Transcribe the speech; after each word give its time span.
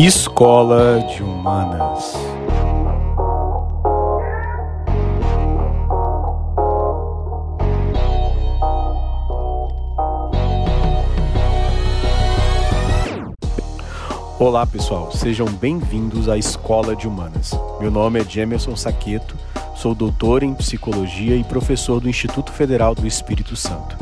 Escola 0.00 1.00
de 1.00 1.24
Humanas. 1.24 2.14
Olá 14.38 14.64
pessoal, 14.64 15.10
sejam 15.10 15.46
bem-vindos 15.46 16.28
à 16.28 16.38
Escola 16.38 16.94
de 16.94 17.08
Humanas. 17.08 17.50
Meu 17.80 17.90
nome 17.90 18.20
é 18.20 18.24
Jemerson 18.24 18.76
Saqueto, 18.76 19.36
sou 19.74 19.96
doutor 19.96 20.44
em 20.44 20.54
psicologia 20.54 21.34
e 21.34 21.42
professor 21.42 21.98
do 21.98 22.08
Instituto 22.08 22.52
Federal 22.52 22.94
do 22.94 23.04
Espírito 23.04 23.56
Santo. 23.56 23.98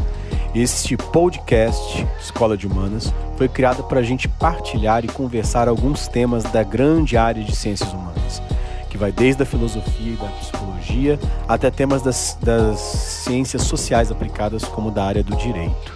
Este 0.54 0.94
podcast, 0.94 2.06
Escola 2.20 2.54
de 2.54 2.66
Humanas, 2.66 3.10
foi 3.36 3.48
criado 3.48 3.84
para 3.84 4.00
a 4.00 4.02
gente 4.02 4.28
partilhar 4.28 5.04
e 5.04 5.08
conversar 5.08 5.68
alguns 5.68 6.08
temas 6.08 6.42
da 6.44 6.62
grande 6.62 7.16
área 7.16 7.42
de 7.44 7.54
ciências 7.54 7.92
humanas, 7.92 8.42
que 8.88 8.96
vai 8.96 9.12
desde 9.12 9.42
a 9.42 9.46
filosofia 9.46 10.14
e 10.14 10.16
da 10.16 10.28
psicologia 10.28 11.18
até 11.46 11.70
temas 11.70 12.02
das, 12.02 12.38
das 12.40 12.78
ciências 12.80 13.62
sociais 13.62 14.10
aplicadas, 14.10 14.64
como 14.64 14.90
da 14.90 15.04
área 15.04 15.22
do 15.22 15.36
direito. 15.36 15.94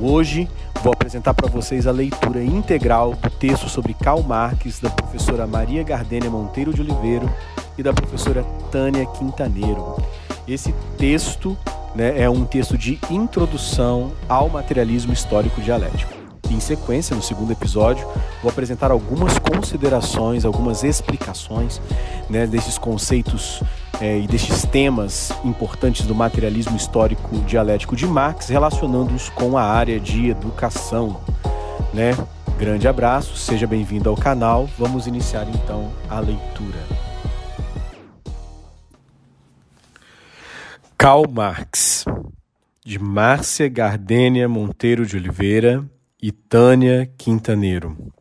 Hoje 0.00 0.48
vou 0.82 0.92
apresentar 0.92 1.32
para 1.32 1.48
vocês 1.48 1.86
a 1.86 1.90
leitura 1.90 2.44
integral 2.44 3.14
do 3.14 3.30
texto 3.30 3.68
sobre 3.68 3.94
Karl 3.94 4.22
Marx 4.22 4.78
da 4.78 4.90
professora 4.90 5.46
Maria 5.46 5.82
Gardênia 5.82 6.30
Monteiro 6.30 6.74
de 6.74 6.82
Oliveira 6.82 7.26
e 7.78 7.82
da 7.82 7.94
professora 7.94 8.44
Tânia 8.70 9.06
Quintaneiro. 9.06 9.96
Esse 10.46 10.74
texto 10.98 11.56
né, 11.94 12.20
é 12.20 12.28
um 12.28 12.44
texto 12.44 12.76
de 12.76 12.98
introdução 13.10 14.12
ao 14.28 14.50
materialismo 14.50 15.12
histórico 15.12 15.60
dialético. 15.62 16.25
Em 16.50 16.60
sequência, 16.60 17.14
no 17.14 17.22
segundo 17.22 17.52
episódio, 17.52 18.06
vou 18.42 18.50
apresentar 18.50 18.90
algumas 18.90 19.38
considerações, 19.38 20.44
algumas 20.44 20.84
explicações 20.84 21.80
né, 22.30 22.46
desses 22.46 22.78
conceitos 22.78 23.62
é, 24.00 24.18
e 24.18 24.26
destes 24.26 24.64
temas 24.64 25.32
importantes 25.44 26.06
do 26.06 26.14
materialismo 26.14 26.76
histórico 26.76 27.36
dialético 27.40 27.96
de 27.96 28.06
Marx, 28.06 28.48
relacionando-os 28.48 29.28
com 29.30 29.56
a 29.56 29.62
área 29.62 29.98
de 29.98 30.28
educação. 30.28 31.20
Né? 31.92 32.16
Grande 32.58 32.88
abraço, 32.88 33.36
seja 33.36 33.66
bem-vindo 33.66 34.08
ao 34.08 34.16
canal. 34.16 34.68
Vamos 34.78 35.06
iniciar 35.06 35.46
então 35.48 35.90
a 36.08 36.20
leitura. 36.20 36.78
Karl 40.96 41.24
Marx, 41.30 42.04
de 42.84 42.98
Márcia 42.98 43.68
Gardênia 43.68 44.48
Monteiro 44.48 45.04
de 45.04 45.16
Oliveira 45.16 45.84
e 46.26 46.32
Tânia 46.32 47.08
Quintaneiro. 47.16 48.12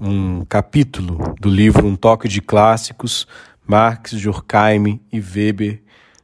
Um 0.00 0.44
capítulo 0.44 1.34
do 1.40 1.48
livro 1.48 1.84
Um 1.84 1.96
Toque 1.96 2.28
de 2.28 2.40
Clássicos, 2.40 3.26
Marx, 3.66 4.12
Durkheim 4.12 5.00
e 5.12 5.18
Weber, 5.18 5.82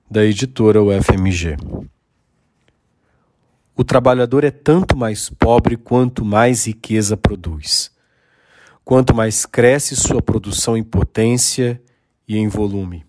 da 0.09 0.25
editora 0.25 0.81
UFMG. 0.81 1.57
O 3.75 3.83
trabalhador 3.83 4.45
é 4.45 4.53
tanto 4.53 4.97
mais 4.97 5.29
pobre 5.29 5.77
quanto 5.77 6.25
mais 6.25 6.69
riqueza 6.69 7.17
produz. 7.17 7.91
Quanto 8.85 9.13
mais 9.13 9.45
cresce 9.45 9.97
sua 9.97 10.23
produção 10.23 10.77
em 10.77 10.85
potência 10.85 11.83
e 12.29 12.39
em 12.39 12.47
volume. 12.47 13.05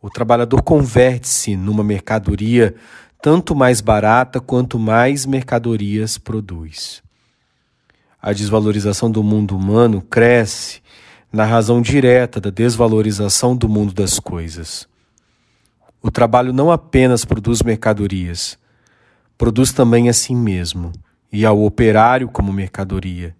O 0.00 0.08
trabalhador 0.08 0.62
converte-se 0.62 1.56
numa 1.56 1.82
mercadoria 1.82 2.76
tanto 3.22 3.54
mais 3.54 3.80
barata 3.80 4.40
quanto 4.40 4.78
mais 4.78 5.26
mercadorias 5.26 6.16
produz. 6.16 7.02
A 8.20 8.32
desvalorização 8.32 9.10
do 9.10 9.22
mundo 9.22 9.56
humano 9.56 10.00
cresce 10.00 10.80
na 11.32 11.44
razão 11.44 11.80
direta 11.80 12.40
da 12.40 12.50
desvalorização 12.50 13.56
do 13.56 13.68
mundo 13.68 13.92
das 13.92 14.18
coisas. 14.18 14.88
O 16.02 16.10
trabalho 16.10 16.52
não 16.52 16.70
apenas 16.70 17.24
produz 17.24 17.62
mercadorias, 17.62 18.58
produz 19.36 19.72
também 19.72 20.08
a 20.08 20.12
si 20.12 20.34
mesmo 20.34 20.92
e 21.32 21.44
ao 21.44 21.62
operário 21.62 22.28
como 22.28 22.52
mercadoria, 22.52 23.36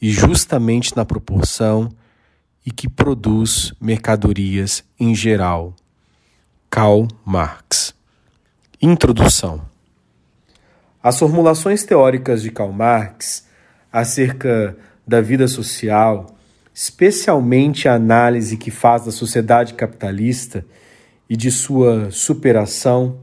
e 0.00 0.10
justamente 0.10 0.96
na 0.96 1.04
proporção 1.04 1.90
e 2.64 2.70
que 2.70 2.88
produz 2.88 3.72
mercadorias 3.80 4.84
em 5.00 5.14
geral. 5.14 5.74
Karl 6.70 7.08
Marx. 7.24 7.97
Introdução. 8.80 9.62
As 11.02 11.18
formulações 11.18 11.82
teóricas 11.82 12.40
de 12.40 12.52
Karl 12.52 12.70
Marx 12.70 13.44
acerca 13.92 14.76
da 15.04 15.20
vida 15.20 15.48
social, 15.48 16.36
especialmente 16.72 17.88
a 17.88 17.94
análise 17.94 18.56
que 18.56 18.70
faz 18.70 19.04
da 19.04 19.10
sociedade 19.10 19.74
capitalista 19.74 20.64
e 21.28 21.36
de 21.36 21.50
sua 21.50 22.12
superação, 22.12 23.18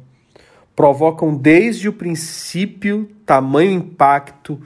provocam 0.76 1.34
desde 1.34 1.88
o 1.88 1.94
princípio 1.94 3.10
tamanho 3.26 3.72
impacto 3.72 4.62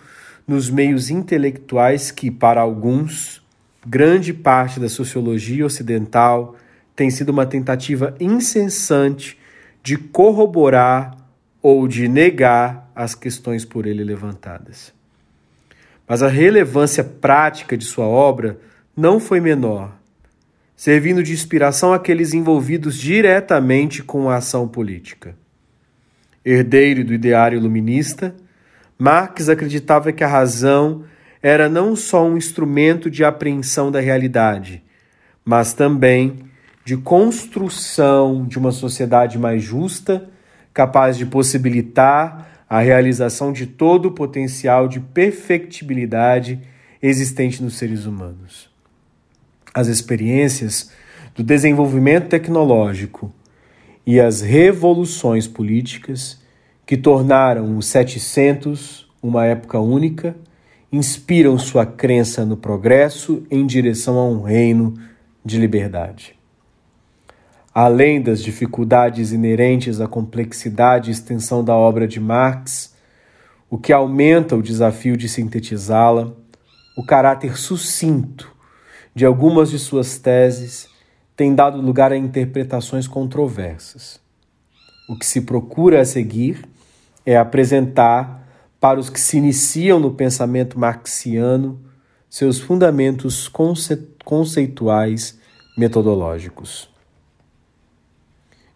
nos 0.47 0.71
meios 0.71 1.11
intelectuais 1.11 2.09
que, 2.09 2.31
para 2.31 2.61
alguns, 2.61 3.43
grande 3.85 4.33
parte 4.33 4.79
da 4.79 4.89
sociologia 4.89 5.67
ocidental 5.67 6.55
tem 6.95 7.11
sido 7.11 7.29
uma 7.29 7.45
tentativa 7.45 8.15
incessante 8.19 9.38
de 9.83 9.97
corroborar 9.97 11.17
ou 11.61 11.87
de 11.87 12.07
negar 12.07 12.89
as 12.95 13.15
questões 13.15 13.65
por 13.65 13.85
ele 13.85 14.03
levantadas. 14.03 14.93
Mas 16.07 16.23
a 16.23 16.27
relevância 16.27 17.03
prática 17.03 17.77
de 17.77 17.85
sua 17.85 18.05
obra 18.05 18.59
não 18.95 19.19
foi 19.19 19.39
menor, 19.39 19.95
servindo 20.75 21.21
de 21.21 21.33
inspiração 21.33 21.93
àqueles 21.93 22.33
envolvidos 22.33 22.97
diretamente 22.97 24.01
com 24.01 24.29
a 24.29 24.37
ação 24.37 24.67
política. 24.67 25.35
Herdeiro 26.43 27.03
do 27.03 27.13
ideário 27.13 27.57
iluminista, 27.57 28.35
Marx 28.97 29.49
acreditava 29.49 30.11
que 30.11 30.23
a 30.23 30.27
razão 30.27 31.03
era 31.41 31.69
não 31.69 31.95
só 31.95 32.25
um 32.25 32.37
instrumento 32.37 33.09
de 33.09 33.23
apreensão 33.23 33.91
da 33.91 33.99
realidade, 33.99 34.83
mas 35.45 35.73
também 35.73 36.48
de 36.89 36.97
construção 36.97 38.47
de 38.47 38.57
uma 38.57 38.71
sociedade 38.71 39.37
mais 39.37 39.61
justa, 39.61 40.27
capaz 40.73 41.15
de 41.15 41.23
possibilitar 41.23 42.65
a 42.67 42.79
realização 42.79 43.53
de 43.53 43.67
todo 43.67 44.07
o 44.07 44.11
potencial 44.11 44.87
de 44.87 44.99
perfectibilidade 44.99 46.59
existente 46.99 47.61
nos 47.61 47.77
seres 47.77 48.07
humanos. 48.07 48.71
As 49.71 49.85
experiências 49.85 50.89
do 51.35 51.43
desenvolvimento 51.43 52.27
tecnológico 52.27 53.31
e 54.03 54.19
as 54.19 54.41
revoluções 54.41 55.47
políticas 55.47 56.41
que 56.87 56.97
tornaram 56.97 57.77
os 57.77 57.85
700 57.85 59.07
uma 59.21 59.45
época 59.45 59.79
única 59.79 60.35
inspiram 60.91 61.55
sua 61.59 61.85
crença 61.85 62.43
no 62.43 62.57
progresso 62.57 63.43
em 63.51 63.67
direção 63.67 64.17
a 64.17 64.27
um 64.27 64.41
reino 64.41 64.95
de 65.45 65.59
liberdade. 65.59 66.38
Além 67.81 68.21
das 68.21 68.43
dificuldades 68.43 69.31
inerentes 69.31 70.01
à 70.01 70.05
complexidade 70.05 71.09
e 71.09 71.13
extensão 71.13 71.63
da 71.63 71.73
obra 71.73 72.05
de 72.05 72.19
Marx, 72.19 72.93
o 73.69 73.77
que 73.77 73.93
aumenta 73.93 74.53
o 74.53 74.61
desafio 74.61 75.15
de 75.15 75.29
sintetizá-la, 75.29 76.33
o 76.97 77.05
caráter 77.05 77.57
sucinto 77.57 78.53
de 79.15 79.25
algumas 79.25 79.69
de 79.69 79.79
suas 79.79 80.17
teses 80.17 80.89
tem 81.37 81.55
dado 81.55 81.79
lugar 81.79 82.11
a 82.11 82.17
interpretações 82.17 83.07
controversas. 83.07 84.19
O 85.07 85.17
que 85.17 85.25
se 85.25 85.39
procura 85.39 86.01
a 86.01 86.05
seguir 86.05 86.67
é 87.25 87.37
apresentar 87.37 88.45
para 88.77 88.99
os 88.99 89.09
que 89.09 89.21
se 89.21 89.37
iniciam 89.37 90.01
no 90.01 90.11
pensamento 90.11 90.77
marxiano 90.77 91.79
seus 92.29 92.59
fundamentos 92.59 93.49
conceituais 94.25 95.39
metodológicos. 95.77 96.98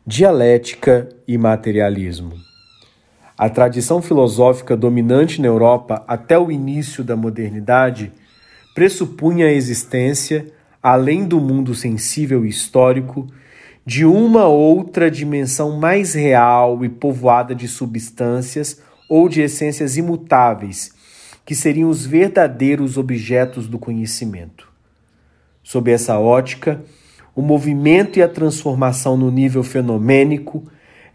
Dialética 0.06 1.08
e 1.26 1.38
materialismo. 1.38 2.34
A 3.38 3.50
tradição 3.50 4.02
filosófica 4.02 4.76
dominante 4.76 5.40
na 5.40 5.48
Europa 5.48 6.04
até 6.06 6.38
o 6.38 6.52
início 6.52 7.06
da 7.06 7.16
modernidade 7.16 8.12
pressupunha 8.76 9.46
a 9.46 9.52
existência, 9.54 10.52
além 10.82 11.24
do 11.24 11.40
mundo 11.40 11.74
sensível 11.74 12.46
e 12.46 12.50
histórico, 12.50 13.28
de 13.86 14.04
uma 14.04 14.46
outra 14.46 15.10
dimensão 15.10 15.80
mais 15.80 16.14
real 16.14 16.84
e 16.84 16.90
povoada 16.90 17.56
de 17.56 17.70
substâncias 17.70 18.82
ou 19.08 19.30
de 19.30 19.40
essências 19.40 19.96
imutáveis, 19.96 20.92
que 21.46 21.56
seriam 21.56 21.90
os 21.90 22.06
verdadeiros 22.06 22.98
objetos 22.98 23.70
do 23.70 23.80
conhecimento. 23.80 24.68
Sob 25.64 25.90
essa 25.90 26.20
ótica, 26.20 26.84
o 27.36 27.42
movimento 27.42 28.20
e 28.20 28.22
a 28.22 28.28
transformação 28.28 29.18
no 29.18 29.32
nível 29.32 29.64
fenomênico 29.64 30.64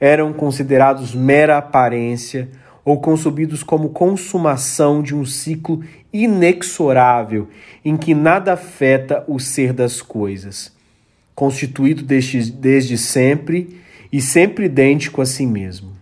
eram 0.00 0.32
considerados 0.32 1.14
mera 1.14 1.58
aparência 1.58 2.48
ou 2.84 3.00
concebidos 3.00 3.62
como 3.62 3.90
consumação 3.90 5.02
de 5.02 5.14
um 5.14 5.24
ciclo 5.24 5.82
inexorável 6.12 7.48
em 7.84 7.96
que 7.96 8.14
nada 8.14 8.54
afeta 8.54 9.24
o 9.28 9.38
ser 9.38 9.72
das 9.72 10.00
coisas, 10.00 10.72
constituído 11.34 12.02
desde, 12.02 12.50
desde 12.50 12.96
sempre 12.96 13.78
e 14.10 14.20
sempre 14.20 14.64
idêntico 14.66 15.20
a 15.20 15.26
si 15.26 15.46
mesmo. 15.46 15.92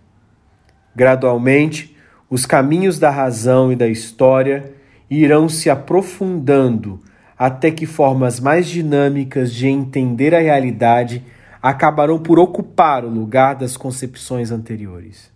Gradualmente, 0.95 1.95
os 2.29 2.45
caminhos 2.45 2.97
da 2.97 3.09
razão 3.09 3.71
e 3.71 3.75
da 3.75 3.87
história 3.87 4.71
irão 5.09 5.47
se 5.47 5.69
aprofundando 5.69 6.99
até 7.37 7.69
que 7.69 7.85
formas 7.85 8.39
mais 8.39 8.67
dinâmicas 8.67 9.53
de 9.53 9.67
entender 9.67 10.33
a 10.33 10.39
realidade 10.39 11.23
acabarão 11.61 12.17
por 12.17 12.39
ocupar 12.39 13.05
o 13.05 13.09
lugar 13.09 13.55
das 13.55 13.77
concepções 13.77 14.51
anteriores. 14.51 15.31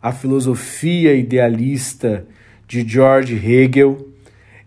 A 0.00 0.12
filosofia 0.12 1.14
idealista 1.14 2.26
de 2.68 2.86
George 2.86 3.34
Hegel 3.34 4.08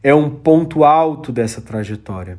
é 0.03 0.13
um 0.13 0.29
ponto 0.29 0.83
alto 0.83 1.31
dessa 1.31 1.61
trajetória. 1.61 2.37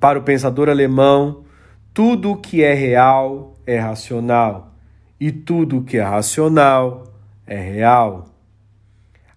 Para 0.00 0.18
o 0.18 0.22
pensador 0.22 0.68
alemão, 0.68 1.44
tudo 1.92 2.32
o 2.32 2.36
que 2.36 2.62
é 2.62 2.74
real 2.74 3.54
é 3.66 3.78
racional 3.78 4.72
e 5.18 5.32
tudo 5.32 5.78
o 5.78 5.82
que 5.82 5.96
é 5.96 6.02
racional 6.02 7.04
é 7.46 7.58
real. 7.58 8.28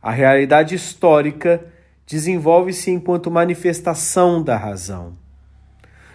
A 0.01 0.11
realidade 0.11 0.75
histórica 0.75 1.65
desenvolve-se 2.09 2.89
enquanto 2.89 3.29
manifestação 3.29 4.41
da 4.41 4.57
razão, 4.57 5.13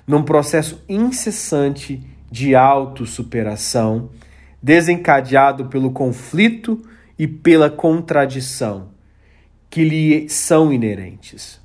num 0.05 0.25
processo 0.25 0.85
incessante 0.88 2.05
de 2.29 2.56
autossuperação, 2.56 4.11
desencadeado 4.61 5.67
pelo 5.67 5.93
conflito 5.93 6.82
e 7.17 7.29
pela 7.29 7.70
contradição 7.70 8.88
que 9.70 9.85
lhe 9.85 10.29
são 10.29 10.73
inerentes. 10.73 11.61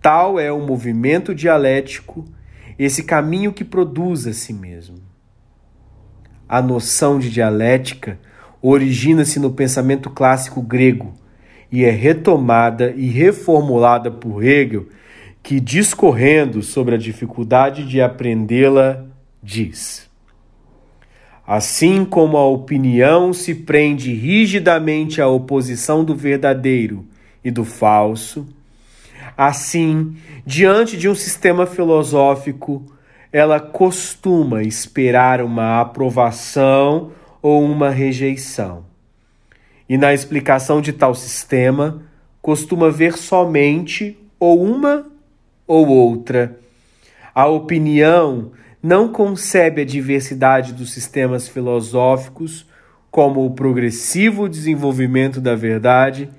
Tal 0.00 0.40
é 0.40 0.50
o 0.50 0.66
movimento 0.66 1.34
dialético, 1.34 2.24
esse 2.78 3.02
caminho 3.02 3.52
que 3.52 3.64
produz 3.64 4.26
a 4.26 4.32
si 4.32 4.54
mesmo. 4.54 4.96
A 6.48 6.62
noção 6.62 7.18
de 7.18 7.28
dialética 7.28 8.18
origina-se 8.62 9.38
no 9.38 9.52
pensamento 9.52 10.08
clássico 10.08 10.62
grego 10.62 11.12
e 11.70 11.84
é 11.84 11.90
retomada 11.90 12.92
e 12.96 13.06
reformulada 13.08 14.10
por 14.10 14.42
Hegel, 14.42 14.86
que, 15.42 15.60
discorrendo 15.60 16.62
sobre 16.62 16.94
a 16.94 16.98
dificuldade 16.98 17.86
de 17.86 18.00
aprendê-la, 18.00 19.04
diz: 19.42 20.08
Assim 21.46 22.04
como 22.04 22.36
a 22.36 22.46
opinião 22.46 23.32
se 23.32 23.54
prende 23.54 24.12
rigidamente 24.12 25.20
à 25.20 25.28
oposição 25.28 26.04
do 26.04 26.14
verdadeiro 26.14 27.06
e 27.42 27.50
do 27.50 27.64
falso, 27.64 28.46
assim, 29.36 30.16
diante 30.44 30.96
de 30.96 31.08
um 31.08 31.14
sistema 31.14 31.64
filosófico, 31.64 32.84
ela 33.32 33.60
costuma 33.60 34.62
esperar 34.62 35.40
uma 35.42 35.80
aprovação 35.80 37.12
ou 37.40 37.62
uma 37.62 37.90
rejeição. 37.90 38.87
E 39.88 39.96
na 39.96 40.12
explicação 40.12 40.80
de 40.80 40.92
tal 40.92 41.14
sistema, 41.14 42.02
costuma 42.42 42.90
ver 42.90 43.16
somente 43.16 44.18
ou 44.38 44.62
uma 44.62 45.06
ou 45.66 45.88
outra. 45.88 46.58
A 47.34 47.46
opinião 47.46 48.52
não 48.82 49.08
concebe 49.08 49.82
a 49.82 49.84
diversidade 49.84 50.72
dos 50.72 50.92
sistemas 50.92 51.48
filosóficos 51.48 52.66
como 53.10 53.44
o 53.44 53.50
progressivo 53.50 54.48
desenvolvimento 54.48 55.40
da 55.40 55.54
verdade, 55.54 56.30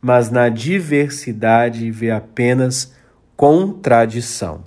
mas 0.00 0.30
na 0.30 0.48
diversidade 0.48 1.90
vê 1.90 2.10
apenas 2.10 2.94
contradição. 3.36 4.62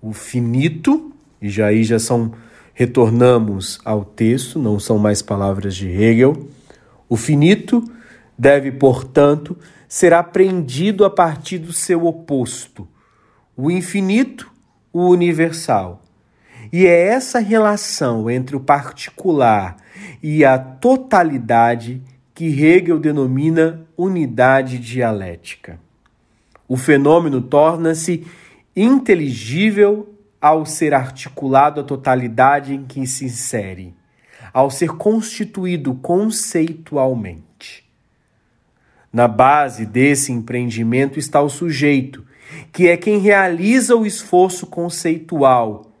O 0.00 0.12
finito, 0.12 1.12
e 1.40 1.48
já 1.48 1.66
aí 1.66 1.82
já 1.82 1.98
são 1.98 2.32
retornamos 2.74 3.80
ao 3.84 4.04
texto, 4.04 4.58
não 4.58 4.78
são 4.78 4.98
mais 4.98 5.22
palavras 5.22 5.74
de 5.74 5.88
Hegel. 5.88 6.46
O 7.08 7.16
finito 7.16 7.82
deve, 8.38 8.72
portanto, 8.72 9.56
ser 9.88 10.12
apreendido 10.12 11.04
a 11.04 11.10
partir 11.10 11.58
do 11.58 11.72
seu 11.72 12.06
oposto, 12.06 12.86
o 13.56 13.70
infinito, 13.70 14.50
o 14.92 15.08
universal. 15.08 16.02
E 16.72 16.86
é 16.86 17.08
essa 17.08 17.38
relação 17.38 18.28
entre 18.28 18.56
o 18.56 18.60
particular 18.60 19.76
e 20.22 20.44
a 20.44 20.58
totalidade 20.58 22.02
que 22.34 22.46
Hegel 22.46 22.98
denomina 22.98 23.86
unidade 23.96 24.78
dialética. 24.78 25.78
O 26.68 26.76
fenômeno 26.76 27.40
torna-se 27.40 28.26
inteligível 28.74 30.12
ao 30.40 30.66
ser 30.66 30.92
articulado 30.92 31.80
a 31.80 31.84
totalidade 31.84 32.74
em 32.74 32.84
que 32.84 33.06
se 33.06 33.24
insere, 33.24 33.94
ao 34.56 34.70
ser 34.70 34.88
constituído 34.92 35.94
conceitualmente. 35.96 37.84
Na 39.12 39.28
base 39.28 39.84
desse 39.84 40.32
empreendimento 40.32 41.18
está 41.18 41.42
o 41.42 41.50
sujeito, 41.50 42.24
que 42.72 42.88
é 42.88 42.96
quem 42.96 43.18
realiza 43.18 43.94
o 43.94 44.06
esforço 44.06 44.66
conceitual, 44.66 45.92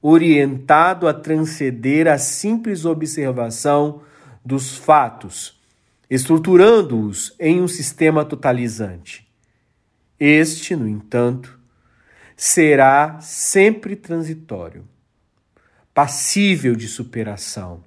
orientado 0.00 1.08
a 1.08 1.12
transcender 1.12 2.06
a 2.06 2.16
simples 2.16 2.84
observação 2.84 4.02
dos 4.44 4.78
fatos, 4.78 5.60
estruturando-os 6.08 7.34
em 7.40 7.60
um 7.60 7.66
sistema 7.66 8.24
totalizante. 8.24 9.28
Este, 10.20 10.76
no 10.76 10.86
entanto, 10.86 11.58
será 12.36 13.18
sempre 13.20 13.96
transitório, 13.96 14.84
passível 15.92 16.76
de 16.76 16.86
superação, 16.86 17.82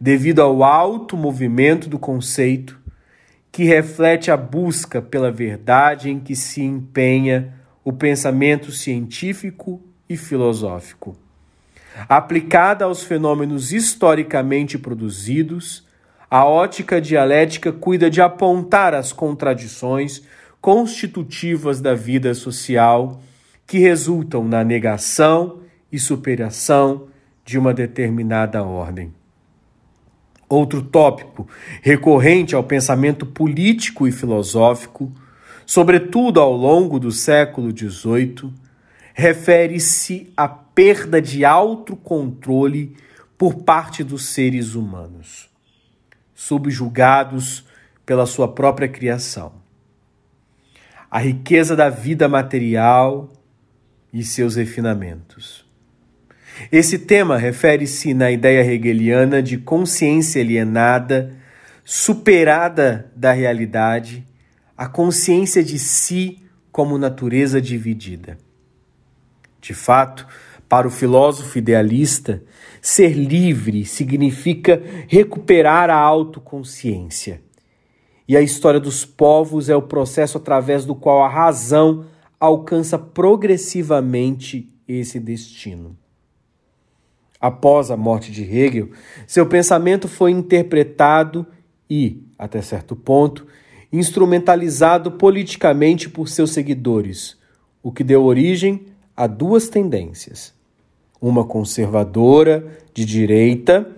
devido 0.00 0.40
ao 0.40 0.62
alto 0.62 1.16
movimento 1.16 1.88
do 1.88 1.98
conceito 1.98 2.78
que 3.50 3.64
reflete 3.64 4.30
a 4.30 4.36
busca 4.36 5.02
pela 5.02 5.30
verdade 5.30 6.10
em 6.10 6.20
que 6.20 6.36
se 6.36 6.62
empenha 6.62 7.54
o 7.84 7.92
pensamento 7.92 8.70
científico 8.70 9.82
e 10.08 10.16
filosófico. 10.16 11.16
Aplicada 12.08 12.84
aos 12.84 13.02
fenômenos 13.02 13.72
historicamente 13.72 14.78
produzidos, 14.78 15.84
a 16.30 16.44
ótica 16.44 17.00
dialética 17.00 17.72
cuida 17.72 18.10
de 18.10 18.20
apontar 18.20 18.94
as 18.94 19.12
contradições 19.12 20.22
constitutivas 20.60 21.80
da 21.80 21.94
vida 21.94 22.34
social 22.34 23.20
que 23.66 23.78
resultam 23.78 24.46
na 24.46 24.62
negação 24.62 25.60
e 25.90 25.98
superação 25.98 27.08
de 27.44 27.58
uma 27.58 27.72
determinada 27.72 28.62
ordem. 28.62 29.17
Outro 30.48 30.80
tópico 30.80 31.46
recorrente 31.82 32.54
ao 32.54 32.64
pensamento 32.64 33.26
político 33.26 34.08
e 34.08 34.12
filosófico, 34.12 35.12
sobretudo 35.66 36.40
ao 36.40 36.52
longo 36.52 36.98
do 36.98 37.12
século 37.12 37.70
XVIII, 37.76 38.50
refere-se 39.12 40.32
à 40.34 40.48
perda 40.48 41.20
de 41.20 41.44
autocontrole 41.44 42.96
por 43.36 43.56
parte 43.56 44.02
dos 44.02 44.26
seres 44.26 44.74
humanos, 44.74 45.50
subjugados 46.34 47.64
pela 48.06 48.24
sua 48.24 48.48
própria 48.48 48.88
criação. 48.88 49.52
A 51.10 51.18
riqueza 51.18 51.76
da 51.76 51.90
vida 51.90 52.26
material 52.28 53.28
e 54.12 54.24
seus 54.24 54.56
refinamentos. 54.56 55.67
Esse 56.70 56.98
tema 56.98 57.36
refere-se 57.36 58.12
na 58.12 58.30
ideia 58.30 58.64
hegeliana 58.64 59.42
de 59.42 59.58
consciência 59.58 60.42
alienada, 60.42 61.32
superada 61.84 63.10
da 63.14 63.32
realidade, 63.32 64.26
a 64.76 64.86
consciência 64.86 65.62
de 65.62 65.78
si 65.78 66.42
como 66.70 66.98
natureza 66.98 67.60
dividida. 67.60 68.38
De 69.60 69.74
fato, 69.74 70.26
para 70.68 70.86
o 70.86 70.90
filósofo 70.90 71.58
idealista, 71.58 72.42
ser 72.80 73.14
livre 73.14 73.84
significa 73.84 74.82
recuperar 75.08 75.90
a 75.90 75.96
autoconsciência. 75.96 77.42
E 78.28 78.36
a 78.36 78.42
história 78.42 78.78
dos 78.78 79.04
povos 79.04 79.70
é 79.70 79.74
o 79.74 79.82
processo 79.82 80.36
através 80.36 80.84
do 80.84 80.94
qual 80.94 81.24
a 81.24 81.28
razão 81.28 82.04
alcança 82.38 82.98
progressivamente 82.98 84.70
esse 84.86 85.18
destino. 85.18 85.96
Após 87.40 87.90
a 87.90 87.96
morte 87.96 88.32
de 88.32 88.42
Hegel, 88.42 88.90
seu 89.26 89.46
pensamento 89.46 90.08
foi 90.08 90.32
interpretado 90.32 91.46
e, 91.88 92.22
até 92.36 92.60
certo 92.60 92.96
ponto, 92.96 93.46
instrumentalizado 93.92 95.12
politicamente 95.12 96.08
por 96.08 96.28
seus 96.28 96.50
seguidores, 96.50 97.38
o 97.82 97.92
que 97.92 98.02
deu 98.02 98.24
origem 98.24 98.86
a 99.16 99.26
duas 99.26 99.68
tendências: 99.68 100.52
uma 101.20 101.44
conservadora 101.44 102.66
de 102.92 103.04
direita 103.04 103.88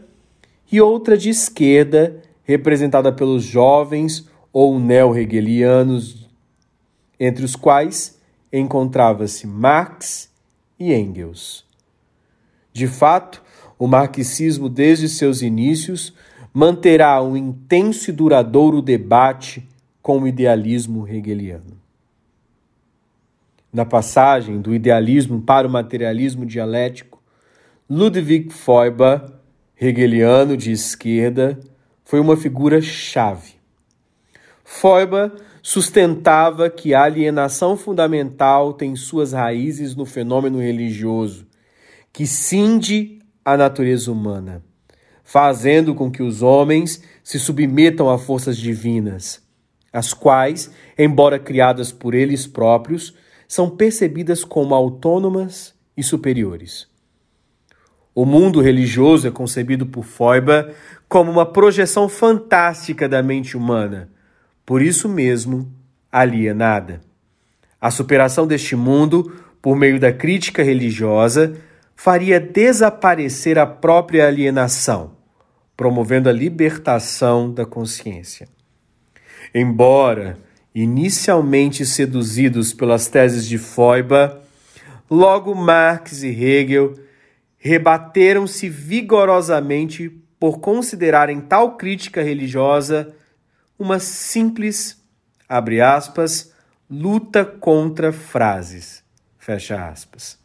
e 0.70 0.80
outra 0.80 1.16
de 1.16 1.30
esquerda, 1.30 2.20
representada 2.44 3.10
pelos 3.10 3.42
jovens 3.42 4.28
ou 4.52 4.78
neo-hegelianos, 4.78 6.28
entre 7.18 7.44
os 7.44 7.56
quais 7.56 8.18
encontrava-se 8.52 9.46
Marx 9.46 10.30
e 10.78 10.92
Engels. 10.92 11.69
De 12.72 12.86
fato, 12.86 13.42
o 13.78 13.86
marxismo, 13.86 14.68
desde 14.68 15.08
seus 15.08 15.42
inícios, 15.42 16.14
manterá 16.52 17.22
um 17.22 17.36
intenso 17.36 18.10
e 18.10 18.12
duradouro 18.12 18.82
debate 18.82 19.66
com 20.02 20.20
o 20.20 20.28
idealismo 20.28 21.06
hegeliano. 21.08 21.78
Na 23.72 23.84
passagem 23.84 24.60
do 24.60 24.74
idealismo 24.74 25.40
para 25.40 25.66
o 25.66 25.70
materialismo 25.70 26.44
dialético, 26.44 27.22
Ludwig 27.88 28.52
Feuerbach, 28.52 29.32
hegeliano 29.80 30.56
de 30.56 30.72
esquerda, 30.72 31.58
foi 32.04 32.18
uma 32.18 32.36
figura 32.36 32.82
chave. 32.82 33.54
Feuerbach 34.64 35.36
sustentava 35.62 36.68
que 36.68 36.94
a 36.94 37.04
alienação 37.04 37.76
fundamental 37.76 38.72
tem 38.72 38.96
suas 38.96 39.32
raízes 39.32 39.94
no 39.94 40.04
fenômeno 40.04 40.60
religioso, 40.60 41.46
que 42.12 42.26
cinde 42.26 43.18
a 43.44 43.56
natureza 43.56 44.10
humana, 44.10 44.62
fazendo 45.24 45.94
com 45.94 46.10
que 46.10 46.22
os 46.22 46.42
homens 46.42 47.02
se 47.22 47.38
submetam 47.38 48.10
a 48.10 48.18
forças 48.18 48.56
divinas, 48.56 49.42
as 49.92 50.12
quais, 50.12 50.70
embora 50.98 51.38
criadas 51.38 51.92
por 51.92 52.14
eles 52.14 52.46
próprios, 52.46 53.14
são 53.46 53.68
percebidas 53.68 54.44
como 54.44 54.74
autônomas 54.74 55.74
e 55.96 56.02
superiores. 56.02 56.88
O 58.14 58.24
mundo 58.24 58.60
religioso 58.60 59.26
é 59.28 59.30
concebido 59.30 59.86
por 59.86 60.04
Feuerbach 60.04 60.74
como 61.08 61.30
uma 61.30 61.46
projeção 61.46 62.08
fantástica 62.08 63.08
da 63.08 63.22
mente 63.22 63.56
humana, 63.56 64.10
por 64.64 64.82
isso 64.82 65.08
mesmo 65.08 65.72
alienada. 66.10 67.00
A 67.80 67.90
superação 67.90 68.46
deste 68.46 68.76
mundo, 68.76 69.32
por 69.62 69.76
meio 69.76 69.98
da 69.98 70.12
crítica 70.12 70.62
religiosa, 70.62 71.56
faria 72.02 72.40
desaparecer 72.40 73.58
a 73.58 73.66
própria 73.66 74.26
alienação, 74.26 75.18
promovendo 75.76 76.30
a 76.30 76.32
libertação 76.32 77.52
da 77.52 77.66
consciência. 77.66 78.48
Embora 79.54 80.38
inicialmente 80.74 81.84
seduzidos 81.84 82.72
pelas 82.72 83.06
teses 83.06 83.46
de 83.46 83.58
Feuerbach, 83.58 84.38
logo 85.10 85.54
Marx 85.54 86.22
e 86.22 86.28
Hegel 86.28 86.98
rebateram-se 87.58 88.66
vigorosamente 88.66 90.08
por 90.38 90.58
considerarem 90.58 91.38
tal 91.38 91.76
crítica 91.76 92.22
religiosa 92.22 93.14
uma 93.78 93.98
simples, 93.98 95.04
abre 95.46 95.82
aspas, 95.82 96.50
luta 96.88 97.44
contra 97.44 98.10
frases, 98.10 99.04
fecha 99.36 99.86
aspas. 99.86 100.39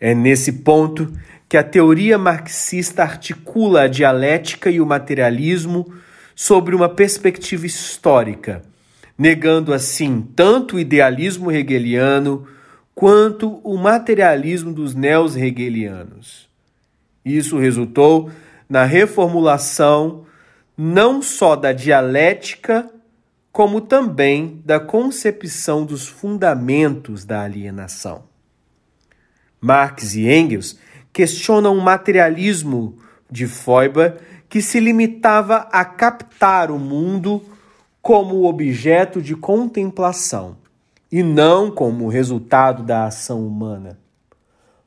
É 0.00 0.14
nesse 0.14 0.52
ponto 0.52 1.12
que 1.48 1.56
a 1.56 1.62
teoria 1.62 2.18
marxista 2.18 3.02
articula 3.02 3.82
a 3.82 3.88
dialética 3.88 4.70
e 4.70 4.80
o 4.80 4.86
materialismo 4.86 5.92
sobre 6.36 6.74
uma 6.74 6.88
perspectiva 6.88 7.66
histórica, 7.66 8.62
negando 9.16 9.72
assim 9.72 10.22
tanto 10.36 10.76
o 10.76 10.78
idealismo 10.78 11.50
hegeliano 11.50 12.46
quanto 12.94 13.60
o 13.64 13.76
materialismo 13.76 14.72
dos 14.72 14.94
neos-hegelianos. 14.94 16.48
Isso 17.24 17.58
resultou 17.58 18.30
na 18.68 18.84
reformulação 18.84 20.26
não 20.76 21.20
só 21.20 21.56
da 21.56 21.72
dialética, 21.72 22.88
como 23.50 23.80
também 23.80 24.62
da 24.64 24.78
concepção 24.78 25.84
dos 25.84 26.06
fundamentos 26.06 27.24
da 27.24 27.42
alienação. 27.42 28.27
Marx 29.60 30.14
e 30.14 30.28
Engels 30.28 30.78
questionam 31.12 31.76
o 31.76 31.80
materialismo 31.80 32.96
de 33.30 33.46
Feuerbach 33.46 34.18
que 34.48 34.62
se 34.62 34.80
limitava 34.80 35.68
a 35.70 35.84
captar 35.84 36.70
o 36.70 36.78
mundo 36.78 37.42
como 38.00 38.44
objeto 38.44 39.20
de 39.20 39.36
contemplação 39.36 40.56
e 41.10 41.22
não 41.22 41.70
como 41.70 42.08
resultado 42.08 42.82
da 42.82 43.06
ação 43.06 43.46
humana. 43.46 43.98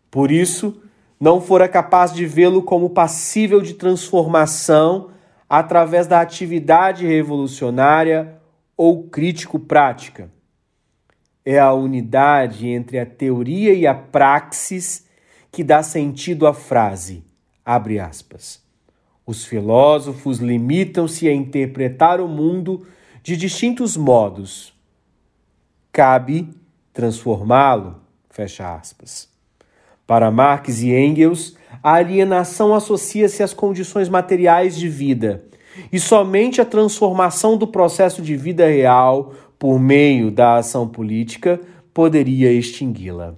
Por 0.10 0.32
isso, 0.32 0.82
não 1.20 1.40
fora 1.40 1.68
capaz 1.68 2.14
de 2.14 2.26
vê-lo 2.26 2.64
como 2.64 2.90
passível 2.90 3.62
de 3.62 3.76
transformação 3.76 5.10
através 5.48 6.08
da 6.08 6.22
atividade 6.22 7.06
revolucionária 7.06 8.38
ou 8.76 9.04
crítico-prática. 9.04 10.30
É 11.46 11.60
a 11.60 11.74
unidade 11.74 12.68
entre 12.68 13.00
a 13.00 13.06
teoria 13.06 13.74
e 13.74 13.88
a 13.88 13.96
praxis 13.96 15.06
que 15.52 15.64
dá 15.64 15.84
sentido 15.84 16.48
à 16.48 16.54
frase, 16.54 17.24
abre 17.66 18.00
aspas. 18.00 18.62
Os 19.26 19.46
filósofos 19.46 20.40
limitam-se 20.40 21.28
a 21.28 21.34
interpretar 21.34 22.22
o 22.22 22.28
mundo 22.28 22.86
de 23.24 23.36
distintos 23.36 23.98
modos. 23.98 24.74
Cabe 25.92 26.50
transformá-lo, 26.94 28.02
fecha 28.30 28.76
aspas. 28.76 29.30
Para 30.06 30.32
Marx 30.32 30.82
e 30.82 30.94
Engels, 30.94 31.56
a 31.82 31.94
alienação 31.94 32.74
associa-se 32.74 33.42
às 33.42 33.54
condições 33.54 34.10
materiais 34.10 34.76
de 34.76 34.90
vida, 34.90 35.46
e 35.92 36.00
somente 36.00 36.60
a 36.60 36.66
transformação 36.66 37.58
do 37.58 37.66
processo 37.66 38.22
de 38.22 38.36
vida 38.36 38.68
real 38.68 39.34
por 39.62 39.80
meio 39.80 40.32
da 40.32 40.56
ação 40.56 40.88
política 40.88 41.62
poderia 41.94 42.52
extingui-la. 42.52 43.36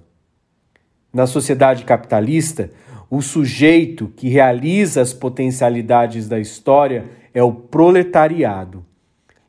Na 1.12 1.26
sociedade 1.26 1.84
capitalista, 1.84 2.70
o 3.10 3.20
sujeito 3.20 4.10
que 4.16 4.30
realiza 4.30 5.02
as 5.02 5.12
potencialidades 5.12 6.26
da 6.26 6.40
história 6.40 7.04
é 7.34 7.42
o 7.42 7.52
proletariado, 7.52 8.86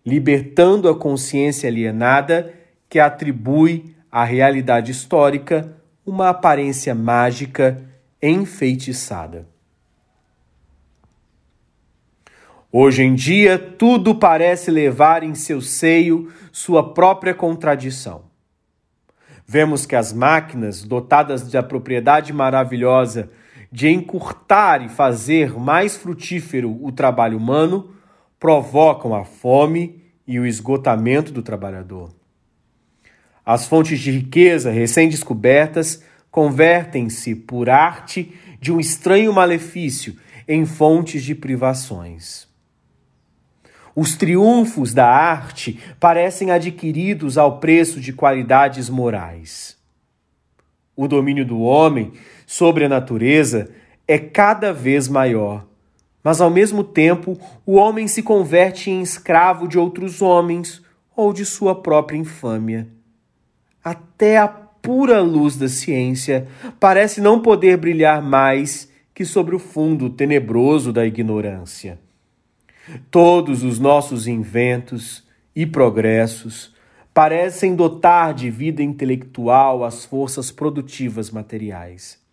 libertando 0.06 0.90
a 0.90 1.00
consciência 1.00 1.70
alienada 1.70 2.54
que 2.90 3.00
atribui 3.00 3.96
à 4.12 4.26
realidade 4.26 4.92
histórica 4.92 5.78
uma 6.06 6.28
aparência 6.28 6.94
mágica 6.94 7.82
enfeitiçada. 8.22 9.48
Hoje 12.78 13.04
em 13.04 13.16
dia, 13.16 13.58
tudo 13.58 14.14
parece 14.14 14.70
levar 14.70 15.24
em 15.24 15.34
seu 15.34 15.62
seio 15.62 16.30
sua 16.52 16.94
própria 16.94 17.34
contradição. 17.34 18.24
Vemos 19.48 19.86
que 19.86 19.96
as 19.96 20.12
máquinas, 20.12 20.84
dotadas 20.84 21.50
da 21.50 21.64
propriedade 21.64 22.34
maravilhosa 22.34 23.30
de 23.72 23.88
encurtar 23.88 24.84
e 24.84 24.90
fazer 24.90 25.58
mais 25.58 25.96
frutífero 25.96 26.78
o 26.84 26.92
trabalho 26.92 27.38
humano, 27.38 27.92
provocam 28.38 29.16
a 29.16 29.24
fome 29.24 30.04
e 30.28 30.38
o 30.38 30.46
esgotamento 30.46 31.32
do 31.32 31.42
trabalhador. 31.42 32.14
As 33.46 33.66
fontes 33.66 34.02
de 34.02 34.12
riqueza 34.12 34.70
recém-descobertas 34.70 36.04
convertem-se, 36.30 37.36
por 37.36 37.70
arte 37.70 38.34
de 38.60 38.74
um 38.74 38.82
estranho 38.82 39.32
malefício, 39.32 40.18
em 40.46 40.66
fontes 40.66 41.24
de 41.24 41.34
privações. 41.34 42.54
Os 43.96 44.16
triunfos 44.18 44.94
da 44.94 45.08
arte 45.08 45.80
parecem 46.00 46.52
adquiridos 46.52 47.38
ao 47.38 47.60
preço 47.60 48.02
de 48.02 48.12
qualidades 48.12 48.90
morais. 48.90 49.78
O 50.96 51.08
domínio 51.08 51.46
do 51.46 51.62
homem 51.62 52.12
sobre 52.46 52.86
a 52.86 52.90
natureza 52.90 53.70
é 54.06 54.20
cada 54.20 54.74
vez 54.74 55.08
maior. 55.08 55.66
Mas 56.22 56.42
ao 56.42 56.50
mesmo 56.50 56.84
tempo, 56.84 57.40
o 57.66 57.76
homem 57.76 58.08
se 58.08 58.22
converte 58.22 58.90
em 58.90 59.02
escravo 59.02 59.68
de 59.68 59.78
outros 59.78 60.22
homens 60.22 60.82
ou 61.16 61.32
de 61.32 61.46
sua 61.46 61.76
própria 61.76 62.18
infâmia. 62.18 62.88
Até 63.84 64.38
a 64.38 64.48
pura 64.48 65.22
luz 65.22 65.56
da 65.56 65.70
ciência 65.70 66.48
parece 66.80 67.22
não 67.22 67.42
poder 67.42 67.78
brilhar 67.78 68.22
mais 68.22 68.92
que 69.14 69.24
sobre 69.24 69.56
o 69.56 69.60
fundo 69.60 70.10
tenebroso 70.10 70.92
da 70.92 71.06
ignorância. 71.06 72.00
Todos 73.10 73.64
os 73.64 73.80
nossos 73.80 74.28
inventos 74.28 75.24
e 75.56 75.66
progressos 75.66 76.74
parecem 77.14 77.76
dotar 77.76 78.34
de 78.34 78.50
vida 78.50 78.84
intelectual 78.84 79.84
as 79.84 80.06
forças 80.06 80.52
produtivas 80.52 81.32
materiais 81.32 82.24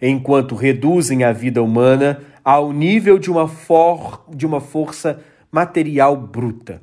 enquanto 0.00 0.54
reduzem 0.54 1.24
a 1.24 1.32
vida 1.32 1.62
humana 1.62 2.20
ao 2.44 2.72
nível 2.72 3.18
de 3.18 3.30
uma, 3.30 3.48
for 3.48 4.24
de 4.28 4.46
uma 4.46 4.60
força 4.60 5.22
material 5.50 6.16
bruta. 6.16 6.82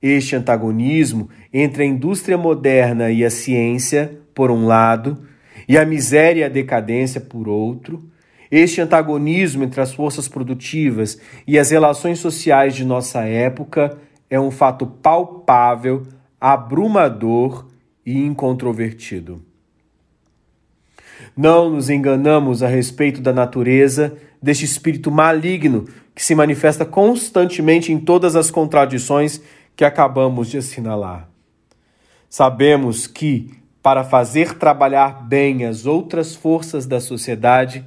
Este 0.00 0.34
antagonismo 0.34 1.30
entre 1.52 1.84
a 1.84 1.86
indústria 1.86 2.36
moderna 2.36 3.10
e 3.10 3.24
a 3.24 3.30
ciência, 3.30 4.18
por 4.34 4.50
um 4.50 4.66
lado, 4.66 5.22
e 5.68 5.78
a 5.78 5.86
miséria 5.86 6.40
e 6.40 6.44
a 6.44 6.48
decadência, 6.48 7.20
por 7.20 7.48
outro, 7.48 8.10
Este 8.52 8.82
antagonismo 8.82 9.64
entre 9.64 9.80
as 9.80 9.94
forças 9.94 10.28
produtivas 10.28 11.18
e 11.46 11.58
as 11.58 11.70
relações 11.70 12.18
sociais 12.18 12.74
de 12.76 12.84
nossa 12.84 13.24
época 13.24 13.96
é 14.28 14.38
um 14.38 14.50
fato 14.50 14.86
palpável, 14.86 16.06
abrumador 16.38 17.66
e 18.04 18.18
incontrovertido. 18.18 19.42
Não 21.34 21.70
nos 21.70 21.88
enganamos 21.88 22.62
a 22.62 22.68
respeito 22.68 23.22
da 23.22 23.32
natureza 23.32 24.18
deste 24.42 24.66
espírito 24.66 25.10
maligno 25.10 25.88
que 26.14 26.22
se 26.22 26.34
manifesta 26.34 26.84
constantemente 26.84 27.90
em 27.90 27.98
todas 27.98 28.36
as 28.36 28.50
contradições 28.50 29.40
que 29.74 29.82
acabamos 29.82 30.50
de 30.50 30.58
assinalar. 30.58 31.26
Sabemos 32.28 33.06
que, 33.06 33.50
para 33.82 34.04
fazer 34.04 34.58
trabalhar 34.58 35.26
bem 35.26 35.64
as 35.64 35.86
outras 35.86 36.36
forças 36.36 36.84
da 36.84 37.00
sociedade, 37.00 37.82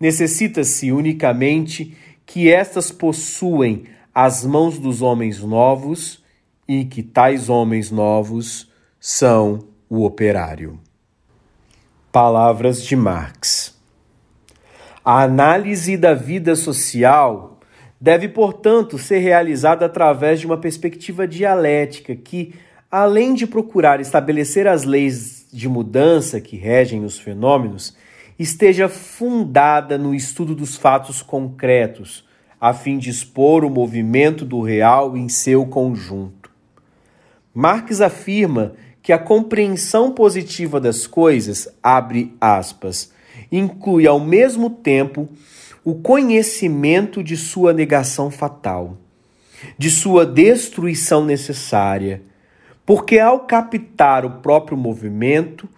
necessita-se 0.00 0.90
unicamente 0.90 1.96
que 2.24 2.50
estas 2.50 2.90
possuem 2.90 3.84
as 4.14 4.44
mãos 4.44 4.78
dos 4.78 5.02
homens 5.02 5.40
novos 5.40 6.24
e 6.66 6.84
que 6.84 7.02
tais 7.02 7.48
homens 7.48 7.90
novos 7.90 8.70
são 8.98 9.68
o 9.88 10.04
operário. 10.04 10.80
Palavras 12.10 12.82
de 12.82 12.96
Marx. 12.96 13.78
A 15.04 15.22
análise 15.22 15.96
da 15.96 16.14
vida 16.14 16.56
social 16.56 17.58
deve, 18.00 18.28
portanto, 18.28 18.98
ser 18.98 19.18
realizada 19.18 19.86
através 19.86 20.40
de 20.40 20.46
uma 20.46 20.56
perspectiva 20.56 21.26
dialética 21.26 22.14
que, 22.16 22.54
além 22.90 23.34
de 23.34 23.46
procurar 23.46 24.00
estabelecer 24.00 24.66
as 24.66 24.84
leis 24.84 25.46
de 25.52 25.68
mudança 25.68 26.40
que 26.40 26.56
regem 26.56 27.04
os 27.04 27.18
fenômenos, 27.18 27.96
esteja 28.40 28.88
fundada 28.88 29.98
no 29.98 30.14
estudo 30.14 30.54
dos 30.54 30.74
fatos 30.74 31.20
concretos, 31.20 32.26
a 32.58 32.72
fim 32.72 32.96
de 32.96 33.10
expor 33.10 33.66
o 33.66 33.68
movimento 33.68 34.46
do 34.46 34.62
real 34.62 35.14
em 35.14 35.28
seu 35.28 35.66
conjunto. 35.66 36.50
Marx 37.52 38.00
afirma 38.00 38.72
que 39.02 39.12
a 39.12 39.18
compreensão 39.18 40.12
positiva 40.12 40.80
das 40.80 41.06
coisas, 41.06 41.68
abre 41.82 42.34
aspas, 42.40 43.12
inclui 43.52 44.06
ao 44.06 44.18
mesmo 44.18 44.70
tempo 44.70 45.28
o 45.84 45.96
conhecimento 45.96 47.22
de 47.22 47.36
sua 47.36 47.74
negação 47.74 48.30
fatal, 48.30 48.96
de 49.76 49.90
sua 49.90 50.24
destruição 50.24 51.26
necessária, 51.26 52.22
porque 52.86 53.18
ao 53.18 53.40
captar 53.40 54.24
o 54.24 54.40
próprio 54.40 54.78
movimento, 54.78 55.68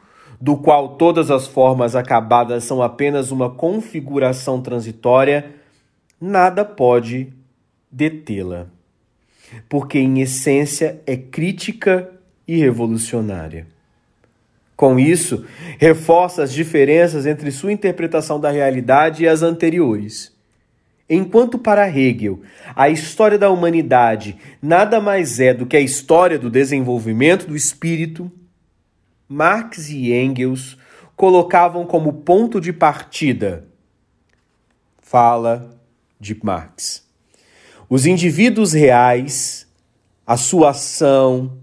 do 0.42 0.56
qual 0.56 0.96
todas 0.96 1.30
as 1.30 1.46
formas 1.46 1.94
acabadas 1.94 2.64
são 2.64 2.82
apenas 2.82 3.30
uma 3.30 3.48
configuração 3.48 4.60
transitória, 4.60 5.52
nada 6.20 6.64
pode 6.64 7.32
detê-la, 7.88 8.66
porque 9.68 10.00
em 10.00 10.20
essência 10.20 11.00
é 11.06 11.16
crítica 11.16 12.10
e 12.46 12.56
revolucionária. 12.56 13.68
Com 14.74 14.98
isso, 14.98 15.46
reforça 15.78 16.42
as 16.42 16.52
diferenças 16.52 17.24
entre 17.24 17.52
sua 17.52 17.72
interpretação 17.72 18.40
da 18.40 18.50
realidade 18.50 19.22
e 19.22 19.28
as 19.28 19.42
anteriores. 19.42 20.32
Enquanto 21.08 21.56
para 21.56 21.88
Hegel 21.88 22.40
a 22.74 22.88
história 22.88 23.38
da 23.38 23.48
humanidade 23.48 24.36
nada 24.60 25.00
mais 25.00 25.38
é 25.38 25.54
do 25.54 25.66
que 25.66 25.76
a 25.76 25.80
história 25.80 26.36
do 26.36 26.50
desenvolvimento 26.50 27.46
do 27.46 27.54
espírito, 27.54 28.28
Marx 29.32 29.88
e 29.88 30.12
Engels 30.12 30.76
colocavam 31.16 31.86
como 31.86 32.12
ponto 32.12 32.60
de 32.60 32.72
partida 32.72 33.66
fala 35.00 35.78
de 36.20 36.38
Marx. 36.42 37.06
Os 37.88 38.06
indivíduos 38.06 38.72
reais, 38.72 39.66
a 40.26 40.36
sua 40.36 40.70
ação, 40.70 41.58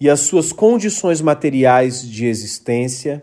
e 0.00 0.08
as 0.08 0.20
suas 0.20 0.50
condições 0.50 1.20
materiais 1.20 2.00
de 2.06 2.24
existência, 2.24 3.22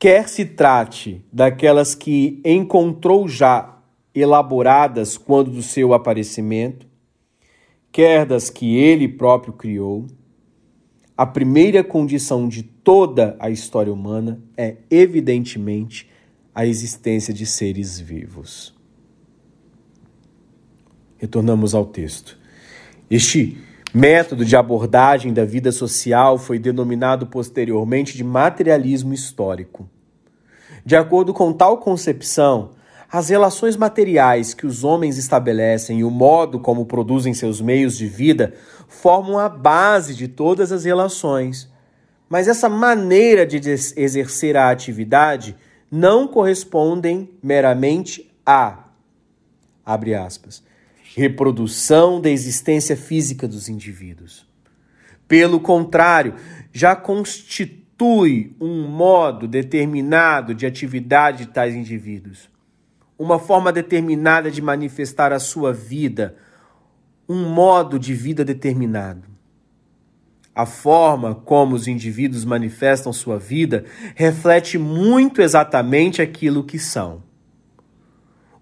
quer 0.00 0.28
se 0.28 0.44
trate 0.44 1.24
daquelas 1.32 1.94
que 1.94 2.40
encontrou 2.44 3.28
já 3.28 3.78
elaboradas 4.12 5.16
quando 5.16 5.50
do 5.52 5.62
seu 5.62 5.94
aparecimento, 5.94 6.86
quer 7.92 8.26
das 8.26 8.50
que 8.50 8.76
ele 8.76 9.06
próprio 9.06 9.52
criou, 9.52 10.08
a 11.16 11.24
primeira 11.24 11.84
condição 11.84 12.48
de 12.48 12.62
toda 12.62 13.36
a 13.38 13.48
história 13.48 13.92
humana 13.92 14.40
é, 14.56 14.76
evidentemente, 14.90 16.10
a 16.54 16.66
existência 16.66 17.32
de 17.32 17.46
seres 17.46 17.98
vivos. 18.00 18.74
Retornamos 21.16 21.74
ao 21.74 21.86
texto. 21.86 22.38
Este 23.08 23.58
método 23.92 24.44
de 24.44 24.56
abordagem 24.56 25.32
da 25.32 25.44
vida 25.44 25.70
social 25.70 26.36
foi 26.36 26.58
denominado 26.58 27.28
posteriormente 27.28 28.16
de 28.16 28.24
materialismo 28.24 29.14
histórico. 29.14 29.88
De 30.84 30.96
acordo 30.96 31.32
com 31.32 31.52
tal 31.52 31.78
concepção, 31.78 32.72
as 33.10 33.28
relações 33.28 33.76
materiais 33.76 34.52
que 34.52 34.66
os 34.66 34.82
homens 34.82 35.16
estabelecem 35.16 36.00
e 36.00 36.04
o 36.04 36.10
modo 36.10 36.58
como 36.58 36.84
produzem 36.84 37.32
seus 37.32 37.60
meios 37.60 37.96
de 37.96 38.08
vida 38.08 38.54
formam 38.94 39.38
a 39.38 39.48
base 39.48 40.14
de 40.14 40.28
todas 40.28 40.72
as 40.72 40.84
relações. 40.84 41.70
Mas 42.28 42.48
essa 42.48 42.68
maneira 42.68 43.46
de 43.46 43.56
exercer 43.96 44.56
a 44.56 44.70
atividade 44.70 45.56
não 45.90 46.26
correspondem 46.26 47.30
meramente 47.42 48.30
a 48.44 48.84
abre 49.84 50.14
aspas 50.14 50.62
reprodução 51.14 52.20
da 52.20 52.28
existência 52.28 52.96
física 52.96 53.46
dos 53.46 53.68
indivíduos. 53.68 54.44
Pelo 55.28 55.60
contrário, 55.60 56.34
já 56.72 56.96
constitui 56.96 58.56
um 58.60 58.88
modo 58.88 59.46
determinado 59.46 60.52
de 60.52 60.66
atividade 60.66 61.46
de 61.46 61.52
tais 61.52 61.74
indivíduos, 61.74 62.50
uma 63.16 63.38
forma 63.38 63.72
determinada 63.72 64.50
de 64.50 64.60
manifestar 64.60 65.32
a 65.32 65.38
sua 65.38 65.72
vida, 65.72 66.36
um 67.28 67.48
modo 67.48 67.98
de 67.98 68.14
vida 68.14 68.44
determinado. 68.44 69.34
A 70.54 70.66
forma 70.66 71.34
como 71.34 71.74
os 71.74 71.88
indivíduos 71.88 72.44
manifestam 72.44 73.12
sua 73.12 73.38
vida 73.38 73.84
reflete 74.14 74.78
muito 74.78 75.42
exatamente 75.42 76.22
aquilo 76.22 76.62
que 76.62 76.78
são. 76.78 77.22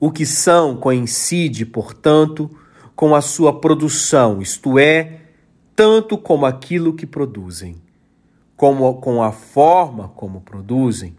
O 0.00 0.10
que 0.10 0.24
são 0.24 0.76
coincide, 0.76 1.66
portanto, 1.66 2.50
com 2.96 3.14
a 3.14 3.20
sua 3.20 3.60
produção, 3.60 4.40
isto 4.40 4.78
é, 4.78 5.20
tanto 5.76 6.16
como 6.16 6.46
aquilo 6.46 6.94
que 6.94 7.06
produzem, 7.06 7.76
como 8.56 8.94
com 8.94 9.22
a 9.22 9.32
forma 9.32 10.08
como 10.08 10.40
produzem. 10.40 11.14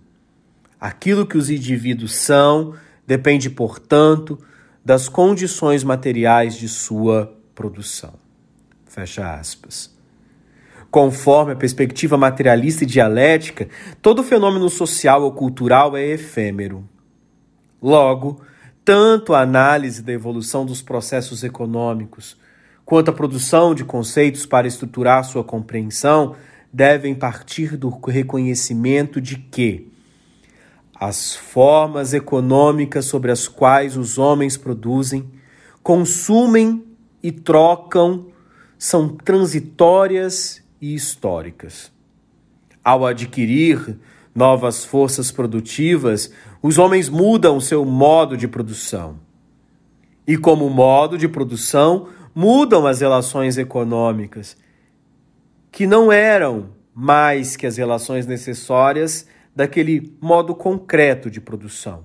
Aquilo 0.79 1.25
que 1.25 1.37
os 1.37 1.49
indivíduos 1.49 2.15
são 2.15 2.73
depende, 3.05 3.49
portanto, 3.49 4.39
das 4.83 5.07
condições 5.07 5.83
materiais 5.83 6.55
de 6.55 6.67
sua 6.67 7.33
produção. 7.55 8.13
Fecha 8.85 9.33
aspas. 9.33 9.93
Conforme 10.91 11.53
a 11.53 11.55
perspectiva 11.55 12.17
materialista 12.17 12.83
e 12.83 12.87
dialética, 12.87 13.67
todo 14.01 14.23
fenômeno 14.23 14.69
social 14.69 15.23
ou 15.23 15.31
cultural 15.31 15.97
é 15.97 16.05
efêmero. 16.05 16.87
Logo, 17.81 18.41
tanto 18.85 19.33
a 19.33 19.41
análise 19.41 20.03
da 20.03 20.11
evolução 20.11 20.65
dos 20.65 20.81
processos 20.81 21.43
econômicos 21.43 22.37
quanto 22.85 23.09
a 23.09 23.13
produção 23.13 23.73
de 23.73 23.85
conceitos 23.85 24.45
para 24.45 24.67
estruturar 24.67 25.23
sua 25.23 25.43
compreensão 25.43 26.35
devem 26.71 27.15
partir 27.15 27.77
do 27.77 27.89
reconhecimento 27.89 29.21
de 29.21 29.37
que 29.37 29.92
as 31.05 31.35
formas 31.35 32.13
econômicas 32.13 33.03
sobre 33.03 33.29
as 33.29 33.45
quais 33.45 33.97
os 33.97 34.17
homens 34.17 34.55
produzem, 34.55 35.29
consumem 35.83 36.81
e 37.21 37.29
trocam 37.29 38.27
são 38.77 39.09
transitórias 39.09 40.63
e 40.81 40.95
históricas. 40.95 41.91
Ao 42.81 43.05
adquirir 43.05 43.99
novas 44.33 44.85
forças 44.85 45.29
produtivas, 45.29 46.31
os 46.61 46.77
homens 46.77 47.09
mudam 47.09 47.59
seu 47.59 47.83
modo 47.83 48.37
de 48.37 48.47
produção. 48.47 49.19
E, 50.25 50.37
como 50.37 50.69
modo 50.69 51.17
de 51.17 51.27
produção, 51.27 52.07
mudam 52.33 52.87
as 52.87 53.01
relações 53.01 53.57
econômicas, 53.57 54.55
que 55.69 55.85
não 55.85 56.09
eram 56.09 56.69
mais 56.95 57.57
que 57.57 57.67
as 57.67 57.75
relações 57.75 58.25
necessárias 58.25 59.27
daquele 59.55 60.15
modo 60.21 60.55
concreto 60.55 61.29
de 61.29 61.39
produção. 61.39 62.03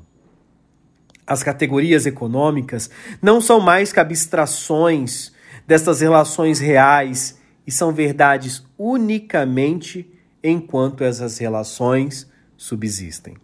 As 1.26 1.42
categorias 1.42 2.06
econômicas 2.06 2.90
não 3.20 3.40
são 3.40 3.60
mais 3.60 3.92
que 3.92 4.00
abstrações 4.00 5.32
destas 5.66 6.00
relações 6.00 6.58
reais 6.58 7.38
e 7.66 7.70
são 7.70 7.92
verdades 7.92 8.64
unicamente 8.78 10.10
enquanto 10.42 11.04
essas 11.04 11.36
relações 11.36 12.26
subsistem. 12.56 13.36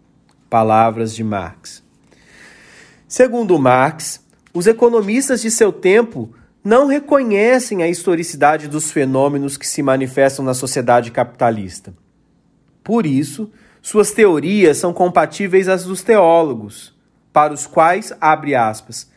Palavras 0.49 1.14
de 1.14 1.23
Marx. 1.23 1.83
Segundo 3.07 3.59
Marx, 3.59 4.25
os 4.53 4.67
economistas 4.67 5.43
de 5.43 5.51
seu 5.51 5.73
tempo 5.73 6.33
não 6.64 6.87
reconhecem 6.87 7.83
a 7.83 7.88
historicidade 7.88 8.67
dos 8.67 8.90
fenômenos 8.90 9.59
que 9.59 9.67
se 9.67 9.83
manifestam 9.83 10.43
na 10.43 10.55
sociedade 10.55 11.11
capitalista. 11.11 11.93
Por 12.83 13.05
isso, 13.05 13.53
suas 13.85 14.12
teorias 14.12 14.79
são 14.79 14.94
compatíveis 14.94 15.68
às 15.68 15.85
dos 15.85 16.03
teólogos, 16.03 16.94
para 17.31 17.53
os 17.53 17.66
quais, 17.66 18.14
abre 18.18 18.55
aspas, 18.55 19.11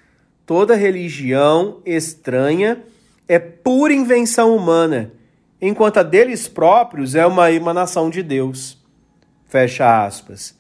toda 0.46 0.76
religião 0.76 1.82
estranha 1.86 2.84
é 3.30 3.40
pura 3.40 3.94
invenção 3.94 4.54
humana, 4.54 5.14
enquanto 5.62 6.00
a 6.00 6.04
deles 6.04 6.50
próprios 6.50 7.16
é 7.16 7.26
uma 7.26 7.50
emanação 7.50 8.10
de 8.10 8.22
Deus. 8.22 8.78
Fecha 9.46 10.06
aspas. 10.06 10.54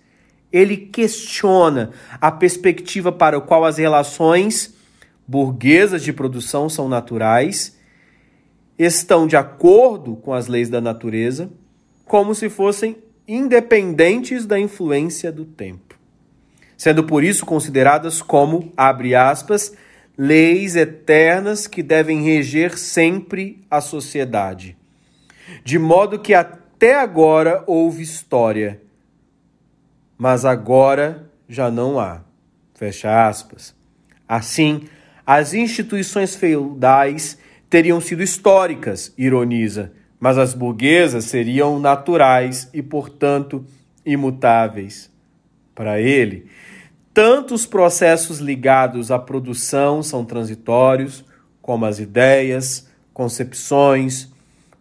Ele 0.54 0.78
questiona 0.78 1.92
a 2.22 2.32
perspectiva 2.32 3.12
para 3.12 3.36
a 3.36 3.42
qual 3.42 3.66
as 3.66 3.78
relações 3.78 4.74
burguesas 5.28 6.02
de 6.02 6.14
produção 6.14 6.70
são 6.70 6.88
naturais, 6.88 7.78
estão 8.80 9.28
de 9.28 9.36
acordo 9.36 10.16
com 10.16 10.34
as 10.34 10.48
leis 10.48 10.70
da 10.70 10.80
natureza, 10.80 11.52
como 12.06 12.34
se 12.34 12.50
fossem 12.50 12.96
independentes 13.28 14.46
da 14.46 14.58
influência 14.60 15.32
do 15.32 15.44
tempo, 15.44 15.96
sendo 16.78 17.04
por 17.04 17.24
isso 17.24 17.46
consideradas 17.46 18.22
como, 18.22 18.72
abre 18.78 19.16
aspas, 19.16 19.74
leis 20.18 20.76
eternas 20.76 21.68
que 21.68 21.84
devem 21.84 22.24
reger 22.24 22.78
sempre 22.78 23.64
a 23.70 23.82
sociedade. 23.82 24.78
De 25.64 25.78
modo 25.78 26.20
que 26.20 26.34
até 26.34 27.00
agora 27.00 27.64
houve 27.68 28.02
história, 28.02 28.82
mas 30.18 30.46
agora 30.46 31.30
já 31.48 31.70
não 31.70 32.00
há. 32.00 32.22
Fecha 32.74 33.28
aspas. 33.28 33.76
Assim, 34.28 34.88
as 35.26 35.54
instituições 35.54 36.36
feudais 36.36 37.38
teriam 37.70 38.00
sido 38.00 38.24
históricas, 38.24 39.14
ironiza, 39.18 39.92
mas 40.20 40.38
as 40.38 40.54
burguesas 40.54 41.26
seriam 41.26 41.80
naturais 41.80 42.70
e, 42.74 42.82
portanto, 42.82 43.66
imutáveis. 44.06 45.12
Para 45.76 46.02
ele, 46.02 46.48
tanto 47.14 47.54
os 47.54 47.66
processos 47.66 48.40
ligados 48.40 49.12
à 49.12 49.20
produção 49.20 50.02
são 50.02 50.26
transitórios, 50.26 51.24
como 51.62 51.86
as 51.86 52.00
ideias, 52.00 52.88
concepções, 53.14 54.32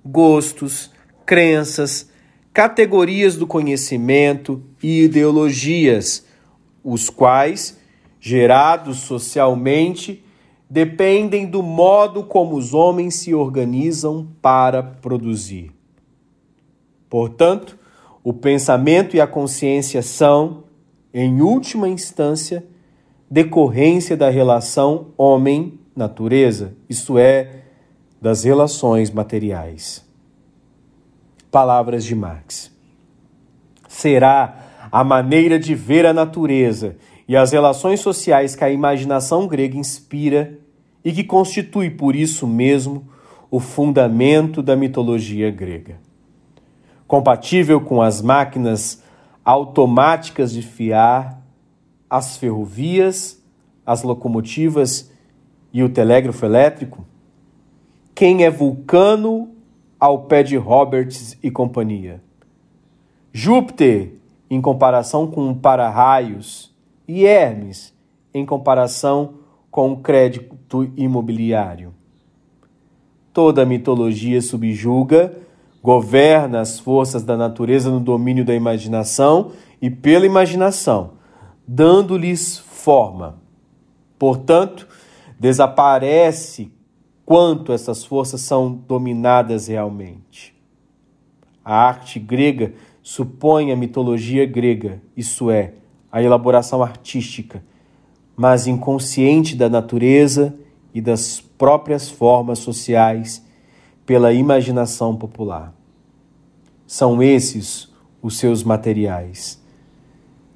gostos, 0.05 0.91
crenças, 1.25 2.11
categorias 2.53 3.37
do 3.37 3.47
conhecimento 3.47 4.63
e 4.83 5.03
ideologias, 5.03 6.25
os 6.83 7.11
quais, 7.11 7.79
gerados 8.21 8.99
socialmente, 8.99 10.25
dependem 10.69 11.47
do 11.47 11.63
modo 11.63 12.25
como 12.25 12.57
os 12.57 12.75
homens 12.75 13.15
se 13.15 13.35
organizam 13.35 14.29
para 14.43 14.83
produzir. 14.83 15.73
Portanto, 17.09 17.79
o 18.23 18.33
pensamento 18.33 19.15
e 19.17 19.21
a 19.21 19.27
consciência 19.27 20.03
são, 20.03 20.65
em 21.15 21.41
última 21.41 21.89
instância, 21.89 22.67
decorrência 23.31 24.17
da 24.17 24.29
relação 24.29 25.09
homem-natureza, 25.17 26.75
isto 26.89 27.17
é, 27.17 27.63
das 28.21 28.45
relações 28.45 29.11
materiais. 29.11 30.05
Palavras 31.51 32.05
de 32.05 32.15
Marx. 32.15 32.73
Será 33.89 34.89
a 34.91 35.05
maneira 35.05 35.59
de 35.59 35.75
ver 35.75 36.05
a 36.05 36.13
natureza 36.13 36.97
e 37.29 37.37
as 37.37 37.53
relações 37.53 38.01
sociais 38.01 38.55
que 38.55 38.65
a 38.65 38.71
imaginação 38.71 39.47
grega 39.47 39.77
inspira 39.77 40.59
e 41.05 41.13
que 41.13 41.25
constitui 41.25 41.91
por 41.91 42.15
isso 42.15 42.47
mesmo 42.47 43.09
o 43.51 43.59
fundamento 43.59 44.63
da 44.63 44.77
mitologia 44.77 45.51
grega. 45.51 45.99
Compatível 47.07 47.81
com 47.81 48.03
as 48.03 48.21
máquinas 48.21 49.03
automáticas 49.45 50.53
de 50.53 50.63
fiar, 50.63 51.41
as 52.11 52.37
ferrovias, 52.37 53.43
as 53.85 54.03
locomotivas 54.03 55.11
e 55.73 55.83
o 55.83 55.89
telégrafo 55.89 56.45
elétrico? 56.45 57.07
Quem 58.15 58.45
é 58.45 58.51
Vulcano 58.51 59.51
ao 59.99 60.25
pé 60.25 60.43
de 60.43 60.57
Roberts 60.57 61.39
e 61.43 61.51
companhia? 61.51 62.21
Júpiter, 63.33 64.15
em 64.49 64.61
comparação 64.61 65.27
com 65.27 65.55
para-raios 65.55 66.76
e 67.07 67.25
Hermes 67.25 67.95
em 68.33 68.45
comparação 68.45 69.35
com 69.71 69.93
o 69.93 69.97
crédito 69.99 70.91
imobiliário. 70.97 71.95
Toda 73.33 73.63
a 73.63 73.67
mitologia 73.67 74.41
subjuga, 74.41 75.37
governa 75.83 76.61
as 76.61 76.79
forças 76.79 77.23
da 77.23 77.37
natureza 77.37 77.91
no 77.91 78.01
domínio 78.01 78.45
da 78.45 78.55
imaginação 78.55 79.53
e 79.81 79.91
pela 79.91 80.27
imaginação, 80.27 81.13
dando-lhes 81.67 82.59
forma. 82.59 83.39
Portanto, 84.19 84.89
desaparece 85.39 86.73
quanto 87.25 87.73
essas 87.73 88.05
forças 88.05 88.41
são 88.41 88.73
dominadas 88.73 89.67
realmente. 89.67 90.55
A 91.65 91.75
arte 91.75 92.19
grega 92.19 92.73
supõe 93.03 93.73
a 93.73 93.77
mitologia 93.77 94.47
grega, 94.47 95.03
isso 95.17 95.51
é, 95.51 95.75
a 96.11 96.23
elaboração 96.23 96.83
artística, 96.83 97.63
mas 98.37 98.67
inconsciente 98.67 99.57
da 99.57 99.69
natureza 99.69 100.55
e 100.95 101.01
das 101.01 101.41
próprias 101.41 102.09
formas 102.09 102.59
sociais 102.59 103.45
pela 104.05 104.33
imaginação 104.33 105.17
popular. 105.17 105.75
São 106.87 107.23
esses 107.23 107.93
os 108.23 108.39
seus 108.39 108.63
materiais. 108.63 109.63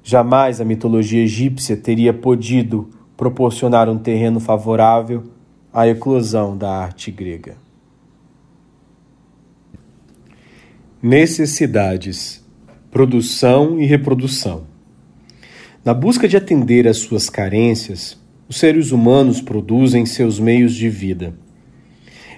Jamais 0.03 0.59
a 0.59 0.65
mitologia 0.65 1.23
egípcia 1.23 1.77
teria 1.77 2.13
podido 2.13 2.89
proporcionar 3.15 3.87
um 3.87 3.97
terreno 3.97 4.39
favorável 4.39 5.23
à 5.71 5.87
eclosão 5.87 6.57
da 6.57 6.69
arte 6.69 7.11
grega. 7.11 7.55
Necessidades, 11.01 12.43
produção 12.89 13.79
e 13.79 13.85
reprodução. 13.85 14.70
Na 15.83 15.95
busca 15.95 16.27
de 16.27 16.37
atender 16.37 16.87
às 16.87 16.97
suas 16.97 17.27
carências, 17.27 18.15
os 18.47 18.59
seres 18.59 18.91
humanos 18.91 19.41
produzem 19.41 20.05
seus 20.05 20.39
meios 20.39 20.75
de 20.75 20.87
vida. 20.87 21.33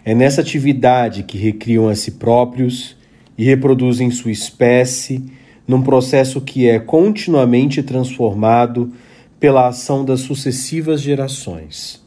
É 0.05 0.15
nessa 0.15 0.39
atividade 0.39 1.23
que 1.23 1.37
recriam 1.37 1.89
a 1.89 1.95
si 1.95 2.11
próprios 2.11 2.95
e 3.37 3.43
reproduzem 3.43 4.09
sua 4.11 4.31
espécie, 4.31 5.25
num 5.67 5.81
processo 5.81 6.39
que 6.39 6.69
é 6.69 6.79
continuamente 6.79 7.83
transformado 7.83 8.93
pela 9.41 9.67
ação 9.67 10.05
das 10.05 10.21
sucessivas 10.21 11.01
gerações. 11.01 12.01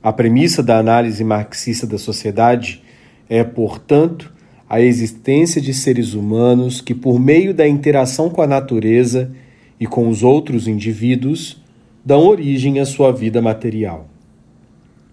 A 0.00 0.12
premissa 0.12 0.62
da 0.62 0.78
análise 0.78 1.24
marxista 1.24 1.88
da 1.88 1.98
sociedade 1.98 2.84
é, 3.28 3.42
portanto, 3.42 4.32
a 4.68 4.80
existência 4.80 5.60
de 5.60 5.74
seres 5.74 6.14
humanos 6.14 6.80
que, 6.80 6.94
por 6.94 7.18
meio 7.18 7.52
da 7.52 7.66
interação 7.66 8.30
com 8.30 8.42
a 8.42 8.46
natureza, 8.46 9.32
e 9.78 9.86
com 9.86 10.08
os 10.08 10.22
outros 10.22 10.66
indivíduos 10.66 11.62
dão 12.04 12.26
origem 12.26 12.78
à 12.78 12.86
sua 12.86 13.12
vida 13.12 13.42
material. 13.42 14.08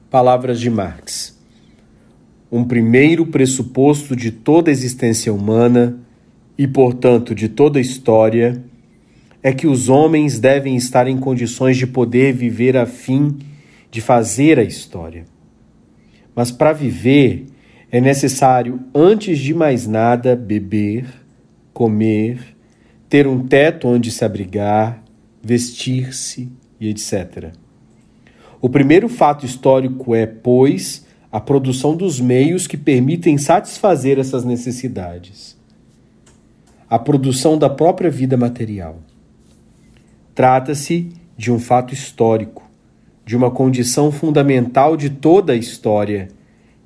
Palavras 0.10 0.60
de 0.60 0.70
Marx. 0.70 1.38
Um 2.52 2.64
primeiro 2.64 3.26
pressuposto 3.26 4.16
de 4.16 4.32
toda 4.32 4.70
existência 4.70 5.34
humana 5.34 5.98
e, 6.58 6.68
portanto, 6.68 7.34
de 7.34 7.50
toda 7.50 7.80
história 7.80 8.64
é 9.42 9.52
que 9.52 9.68
os 9.68 9.90
homens 9.90 10.40
devem 10.40 10.76
estar 10.76 11.08
em 11.08 11.18
condições 11.18 11.78
de 11.78 11.88
poder 11.88 12.34
viver 12.34 12.78
a 12.78 12.86
fim 12.86 13.38
de 13.90 14.00
fazer 14.02 14.58
a 14.58 14.64
história. 14.64 15.26
Mas 16.36 16.52
para 16.52 16.74
viver 16.74 17.48
é 17.92 18.00
necessário, 18.02 18.80
antes 18.94 19.38
de 19.38 19.54
mais 19.54 19.86
nada, 19.86 20.36
beber, 20.36 21.06
comer, 21.74 22.53
ter 23.14 23.28
um 23.28 23.46
teto 23.46 23.88
onde 23.88 24.10
se 24.10 24.26
abrigar, 24.26 25.04
vestir-se 25.40 26.52
e 26.80 26.90
etc. 26.90 27.52
O 28.60 28.68
primeiro 28.68 29.08
fato 29.08 29.46
histórico 29.46 30.16
é, 30.16 30.26
pois, 30.26 31.06
a 31.32 31.40
produção 31.40 31.96
dos 31.96 32.20
meios 32.20 32.66
que 32.66 32.76
permitem 32.76 33.38
satisfazer 33.38 34.18
essas 34.18 34.44
necessidades. 34.44 35.56
A 36.90 36.98
produção 36.98 37.56
da 37.56 37.70
própria 37.70 38.10
vida 38.10 38.36
material. 38.36 38.98
Trata-se 40.34 41.12
de 41.38 41.52
um 41.52 41.60
fato 41.60 41.94
histórico, 41.94 42.68
de 43.24 43.38
uma 43.38 43.52
condição 43.52 44.12
fundamental 44.12 44.98
de 44.98 45.12
toda 45.12 45.54
a 45.54 45.56
história, 45.56 46.30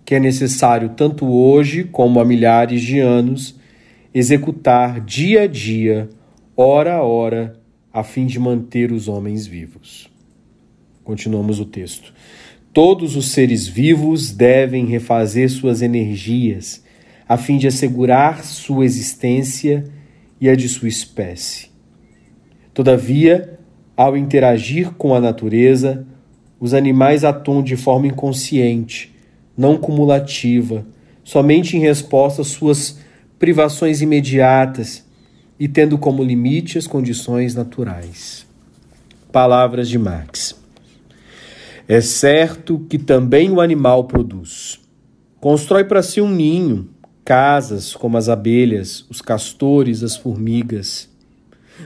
que 0.04 0.14
é 0.14 0.20
necessário 0.20 0.90
tanto 0.90 1.26
hoje 1.26 1.86
como 1.86 2.20
há 2.20 2.26
milhares 2.26 2.82
de 2.82 3.00
anos 3.00 3.56
executar 4.14 5.00
dia 5.00 5.44
a 5.44 5.48
dia 5.48 6.10
hora 6.60 6.96
a 6.96 7.04
hora, 7.04 7.60
a 7.94 8.04
fim 8.04 8.26
de 8.26 8.40
manter 8.40 8.92
os 8.92 9.08
homens 9.08 9.46
vivos. 9.46 10.10
Continuamos 11.04 11.60
o 11.60 11.66
texto. 11.66 12.12
Todos 12.74 13.16
os 13.16 13.30
seres 13.30 13.68
vivos 13.68 14.32
devem 14.32 14.88
refazer 14.88 15.52
suas 15.52 15.84
energias, 15.84 16.84
a 17.30 17.38
fim 17.38 17.60
de 17.60 17.68
assegurar 17.68 18.44
sua 18.44 18.86
existência 18.86 19.84
e 20.42 20.50
a 20.50 20.56
de 20.56 20.68
sua 20.68 20.88
espécie. 20.88 21.70
Todavia, 22.74 23.60
ao 23.96 24.18
interagir 24.18 24.94
com 24.94 25.14
a 25.14 25.22
natureza, 25.22 26.08
os 26.60 26.74
animais 26.74 27.24
atuam 27.24 27.62
de 27.62 27.76
forma 27.76 28.08
inconsciente, 28.08 29.16
não 29.56 29.78
cumulativa, 29.78 30.88
somente 31.24 31.78
em 31.78 31.82
resposta 31.82 32.42
às 32.42 32.48
suas 32.48 32.98
privações 33.38 34.02
imediatas 34.02 35.07
e 35.60 35.68
tendo 35.68 35.98
como 35.98 36.24
limite 36.24 36.78
as 36.78 36.88
condições 36.88 37.56
naturais. 37.56 38.46
Palavras 39.32 39.90
de 39.90 39.98
Marx. 39.98 40.56
É 41.88 42.02
certo 42.02 42.86
que 42.90 42.98
também 42.98 43.50
o 43.50 43.62
animal 43.62 44.04
produz. 44.06 44.80
Constrói 45.40 45.84
para 45.84 46.04
si 46.04 46.20
um 46.20 46.30
ninho, 46.30 46.90
casas 47.24 47.96
como 47.96 48.18
as 48.18 48.30
abelhas, 48.30 49.06
os 49.10 49.22
castores, 49.22 50.04
as 50.04 50.16
formigas. 50.16 51.10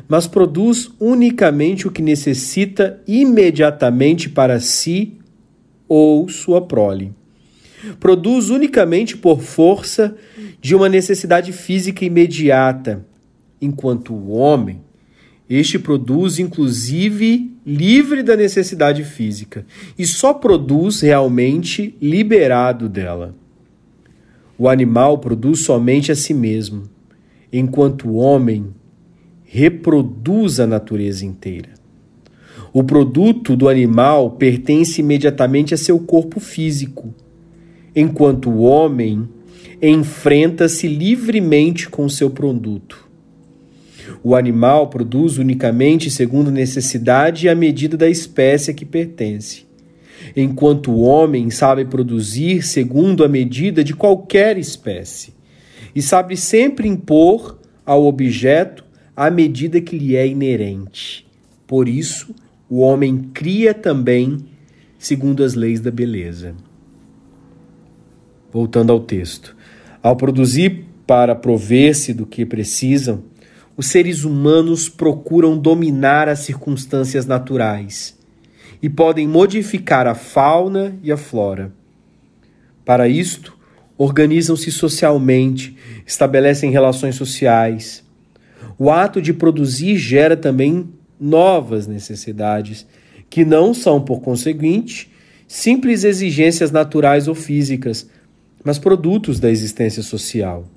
Mas 0.07 0.25
produz 0.25 0.89
unicamente 0.99 1.87
o 1.87 1.91
que 1.91 2.01
necessita 2.01 3.01
imediatamente 3.07 4.29
para 4.29 4.59
si 4.59 5.17
ou 5.87 6.29
sua 6.29 6.61
prole. 6.61 7.13
Produz 7.99 8.49
unicamente 8.49 9.17
por 9.17 9.41
força 9.41 10.15
de 10.61 10.75
uma 10.75 10.87
necessidade 10.87 11.51
física 11.51 12.05
imediata, 12.05 13.05
enquanto 13.61 14.13
o 14.13 14.31
homem, 14.31 14.81
este 15.49 15.77
produz 15.77 16.39
inclusive 16.39 17.51
livre 17.65 18.23
da 18.23 18.35
necessidade 18.35 19.03
física 19.03 19.65
e 19.97 20.05
só 20.05 20.33
produz 20.33 21.01
realmente 21.01 21.95
liberado 22.01 22.89
dela. 22.89 23.35
O 24.57 24.69
animal 24.69 25.17
produz 25.17 25.61
somente 25.61 26.11
a 26.11 26.15
si 26.15 26.33
mesmo, 26.33 26.83
enquanto 27.51 28.07
o 28.07 28.15
homem 28.15 28.67
reproduz 29.43 30.59
a 30.59 30.65
natureza 30.65 31.25
inteira. 31.25 31.69
O 32.71 32.83
produto 32.83 33.55
do 33.55 33.67
animal 33.67 34.31
pertence 34.31 35.01
imediatamente 35.01 35.73
a 35.73 35.77
seu 35.77 35.99
corpo 35.99 36.39
físico, 36.39 37.13
enquanto 37.93 38.49
o 38.49 38.61
homem 38.61 39.27
enfrenta-se 39.81 40.87
livremente 40.87 41.89
com 41.89 42.07
seu 42.07 42.29
produto. 42.29 43.10
O 44.23 44.35
animal 44.35 44.87
produz 44.87 45.37
unicamente 45.37 46.11
segundo 46.11 46.51
necessidade 46.51 47.45
e 47.45 47.49
a 47.49 47.55
medida 47.55 47.97
da 47.97 48.07
espécie 48.07 48.71
a 48.71 48.73
que 48.73 48.85
pertence, 48.85 49.65
enquanto 50.35 50.91
o 50.91 51.01
homem 51.01 51.49
sabe 51.49 51.85
produzir 51.85 52.61
segundo 52.61 53.23
a 53.23 53.27
medida 53.27 53.83
de 53.83 53.95
qualquer 53.95 54.57
espécie 54.57 55.33
e 55.95 56.01
sabe 56.01 56.37
sempre 56.37 56.87
impor 56.87 57.59
ao 57.85 58.05
objeto 58.05 58.85
a 59.15 59.29
medida 59.29 59.81
que 59.81 59.97
lhe 59.97 60.15
é 60.15 60.27
inerente. 60.27 61.27
Por 61.65 61.89
isso, 61.89 62.33
o 62.69 62.79
homem 62.79 63.29
cria 63.33 63.73
também 63.73 64.37
segundo 64.97 65.43
as 65.43 65.55
leis 65.55 65.79
da 65.79 65.89
beleza. 65.89 66.53
Voltando 68.51 68.91
ao 68.91 68.99
texto. 68.99 69.55
Ao 70.01 70.15
produzir 70.15 70.85
para 71.07 71.35
prover-se 71.35 72.13
do 72.13 72.25
que 72.25 72.45
precisam, 72.45 73.23
os 73.81 73.87
seres 73.87 74.25
humanos 74.25 74.87
procuram 74.87 75.57
dominar 75.57 76.29
as 76.29 76.41
circunstâncias 76.41 77.25
naturais 77.25 78.15
e 78.79 78.87
podem 78.87 79.27
modificar 79.27 80.05
a 80.05 80.13
fauna 80.13 80.95
e 81.01 81.11
a 81.11 81.17
flora. 81.17 81.73
Para 82.85 83.07
isto, 83.07 83.57
organizam-se 83.97 84.71
socialmente, 84.71 85.75
estabelecem 86.05 86.69
relações 86.69 87.15
sociais. 87.15 88.03
O 88.77 88.91
ato 88.91 89.19
de 89.19 89.33
produzir 89.33 89.97
gera 89.97 90.37
também 90.37 90.87
novas 91.19 91.87
necessidades, 91.87 92.85
que 93.31 93.43
não 93.43 93.73
são, 93.73 93.99
por 93.99 94.21
conseguinte, 94.21 95.11
simples 95.47 96.03
exigências 96.03 96.69
naturais 96.69 97.27
ou 97.27 97.33
físicas, 97.33 98.07
mas 98.63 98.77
produtos 98.77 99.39
da 99.39 99.49
existência 99.49 100.03
social. 100.03 100.67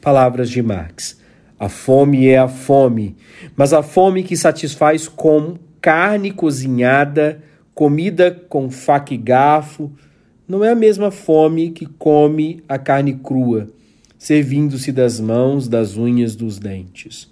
Palavras 0.00 0.50
de 0.50 0.60
Marx. 0.60 1.24
A 1.58 1.70
fome 1.70 2.26
é 2.26 2.38
a 2.38 2.48
fome, 2.48 3.16
mas 3.56 3.72
a 3.72 3.82
fome 3.82 4.22
que 4.22 4.36
satisfaz 4.36 5.08
com 5.08 5.56
carne 5.80 6.30
cozinhada, 6.30 7.42
comida 7.74 8.30
com 8.48 8.70
faca 8.70 9.14
e 9.14 9.16
garfo, 9.16 9.90
não 10.46 10.62
é 10.62 10.70
a 10.70 10.76
mesma 10.76 11.10
fome 11.10 11.70
que 11.70 11.86
come 11.86 12.62
a 12.68 12.78
carne 12.78 13.14
crua, 13.14 13.68
servindo-se 14.18 14.92
das 14.92 15.18
mãos, 15.18 15.66
das 15.66 15.96
unhas, 15.96 16.36
dos 16.36 16.58
dentes. 16.58 17.30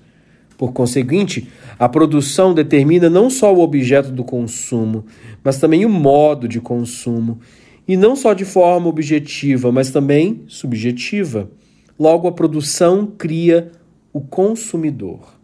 Por 0.57 0.73
conseguinte, 0.73 1.49
a 1.79 1.89
produção 1.89 2.55
determina 2.55 3.11
não 3.11 3.29
só 3.29 3.55
o 3.55 3.61
objeto 3.61 4.11
do 4.11 4.25
consumo, 4.25 5.05
mas 5.43 5.59
também 5.59 5.85
o 5.85 5.91
modo 5.91 6.49
de 6.49 6.61
consumo, 6.61 7.41
e 7.87 7.97
não 7.97 8.17
só 8.17 8.33
de 8.33 8.47
forma 8.47 8.89
objetiva, 8.89 9.71
mas 9.71 9.91
também 9.91 10.45
subjetiva. 10.47 11.51
Logo, 11.99 12.27
a 12.27 12.33
produção 12.33 13.07
cria 13.07 13.71
o 14.15 14.21
consumidor. 14.21 15.35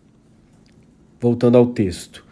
Voltando 1.21 1.59
ao 1.59 1.67
texto. 1.67 2.25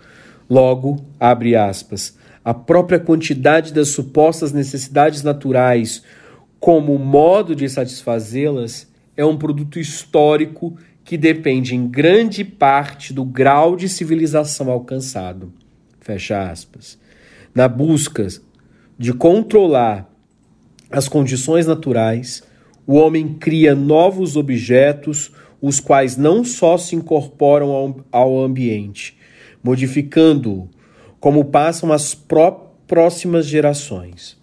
Logo, 0.49 1.05
abre 1.19 1.57
aspas, 1.57 2.17
a 2.45 2.55
própria 2.55 3.01
quantidade 3.01 3.75
das 3.75 3.89
supostas 3.89 4.53
necessidades 4.53 5.25
naturais 5.25 6.03
como 6.61 6.97
modo 6.97 7.55
de 7.55 7.69
satisfazê-las 7.69 8.89
é 9.17 9.25
um 9.25 9.37
produto 9.37 9.81
histórico 9.81 10.77
que 11.05 11.17
depende 11.17 11.75
em 11.75 11.89
grande 11.89 12.45
parte 12.45 13.13
do 13.13 13.25
grau 13.25 13.75
de 13.75 13.89
civilização 13.89 14.71
alcançado. 14.71 15.53
Fecha 16.01 16.51
aspas. 16.51 16.99
Na 17.55 17.67
busca 17.67 18.27
de 18.97 19.13
controlar 19.13 20.09
as 20.91 21.09
condições 21.09 21.67
naturais, 21.67 22.43
o 22.87 22.95
homem 22.95 23.35
cria 23.35 23.75
novos 23.75 24.37
objetos 24.37 25.33
os 25.61 25.81
quais 25.81 26.17
não 26.17 26.45
só 26.45 26.79
se 26.79 26.95
incorporam 26.95 27.71
ao, 27.71 28.01
ao 28.13 28.41
ambiente, 28.41 29.17
modificando-o, 29.63 30.69
como 31.21 31.45
passam 31.45 31.93
as 31.93 32.15
pró 32.15 32.67
próximas 32.87 33.47
gerações. 33.47 34.39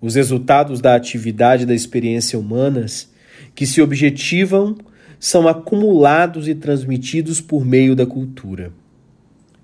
Os 0.00 0.14
resultados 0.14 0.80
da 0.80 0.94
atividade 0.94 1.66
da 1.66 1.74
experiência 1.74 2.38
humanas 2.38 3.12
que 3.54 3.66
se 3.66 3.82
objetivam 3.82 4.76
são 5.20 5.46
acumulados 5.46 6.48
e 6.48 6.54
transmitidos 6.54 7.40
por 7.40 7.64
meio 7.64 7.94
da 7.94 8.06
cultura. 8.06 8.72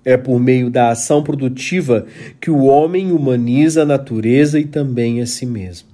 É 0.03 0.17
por 0.17 0.39
meio 0.39 0.69
da 0.69 0.89
ação 0.89 1.23
produtiva 1.23 2.05
que 2.39 2.49
o 2.49 2.63
homem 2.63 3.11
humaniza 3.11 3.83
a 3.83 3.85
natureza 3.85 4.59
e 4.59 4.65
também 4.65 5.21
a 5.21 5.27
si 5.27 5.45
mesmo. 5.45 5.89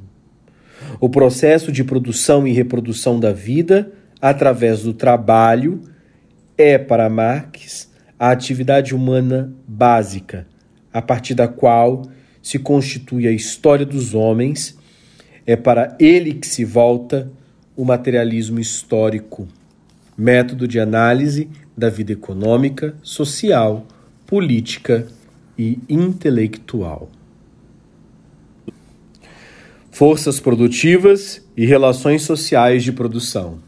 O 0.99 1.09
processo 1.09 1.71
de 1.71 1.83
produção 1.83 2.47
e 2.47 2.53
reprodução 2.53 3.19
da 3.19 3.33
vida 3.33 3.91
através 4.21 4.83
do 4.83 4.93
trabalho, 4.93 5.81
é 6.57 6.77
para 6.77 7.09
Marx 7.09 7.89
a 8.19 8.31
atividade 8.31 8.95
humana 8.95 9.53
básica, 9.67 10.47
a 10.91 11.01
partir 11.01 11.35
da 11.35 11.47
qual 11.47 12.03
se 12.41 12.57
constitui 12.57 13.27
a 13.27 13.31
história 13.31 13.85
dos 13.85 14.13
homens, 14.13 14.77
é 15.45 15.55
para 15.55 15.95
ele 15.99 16.33
que 16.33 16.47
se 16.47 16.65
volta 16.65 17.31
o 17.75 17.85
materialismo 17.85 18.59
histórico, 18.59 19.47
método 20.17 20.67
de 20.67 20.79
análise 20.79 21.49
da 21.77 21.89
vida 21.89 22.13
econômica, 22.13 22.95
social, 23.03 23.85
política 24.25 25.07
e 25.57 25.79
intelectual. 25.87 27.09
Forças 29.91 30.39
produtivas 30.39 31.45
e 31.55 31.65
relações 31.65 32.23
sociais 32.23 32.83
de 32.83 32.91
produção. 32.91 33.66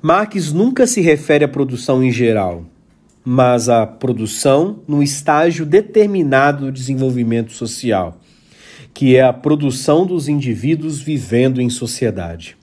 Marx 0.00 0.52
nunca 0.52 0.86
se 0.86 1.00
refere 1.00 1.44
à 1.44 1.48
produção 1.48 2.04
em 2.04 2.12
geral, 2.12 2.64
mas 3.24 3.68
à 3.68 3.84
produção 3.84 4.78
no 4.86 5.02
estágio 5.02 5.66
determinado 5.66 6.66
do 6.66 6.72
desenvolvimento 6.72 7.50
social, 7.50 8.20
que 8.94 9.16
é 9.16 9.22
a 9.22 9.32
produção 9.32 10.06
dos 10.06 10.28
indivíduos 10.28 11.00
vivendo 11.00 11.60
em 11.60 11.68
sociedade. 11.68 12.56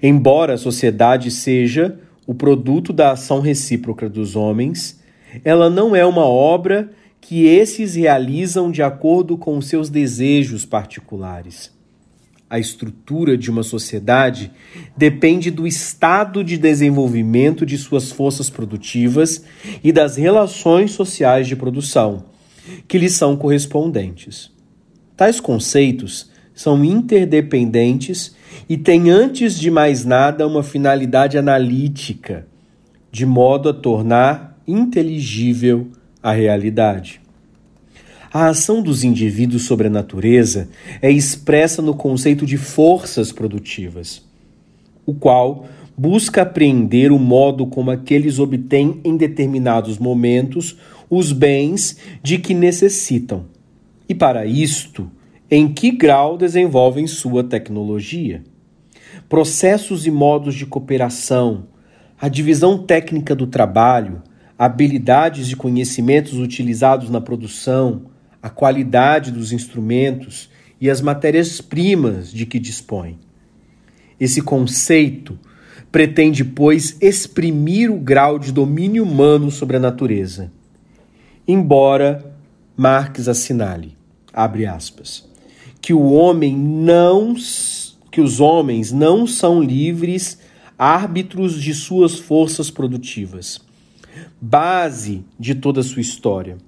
Embora 0.00 0.54
a 0.54 0.58
sociedade 0.58 1.32
seja 1.32 1.98
o 2.28 2.32
produto 2.32 2.92
da 2.92 3.10
ação 3.10 3.40
recíproca 3.40 4.08
dos 4.08 4.36
homens, 4.36 5.00
ela 5.44 5.68
não 5.68 5.96
é 5.96 6.06
uma 6.06 6.26
obra 6.26 6.92
que 7.20 7.44
esses 7.44 7.96
realizam 7.96 8.70
de 8.70 8.84
acordo 8.84 9.36
com 9.36 9.60
seus 9.60 9.90
desejos 9.90 10.64
particulares 10.64 11.75
a 12.48 12.58
estrutura 12.58 13.36
de 13.36 13.50
uma 13.50 13.62
sociedade 13.62 14.52
depende 14.96 15.50
do 15.50 15.66
estado 15.66 16.44
de 16.44 16.56
desenvolvimento 16.56 17.66
de 17.66 17.76
suas 17.76 18.12
forças 18.12 18.48
produtivas 18.48 19.44
e 19.82 19.92
das 19.92 20.16
relações 20.16 20.92
sociais 20.92 21.48
de 21.48 21.56
produção, 21.56 22.24
que 22.86 22.98
lhes 22.98 23.14
são 23.14 23.36
correspondentes. 23.36 24.50
Tais 25.16 25.40
conceitos 25.40 26.30
são 26.54 26.84
interdependentes 26.84 28.36
e 28.68 28.76
têm, 28.76 29.10
antes 29.10 29.58
de 29.58 29.70
mais 29.70 30.04
nada, 30.04 30.46
uma 30.46 30.62
finalidade 30.62 31.36
analítica, 31.36 32.46
de 33.10 33.26
modo 33.26 33.68
a 33.68 33.74
tornar 33.74 34.58
inteligível 34.66 35.88
a 36.22 36.32
realidade. 36.32 37.20
A 38.32 38.48
ação 38.48 38.82
dos 38.82 39.04
indivíduos 39.04 39.64
sobre 39.64 39.86
a 39.86 39.90
natureza 39.90 40.68
é 41.00 41.10
expressa 41.10 41.80
no 41.80 41.94
conceito 41.94 42.44
de 42.44 42.56
forças 42.56 43.30
produtivas, 43.30 44.22
o 45.04 45.14
qual 45.14 45.66
busca 45.96 46.42
apreender 46.42 47.12
o 47.12 47.18
modo 47.18 47.66
como 47.66 47.90
aqueles 47.90 48.38
obtêm 48.38 49.00
em 49.04 49.16
determinados 49.16 49.96
momentos 49.98 50.76
os 51.08 51.32
bens 51.32 51.96
de 52.22 52.38
que 52.38 52.52
necessitam. 52.52 53.44
E 54.08 54.14
para 54.14 54.44
isto, 54.44 55.10
em 55.50 55.72
que 55.72 55.92
grau 55.92 56.36
desenvolvem 56.36 57.06
sua 57.06 57.44
tecnologia? 57.44 58.42
Processos 59.28 60.06
e 60.06 60.10
modos 60.10 60.54
de 60.54 60.66
cooperação, 60.66 61.64
a 62.20 62.28
divisão 62.28 62.78
técnica 62.78 63.34
do 63.34 63.46
trabalho, 63.46 64.22
habilidades 64.58 65.50
e 65.50 65.56
conhecimentos 65.56 66.34
utilizados 66.34 67.08
na 67.08 67.20
produção, 67.20 68.02
a 68.46 68.48
qualidade 68.48 69.32
dos 69.32 69.50
instrumentos 69.50 70.48
e 70.80 70.88
as 70.88 71.00
matérias-primas 71.00 72.32
de 72.32 72.46
que 72.46 72.60
dispõe. 72.60 73.18
Esse 74.20 74.40
conceito 74.40 75.36
pretende, 75.90 76.44
pois, 76.44 76.96
exprimir 77.00 77.90
o 77.90 77.98
grau 77.98 78.38
de 78.38 78.52
domínio 78.52 79.02
humano 79.02 79.50
sobre 79.50 79.78
a 79.78 79.80
natureza. 79.80 80.52
Embora 81.48 82.36
Marx 82.76 83.26
assinale, 83.26 83.96
abre 84.32 84.64
aspas, 84.64 85.28
que 85.82 85.92
o 85.92 86.12
homem 86.12 86.56
não 86.56 87.34
que 88.12 88.20
os 88.20 88.38
homens 88.38 88.92
não 88.92 89.26
são 89.26 89.60
livres 89.60 90.38
árbitros 90.78 91.60
de 91.60 91.74
suas 91.74 92.16
forças 92.16 92.70
produtivas, 92.70 93.60
base 94.40 95.24
de 95.36 95.52
toda 95.56 95.80
a 95.80 95.84
sua 95.84 96.00
história. 96.00 96.58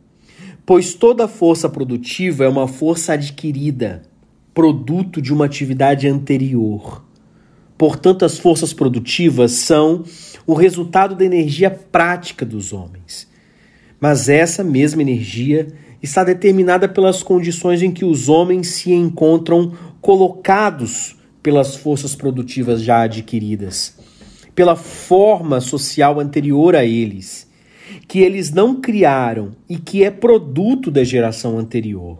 Pois 0.69 0.93
toda 0.93 1.27
força 1.27 1.67
produtiva 1.67 2.45
é 2.45 2.49
uma 2.49 2.69
força 2.69 3.15
adquirida, 3.15 4.03
produto 4.53 5.23
de 5.23 5.33
uma 5.33 5.47
atividade 5.47 6.07
anterior. 6.07 7.03
Portanto, 7.79 8.23
as 8.23 8.39
forças 8.39 8.75
produtivas 8.75 9.53
são 9.53 10.05
o 10.47 10.53
resultado 10.53 11.15
da 11.15 11.25
energia 11.25 11.71
prática 11.71 12.45
dos 12.45 12.75
homens. 12.75 13.27
Mas 13.99 14.29
essa 14.29 14.63
mesma 14.63 15.01
energia 15.01 15.69
está 16.03 16.23
determinada 16.23 16.87
pelas 16.87 17.23
condições 17.23 17.83
em 17.83 17.91
que 17.91 18.05
os 18.05 18.29
homens 18.29 18.69
se 18.69 18.93
encontram 18.93 19.73
colocados 20.03 21.17
pelas 21.43 21.77
forças 21.77 22.15
produtivas 22.15 22.83
já 22.83 23.05
adquiridas, 23.05 23.97
pela 24.55 24.77
forma 24.77 25.63
social 25.63 26.21
anterior 26.21 26.77
a 26.77 26.85
eles, 26.85 27.48
que 28.09 28.21
eles 28.21 28.51
não 28.51 28.81
criaram 28.81 29.53
e 29.69 29.77
que 29.77 30.03
é 30.03 30.11
produto 30.11 30.91
da 30.91 31.05
geração 31.05 31.59
anterior. 31.59 32.19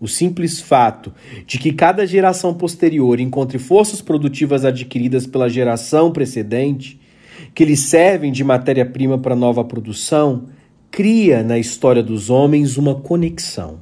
O 0.00 0.08
simples 0.08 0.60
fato 0.60 1.12
de 1.46 1.56
que 1.58 1.72
cada 1.72 2.04
geração 2.04 2.52
posterior 2.52 3.20
encontre 3.20 3.58
forças 3.58 4.02
produtivas 4.02 4.64
adquiridas 4.64 5.24
pela 5.24 5.48
geração 5.48 6.10
precedente, 6.10 7.00
que 7.54 7.64
lhe 7.64 7.76
servem 7.76 8.32
de 8.32 8.42
matéria-prima 8.42 9.16
para 9.18 9.36
nova 9.36 9.64
produção, 9.64 10.46
cria 10.90 11.44
na 11.44 11.58
história 11.58 12.02
dos 12.02 12.28
homens 12.28 12.76
uma 12.76 12.96
conexão. 12.96 13.78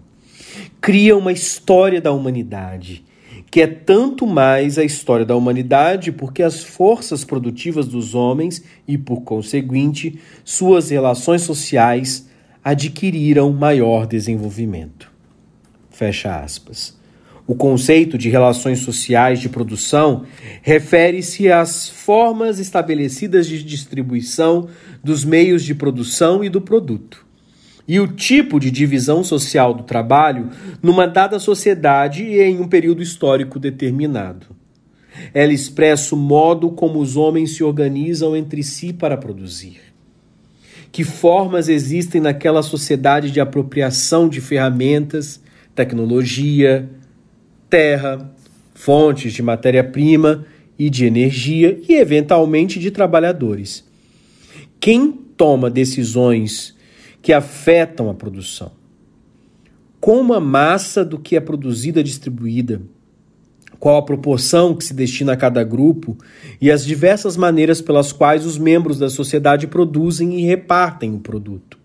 Cria 0.83 1.17
uma 1.17 1.33
história 1.33 2.01
da 2.01 2.13
humanidade, 2.13 3.05
que 3.51 3.61
é 3.61 3.67
tanto 3.67 4.27
mais 4.27 4.79
a 4.79 4.85
história 4.85 5.25
da 5.25 5.37
humanidade 5.37 6.13
porque 6.13 6.43
as 6.43 6.63
forças 6.63 7.25
produtivas 7.25 7.87
dos 7.87 8.15
homens 8.15 8.63
e, 8.87 8.99
por 8.99 9.23
conseguinte, 9.23 10.19
suas 10.45 10.91
relações 10.91 11.43
sociais 11.43 12.29
adquiriram 12.63 13.53
maior 13.53 14.07
desenvolvimento. 14.07 15.11
Fecha 15.91 16.39
aspas. 16.39 16.97
O 17.47 17.55
conceito 17.55 18.19
de 18.19 18.29
relações 18.29 18.81
sociais 18.81 19.39
de 19.39 19.49
produção 19.49 20.25
refere-se 20.63 21.51
às 21.51 21.89
formas 21.89 22.59
estabelecidas 22.59 23.47
de 23.47 23.63
distribuição 23.63 24.69
dos 25.03 25.25
meios 25.25 25.63
de 25.63 25.75
produção 25.75 26.43
e 26.43 26.49
do 26.49 26.61
produto, 26.61 27.26
e 27.89 28.01
o 28.01 28.09
tipo 28.09 28.59
de 28.59 28.71
divisão 28.71 29.23
social 29.23 29.73
do 29.73 29.85
trabalho 29.85 30.51
numa 30.83 31.07
dada 31.07 31.39
sociedade 31.39 32.25
e 32.25 32.41
em 32.41 32.61
um 32.61 32.69
período 32.69 33.03
histórico 33.03 33.59
determinado. 33.59 34.47
Ela 35.33 35.53
expressa 35.53 36.15
o 36.15 36.19
modo 36.19 36.71
como 36.71 36.99
os 37.01 37.17
homens 37.17 37.57
se 37.57 37.65
organizam 37.65 38.37
entre 38.37 38.63
si 38.63 38.93
para 38.93 39.17
produzir. 39.17 39.81
Que 40.93 41.05
formas 41.05 41.69
existem 41.69 42.21
naquela 42.21 42.63
sociedade 42.63 43.31
de 43.31 43.41
apropriação 43.41 44.29
de 44.29 44.41
ferramentas 44.41 45.41
tecnologia, 45.77 46.89
terra, 47.69 48.35
fontes 48.75 49.35
de 49.35 49.43
matéria-prima 49.43 50.47
e 50.79 50.89
de 50.89 51.05
energia 51.05 51.79
e, 51.87 51.95
eventualmente, 51.95 52.81
de 52.81 52.91
trabalhadores. 52.91 53.85
Quem 54.81 55.13
toma 55.13 55.71
decisões 55.71 56.75
que 57.27 57.33
afetam 57.33 58.09
a 58.09 58.15
produção? 58.15 58.71
Como 59.99 60.33
a 60.33 60.39
massa 60.39 61.05
do 61.05 61.19
que 61.19 61.35
é 61.35 61.41
produzida 61.41 61.99
é 61.99 62.03
distribuída? 62.05 62.81
Qual 63.81 63.97
a 63.97 64.03
proporção 64.03 64.77
que 64.77 64.85
se 64.85 64.95
destina 64.95 65.33
a 65.33 65.37
cada 65.37 65.65
grupo 65.65 66.17
e 66.61 66.71
as 66.71 66.87
diversas 66.87 67.37
maneiras 67.37 67.81
pelas 67.81 68.13
quais 68.13 68.47
os 68.47 68.57
membros 68.57 69.01
da 69.01 69.11
sociedade 69.11 69.67
produzem 69.67 70.39
e 70.39 70.47
repartem 70.47 71.17
o 71.17 71.19
produto? 71.19 71.77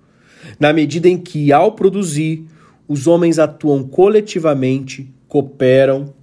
Na 0.59 0.71
medida 0.71 1.09
em 1.09 1.17
que, 1.17 1.51
ao 1.51 1.71
produzir, 1.71 2.45
os 2.87 3.07
homens 3.07 3.39
atuam 3.39 3.83
coletivamente, 3.83 5.11
cooperam, 5.27 6.13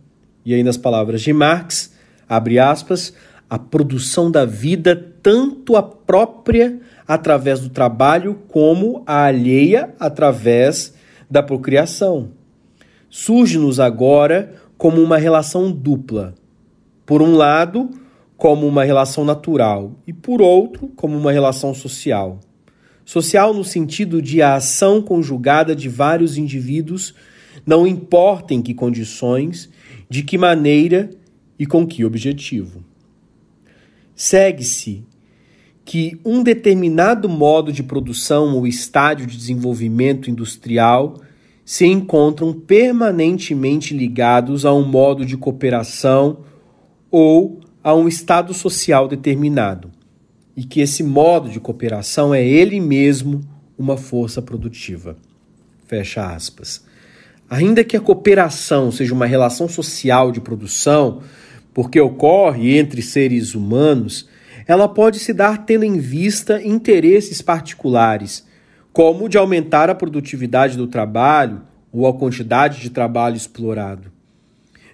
e 0.44 0.54
aí 0.54 0.62
nas 0.62 0.76
palavras 0.76 1.22
de 1.22 1.32
Marx, 1.32 1.92
abre 2.28 2.60
aspas, 2.60 3.12
a 3.50 3.58
produção 3.58 4.30
da 4.30 4.44
vida, 4.44 4.94
tanto 5.20 5.74
a 5.74 5.82
própria 5.82 6.78
através 7.08 7.60
do 7.60 7.70
trabalho, 7.70 8.38
como 8.48 9.02
a 9.06 9.24
alheia 9.24 9.94
através 9.98 10.94
da 11.30 11.42
procriação. 11.42 12.32
Surge-nos 13.08 13.80
agora 13.80 14.54
como 14.76 15.02
uma 15.02 15.16
relação 15.16 15.72
dupla. 15.72 16.34
Por 17.06 17.22
um 17.22 17.34
lado, 17.34 17.90
como 18.36 18.66
uma 18.66 18.84
relação 18.84 19.24
natural, 19.24 19.92
e 20.06 20.12
por 20.12 20.42
outro, 20.42 20.88
como 20.88 21.16
uma 21.16 21.32
relação 21.32 21.72
social. 21.72 22.38
Social 23.04 23.54
no 23.54 23.64
sentido 23.64 24.20
de 24.20 24.42
a 24.42 24.56
ação 24.56 25.00
conjugada 25.00 25.74
de 25.74 25.88
vários 25.88 26.36
indivíduos, 26.36 27.14
não 27.64 27.86
importa 27.86 28.52
em 28.52 28.60
que 28.60 28.74
condições, 28.74 29.70
de 30.10 30.22
que 30.22 30.36
maneira 30.36 31.08
e 31.58 31.64
com 31.64 31.86
que 31.86 32.04
objetivo. 32.04 32.84
Segue-se 34.14 35.04
que 35.88 36.20
um 36.22 36.42
determinado 36.42 37.30
modo 37.30 37.72
de 37.72 37.82
produção 37.82 38.54
ou 38.54 38.66
estádio 38.66 39.26
de 39.26 39.34
desenvolvimento 39.34 40.30
industrial 40.30 41.14
se 41.64 41.86
encontram 41.86 42.52
permanentemente 42.52 43.96
ligados 43.96 44.66
a 44.66 44.74
um 44.74 44.84
modo 44.84 45.24
de 45.24 45.34
cooperação 45.34 46.40
ou 47.10 47.60
a 47.82 47.94
um 47.94 48.06
estado 48.06 48.52
social 48.52 49.08
determinado 49.08 49.90
e 50.54 50.62
que 50.62 50.82
esse 50.82 51.02
modo 51.02 51.48
de 51.48 51.58
cooperação 51.58 52.34
é 52.34 52.46
ele 52.46 52.78
mesmo 52.80 53.40
uma 53.78 53.96
força 53.96 54.42
produtiva. 54.42 55.16
Fecha 55.86 56.34
aspas. 56.34 56.84
Ainda 57.48 57.82
que 57.82 57.96
a 57.96 58.00
cooperação 58.00 58.92
seja 58.92 59.14
uma 59.14 59.24
relação 59.24 59.66
social 59.66 60.30
de 60.30 60.42
produção, 60.42 61.22
porque 61.72 61.98
ocorre 61.98 62.76
entre 62.76 63.00
seres 63.00 63.54
humanos, 63.54 64.27
ela 64.68 64.86
pode 64.86 65.18
se 65.18 65.32
dar 65.32 65.64
tendo 65.64 65.84
em 65.84 65.98
vista 65.98 66.62
interesses 66.62 67.40
particulares, 67.40 68.46
como 68.92 69.24
o 69.24 69.28
de 69.28 69.38
aumentar 69.38 69.88
a 69.88 69.94
produtividade 69.94 70.76
do 70.76 70.86
trabalho 70.86 71.62
ou 71.90 72.06
a 72.06 72.12
quantidade 72.12 72.78
de 72.82 72.90
trabalho 72.90 73.34
explorado. 73.34 74.12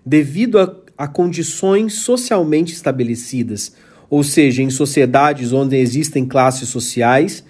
Devido 0.07 0.61
a, 0.61 0.77
a 0.97 1.09
condições 1.09 1.95
socialmente 1.95 2.73
estabelecidas, 2.73 3.75
ou 4.09 4.23
seja, 4.23 4.63
em 4.63 4.71
sociedades 4.71 5.53
onde 5.53 5.77
existem 5.77 6.25
classes 6.25 6.69
sociais, 6.69 7.43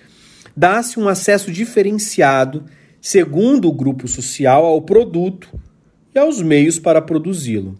dá-se 0.57 0.99
um 0.99 1.09
acesso 1.09 1.53
diferenciado, 1.53 2.65
segundo 3.03 3.69
o 3.69 3.73
grupo 3.73 4.09
social, 4.09 4.65
ao 4.65 4.81
produto 4.81 5.49
e 6.15 6.19
aos 6.19 6.41
meios 6.41 6.79
para 6.79 7.03
produzi-lo. 7.03 7.79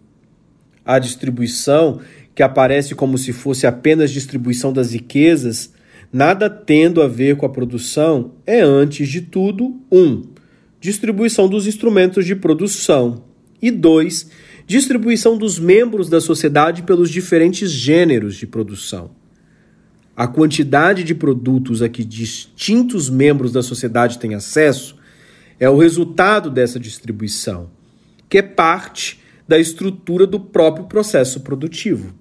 A 0.85 0.99
distribuição, 0.99 1.99
que 2.35 2.43
aparece 2.43 2.93
como 2.93 3.17
se 3.17 3.31
fosse 3.31 3.65
apenas 3.65 4.11
distribuição 4.11 4.73
das 4.73 4.91
riquezas, 4.91 5.73
nada 6.11 6.49
tendo 6.49 7.01
a 7.01 7.07
ver 7.07 7.37
com 7.37 7.45
a 7.45 7.49
produção, 7.49 8.33
é, 8.45 8.59
antes 8.59 9.07
de 9.07 9.21
tudo, 9.21 9.79
um 9.89 10.23
distribuição 10.81 11.47
dos 11.47 11.65
instrumentos 11.65 12.25
de 12.25 12.35
produção. 12.35 13.23
E 13.61 13.71
2. 13.71 14.29
Distribuição 14.67 15.37
dos 15.37 15.57
membros 15.57 16.09
da 16.09 16.19
sociedade 16.19 16.83
pelos 16.83 17.09
diferentes 17.09 17.71
gêneros 17.71 18.35
de 18.35 18.45
produção. 18.45 19.11
A 20.15 20.27
quantidade 20.27 21.03
de 21.03 21.15
produtos 21.15 21.81
a 21.81 21.87
que 21.87 22.03
distintos 22.03 23.09
membros 23.09 23.51
da 23.53 23.63
sociedade 23.63 24.19
têm 24.19 24.35
acesso 24.35 24.95
é 25.57 25.69
o 25.69 25.77
resultado 25.77 26.49
dessa 26.49 26.79
distribuição, 26.79 27.69
que 28.27 28.37
é 28.37 28.41
parte 28.41 29.19
da 29.47 29.57
estrutura 29.57 30.27
do 30.27 30.39
próprio 30.39 30.85
processo 30.85 31.39
produtivo. 31.39 32.13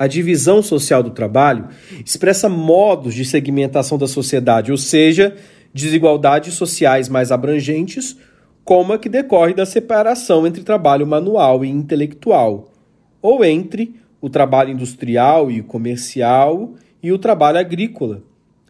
A 0.00 0.06
divisão 0.06 0.62
social 0.62 1.02
do 1.02 1.10
trabalho 1.10 1.68
expressa 2.02 2.48
modos 2.48 3.12
de 3.12 3.22
segmentação 3.22 3.98
da 3.98 4.08
sociedade, 4.08 4.70
ou 4.70 4.78
seja, 4.78 5.36
desigualdades 5.74 6.54
sociais 6.54 7.06
mais 7.06 7.30
abrangentes, 7.30 8.16
como 8.64 8.94
a 8.94 8.98
que 8.98 9.10
decorre 9.10 9.52
da 9.52 9.66
separação 9.66 10.46
entre 10.46 10.62
trabalho 10.62 11.06
manual 11.06 11.62
e 11.66 11.68
intelectual, 11.68 12.72
ou 13.20 13.44
entre 13.44 13.94
o 14.22 14.30
trabalho 14.30 14.70
industrial 14.70 15.50
e 15.50 15.60
comercial 15.60 16.72
e 17.02 17.12
o 17.12 17.18
trabalho 17.18 17.58
agrícola, 17.58 18.22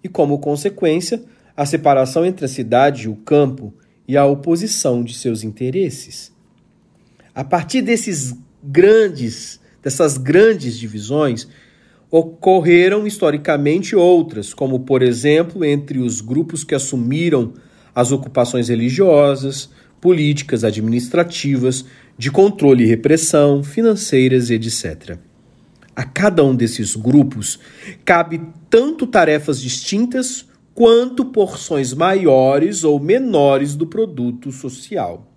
e 0.03 0.09
como 0.09 0.41
consequência, 0.41 1.23
a 1.57 1.65
separação 1.65 2.27
entre 2.27 2.45
a 2.45 2.49
cidade 2.49 3.05
e 3.05 3.09
o 3.09 3.15
campo 3.15 3.73
e 4.09 4.17
a 4.17 4.27
oposição 4.27 5.05
de 5.05 5.15
seus 5.15 5.45
interesses. 5.45 6.33
A 7.33 7.45
partir 7.45 7.83
desses 7.83 8.35
grandes, 8.65 9.60
dessas 9.83 10.17
grandes 10.17 10.79
divisões, 10.79 11.49
ocorreram 12.11 13.07
historicamente 13.07 13.95
outras, 13.95 14.53
como 14.53 14.81
por 14.81 15.03
exemplo, 15.03 15.65
entre 15.65 15.99
os 15.99 16.21
grupos 16.21 16.65
que 16.65 16.75
assumiram 16.75 17.55
as 17.95 18.11
ocupações 18.11 18.69
religiosas, 18.69 19.71
políticas, 20.01 20.65
administrativas, 20.65 21.85
de 22.19 22.31
controle 22.31 22.85
e 22.85 22.87
repressão, 22.87 23.63
financeiras, 23.63 24.51
etc. 24.51 25.19
A 25.95 26.05
cada 26.05 26.45
um 26.45 26.55
desses 26.55 26.97
grupos 26.97 27.59
cabe 28.05 28.41
tanto 28.69 29.07
tarefas 29.07 29.61
distintas 29.61 30.47
quanto 30.75 31.27
porções 31.27 31.93
maiores 31.93 32.85
ou 32.85 32.99
menores 32.99 33.75
do 33.75 33.87
produto 33.87 34.51
social, 34.51 35.31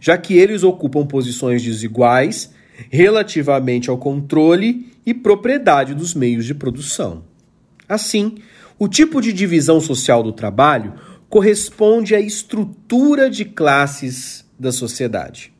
já 0.00 0.18
que 0.18 0.34
eles 0.34 0.62
ocupam 0.62 1.06
posições 1.06 1.62
desiguais 1.62 2.52
relativamente 2.90 3.90
ao 3.90 3.98
controle 3.98 4.92
e 5.04 5.14
propriedade 5.14 5.94
dos 5.94 6.14
meios 6.14 6.44
de 6.44 6.54
produção. 6.54 7.24
Assim, 7.88 8.38
o 8.78 8.88
tipo 8.88 9.20
de 9.20 9.32
divisão 9.32 9.80
social 9.80 10.22
do 10.22 10.32
trabalho 10.32 10.94
corresponde 11.28 12.14
à 12.14 12.20
estrutura 12.20 13.30
de 13.30 13.44
classes 13.44 14.44
da 14.58 14.72
sociedade. 14.72 15.52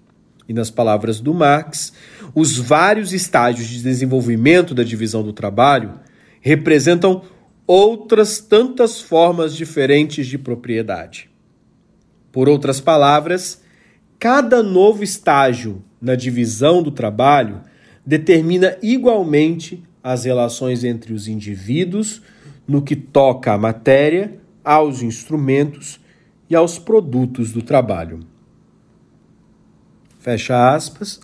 E 0.48 0.52
nas 0.52 0.70
palavras 0.70 1.20
do 1.20 1.34
Marx, 1.34 1.92
os 2.34 2.56
vários 2.56 3.12
estágios 3.12 3.68
de 3.68 3.82
desenvolvimento 3.82 4.74
da 4.74 4.84
divisão 4.84 5.22
do 5.22 5.32
trabalho 5.32 5.94
representam 6.40 7.22
outras 7.66 8.38
tantas 8.38 9.00
formas 9.00 9.56
diferentes 9.56 10.26
de 10.26 10.38
propriedade. 10.38 11.28
Por 12.30 12.48
outras 12.48 12.80
palavras, 12.80 13.60
cada 14.18 14.62
novo 14.62 15.02
estágio 15.02 15.82
na 16.06 16.14
divisão 16.14 16.84
do 16.84 16.92
trabalho 16.92 17.62
determina 18.06 18.78
igualmente 18.80 19.82
as 20.02 20.24
relações 20.24 20.84
entre 20.84 21.12
os 21.12 21.26
indivíduos 21.26 22.22
no 22.66 22.80
que 22.80 22.94
toca 22.94 23.52
à 23.52 23.58
matéria, 23.58 24.38
aos 24.64 25.02
instrumentos 25.02 25.98
e 26.48 26.54
aos 26.54 26.78
produtos 26.78 27.50
do 27.50 27.60
trabalho. 27.60 28.20
Fecha 30.20 30.72
aspas, 30.72 31.20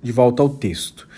de 0.00 0.12
volta 0.12 0.40
ao 0.40 0.50
texto. 0.50 1.08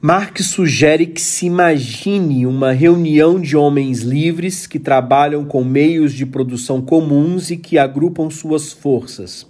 Marx 0.00 0.46
sugere 0.46 1.06
que 1.06 1.20
se 1.20 1.44
imagine 1.44 2.46
uma 2.46 2.72
reunião 2.72 3.38
de 3.38 3.54
homens 3.54 4.00
livres 4.00 4.66
que 4.66 4.78
trabalham 4.78 5.44
com 5.44 5.62
meios 5.62 6.14
de 6.14 6.24
produção 6.24 6.80
comuns 6.80 7.50
e 7.50 7.56
que 7.58 7.76
agrupam 7.76 8.30
suas 8.30 8.72
forças. 8.72 9.46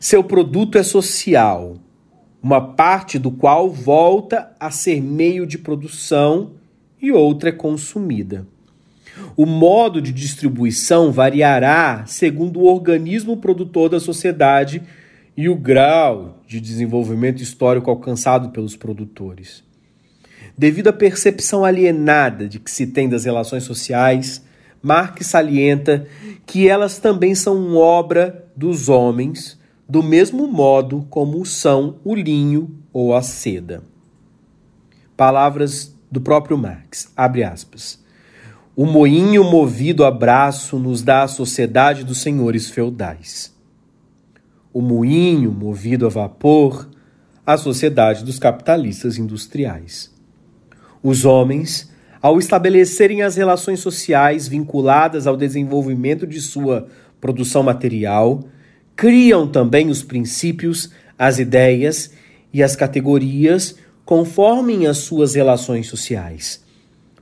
Seu 0.00 0.22
produto 0.22 0.78
é 0.78 0.82
social, 0.84 1.76
uma 2.48 2.62
parte 2.62 3.18
do 3.18 3.30
qual 3.30 3.68
volta 3.68 4.50
a 4.58 4.70
ser 4.70 5.02
meio 5.02 5.46
de 5.46 5.58
produção 5.58 6.52
e 6.98 7.12
outra 7.12 7.50
é 7.50 7.52
consumida. 7.52 8.46
O 9.36 9.44
modo 9.44 10.00
de 10.00 10.10
distribuição 10.14 11.12
variará 11.12 12.06
segundo 12.06 12.60
o 12.60 12.64
organismo 12.64 13.36
produtor 13.36 13.90
da 13.90 14.00
sociedade 14.00 14.82
e 15.36 15.46
o 15.46 15.54
grau 15.54 16.38
de 16.46 16.58
desenvolvimento 16.58 17.42
histórico 17.42 17.90
alcançado 17.90 18.48
pelos 18.48 18.74
produtores. 18.74 19.62
Devido 20.56 20.88
à 20.88 20.92
percepção 20.92 21.66
alienada 21.66 22.48
de 22.48 22.58
que 22.58 22.70
se 22.70 22.86
tem 22.86 23.10
das 23.10 23.26
relações 23.26 23.64
sociais, 23.64 24.42
Marx 24.82 25.26
salienta 25.26 26.06
que 26.46 26.66
elas 26.66 26.98
também 26.98 27.34
são 27.34 27.76
obra 27.76 28.46
dos 28.56 28.88
homens 28.88 29.58
do 29.88 30.02
mesmo 30.02 30.46
modo 30.46 31.06
como 31.08 31.44
são 31.46 31.96
o 32.04 32.14
linho 32.14 32.70
ou 32.92 33.14
a 33.14 33.22
seda. 33.22 33.82
Palavras 35.16 35.96
do 36.12 36.20
próprio 36.20 36.58
Marx, 36.58 37.10
abre 37.16 37.42
aspas. 37.42 37.98
O 38.76 38.84
moinho 38.84 39.42
movido 39.42 40.04
a 40.04 40.10
braço 40.10 40.78
nos 40.78 41.02
dá 41.02 41.22
a 41.22 41.28
sociedade 41.28 42.04
dos 42.04 42.18
senhores 42.18 42.68
feudais. 42.68 43.52
O 44.72 44.82
moinho 44.82 45.50
movido 45.50 46.06
a 46.06 46.10
vapor, 46.10 46.88
a 47.44 47.56
sociedade 47.56 48.24
dos 48.24 48.38
capitalistas 48.38 49.16
industriais. 49.16 50.14
Os 51.02 51.24
homens, 51.24 51.90
ao 52.20 52.38
estabelecerem 52.38 53.22
as 53.22 53.36
relações 53.36 53.80
sociais 53.80 54.46
vinculadas 54.46 55.26
ao 55.26 55.36
desenvolvimento 55.36 56.26
de 56.26 56.40
sua 56.40 56.86
produção 57.20 57.62
material, 57.62 58.44
criam 58.98 59.46
também 59.46 59.90
os 59.90 60.02
princípios, 60.02 60.90
as 61.16 61.38
ideias 61.38 62.10
e 62.52 62.64
as 62.64 62.74
categorias 62.74 63.76
conforme 64.04 64.88
as 64.88 64.98
suas 64.98 65.36
relações 65.36 65.86
sociais. 65.86 66.60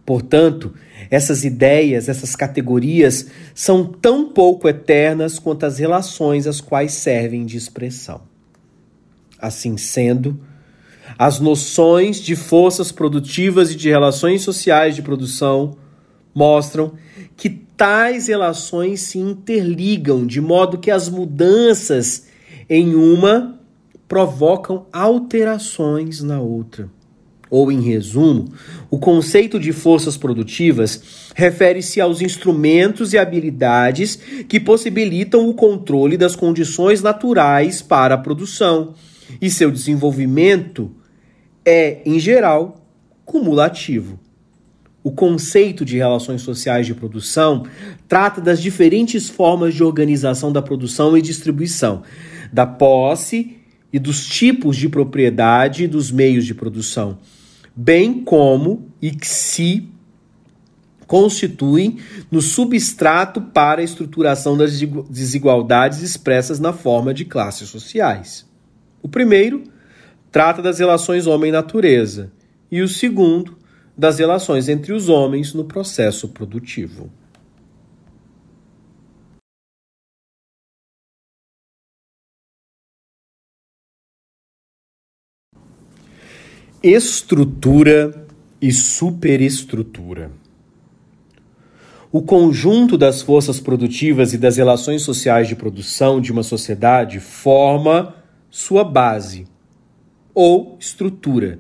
Portanto, 0.07 0.72
essas 1.11 1.45
ideias, 1.45 2.09
essas 2.09 2.35
categorias 2.35 3.27
são 3.55 3.85
tão 3.85 4.31
pouco 4.31 4.66
eternas 4.66 5.39
quanto 5.39 5.66
as 5.66 5.79
relações 5.79 6.47
às 6.47 6.62
quais 6.62 6.93
servem 6.93 7.45
de 7.45 7.59
expressão. 7.59 8.22
Assim 9.39 9.77
sendo, 9.77 10.41
as 11.18 11.41
noções 11.41 12.22
de 12.22 12.35
forças 12.35 12.91
produtivas 12.91 13.70
e 13.70 13.77
de 13.77 13.91
relações 13.91 14.41
sociais 14.41 14.97
de 14.97 15.03
produção 15.03 15.77
mostram 16.35 16.95
que 17.37 17.66
tais 17.77 18.29
relações 18.29 19.03
se 19.03 19.18
interligam, 19.18 20.27
de 20.27 20.41
modo 20.41 20.79
que 20.79 20.91
as 20.91 21.09
mudanças 21.09 22.27
em 22.68 22.95
uma 22.95 23.61
provocam 24.09 24.87
alterações 24.93 26.22
na 26.22 26.41
outra. 26.41 26.89
Ou, 27.49 27.70
em 27.70 27.81
resumo, 27.81 28.53
o 28.91 28.99
conceito 28.99 29.61
de 29.61 29.72
forças 29.72 30.16
produtivas 30.16 31.31
refere-se 31.35 32.01
aos 32.01 32.20
instrumentos 32.20 33.12
e 33.12 33.18
habilidades 33.18 34.16
que 34.49 34.59
possibilitam 34.59 35.49
o 35.49 35.55
controle 35.55 36.16
das 36.16 36.35
condições 36.35 37.03
naturais 37.03 37.81
para 37.83 38.16
a 38.16 38.18
produção, 38.18 38.95
e 39.41 39.51
seu 39.51 39.70
desenvolvimento 39.70 40.91
é, 41.64 42.01
em 42.05 42.18
geral, 42.18 42.81
cumulativo. 43.24 44.18
O 45.07 45.12
conceito 45.12 45.84
de 45.84 45.98
relações 45.98 46.42
sociais 46.42 46.84
de 46.84 46.92
produção 46.92 47.64
trata 48.09 48.40
das 48.40 48.61
diferentes 48.61 49.28
formas 49.28 49.72
de 49.72 49.84
organização 49.84 50.50
da 50.50 50.61
produção 50.61 51.16
e 51.16 51.22
distribuição, 51.22 52.02
da 52.52 52.66
posse 52.66 53.57
e 53.92 54.00
dos 54.00 54.26
tipos 54.26 54.76
de 54.76 54.88
propriedade 54.88 55.86
dos 55.86 56.11
meios 56.11 56.44
de 56.44 56.57
produção, 56.57 57.18
bem 57.72 58.14
como 58.14 58.88
e 59.00 59.12
que 59.12 59.28
se 59.28 59.88
constituem 61.07 61.98
no 62.28 62.42
substrato 62.42 63.40
para 63.40 63.82
a 63.82 63.84
estruturação 63.84 64.57
das 64.57 64.72
desigualdades 65.09 66.02
expressas 66.02 66.59
na 66.59 66.72
forma 66.72 67.14
de 67.14 67.24
classes 67.24 67.68
sociais. 67.68 68.44
O 69.00 69.09
primeiro 69.09 69.62
trata 70.32 70.61
das 70.61 70.80
relações 70.80 71.28
homem-natureza 71.28 72.32
e 72.72 72.82
o 72.82 72.88
segundo 72.88 73.57
das 73.97 74.18
relações 74.18 74.68
entre 74.68 74.92
os 74.92 75.09
homens 75.09 75.55
no 75.55 75.64
processo 75.64 76.28
produtivo. 76.28 77.11
Estrutura 86.82 88.26
e 88.61 88.70
superestrutura. 88.70 90.30
o 92.12 92.22
conjunto 92.22 92.97
das 92.97 93.20
forças 93.20 93.61
produtivas 93.61 94.32
e 94.32 94.38
das 94.38 94.57
relações 94.57 95.03
sociais 95.03 95.49
de 95.49 95.55
produção 95.55 96.18
de 96.18 96.32
uma 96.32 96.42
sociedade 96.42 97.20
forma 97.20 98.14
sua 98.49 98.82
base 98.84 99.47
ou 100.32 100.76
estrutura, 100.80 101.59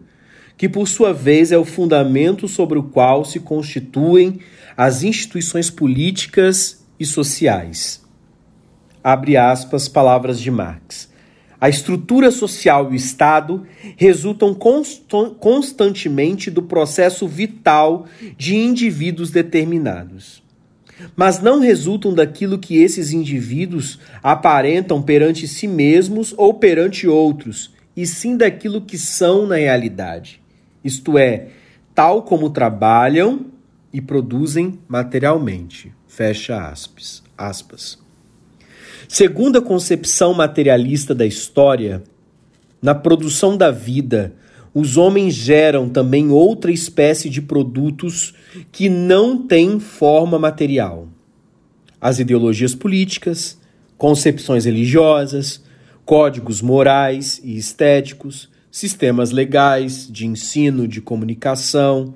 que 0.56 0.68
por 0.68 0.88
sua 0.88 1.12
vez 1.12 1.52
é 1.52 1.58
o 1.58 1.64
fundamento 1.64 2.48
sobre 2.48 2.78
o 2.78 2.82
qual 2.82 3.24
se 3.24 3.40
constituem 3.40 4.40
as 4.76 5.02
instituições 5.02 5.70
políticas 5.70 6.84
e 6.98 7.04
sociais. 7.04 8.02
Abre 9.02 9.36
aspas, 9.36 9.88
palavras 9.88 10.40
de 10.40 10.50
Marx. 10.50 11.08
A 11.60 11.68
estrutura 11.68 12.30
social 12.30 12.90
e 12.90 12.92
o 12.92 12.96
Estado 12.96 13.66
resultam 13.96 14.54
constantemente 15.38 16.50
do 16.50 16.62
processo 16.62 17.26
vital 17.26 18.06
de 18.36 18.56
indivíduos 18.56 19.30
determinados. 19.30 20.42
Mas 21.14 21.40
não 21.40 21.60
resultam 21.60 22.12
daquilo 22.14 22.58
que 22.58 22.78
esses 22.78 23.12
indivíduos 23.12 23.98
aparentam 24.22 25.00
perante 25.00 25.46
si 25.46 25.66
mesmos 25.66 26.34
ou 26.36 26.54
perante 26.54 27.06
outros, 27.06 27.72
e 27.96 28.06
sim 28.06 28.36
daquilo 28.36 28.82
que 28.82 28.98
são 28.98 29.46
na 29.46 29.56
realidade. 29.56 30.42
Isto 30.86 31.18
é, 31.18 31.48
tal 31.92 32.22
como 32.22 32.50
trabalham 32.50 33.46
e 33.92 34.00
produzem 34.00 34.78
materialmente. 34.86 35.92
Fecha 36.06 36.68
aspas. 36.68 37.24
aspas. 37.36 37.98
Segundo 39.08 39.58
a 39.58 39.62
concepção 39.62 40.32
materialista 40.32 41.12
da 41.14 41.26
história, 41.26 42.04
na 42.80 42.94
produção 42.94 43.56
da 43.56 43.70
vida, 43.70 44.34
os 44.72 44.96
homens 44.96 45.34
geram 45.34 45.88
também 45.88 46.30
outra 46.30 46.70
espécie 46.70 47.28
de 47.28 47.42
produtos 47.42 48.34
que 48.70 48.88
não 48.88 49.46
têm 49.46 49.80
forma 49.80 50.38
material. 50.38 51.08
As 52.00 52.18
ideologias 52.18 52.74
políticas, 52.74 53.58
concepções 53.98 54.66
religiosas, 54.66 55.64
códigos 56.04 56.62
morais 56.62 57.40
e 57.42 57.56
estéticos, 57.56 58.48
sistemas 58.76 59.30
legais, 59.30 60.06
de 60.06 60.26
ensino, 60.26 60.86
de 60.86 61.00
comunicação, 61.00 62.12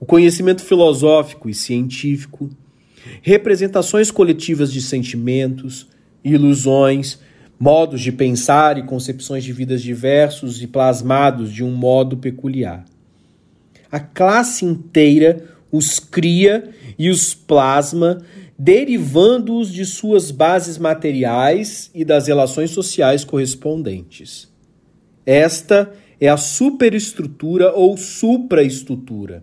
o 0.00 0.04
conhecimento 0.04 0.60
filosófico 0.60 1.48
e 1.48 1.54
científico, 1.54 2.50
representações 3.22 4.10
coletivas 4.10 4.72
de 4.72 4.82
sentimentos, 4.82 5.86
ilusões, 6.24 7.20
modos 7.56 8.00
de 8.00 8.10
pensar 8.10 8.78
e 8.78 8.82
concepções 8.82 9.44
de 9.44 9.52
vidas 9.52 9.80
diversos 9.80 10.60
e 10.60 10.66
plasmados 10.66 11.52
de 11.52 11.62
um 11.62 11.70
modo 11.70 12.16
peculiar. 12.16 12.84
A 13.88 14.00
classe 14.00 14.64
inteira 14.64 15.44
os 15.70 16.00
cria 16.00 16.68
e 16.98 17.10
os 17.10 17.32
plasma, 17.32 18.20
derivando-os 18.58 19.72
de 19.72 19.86
suas 19.86 20.32
bases 20.32 20.78
materiais 20.78 21.92
e 21.94 22.04
das 22.04 22.26
relações 22.26 22.72
sociais 22.72 23.24
correspondentes. 23.24 24.51
Esta 25.24 25.92
é 26.20 26.28
a 26.28 26.36
superestrutura 26.36 27.72
ou 27.72 27.96
supraestrutura. 27.96 29.42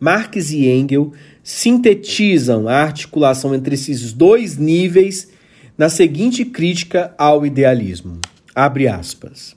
Marx 0.00 0.50
e 0.50 0.66
Engels 0.66 1.12
sintetizam 1.42 2.68
a 2.68 2.74
articulação 2.74 3.54
entre 3.54 3.74
esses 3.74 4.12
dois 4.12 4.56
níveis 4.56 5.28
na 5.76 5.88
seguinte 5.88 6.44
crítica 6.44 7.14
ao 7.18 7.44
idealismo. 7.44 8.20
Abre 8.54 8.88
aspas. 8.88 9.54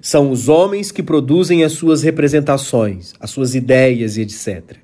São 0.00 0.30
os 0.30 0.48
homens 0.48 0.92
que 0.92 1.02
produzem 1.02 1.64
as 1.64 1.72
suas 1.72 2.02
representações, 2.02 3.12
as 3.18 3.30
suas 3.30 3.54
ideias 3.54 4.16
e 4.16 4.22
etc. 4.22 4.76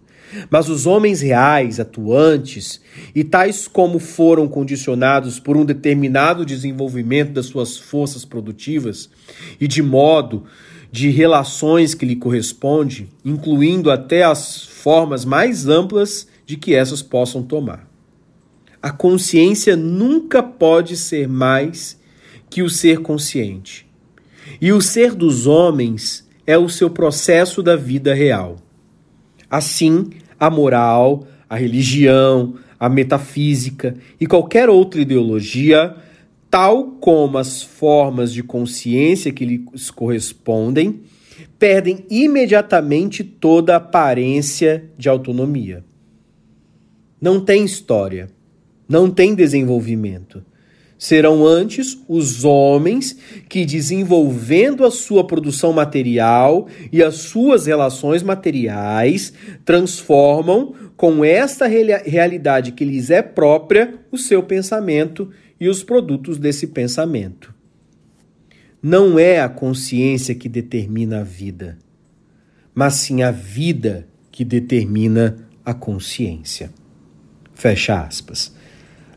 Mas 0.50 0.68
os 0.68 0.86
homens 0.86 1.20
reais, 1.20 1.80
atuantes, 1.80 2.80
e 3.14 3.24
tais 3.24 3.68
como 3.68 3.98
foram 3.98 4.48
condicionados 4.48 5.38
por 5.38 5.56
um 5.56 5.64
determinado 5.64 6.44
desenvolvimento 6.44 7.32
das 7.32 7.46
suas 7.46 7.76
forças 7.76 8.24
produtivas 8.24 9.08
e 9.60 9.66
de 9.66 9.82
modo 9.82 10.44
de 10.90 11.10
relações 11.10 11.94
que 11.94 12.06
lhe 12.06 12.16
corresponde, 12.16 13.08
incluindo 13.24 13.90
até 13.90 14.22
as 14.22 14.64
formas 14.64 15.24
mais 15.24 15.68
amplas 15.68 16.26
de 16.46 16.56
que 16.56 16.74
essas 16.74 17.02
possam 17.02 17.42
tomar. 17.42 17.88
A 18.80 18.90
consciência 18.90 19.76
nunca 19.76 20.42
pode 20.42 20.96
ser 20.96 21.28
mais 21.28 21.98
que 22.48 22.62
o 22.62 22.70
ser 22.70 23.00
consciente. 23.00 23.86
E 24.60 24.72
o 24.72 24.80
ser 24.80 25.14
dos 25.14 25.46
homens 25.46 26.26
é 26.46 26.56
o 26.56 26.68
seu 26.68 26.88
processo 26.88 27.62
da 27.62 27.74
vida 27.74 28.14
real. 28.14 28.56
Assim, 29.50 30.10
a 30.38 30.50
moral, 30.50 31.26
a 31.48 31.56
religião, 31.56 32.54
a 32.78 32.88
metafísica 32.88 33.96
e 34.20 34.26
qualquer 34.26 34.68
outra 34.68 35.00
ideologia, 35.00 35.94
tal 36.50 36.92
como 37.00 37.38
as 37.38 37.62
formas 37.62 38.32
de 38.32 38.42
consciência 38.42 39.32
que 39.32 39.44
lhes 39.44 39.90
correspondem, 39.90 41.00
perdem 41.58 42.04
imediatamente 42.10 43.24
toda 43.24 43.74
a 43.74 43.76
aparência 43.76 44.84
de 44.96 45.08
autonomia. 45.08 45.84
Não 47.20 47.40
tem 47.40 47.64
história 47.64 48.28
não 48.88 49.10
tem 49.10 49.34
desenvolvimento. 49.34 50.44
Serão 50.98 51.46
antes 51.46 51.98
os 52.08 52.44
homens 52.44 53.16
que, 53.48 53.66
desenvolvendo 53.66 54.84
a 54.84 54.90
sua 54.90 55.26
produção 55.26 55.72
material 55.72 56.68
e 56.90 57.02
as 57.02 57.16
suas 57.16 57.66
relações 57.66 58.22
materiais, 58.22 59.32
transformam 59.64 60.74
com 60.96 61.22
esta 61.22 61.66
realidade 61.66 62.72
que 62.72 62.84
lhes 62.84 63.10
é 63.10 63.20
própria 63.20 63.94
o 64.10 64.16
seu 64.16 64.42
pensamento 64.42 65.30
e 65.60 65.68
os 65.68 65.82
produtos 65.82 66.38
desse 66.38 66.68
pensamento. 66.68 67.54
Não 68.82 69.18
é 69.18 69.40
a 69.40 69.48
consciência 69.48 70.34
que 70.34 70.48
determina 70.48 71.20
a 71.20 71.24
vida, 71.24 71.76
mas 72.74 72.94
sim 72.94 73.22
a 73.22 73.30
vida 73.30 74.06
que 74.30 74.44
determina 74.44 75.36
a 75.64 75.74
consciência. 75.74 76.70
Fecha 77.52 78.00
aspas. 78.00 78.55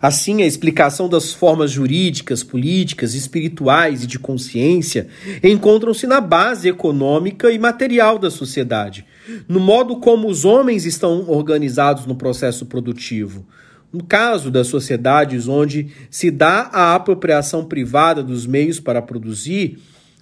Assim, 0.02 0.42
a 0.42 0.48
explicação 0.48 1.10
das 1.10 1.34
formas 1.34 1.72
jurídicas, 1.72 2.42
políticas, 2.42 3.14
espirituais 3.14 4.04
e 4.04 4.08
de 4.08 4.18
consciência 4.18 5.10
encontram-se 5.44 6.08
na 6.08 6.22
base 6.22 6.70
econômica 6.70 7.52
e 7.52 7.60
material 7.60 8.18
da 8.18 8.32
sociedade, 8.32 9.06
no 9.48 9.60
modo 9.60 9.98
como 9.98 10.30
os 10.30 10.46
homens 10.46 10.86
estão 10.86 11.30
organizados 11.30 12.06
no 12.06 12.16
processo 12.16 12.66
produtivo. 12.66 13.46
No 13.92 14.02
caso 14.02 14.50
das 14.50 14.68
sociedades 14.68 15.50
onde 15.50 15.92
se 16.10 16.32
dá 16.32 16.70
a 16.72 16.96
apropriação 16.96 17.66
privada 17.66 18.24
dos 18.24 18.46
meios 18.46 18.80
para 18.80 19.02
produzir, 19.02 19.80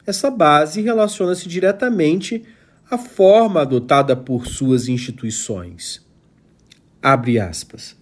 essa 0.07 0.31
base 0.31 0.81
relaciona-se 0.81 1.47
diretamente 1.47 2.43
à 2.89 2.97
forma 2.97 3.61
adotada 3.61 4.15
por 4.15 4.47
suas 4.47 4.87
instituições. 4.87 6.01
Abre 6.99 7.39
aspas 7.39 7.95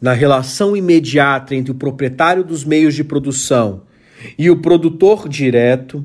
na 0.00 0.12
relação 0.14 0.76
imediata 0.76 1.54
entre 1.54 1.70
o 1.70 1.74
proprietário 1.74 2.42
dos 2.42 2.64
meios 2.64 2.94
de 2.94 3.04
produção 3.04 3.82
e 4.38 4.50
o 4.50 4.56
produtor 4.56 5.28
direto, 5.28 6.04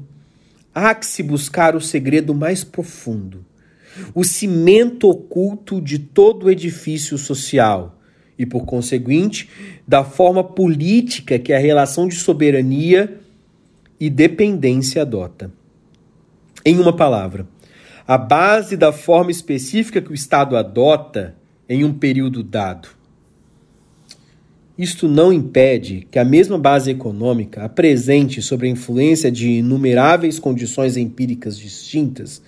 há 0.74 0.94
que 0.94 1.06
se 1.06 1.24
buscar 1.24 1.76
o 1.76 1.82
segredo 1.82 2.36
mais 2.36 2.64
profundo, 2.64 3.46
o 4.14 4.24
cimento 4.24 5.10
oculto 5.10 5.80
de 5.80 5.98
todo 5.98 6.46
o 6.46 6.52
edifício 6.52 7.18
social 7.18 7.98
e, 8.38 8.46
por 8.46 8.66
conseguinte, 8.66 9.50
da 9.88 10.04
forma 10.04 10.44
política 10.44 11.40
que 11.40 11.54
a 11.54 11.60
relação 11.60 12.08
de 12.08 12.16
soberania 12.16 13.18
e 13.98 14.10
dependência 14.10 15.04
adota. 15.04 15.50
Em 16.66 16.78
uma 16.78 16.94
palavra, 16.94 17.48
a 18.06 18.18
base 18.18 18.76
da 18.76 18.92
forma 18.92 19.32
específica 19.32 20.02
que 20.02 20.12
o 20.12 20.14
Estado 20.14 20.58
adota 20.58 21.36
em 21.70 21.86
um 21.86 21.94
período 21.94 22.44
dado 22.44 22.90
isto 24.78 25.08
não 25.08 25.32
impede 25.32 26.06
que 26.12 26.20
a 26.20 26.26
mesma 26.26 26.58
base 26.58 26.92
econômica 26.92 27.64
apresente 27.64 28.42
sobre 28.42 28.68
a 28.68 28.70
influência 28.70 29.32
de 29.32 29.50
inumeráveis 29.50 30.38
condições 30.38 30.98
empíricas 30.98 31.58
distintas, 31.58 32.42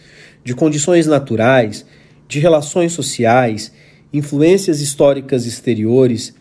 de 0.44 0.54
condições 0.54 1.08
naturais, 1.08 1.86
de 2.28 2.40
relações 2.40 2.92
sociais, 2.92 3.72
influências 4.12 4.82
históricas 4.82 5.46
exteriores, 5.46 6.34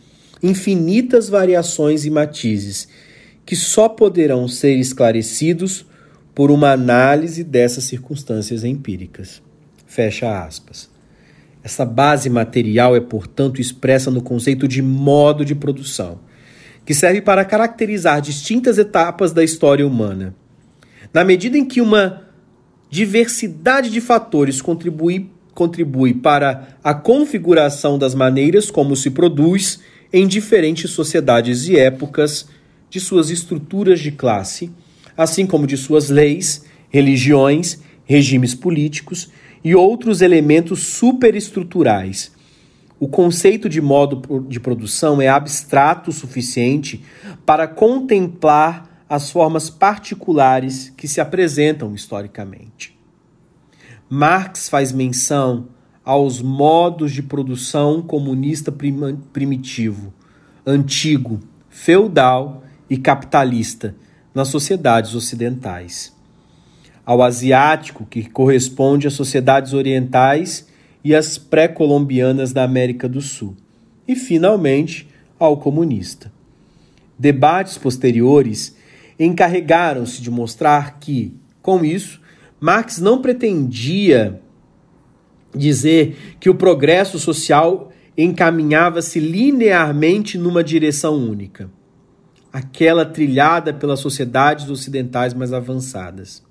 infinitas 0.42 1.28
variações 1.28 2.04
e 2.04 2.10
matizes, 2.10 2.88
que 3.44 3.54
só 3.54 3.88
poderão 3.88 4.48
ser 4.48 4.74
esclarecidos 4.76 5.86
por 6.34 6.50
uma 6.50 6.72
análise 6.72 7.44
dessas 7.44 7.84
circunstâncias 7.84 8.64
empíricas. 8.64 9.40
Fecha 9.86 10.44
aspas. 10.44 10.95
Essa 11.66 11.84
base 11.84 12.30
material 12.30 12.94
é, 12.94 13.00
portanto, 13.00 13.60
expressa 13.60 14.08
no 14.08 14.22
conceito 14.22 14.68
de 14.68 14.80
modo 14.80 15.44
de 15.44 15.52
produção, 15.52 16.20
que 16.84 16.94
serve 16.94 17.20
para 17.20 17.44
caracterizar 17.44 18.20
distintas 18.20 18.78
etapas 18.78 19.32
da 19.32 19.42
história 19.42 19.84
humana. 19.84 20.32
Na 21.12 21.24
medida 21.24 21.58
em 21.58 21.64
que 21.64 21.80
uma 21.80 22.22
diversidade 22.88 23.90
de 23.90 24.00
fatores 24.00 24.62
contribui 24.62 25.28
contribui 25.54 26.14
para 26.14 26.68
a 26.84 26.94
configuração 26.94 27.98
das 27.98 28.14
maneiras 28.14 28.70
como 28.70 28.94
se 28.94 29.10
produz 29.10 29.80
em 30.12 30.24
diferentes 30.28 30.92
sociedades 30.92 31.66
e 31.66 31.76
épocas, 31.76 32.46
de 32.88 33.00
suas 33.00 33.28
estruturas 33.28 33.98
de 33.98 34.12
classe, 34.12 34.70
assim 35.16 35.44
como 35.44 35.66
de 35.66 35.76
suas 35.76 36.10
leis, 36.10 36.64
religiões, 36.90 37.80
regimes 38.04 38.54
políticos 38.54 39.28
e 39.66 39.74
outros 39.74 40.22
elementos 40.22 40.86
superestruturais. 40.86 42.30
O 43.00 43.08
conceito 43.08 43.68
de 43.68 43.80
modo 43.80 44.46
de 44.46 44.60
produção 44.60 45.20
é 45.20 45.26
abstrato 45.26 46.10
o 46.10 46.12
suficiente 46.12 47.04
para 47.44 47.66
contemplar 47.66 49.04
as 49.08 49.28
formas 49.28 49.68
particulares 49.68 50.94
que 50.96 51.08
se 51.08 51.20
apresentam 51.20 51.92
historicamente. 51.96 52.96
Marx 54.08 54.68
faz 54.68 54.92
menção 54.92 55.66
aos 56.04 56.40
modos 56.40 57.10
de 57.10 57.24
produção 57.24 58.00
comunista 58.00 58.72
primitivo, 59.32 60.14
antigo, 60.64 61.40
feudal 61.68 62.62
e 62.88 62.96
capitalista 62.96 63.96
nas 64.32 64.46
sociedades 64.46 65.16
ocidentais. 65.16 66.15
Ao 67.06 67.22
asiático, 67.22 68.04
que 68.04 68.28
corresponde 68.28 69.06
às 69.06 69.14
sociedades 69.14 69.72
orientais 69.72 70.68
e 71.02 71.14
às 71.14 71.38
pré-colombianas 71.38 72.52
da 72.52 72.64
América 72.64 73.08
do 73.08 73.20
Sul. 73.22 73.56
E, 74.06 74.14
finalmente, 74.14 75.08
ao 75.38 75.56
comunista. 75.56 76.32
Debates 77.18 77.78
posteriores 77.78 78.76
encarregaram-se 79.18 80.20
de 80.20 80.30
mostrar 80.30 80.98
que, 80.98 81.32
com 81.62 81.84
isso, 81.84 82.20
Marx 82.60 82.98
não 82.98 83.22
pretendia 83.22 84.40
dizer 85.54 86.36
que 86.38 86.50
o 86.50 86.54
progresso 86.54 87.18
social 87.18 87.92
encaminhava-se 88.16 89.20
linearmente 89.20 90.38
numa 90.38 90.64
direção 90.64 91.16
única, 91.16 91.70
aquela 92.52 93.04
trilhada 93.04 93.72
pelas 93.72 94.00
sociedades 94.00 94.68
ocidentais 94.70 95.34
mais 95.34 95.52
avançadas. 95.52 96.45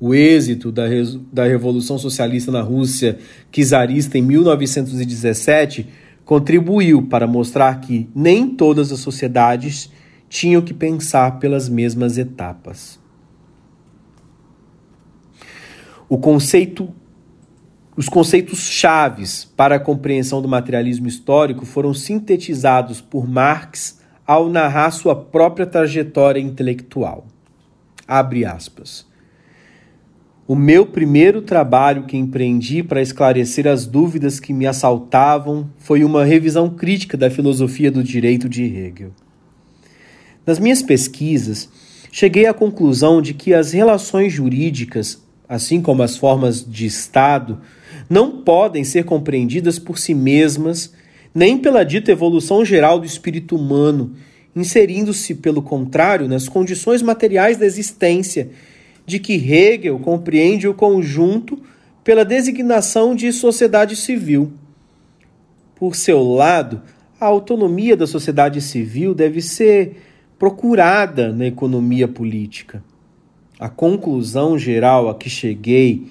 O 0.00 0.14
êxito 0.14 0.72
da, 0.72 0.84
da 1.30 1.44
Revolução 1.44 1.98
Socialista 1.98 2.50
na 2.50 2.62
Rússia 2.62 3.18
czarista 3.52 4.16
em 4.16 4.22
1917 4.22 5.86
contribuiu 6.24 7.02
para 7.02 7.26
mostrar 7.26 7.80
que 7.80 8.08
nem 8.14 8.48
todas 8.48 8.90
as 8.90 9.00
sociedades 9.00 9.92
tinham 10.26 10.62
que 10.62 10.72
pensar 10.72 11.38
pelas 11.38 11.68
mesmas 11.68 12.16
etapas. 12.16 12.98
O 16.08 16.16
conceito 16.16 16.94
os 17.96 18.08
conceitos 18.08 18.60
chaves 18.60 19.44
para 19.44 19.74
a 19.74 19.80
compreensão 19.80 20.40
do 20.40 20.48
materialismo 20.48 21.06
histórico 21.06 21.66
foram 21.66 21.92
sintetizados 21.92 23.00
por 23.00 23.28
Marx 23.28 24.00
ao 24.26 24.48
narrar 24.48 24.90
sua 24.92 25.14
própria 25.14 25.66
trajetória 25.66 26.40
intelectual. 26.40 27.26
Abre 28.08 28.46
aspas. 28.46 29.09
O 30.50 30.56
meu 30.56 30.84
primeiro 30.84 31.42
trabalho 31.42 32.06
que 32.06 32.16
empreendi 32.16 32.82
para 32.82 33.00
esclarecer 33.00 33.68
as 33.68 33.86
dúvidas 33.86 34.40
que 34.40 34.52
me 34.52 34.66
assaltavam 34.66 35.70
foi 35.78 36.02
uma 36.02 36.24
revisão 36.24 36.68
crítica 36.68 37.16
da 37.16 37.30
filosofia 37.30 37.88
do 37.88 38.02
direito 38.02 38.48
de 38.48 38.64
Hegel. 38.64 39.12
Nas 40.44 40.58
minhas 40.58 40.82
pesquisas, 40.82 41.68
cheguei 42.10 42.46
à 42.46 42.52
conclusão 42.52 43.22
de 43.22 43.32
que 43.32 43.54
as 43.54 43.70
relações 43.70 44.32
jurídicas, 44.32 45.22
assim 45.48 45.80
como 45.80 46.02
as 46.02 46.16
formas 46.16 46.68
de 46.68 46.84
Estado, 46.84 47.60
não 48.08 48.42
podem 48.42 48.82
ser 48.82 49.04
compreendidas 49.04 49.78
por 49.78 50.00
si 50.00 50.14
mesmas, 50.14 50.92
nem 51.32 51.58
pela 51.58 51.84
dita 51.84 52.10
evolução 52.10 52.64
geral 52.64 52.98
do 52.98 53.06
espírito 53.06 53.54
humano, 53.54 54.16
inserindo-se, 54.56 55.36
pelo 55.36 55.62
contrário, 55.62 56.26
nas 56.26 56.48
condições 56.48 57.02
materiais 57.02 57.56
da 57.56 57.66
existência, 57.66 58.50
de 59.10 59.18
que 59.18 59.34
Hegel 59.34 59.98
compreende 59.98 60.68
o 60.68 60.74
conjunto 60.74 61.58
pela 62.04 62.24
designação 62.24 63.12
de 63.14 63.32
sociedade 63.32 63.96
civil. 63.96 64.52
Por 65.74 65.96
seu 65.96 66.22
lado, 66.22 66.80
a 67.20 67.26
autonomia 67.26 67.96
da 67.96 68.06
sociedade 68.06 68.60
civil 68.60 69.12
deve 69.12 69.42
ser 69.42 69.96
procurada 70.38 71.32
na 71.32 71.46
economia 71.46 72.06
política. 72.06 72.84
A 73.58 73.68
conclusão 73.68 74.56
geral 74.56 75.08
a 75.08 75.14
que 75.14 75.28
cheguei 75.28 76.06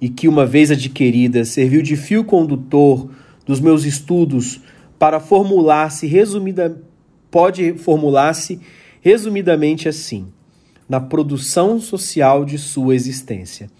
e 0.00 0.08
que, 0.08 0.28
uma 0.28 0.46
vez 0.46 0.70
adquirida, 0.70 1.44
serviu 1.44 1.82
de 1.82 1.96
fio 1.96 2.22
condutor 2.22 3.10
dos 3.44 3.60
meus 3.60 3.84
estudos 3.84 4.60
para 4.96 5.18
formular-se 5.18 6.06
resumida 6.06 6.80
pode 7.30 7.74
formular-se 7.74 8.60
resumidamente 9.00 9.88
assim: 9.88 10.28
na 10.88 11.00
produção 11.00 11.80
social 11.80 12.44
de 12.44 12.58
sua 12.58 12.94
existência. 12.94 13.70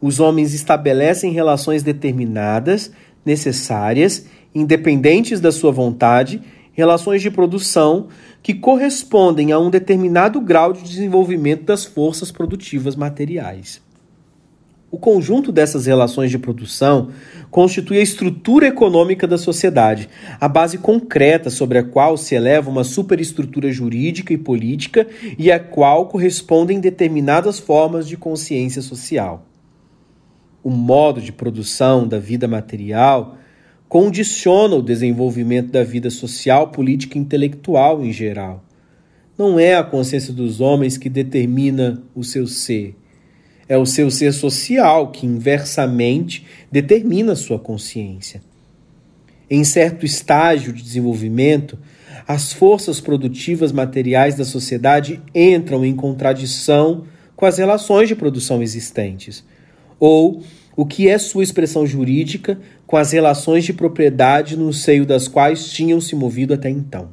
Os 0.00 0.20
homens 0.20 0.54
estabelecem 0.54 1.32
relações 1.32 1.82
determinadas, 1.82 2.92
necessárias, 3.24 4.26
independentes 4.54 5.40
da 5.40 5.50
sua 5.50 5.72
vontade, 5.72 6.42
relações 6.72 7.22
de 7.22 7.30
produção 7.30 8.08
que 8.42 8.54
correspondem 8.54 9.50
a 9.50 9.58
um 9.58 9.70
determinado 9.70 10.40
grau 10.40 10.72
de 10.72 10.82
desenvolvimento 10.82 11.64
das 11.64 11.84
forças 11.84 12.30
produtivas 12.30 12.94
materiais. 12.94 13.80
O 14.90 14.96
conjunto 14.96 15.52
dessas 15.52 15.84
relações 15.84 16.30
de 16.30 16.38
produção 16.38 17.10
constitui 17.50 17.98
a 17.98 18.02
estrutura 18.02 18.68
econômica 18.68 19.26
da 19.26 19.36
sociedade, 19.36 20.08
a 20.40 20.48
base 20.48 20.78
concreta 20.78 21.50
sobre 21.50 21.76
a 21.76 21.84
qual 21.84 22.16
se 22.16 22.34
eleva 22.34 22.70
uma 22.70 22.84
superestrutura 22.84 23.70
jurídica 23.70 24.32
e 24.32 24.38
política 24.38 25.06
e 25.38 25.52
a 25.52 25.60
qual 25.60 26.06
correspondem 26.06 26.80
determinadas 26.80 27.58
formas 27.58 28.08
de 28.08 28.16
consciência 28.16 28.80
social. 28.80 29.44
O 30.64 30.70
modo 30.70 31.20
de 31.20 31.32
produção 31.32 32.08
da 32.08 32.18
vida 32.18 32.48
material 32.48 33.36
condiciona 33.90 34.74
o 34.74 34.82
desenvolvimento 34.82 35.70
da 35.70 35.84
vida 35.84 36.08
social, 36.08 36.68
política 36.68 37.18
e 37.18 37.20
intelectual 37.20 38.02
em 38.02 38.12
geral. 38.12 38.64
Não 39.36 39.60
é 39.60 39.74
a 39.74 39.84
consciência 39.84 40.32
dos 40.32 40.62
homens 40.62 40.96
que 40.96 41.10
determina 41.10 42.02
o 42.14 42.24
seu 42.24 42.46
ser 42.46 42.96
é 43.68 43.76
o 43.76 43.84
seu 43.84 44.10
ser 44.10 44.32
social 44.32 45.10
que 45.10 45.26
inversamente 45.26 46.46
determina 46.72 47.36
sua 47.36 47.58
consciência. 47.58 48.40
Em 49.50 49.62
certo 49.64 50.06
estágio 50.06 50.72
de 50.72 50.82
desenvolvimento, 50.82 51.78
as 52.26 52.52
forças 52.52 53.00
produtivas 53.00 53.72
materiais 53.72 54.34
da 54.34 54.44
sociedade 54.44 55.20
entram 55.34 55.84
em 55.84 55.94
contradição 55.94 57.04
com 57.34 57.46
as 57.46 57.58
relações 57.58 58.08
de 58.08 58.14
produção 58.14 58.62
existentes, 58.62 59.44
ou 59.98 60.42
o 60.76 60.84
que 60.84 61.08
é 61.08 61.18
sua 61.18 61.42
expressão 61.42 61.86
jurídica 61.86 62.60
com 62.86 62.96
as 62.96 63.12
relações 63.12 63.64
de 63.64 63.72
propriedade 63.72 64.56
no 64.56 64.72
seio 64.72 65.04
das 65.04 65.26
quais 65.28 65.70
tinham 65.70 66.00
se 66.00 66.14
movido 66.14 66.54
até 66.54 66.70
então. 66.70 67.08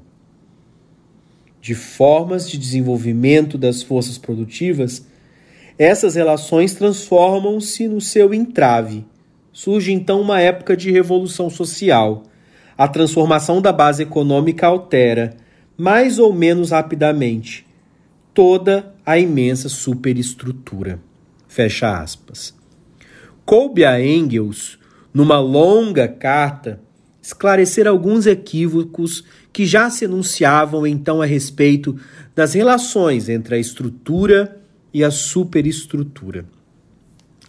De 1.61 1.73
formas 1.73 2.49
de 2.49 2.57
desenvolvimento 2.57 3.57
das 3.57 3.81
forças 3.81 4.17
produtivas, 4.17 5.05
essas 5.77 6.15
relações 6.15 6.73
transformam-se 6.73 7.87
no 7.87 7.99
seu 7.99 8.33
entrave. 8.33 9.05
Surge 9.51 9.91
então 9.91 10.21
uma 10.21 10.39
época 10.39 10.75
de 10.75 10.91
revolução 10.91 11.49
social. 11.49 12.23
A 12.77 12.87
transformação 12.87 13.61
da 13.61 13.71
base 13.71 14.03
econômica 14.03 14.67
altera, 14.67 15.35
mais 15.77 16.19
ou 16.19 16.33
menos 16.33 16.71
rapidamente, 16.71 17.65
toda 18.33 18.93
a 19.05 19.17
imensa 19.17 19.69
superestrutura. 19.69 20.99
Fecha 21.47 21.99
aspas. 21.99 22.53
Coube 23.45 23.85
a 23.85 24.01
Engels, 24.01 24.79
numa 25.13 25.39
longa 25.39 26.07
carta, 26.07 26.81
esclarecer 27.21 27.87
alguns 27.87 28.25
equívocos 28.25 29.23
que 29.51 29.65
já 29.65 29.89
se 29.89 30.05
enunciavam 30.05 30.85
então 30.85 31.21
a 31.21 31.25
respeito 31.25 31.97
das 32.35 32.53
relações 32.53 33.29
entre 33.29 33.55
a 33.55 33.59
estrutura 33.59 34.61
e 34.95 35.03
a 35.03 35.11
superestrutura. 35.11 36.45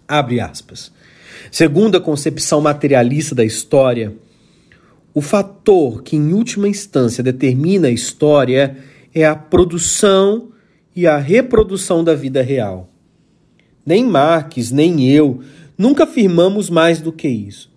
Abre 0.09 0.41
aspas. 0.41 0.91
Segundo 1.49 1.97
a 1.97 2.01
concepção 2.01 2.61
materialista 2.61 3.37
da 3.37 3.45
história, 3.45 4.13
o 5.15 5.21
fator 5.21 6.03
que 6.03 6.17
em 6.17 6.33
última 6.33 6.67
instância 6.67 7.23
determina 7.23 7.87
a 7.87 7.93
história 7.93 8.77
é 9.15 9.25
a 9.25 9.37
produção 9.37 10.49
e 10.95 11.07
a 11.07 11.19
reprodução 11.19 12.03
da 12.03 12.17
vida 12.17 12.43
real. 12.43 12.91
Nem 13.87 14.05
Marx, 14.05 14.73
nem 14.73 15.09
eu 15.09 15.41
nunca 15.79 16.03
afirmamos 16.03 16.69
mais 16.69 17.01
do 17.01 17.13
que 17.13 17.29
isso. 17.29 17.71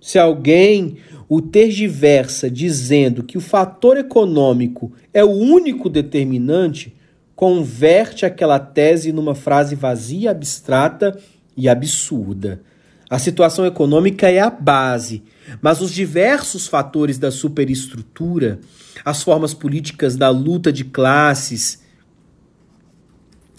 Se 0.00 0.18
alguém 0.18 0.96
o 1.28 1.42
tergiversa 1.42 2.50
dizendo 2.50 3.22
que 3.22 3.36
o 3.36 3.42
fator 3.42 3.98
econômico 3.98 4.90
é 5.12 5.22
o 5.22 5.28
único 5.28 5.90
determinante, 5.90 6.95
converte 7.36 8.24
aquela 8.24 8.58
tese 8.58 9.12
numa 9.12 9.34
frase 9.34 9.76
vazia, 9.76 10.30
abstrata 10.30 11.16
e 11.54 11.68
absurda. 11.68 12.62
A 13.08 13.18
situação 13.18 13.64
econômica 13.66 14.28
é 14.28 14.40
a 14.40 14.50
base, 14.50 15.22
mas 15.60 15.80
os 15.80 15.92
diversos 15.92 16.66
fatores 16.66 17.18
da 17.18 17.30
superestrutura, 17.30 18.58
as 19.04 19.22
formas 19.22 19.54
políticas 19.54 20.16
da 20.16 20.30
luta 20.30 20.72
de 20.72 20.84
classes 20.84 21.84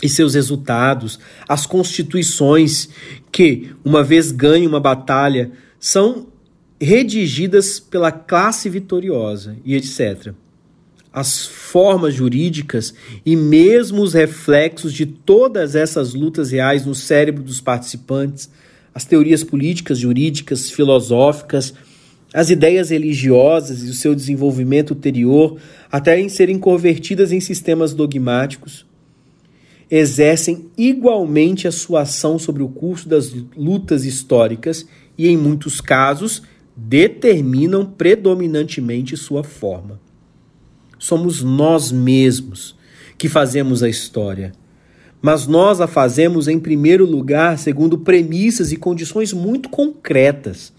e 0.01 0.09
seus 0.09 0.33
resultados, 0.33 1.19
as 1.47 1.65
constituições 1.65 2.89
que, 3.31 3.73
uma 3.85 4.03
vez 4.03 4.31
ganhem 4.31 4.67
uma 4.67 4.79
batalha, 4.79 5.51
são 5.79 6.27
redigidas 6.81 7.79
pela 7.79 8.11
classe 8.11 8.69
vitoriosa 8.69 9.55
e 9.63 9.75
etc. 9.75 10.33
As 11.17 11.47
formas 11.47 12.13
jurídicas 12.13 12.93
e 13.25 13.35
mesmo 13.35 14.03
os 14.03 14.13
reflexos 14.13 14.93
de 14.93 15.07
todas 15.07 15.73
essas 15.73 16.13
lutas 16.13 16.51
reais 16.51 16.85
no 16.85 16.93
cérebro 16.93 17.41
dos 17.41 17.59
participantes, 17.59 18.51
as 18.93 19.03
teorias 19.03 19.43
políticas, 19.43 19.97
jurídicas, 19.97 20.69
filosóficas, 20.69 21.73
as 22.31 22.51
ideias 22.51 22.91
religiosas 22.91 23.83
e 23.83 23.89
o 23.89 23.95
seu 23.95 24.13
desenvolvimento 24.13 24.91
ulterior, 24.91 25.57
até 25.91 26.19
em 26.19 26.29
serem 26.29 26.59
convertidas 26.59 27.31
em 27.31 27.39
sistemas 27.39 27.95
dogmáticos, 27.95 28.85
exercem 29.89 30.67
igualmente 30.77 31.67
a 31.67 31.71
sua 31.71 32.01
ação 32.01 32.37
sobre 32.37 32.61
o 32.61 32.69
curso 32.69 33.09
das 33.09 33.33
lutas 33.55 34.05
históricas 34.05 34.85
e, 35.17 35.27
em 35.27 35.35
muitos 35.35 35.81
casos, 35.81 36.43
determinam 36.75 37.83
predominantemente 37.87 39.17
sua 39.17 39.43
forma. 39.43 40.05
Somos 40.99 41.41
nós 41.41 41.91
mesmos 41.91 42.75
que 43.17 43.29
fazemos 43.29 43.81
a 43.83 43.89
história, 43.89 44.51
mas 45.21 45.47
nós 45.47 45.81
a 45.81 45.87
fazemos 45.87 46.47
em 46.47 46.59
primeiro 46.59 47.05
lugar 47.05 47.57
segundo 47.57 47.97
premissas 47.97 48.71
e 48.71 48.77
condições 48.77 49.33
muito 49.33 49.69
concretas. 49.69 50.71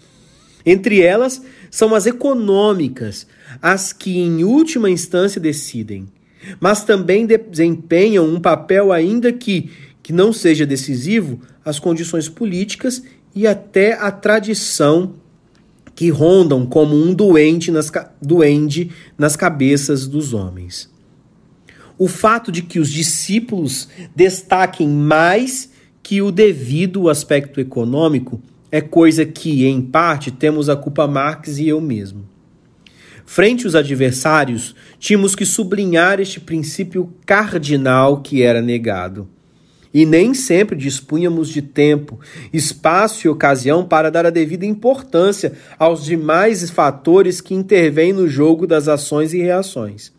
Entre 0.65 1.01
elas 1.01 1.41
são 1.69 1.93
as 1.93 2.05
econômicas, 2.05 3.27
as 3.61 3.93
que 3.93 4.17
em 4.17 4.43
última 4.43 4.89
instância 4.89 5.39
decidem, 5.39 6.07
mas 6.59 6.83
também 6.83 7.25
desempenham 7.25 8.25
um 8.25 8.39
papel 8.39 8.91
ainda 8.91 9.31
que 9.31 9.69
que 10.09 10.13
não 10.13 10.33
seja 10.33 10.65
decisivo 10.65 11.39
as 11.63 11.77
condições 11.77 12.27
políticas 12.27 13.03
e 13.35 13.45
até 13.45 13.93
a 13.93 14.11
tradição 14.11 15.13
que 15.99 16.09
rondam 16.09 16.65
como 16.65 16.95
um 16.95 17.13
doente 17.13 17.71
nas, 17.71 17.91
duende 18.21 18.89
nas 19.17 19.35
cabeças 19.35 20.07
dos 20.07 20.33
homens. 20.33 20.89
O 21.97 22.07
fato 22.07 22.53
de 22.53 22.61
que 22.61 22.79
os 22.79 22.89
discípulos 22.89 23.89
destaquem 24.15 24.87
mais 24.87 25.69
que 26.01 26.21
o 26.21 26.31
devido 26.31 27.09
aspecto 27.09 27.59
econômico 27.59 28.41
é 28.71 28.79
coisa 28.79 29.25
que, 29.25 29.65
em 29.65 29.81
parte, 29.81 30.31
temos 30.31 30.69
a 30.69 30.75
culpa 30.77 31.05
Marx 31.05 31.57
e 31.57 31.67
eu 31.67 31.81
mesmo. 31.81 32.25
Frente 33.25 33.65
aos 33.65 33.75
adversários, 33.75 34.73
tínhamos 34.99 35.35
que 35.35 35.45
sublinhar 35.45 36.21
este 36.21 36.39
princípio 36.39 37.13
cardinal 37.25 38.21
que 38.21 38.41
era 38.41 38.61
negado 38.61 39.27
e 39.93 40.05
nem 40.05 40.33
sempre 40.33 40.75
dispunhamos 40.75 41.49
de 41.49 41.61
tempo, 41.61 42.19
espaço 42.53 43.25
e 43.25 43.29
ocasião 43.29 43.83
para 43.85 44.11
dar 44.11 44.25
a 44.25 44.29
devida 44.29 44.65
importância 44.65 45.53
aos 45.77 46.05
demais 46.05 46.69
fatores 46.69 47.41
que 47.41 47.53
intervêm 47.53 48.13
no 48.13 48.27
jogo 48.27 48.67
das 48.67 48.87
ações 48.87 49.33
e 49.33 49.39
reações. 49.39 50.11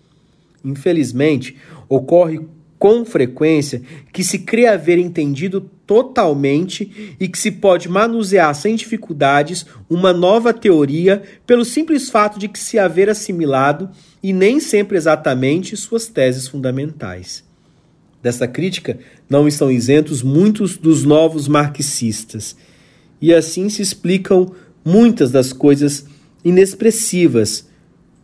Infelizmente, 0.65 1.57
ocorre 1.89 2.41
com 2.79 3.05
frequência 3.05 3.83
que 4.11 4.25
se 4.25 4.39
crê 4.39 4.67
haver 4.67 4.99
entendido 4.99 5.61
totalmente 5.87 7.17
e 7.21 7.29
que 7.29 7.39
se 7.39 7.51
pode 7.51 7.89
manusear 7.89 8.55
sem 8.55 8.75
dificuldades 8.75 9.67
uma 9.89 10.13
nova 10.13 10.55
teoria 10.55 11.23
pelo 11.47 11.65
simples 11.65 12.09
fato 12.09 12.39
de 12.39 12.49
que 12.49 12.59
se 12.59 12.79
haver 12.79 13.11
assimilado 13.11 13.91
e 14.23 14.33
nem 14.33 14.61
sempre 14.61 14.97
exatamente 14.97 15.77
suas 15.77 16.07
teses 16.07 16.49
fundamentais. 16.49 17.50
Dessa 18.23 18.47
crítica 18.47 18.99
não 19.29 19.49
estão 19.49 19.71
isentos 19.71 20.23
muitos 20.23 20.77
dos 20.77 21.05
novos 21.05 21.49
marxistas, 21.49 22.57
e 23.21 23.33
assim 23.33 23.69
se 23.69 23.83
explicam 23.83 24.53
muitas 24.85 25.31
das 25.31 25.53
coisas 25.53 26.07
inexpressivas 26.45 27.69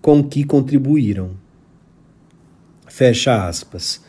com 0.01 0.23
que 0.23 0.45
contribuíram. 0.45 1.31
Fecha 2.87 3.47
aspas. 3.47 4.05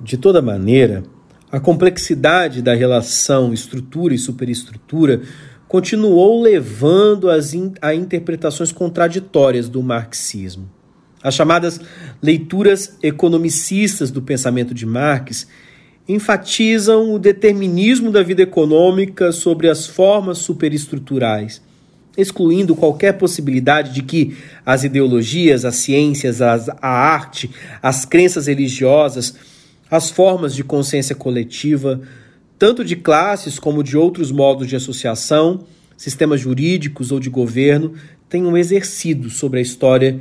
De 0.00 0.16
toda 0.16 0.42
maneira, 0.42 1.02
a 1.50 1.60
complexidade 1.60 2.62
da 2.62 2.74
relação 2.74 3.52
estrutura 3.52 4.14
e 4.14 4.18
superestrutura 4.18 5.22
continuou 5.68 6.42
levando 6.42 7.28
a 7.30 7.94
interpretações 7.94 8.72
contraditórias 8.72 9.68
do 9.68 9.82
marxismo. 9.82 10.70
As 11.22 11.34
chamadas 11.34 11.80
leituras 12.20 12.96
economicistas 13.02 14.10
do 14.10 14.20
pensamento 14.20 14.74
de 14.74 14.84
Marx 14.84 15.46
enfatizam 16.08 17.14
o 17.14 17.18
determinismo 17.18 18.10
da 18.10 18.22
vida 18.22 18.42
econômica 18.42 19.30
sobre 19.30 19.68
as 19.68 19.86
formas 19.86 20.38
superestruturais, 20.38 21.62
excluindo 22.16 22.74
qualquer 22.74 23.12
possibilidade 23.12 23.94
de 23.94 24.02
que 24.02 24.36
as 24.66 24.82
ideologias, 24.82 25.64
as 25.64 25.76
ciências, 25.76 26.42
as, 26.42 26.68
a 26.68 26.88
arte, 26.88 27.50
as 27.80 28.04
crenças 28.04 28.48
religiosas, 28.48 29.36
as 29.88 30.10
formas 30.10 30.54
de 30.54 30.64
consciência 30.64 31.14
coletiva, 31.14 32.00
tanto 32.58 32.84
de 32.84 32.96
classes 32.96 33.58
como 33.58 33.82
de 33.82 33.96
outros 33.96 34.32
modos 34.32 34.66
de 34.66 34.74
associação, 34.74 35.64
sistemas 35.96 36.40
jurídicos 36.40 37.12
ou 37.12 37.20
de 37.20 37.30
governo, 37.30 37.94
tenham 38.28 38.56
exercido 38.56 39.30
sobre 39.30 39.60
a 39.60 39.62
história 39.62 40.18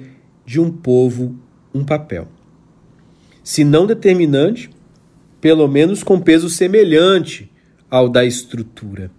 de 0.52 0.60
um 0.60 0.70
povo 0.70 1.34
um 1.74 1.82
papel. 1.82 2.28
Se 3.42 3.64
não 3.64 3.88
determinante, 3.88 4.70
pelo 5.40 5.66
menos 5.66 6.04
com 6.04 6.20
peso 6.20 6.50
semelhante 6.50 7.50
ao 7.90 8.10
da 8.10 8.26
estrutura. 8.26 9.10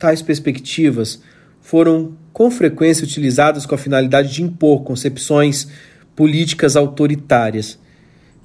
Tais 0.00 0.20
perspectivas 0.20 1.22
foram 1.60 2.16
com 2.32 2.50
frequência 2.50 3.04
utilizadas 3.04 3.64
com 3.64 3.76
a 3.76 3.78
finalidade 3.78 4.32
de 4.32 4.42
impor 4.42 4.82
concepções 4.82 5.68
políticas 6.16 6.74
autoritárias, 6.74 7.78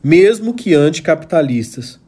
mesmo 0.03 0.53
que 0.53 0.75
anticapitalistas, 0.75 1.99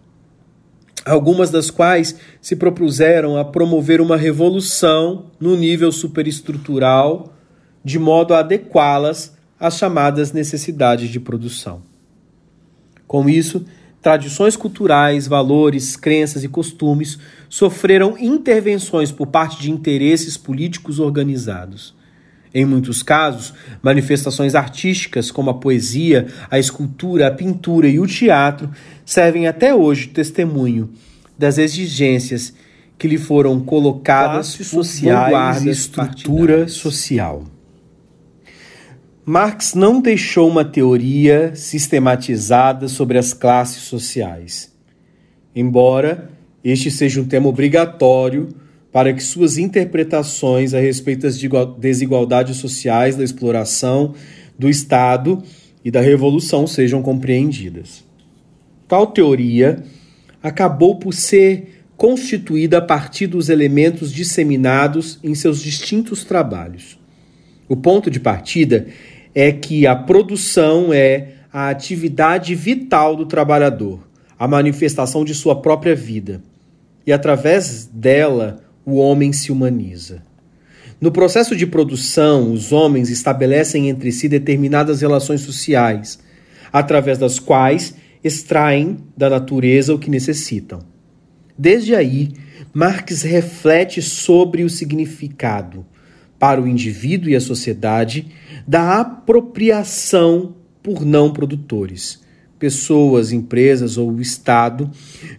algumas 1.03 1.49
das 1.49 1.71
quais 1.71 2.15
se 2.39 2.55
propuseram 2.55 3.35
a 3.35 3.43
promover 3.43 4.01
uma 4.01 4.17
revolução 4.17 5.31
no 5.39 5.57
nível 5.57 5.91
superestrutural, 5.91 7.33
de 7.83 7.97
modo 7.97 8.35
a 8.35 8.39
adequá-las 8.39 9.35
às 9.59 9.77
chamadas 9.77 10.31
necessidades 10.31 11.09
de 11.09 11.19
produção. 11.19 11.81
Com 13.07 13.29
isso, 13.29 13.65
tradições 14.01 14.55
culturais, 14.55 15.27
valores, 15.27 15.95
crenças 15.95 16.43
e 16.43 16.47
costumes 16.47 17.17
sofreram 17.49 18.17
intervenções 18.19 19.11
por 19.11 19.27
parte 19.27 19.61
de 19.61 19.71
interesses 19.71 20.37
políticos 20.37 20.99
organizados. 20.99 21.95
Em 22.53 22.65
muitos 22.65 23.03
casos, 23.03 23.53
manifestações 23.81 24.55
artísticas 24.55 25.31
como 25.31 25.49
a 25.49 25.53
poesia, 25.53 26.27
a 26.49 26.57
escultura, 26.57 27.27
a 27.27 27.31
pintura 27.31 27.87
e 27.87 27.99
o 27.99 28.07
teatro 28.07 28.69
servem 29.05 29.47
até 29.47 29.75
hoje 29.75 30.07
de 30.07 30.13
testemunho 30.13 30.89
das 31.37 31.57
exigências 31.57 32.53
que 32.97 33.07
lhe 33.07 33.17
foram 33.17 33.59
colocadas 33.59 34.47
sociais 34.47 35.63
e 35.63 35.69
estrutura 35.69 36.67
social. 36.67 37.43
Marx 39.29 39.73
não 39.73 39.99
deixou 39.99 40.47
uma 40.47 40.63
teoria 40.63 41.53
sistematizada 41.53 42.87
sobre 42.87 43.17
as 43.17 43.33
classes 43.33 43.81
sociais, 43.83 44.73
embora 45.53 46.29
este 46.63 46.89
seja 46.89 47.19
um 47.19 47.25
tema 47.25 47.49
obrigatório 47.49 48.47
para 48.89 49.11
que 49.13 49.21
suas 49.21 49.57
interpretações 49.57 50.73
a 50.73 50.79
respeito 50.79 51.23
das 51.23 51.37
desigualdades 51.77 52.55
sociais, 52.55 53.17
da 53.17 53.23
exploração, 53.25 54.13
do 54.57 54.69
Estado 54.69 55.43
e 55.83 55.91
da 55.91 55.99
Revolução 55.99 56.65
sejam 56.65 57.01
compreendidas. 57.01 58.05
Tal 58.87 59.07
teoria 59.07 59.83
acabou 60.41 60.99
por 60.99 61.13
ser 61.13 61.83
constituída 61.97 62.77
a 62.77 62.81
partir 62.81 63.27
dos 63.27 63.49
elementos 63.49 64.13
disseminados 64.13 65.19
em 65.21 65.35
seus 65.35 65.61
distintos 65.61 66.23
trabalhos. 66.23 66.97
O 67.67 67.75
ponto 67.75 68.09
de 68.09 68.21
partida 68.21 68.87
é 69.39 69.51
que 69.51 69.85
a 69.85 69.95
produção 69.95 70.91
é 70.91 71.33
a 71.53 71.69
atividade 71.69 72.55
vital 72.55 73.15
do 73.15 73.23
trabalhador, 73.23 73.99
a 74.35 74.47
manifestação 74.47 75.23
de 75.23 75.35
sua 75.35 75.61
própria 75.61 75.95
vida. 75.95 76.41
E 77.05 77.13
através 77.13 77.85
dela, 77.85 78.63
o 78.83 78.95
homem 78.95 79.31
se 79.31 79.51
humaniza. 79.51 80.23
No 80.99 81.11
processo 81.11 81.55
de 81.55 81.67
produção, 81.67 82.51
os 82.51 82.71
homens 82.71 83.11
estabelecem 83.11 83.89
entre 83.89 84.11
si 84.11 84.27
determinadas 84.27 85.01
relações 85.01 85.41
sociais, 85.41 86.17
através 86.73 87.19
das 87.19 87.37
quais 87.37 87.93
extraem 88.23 88.97
da 89.15 89.29
natureza 89.29 89.93
o 89.93 89.99
que 89.99 90.09
necessitam. 90.09 90.79
Desde 91.55 91.93
aí, 91.93 92.31
Marx 92.73 93.21
reflete 93.21 94.01
sobre 94.01 94.63
o 94.63 94.69
significado 94.69 95.85
para 96.39 96.61
o 96.61 96.67
indivíduo 96.67 97.29
e 97.29 97.35
a 97.35 97.41
sociedade 97.41 98.27
da 98.67 98.99
apropriação 98.99 100.55
por 100.83 101.05
não 101.05 101.31
produtores, 101.31 102.21
pessoas, 102.59 103.31
empresas 103.31 103.97
ou 103.97 104.11
o 104.11 104.21
Estado, 104.21 104.89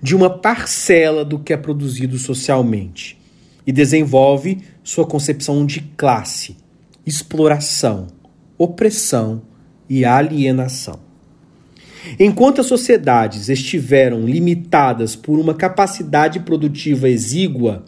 de 0.02 0.14
uma 0.14 0.30
parcela 0.30 1.24
do 1.24 1.38
que 1.38 1.52
é 1.52 1.56
produzido 1.56 2.18
socialmente 2.18 3.18
e 3.66 3.72
desenvolve 3.72 4.58
sua 4.82 5.06
concepção 5.06 5.64
de 5.64 5.80
classe, 5.96 6.56
exploração, 7.04 8.06
opressão 8.56 9.42
e 9.88 10.04
alienação. 10.04 11.00
Enquanto 12.18 12.60
as 12.60 12.66
sociedades 12.66 13.48
estiveram 13.48 14.22
limitadas 14.22 15.14
por 15.14 15.38
uma 15.38 15.54
capacidade 15.54 16.40
produtiva 16.40 17.08
exígua, 17.08 17.84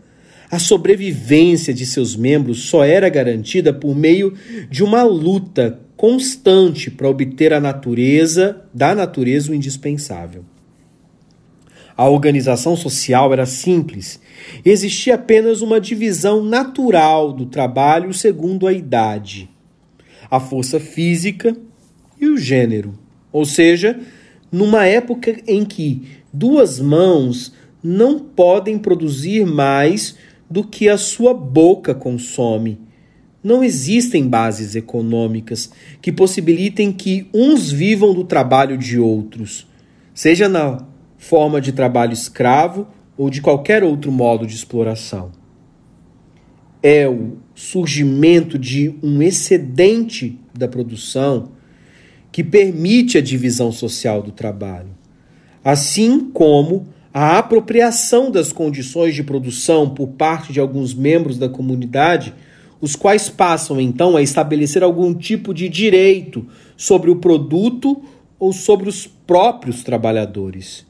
a 0.51 0.59
sobrevivência 0.59 1.72
de 1.72 1.86
seus 1.86 2.16
membros 2.16 2.64
só 2.64 2.84
era 2.84 3.09
garantida 3.09 3.72
por 3.72 3.94
meio 3.94 4.34
de 4.68 4.82
uma 4.82 5.03
luta 5.05 5.78
constante 5.96 6.90
para 6.90 7.09
obter 7.09 7.53
a 7.53 7.61
natureza, 7.61 8.64
da 8.74 8.94
natureza 8.94 9.53
o 9.53 9.55
indispensável. 9.55 10.44
A 11.96 12.09
organização 12.09 12.74
social 12.74 13.32
era 13.32 13.44
simples. 13.44 14.18
Existia 14.64 15.16
apenas 15.16 15.61
uma 15.61 15.80
divisão 15.80 16.42
natural 16.42 17.32
do 17.32 17.46
trabalho 17.46 18.12
segundo 18.14 18.66
a 18.66 18.72
idade, 18.72 19.48
a 20.30 20.40
força 20.40 20.80
física 20.80 21.55
e 22.18 22.26
o 22.26 22.38
gênero. 22.38 22.98
Ou 23.30 23.44
seja, 23.44 24.01
numa 24.51 24.86
época 24.86 25.36
em 25.46 25.64
que 25.64 26.03
duas 26.32 26.80
mãos 26.80 27.53
não 27.82 28.18
podem 28.18 28.78
produzir 28.78 29.46
mais 29.46 30.16
do 30.51 30.64
que 30.64 30.88
a 30.88 30.98
sua 30.98 31.32
boca 31.32 31.94
consome. 31.94 32.80
Não 33.42 33.62
existem 33.62 34.28
bases 34.28 34.74
econômicas 34.74 35.70
que 36.03 36.11
possibilitem 36.11 36.92
que 36.92 37.28
uns 37.32 37.70
vivam 37.70 38.12
do 38.12 38.24
trabalho 38.24 38.76
de 38.76 38.98
outros, 38.98 39.66
seja 40.12 40.48
na 40.48 40.84
forma 41.16 41.61
de 41.61 41.72
trabalho 41.72 42.12
escravo 42.12 42.88
ou 43.16 43.30
de 43.30 43.40
qualquer 43.40 43.84
outro 43.84 44.11
modo 44.11 44.46
de 44.46 44.55
exploração. 44.55 45.30
É 46.82 47.09
o 47.09 47.36
surgimento 47.55 48.59
de 48.59 48.94
um 49.03 49.22
excedente 49.22 50.38
da 50.59 50.66
produção 50.66 51.53
que 52.32 52.42
permite 52.42 53.18
a 53.18 53.20
divisão 53.20 53.70
social 53.70 54.22
do 54.22 54.32
trabalho, 54.32 54.90
assim 55.62 56.30
como 56.30 56.86
a 57.13 57.39
apropriação 57.39 58.31
das 58.31 58.53
condições 58.53 59.15
de 59.15 59.23
produção 59.23 59.91
por 59.91 60.09
parte 60.09 60.53
de 60.53 60.61
alguns 60.61 60.95
membros 60.95 61.39
da 61.39 61.49
comunidade, 61.49 62.33
os 62.81 62.95
quais 62.95 63.29
passam 63.29 63.81
então 63.81 64.17
a 64.17 64.23
estabelecer 64.23 64.83
algum 64.83 65.13
tipo 65.13 65.53
de 65.53 65.69
direito 65.69 66.47
sobre 66.77 67.11
o 67.11 67.17
produto 67.17 68.03
ou 68.39 68.53
sobre 68.53 68.89
os 68.89 69.07
próprios 69.07 69.83
trabalhadores. 69.83 70.87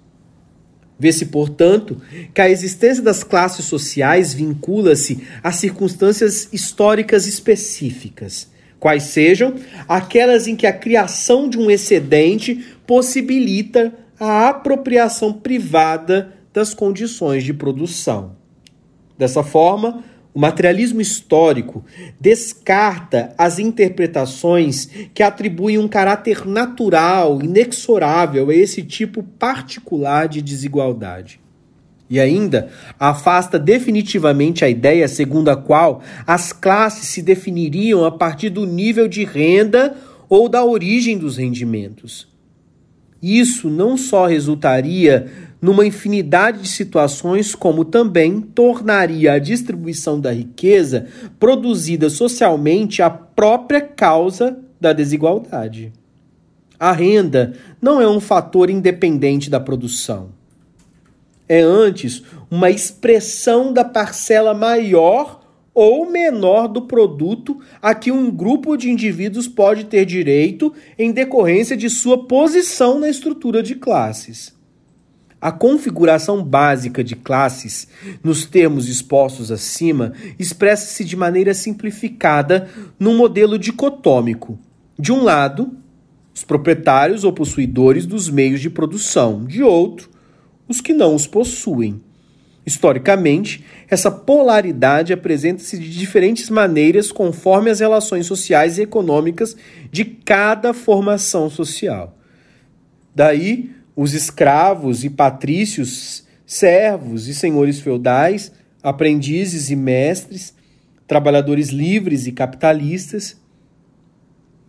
Vê-se, 0.99 1.27
portanto, 1.27 2.01
que 2.35 2.43
a 2.43 2.51
existência 2.51 3.03
das 3.03 3.25
classes 3.25 3.65
sociais 3.65 4.35
vincula-se 4.35 5.27
a 5.43 5.51
circunstâncias 5.51 6.51
históricas 6.53 7.27
específicas, 7.27 8.51
quais 8.79 9.05
sejam 9.05 9.55
aquelas 9.89 10.47
em 10.47 10.55
que 10.55 10.67
a 10.67 10.73
criação 10.75 11.49
de 11.49 11.59
um 11.59 11.71
excedente 11.71 12.63
possibilita 12.87 13.95
a 14.21 14.51
apropriação 14.51 15.33
privada 15.33 16.35
das 16.53 16.75
condições 16.75 17.43
de 17.43 17.55
produção. 17.55 18.37
Dessa 19.17 19.43
forma, 19.43 20.05
o 20.35 20.39
materialismo 20.39 21.01
histórico 21.01 21.85
descarta 22.21 23.35
as 23.39 23.59
interpretações 23.59 24.87
que 25.15 25.23
atribuem 25.23 25.79
um 25.79 25.89
caráter 25.89 26.47
natural, 26.47 27.41
inexorável 27.43 28.51
a 28.51 28.55
esse 28.55 28.83
tipo 28.83 29.23
particular 29.23 30.29
de 30.29 30.43
desigualdade. 30.43 31.41
E 32.09 32.21
ainda 32.21 32.71
afasta 32.99 33.59
definitivamente 33.59 34.65
a 34.65 34.69
ideia 34.69 35.09
segundo 35.09 35.49
a 35.49 35.57
qual 35.57 36.03
as 36.27 36.53
classes 36.53 37.09
se 37.09 37.23
definiriam 37.23 38.05
a 38.05 38.11
partir 38.11 38.51
do 38.51 38.67
nível 38.67 39.09
de 39.09 39.25
renda 39.25 39.97
ou 40.29 40.49
da 40.49 40.65
origem 40.65 41.17
dos 41.17 41.37
rendimentos. 41.37 42.30
Isso 43.23 43.69
não 43.69 43.97
só 43.97 44.27
resultaria 44.27 45.31
numa 45.61 45.87
infinidade 45.87 46.63
de 46.63 46.69
situações, 46.69 47.55
como 47.55 47.85
também 47.85 48.41
tornaria 48.41 49.35
a 49.35 49.39
distribuição 49.39 50.19
da 50.19 50.33
riqueza 50.33 51.07
produzida 51.39 52.09
socialmente 52.09 53.03
a 53.03 53.11
própria 53.11 53.81
causa 53.81 54.59
da 54.81 54.93
desigualdade. 54.93 55.93
A 56.79 56.93
renda 56.93 57.53
não 57.81 58.01
é 58.01 58.09
um 58.09 58.21
fator 58.21 58.71
independente 58.71 59.51
da 59.51 59.61
produção. 59.61 60.31
É 61.47 61.61
antes 61.61 62.23
uma 62.51 62.71
expressão 62.71 63.73
da 63.73 63.85
parcela 63.85 64.55
maior 64.55 65.40
ou 65.75 66.11
menor 66.11 66.69
do 66.69 66.83
produto 66.83 67.61
a 67.81 67.95
que 67.95 68.11
um 68.11 68.31
grupo 68.31 68.77
de 68.77 68.91
indivíduos 68.91 69.47
pode 69.47 69.85
ter 69.85 70.05
direito 70.05 70.73
em 70.99 71.13
decorrência 71.13 71.77
de 71.77 71.89
sua 71.89 72.27
posição 72.27 72.99
na 72.99 73.09
estrutura 73.09 73.63
de 73.63 73.75
classes. 73.75 74.59
A 75.41 75.51
configuração 75.51 76.45
básica 76.45 77.03
de 77.03 77.17
classes, 77.17 77.89
nos 78.23 78.45
termos 78.45 78.89
expostos 78.89 79.51
acima, 79.51 80.13
expressa-se 80.39 81.03
de 81.03 81.17
maneira 81.17 81.55
simplificada 81.55 82.69
num 82.99 83.17
modelo 83.17 83.59
dicotômico. 83.59 84.59
De 84.99 85.13
um 85.13 85.23
lado, 85.23 85.75
os 86.35 86.45
proprietários 86.45 87.25
ou 87.25 87.33
possuidores 87.33 88.05
dos 88.05 88.29
meios 88.29 88.61
de 88.61 88.69
produção, 88.69 89.45
de 89.47 89.63
outro, 89.63 90.11
os 90.69 90.83
que 90.83 90.93
não 90.93 91.15
os 91.15 91.27
possuem. 91.27 92.03
Historicamente, 92.65 93.65
essa 93.89 94.11
polaridade 94.11 95.13
apresenta-se 95.13 95.79
de 95.79 95.91
diferentes 95.91 96.51
maneiras 96.51 97.11
conforme 97.11 97.71
as 97.71 97.81
relações 97.81 98.27
sociais 98.27 98.77
e 98.77 98.83
econômicas 98.83 99.57
de 99.91 100.05
cada 100.05 100.75
formação 100.75 101.49
social. 101.49 102.19
Daí, 103.15 103.71
os 103.97 104.13
escravos 104.13 105.05
e 105.05 105.11
patrícios, 105.11 106.25
servos 106.47 107.29
e 107.29 107.35
senhores 107.35 107.81
feudais, 107.81 108.53
aprendizes 108.83 109.71
e 109.71 109.77
mestres, 109.77 110.55
trabalhadores 111.07 111.71
livres 111.71 112.27
e 112.27 112.33
capitalistas. 112.33 113.37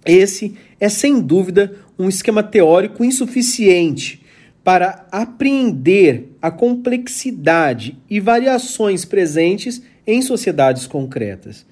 Esse 0.05 0.55
é, 0.79 0.89
sem 0.89 1.21
dúvida, 1.21 1.75
um 1.99 2.07
esquema 2.07 2.41
teórico 2.41 3.03
insuficiente 3.03 4.20
para 4.63 5.07
apreender 5.11 6.29
a 6.41 6.51
complexidade 6.51 7.97
e 8.09 8.19
variações 8.19 9.05
presentes 9.05 9.81
em 10.05 10.21
sociedades 10.21 10.85
concretas. 10.85 11.65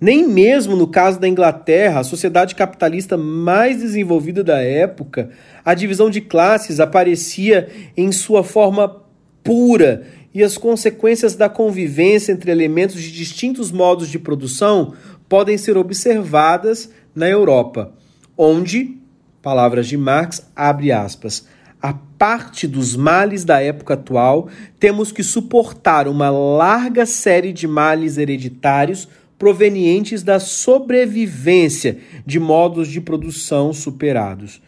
Nem 0.00 0.26
mesmo 0.26 0.76
no 0.76 0.86
caso 0.86 1.20
da 1.20 1.28
Inglaterra, 1.28 2.00
a 2.00 2.04
sociedade 2.04 2.54
capitalista 2.54 3.18
mais 3.18 3.80
desenvolvida 3.80 4.42
da 4.42 4.60
época, 4.60 5.30
a 5.62 5.74
divisão 5.74 6.08
de 6.08 6.22
classes 6.22 6.80
aparecia 6.80 7.68
em 7.96 8.10
sua 8.10 8.42
forma 8.42 9.02
pura 9.44 10.06
e 10.32 10.42
as 10.42 10.56
consequências 10.56 11.34
da 11.34 11.48
convivência 11.48 12.32
entre 12.32 12.50
elementos 12.50 13.02
de 13.02 13.12
distintos 13.12 13.70
modos 13.70 14.08
de 14.08 14.18
produção 14.18 14.94
podem 15.28 15.58
ser 15.58 15.76
observadas 15.76 16.90
na 17.14 17.28
Europa, 17.28 17.92
onde, 18.38 18.96
palavras 19.42 19.86
de 19.86 19.96
Marx, 19.96 20.46
abre 20.56 20.92
aspas, 20.92 21.46
a 21.82 21.92
parte 21.92 22.66
dos 22.66 22.94
males 22.94 23.44
da 23.44 23.60
época 23.60 23.94
atual, 23.94 24.48
temos 24.78 25.10
que 25.10 25.22
suportar 25.22 26.06
uma 26.06 26.28
larga 26.28 27.06
série 27.06 27.52
de 27.52 27.66
males 27.66 28.18
hereditários 28.18 29.08
provenientes 29.38 30.22
da 30.22 30.38
sobrevivência 30.38 31.98
de 32.26 32.38
modos 32.38 32.88
de 32.88 33.00
produção 33.00 33.72
superados, 33.72 34.60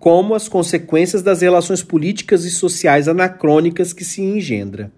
como 0.00 0.34
as 0.34 0.48
consequências 0.48 1.22
das 1.22 1.40
relações 1.40 1.84
políticas 1.84 2.44
e 2.44 2.50
sociais 2.50 3.06
anacrônicas 3.06 3.92
que 3.92 4.04
se 4.04 4.20
engendra. 4.20 4.90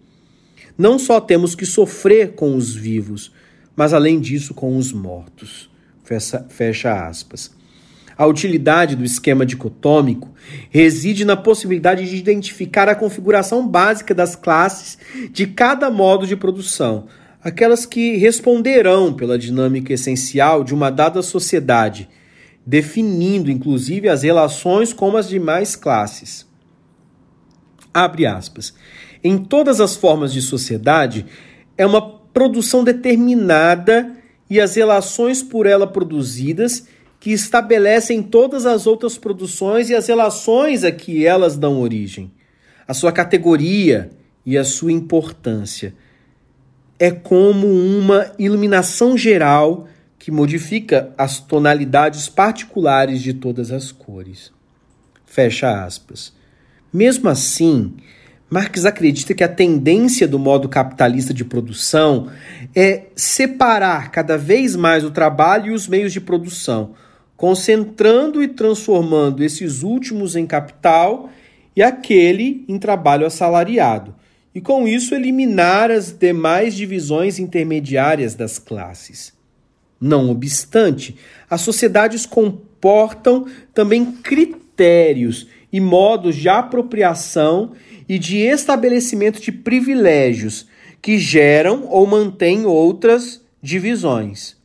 Não 0.78 0.98
só 0.98 1.20
temos 1.20 1.54
que 1.54 1.66
sofrer 1.66 2.32
com 2.32 2.56
os 2.56 2.74
vivos, 2.74 3.30
mas 3.76 3.92
além 3.92 4.18
disso 4.18 4.54
com 4.54 4.76
os 4.78 4.92
mortos. 4.92 5.70
Fecha, 6.02 6.46
fecha 6.48 7.06
aspas. 7.06 7.50
A 8.20 8.26
utilidade 8.26 8.96
do 8.96 9.02
esquema 9.02 9.46
dicotômico 9.46 10.28
reside 10.68 11.24
na 11.24 11.38
possibilidade 11.38 12.06
de 12.06 12.16
identificar 12.16 12.86
a 12.86 12.94
configuração 12.94 13.66
básica 13.66 14.14
das 14.14 14.36
classes 14.36 14.98
de 15.32 15.46
cada 15.46 15.90
modo 15.90 16.26
de 16.26 16.36
produção, 16.36 17.06
aquelas 17.42 17.86
que 17.86 18.18
responderão 18.18 19.14
pela 19.14 19.38
dinâmica 19.38 19.94
essencial 19.94 20.62
de 20.62 20.74
uma 20.74 20.90
dada 20.90 21.22
sociedade, 21.22 22.10
definindo 22.66 23.50
inclusive 23.50 24.06
as 24.06 24.22
relações 24.22 24.92
com 24.92 25.16
as 25.16 25.26
demais 25.26 25.74
classes. 25.74 26.46
Abre 27.94 28.26
aspas. 28.26 28.74
em 29.24 29.38
todas 29.38 29.80
as 29.80 29.96
formas 29.96 30.30
de 30.30 30.42
sociedade 30.42 31.24
é 31.74 31.86
uma 31.86 32.02
produção 32.02 32.84
determinada 32.84 34.14
e 34.50 34.60
as 34.60 34.76
relações 34.76 35.42
por 35.42 35.64
ela 35.64 35.86
produzidas 35.86 36.86
que 37.20 37.30
estabelecem 37.30 38.22
todas 38.22 38.64
as 38.64 38.86
outras 38.86 39.18
produções 39.18 39.90
e 39.90 39.94
as 39.94 40.08
relações 40.08 40.82
a 40.82 40.90
que 40.90 41.26
elas 41.26 41.58
dão 41.58 41.78
origem, 41.78 42.32
a 42.88 42.94
sua 42.94 43.12
categoria 43.12 44.10
e 44.44 44.56
a 44.56 44.64
sua 44.64 44.90
importância. 44.90 45.94
É 46.98 47.10
como 47.10 47.66
uma 47.66 48.32
iluminação 48.38 49.18
geral 49.18 49.86
que 50.18 50.30
modifica 50.30 51.12
as 51.16 51.38
tonalidades 51.38 52.28
particulares 52.28 53.22
de 53.22 53.34
todas 53.34 53.70
as 53.70 53.92
cores. 53.92 54.50
Fecha 55.26 55.84
aspas. 55.84 56.32
Mesmo 56.92 57.28
assim, 57.28 57.94
Marx 58.50 58.84
acredita 58.84 59.32
que 59.32 59.44
a 59.44 59.48
tendência 59.48 60.26
do 60.26 60.38
modo 60.38 60.68
capitalista 60.68 61.32
de 61.32 61.44
produção 61.44 62.30
é 62.74 63.04
separar 63.14 64.10
cada 64.10 64.36
vez 64.36 64.74
mais 64.74 65.04
o 65.04 65.10
trabalho 65.10 65.68
e 65.68 65.74
os 65.74 65.86
meios 65.86 66.12
de 66.12 66.20
produção, 66.20 66.94
concentrando 67.40 68.42
e 68.42 68.48
transformando 68.48 69.42
esses 69.42 69.82
últimos 69.82 70.36
em 70.36 70.46
capital 70.46 71.30
e 71.74 71.82
aquele 71.82 72.66
em 72.68 72.78
trabalho 72.78 73.24
assalariado, 73.24 74.14
e 74.54 74.60
com 74.60 74.86
isso 74.86 75.14
eliminar 75.14 75.90
as 75.90 76.12
demais 76.12 76.74
divisões 76.74 77.38
intermediárias 77.38 78.34
das 78.34 78.58
classes. 78.58 79.32
Não 79.98 80.28
obstante, 80.28 81.16
as 81.48 81.62
sociedades 81.62 82.26
comportam 82.26 83.46
também 83.72 84.04
critérios 84.04 85.46
e 85.72 85.80
modos 85.80 86.36
de 86.36 86.50
apropriação 86.50 87.72
e 88.06 88.18
de 88.18 88.36
estabelecimento 88.36 89.40
de 89.40 89.50
privilégios 89.50 90.66
que 91.00 91.16
geram 91.18 91.86
ou 91.88 92.06
mantêm 92.06 92.66
outras 92.66 93.40
divisões 93.62 94.59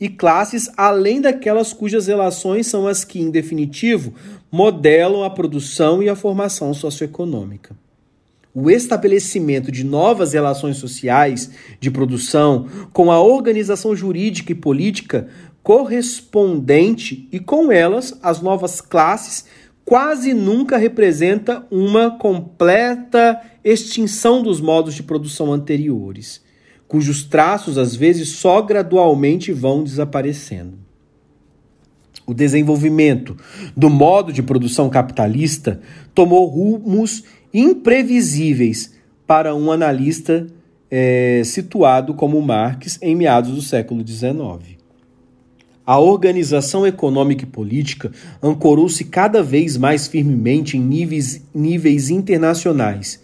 e 0.00 0.08
classes 0.08 0.70
além 0.76 1.20
daquelas 1.20 1.72
cujas 1.72 2.06
relações 2.06 2.66
são 2.66 2.86
as 2.86 3.04
que, 3.04 3.20
em 3.20 3.30
definitivo, 3.30 4.14
modelam 4.50 5.22
a 5.22 5.30
produção 5.30 6.02
e 6.02 6.08
a 6.08 6.16
formação 6.16 6.74
socioeconômica. 6.74 7.76
O 8.54 8.70
estabelecimento 8.70 9.72
de 9.72 9.82
novas 9.82 10.32
relações 10.32 10.76
sociais 10.76 11.50
de 11.80 11.90
produção 11.90 12.68
com 12.92 13.10
a 13.10 13.20
organização 13.20 13.96
jurídica 13.96 14.52
e 14.52 14.54
política 14.54 15.28
correspondente 15.62 17.26
e 17.32 17.40
com 17.40 17.72
elas 17.72 18.16
as 18.22 18.40
novas 18.40 18.80
classes 18.80 19.46
quase 19.84 20.32
nunca 20.32 20.76
representa 20.76 21.66
uma 21.70 22.12
completa 22.12 23.40
extinção 23.64 24.42
dos 24.42 24.60
modos 24.60 24.94
de 24.94 25.02
produção 25.02 25.52
anteriores, 25.52 26.40
cujos 26.94 27.24
traços 27.24 27.76
às 27.76 27.96
vezes 27.96 28.28
só 28.36 28.62
gradualmente 28.62 29.50
vão 29.50 29.82
desaparecendo. 29.82 30.78
O 32.24 32.32
desenvolvimento 32.32 33.36
do 33.76 33.90
modo 33.90 34.32
de 34.32 34.44
produção 34.44 34.88
capitalista 34.88 35.80
tomou 36.14 36.46
rumos 36.46 37.24
imprevisíveis 37.52 38.94
para 39.26 39.56
um 39.56 39.72
analista 39.72 40.46
é, 40.88 41.42
situado 41.44 42.14
como 42.14 42.40
Marx 42.40 42.96
em 43.02 43.16
meados 43.16 43.50
do 43.50 43.60
século 43.60 44.06
XIX. 44.06 44.78
A 45.84 45.98
organização 45.98 46.86
econômica 46.86 47.42
e 47.42 47.48
política 47.48 48.12
ancorou-se 48.40 49.04
cada 49.06 49.42
vez 49.42 49.76
mais 49.76 50.06
firmemente 50.06 50.76
em 50.76 50.80
níveis, 50.80 51.42
níveis 51.52 52.08
internacionais. 52.08 53.23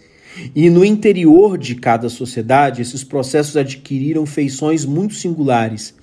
E 0.55 0.69
no 0.69 0.83
interior 0.85 1.57
de 1.57 1.75
cada 1.75 2.09
sociedade, 2.09 2.81
esses 2.81 3.03
processos 3.03 3.57
adquiriram 3.57 4.25
feições 4.25 4.85
muito 4.85 5.13
singulares, 5.13 5.93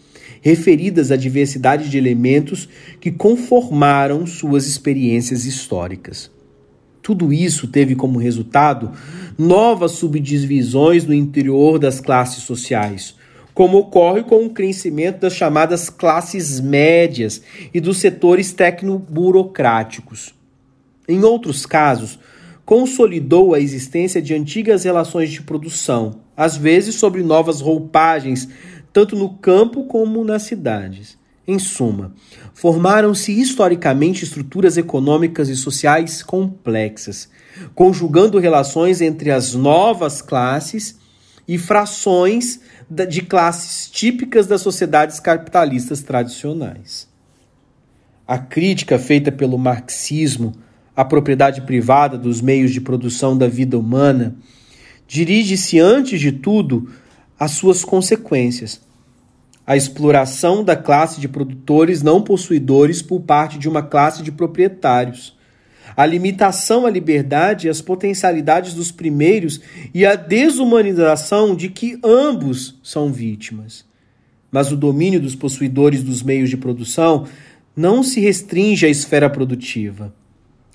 referidas 0.40 1.10
à 1.10 1.16
diversidade 1.16 1.88
de 1.88 1.98
elementos 1.98 2.68
que 3.00 3.10
conformaram 3.10 4.26
suas 4.26 4.66
experiências 4.66 5.44
históricas. 5.44 6.30
Tudo 7.02 7.32
isso 7.32 7.66
teve 7.66 7.94
como 7.94 8.18
resultado 8.18 8.92
novas 9.38 9.92
subdivisões 9.92 11.06
no 11.06 11.14
interior 11.14 11.78
das 11.78 12.00
classes 12.00 12.42
sociais, 12.42 13.14
como 13.54 13.78
ocorre 13.78 14.22
com 14.22 14.44
o 14.44 14.50
crescimento 14.50 15.20
das 15.20 15.34
chamadas 15.34 15.88
classes 15.88 16.60
médias 16.60 17.42
e 17.72 17.80
dos 17.80 17.96
setores 17.96 18.52
tecnoburocráticos. 18.52 20.34
Em 21.08 21.24
outros 21.24 21.64
casos, 21.64 22.18
consolidou 22.68 23.54
a 23.54 23.60
existência 23.60 24.20
de 24.20 24.34
antigas 24.34 24.84
relações 24.84 25.30
de 25.30 25.40
produção, 25.40 26.20
às 26.36 26.54
vezes 26.54 26.96
sobre 26.96 27.22
novas 27.22 27.62
roupagens, 27.62 28.46
tanto 28.92 29.16
no 29.16 29.38
campo 29.38 29.84
como 29.84 30.22
nas 30.22 30.42
cidades. 30.42 31.16
Em 31.46 31.58
suma, 31.58 32.12
formaram-se 32.52 33.32
historicamente 33.32 34.24
estruturas 34.24 34.76
econômicas 34.76 35.48
e 35.48 35.56
sociais 35.56 36.22
complexas, 36.22 37.30
conjugando 37.74 38.38
relações 38.38 39.00
entre 39.00 39.30
as 39.30 39.54
novas 39.54 40.20
classes 40.20 40.98
e 41.48 41.56
frações 41.56 42.60
de 42.90 43.22
classes 43.22 43.88
típicas 43.88 44.46
das 44.46 44.60
sociedades 44.60 45.18
capitalistas 45.18 46.02
tradicionais. 46.02 47.08
A 48.26 48.36
crítica 48.36 48.98
feita 48.98 49.32
pelo 49.32 49.56
marxismo 49.56 50.52
à 50.98 51.04
propriedade 51.04 51.60
privada 51.60 52.18
dos 52.18 52.40
meios 52.40 52.72
de 52.72 52.80
produção 52.80 53.38
da 53.38 53.46
vida 53.46 53.78
humana 53.78 54.34
dirige-se, 55.06 55.78
antes 55.78 56.20
de 56.20 56.32
tudo, 56.32 56.90
às 57.38 57.52
suas 57.52 57.84
consequências. 57.84 58.80
A 59.64 59.76
exploração 59.76 60.64
da 60.64 60.74
classe 60.74 61.20
de 61.20 61.28
produtores 61.28 62.02
não 62.02 62.20
possuidores 62.20 63.00
por 63.00 63.20
parte 63.20 63.60
de 63.60 63.68
uma 63.68 63.80
classe 63.80 64.24
de 64.24 64.32
proprietários 64.32 65.38
a 65.96 66.04
limitação 66.04 66.86
à 66.86 66.90
liberdade 66.90 67.66
e 67.66 67.70
às 67.70 67.80
potencialidades 67.80 68.74
dos 68.74 68.92
primeiros 68.92 69.60
e 69.94 70.04
a 70.04 70.14
desumanização 70.14 71.56
de 71.56 71.68
que 71.68 71.98
ambos 72.04 72.78
são 72.82 73.12
vítimas. 73.12 73.84
Mas 74.50 74.70
o 74.70 74.76
domínio 74.76 75.20
dos 75.20 75.34
possuidores 75.34 76.02
dos 76.02 76.22
meios 76.22 76.50
de 76.50 76.56
produção 76.56 77.26
não 77.74 78.02
se 78.02 78.20
restringe 78.20 78.86
à 78.86 78.88
esfera 78.88 79.28
produtiva. 79.30 80.14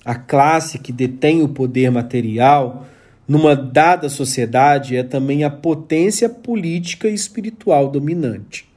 A 0.06 0.16
classe 0.16 0.80
que 0.80 0.92
detém 0.92 1.42
o 1.42 1.48
poder 1.48 1.90
material 1.90 2.86
numa 3.28 3.56
dada 3.56 4.10
sociedade 4.10 4.96
é 4.96 5.04
também 5.04 5.44
a 5.44 5.50
potência 5.50 6.28
política 6.28 7.08
e 7.08 7.14
espiritual 7.14 7.90
dominante. 7.90 8.68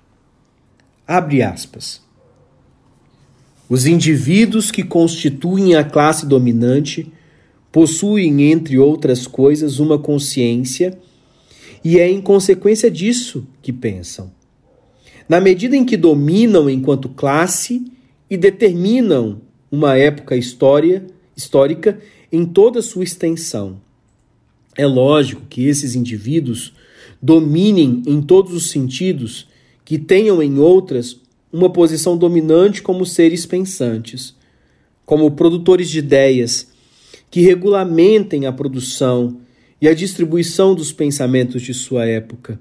Abre 1.07 1.43
aspas. 1.43 2.01
Os 3.68 3.87
indivíduos 3.87 4.70
que 4.70 4.85
constituem 4.85 5.74
a 5.74 5.83
classe 5.83 6.24
dominante 6.24 7.12
possuem, 7.72 8.51
entre 8.51 8.79
outras 8.79 9.27
coisas, 9.27 9.81
uma 9.81 9.99
consciência 9.99 10.97
e 11.85 11.99
é 11.99 12.09
em 12.09 12.20
consequência 12.20 12.91
disso 12.91 13.47
que 13.61 13.72
pensam. 13.72 14.31
Na 15.29 15.41
medida 15.41 15.77
em 15.77 15.85
que 15.85 15.97
dominam 15.97 16.70
enquanto 16.70 17.09
classe 17.09 17.85
e 18.31 18.37
determinam 18.37 19.41
uma 19.70 19.97
época 19.97 20.37
história, 20.37 21.07
histórica 21.37 22.01
em 22.32 22.45
toda 22.45 22.82
sua 22.82 23.05
extensão. 23.05 23.80
É 24.76 24.87
lógico 24.87 25.43
que 25.49 25.66
esses 25.66 25.95
indivíduos 25.95 26.72
dominem 27.20 28.03
em 28.07 28.20
todos 28.20 28.53
os 28.53 28.70
sentidos, 28.70 29.49
que 29.84 29.99
tenham 29.99 30.43
em 30.43 30.59
outras 30.59 31.20
uma 31.53 31.70
posição 31.70 32.16
dominante 32.16 32.82
como 32.82 33.07
seres 33.07 33.47
pensantes, 33.47 34.34
como 35.05 35.30
produtores 35.30 35.89
de 35.89 36.01
ideias, 36.01 36.68
que 37.30 37.41
regulamentem 37.41 38.47
a 38.47 38.53
produção 38.53 39.41
e 39.80 39.89
a 39.89 39.95
distribuição 39.95 40.74
dos 40.74 40.93
pensamentos 40.93 41.62
de 41.62 41.72
sua 41.72 42.07
época. 42.07 42.59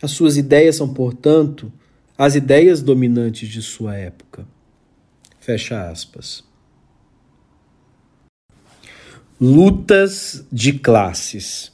As 0.00 0.12
suas 0.12 0.36
ideias 0.36 0.76
são, 0.76 0.92
portanto, 0.92 1.72
as 2.16 2.34
ideias 2.34 2.82
dominantes 2.82 3.48
de 3.48 3.62
sua 3.62 3.96
época. 3.96 4.46
Fecha 5.40 5.88
aspas. 5.90 6.44
Lutas 9.44 10.46
de 10.52 10.74
classes. 10.74 11.72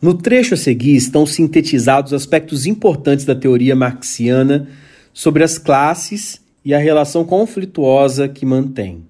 No 0.00 0.14
trecho 0.14 0.54
a 0.54 0.56
seguir 0.56 0.96
estão 0.96 1.24
sintetizados 1.24 2.12
aspectos 2.12 2.66
importantes 2.66 3.24
da 3.24 3.36
teoria 3.36 3.76
marxiana 3.76 4.68
sobre 5.12 5.44
as 5.44 5.58
classes 5.58 6.42
e 6.64 6.74
a 6.74 6.78
relação 6.78 7.24
conflituosa 7.24 8.28
que 8.28 8.44
mantém. 8.44 9.04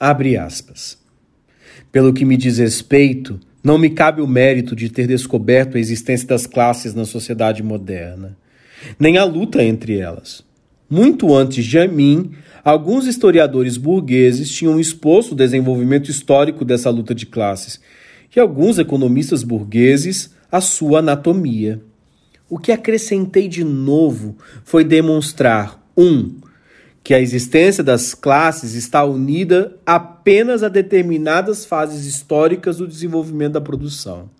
Abre 0.00 0.38
aspas. 0.38 0.96
Pelo 1.92 2.10
que 2.10 2.24
me 2.24 2.38
diz 2.38 2.56
respeito, 2.56 3.38
não 3.62 3.76
me 3.76 3.90
cabe 3.90 4.22
o 4.22 4.26
mérito 4.26 4.74
de 4.74 4.88
ter 4.88 5.06
descoberto 5.06 5.76
a 5.76 5.80
existência 5.80 6.26
das 6.26 6.46
classes 6.46 6.94
na 6.94 7.04
sociedade 7.04 7.62
moderna, 7.62 8.34
nem 8.98 9.18
a 9.18 9.24
luta 9.24 9.62
entre 9.62 9.98
elas. 9.98 10.42
Muito 10.88 11.34
antes 11.34 11.66
de 11.66 11.86
mim, 11.86 12.30
alguns 12.64 13.06
historiadores 13.06 13.76
burgueses 13.76 14.50
tinham 14.50 14.80
exposto 14.80 15.32
o 15.32 15.36
desenvolvimento 15.36 16.10
histórico 16.10 16.64
dessa 16.64 16.90
luta 16.90 17.14
de 17.14 17.26
classes, 17.26 17.80
e 18.34 18.40
alguns 18.40 18.78
economistas 18.78 19.42
burgueses 19.42 20.34
a 20.50 20.60
sua 20.60 21.00
anatomia. 21.00 21.80
O 22.48 22.58
que 22.58 22.72
acrescentei 22.72 23.48
de 23.48 23.62
novo 23.64 24.36
foi 24.64 24.84
demonstrar: 24.84 25.80
um, 25.96 26.36
que 27.02 27.12
a 27.12 27.20
existência 27.20 27.84
das 27.84 28.14
classes 28.14 28.74
está 28.74 29.04
unida 29.04 29.76
apenas 29.84 30.62
a 30.62 30.68
determinadas 30.68 31.64
fases 31.64 32.06
históricas 32.06 32.78
do 32.78 32.88
desenvolvimento 32.88 33.52
da 33.52 33.60
produção. 33.60 34.30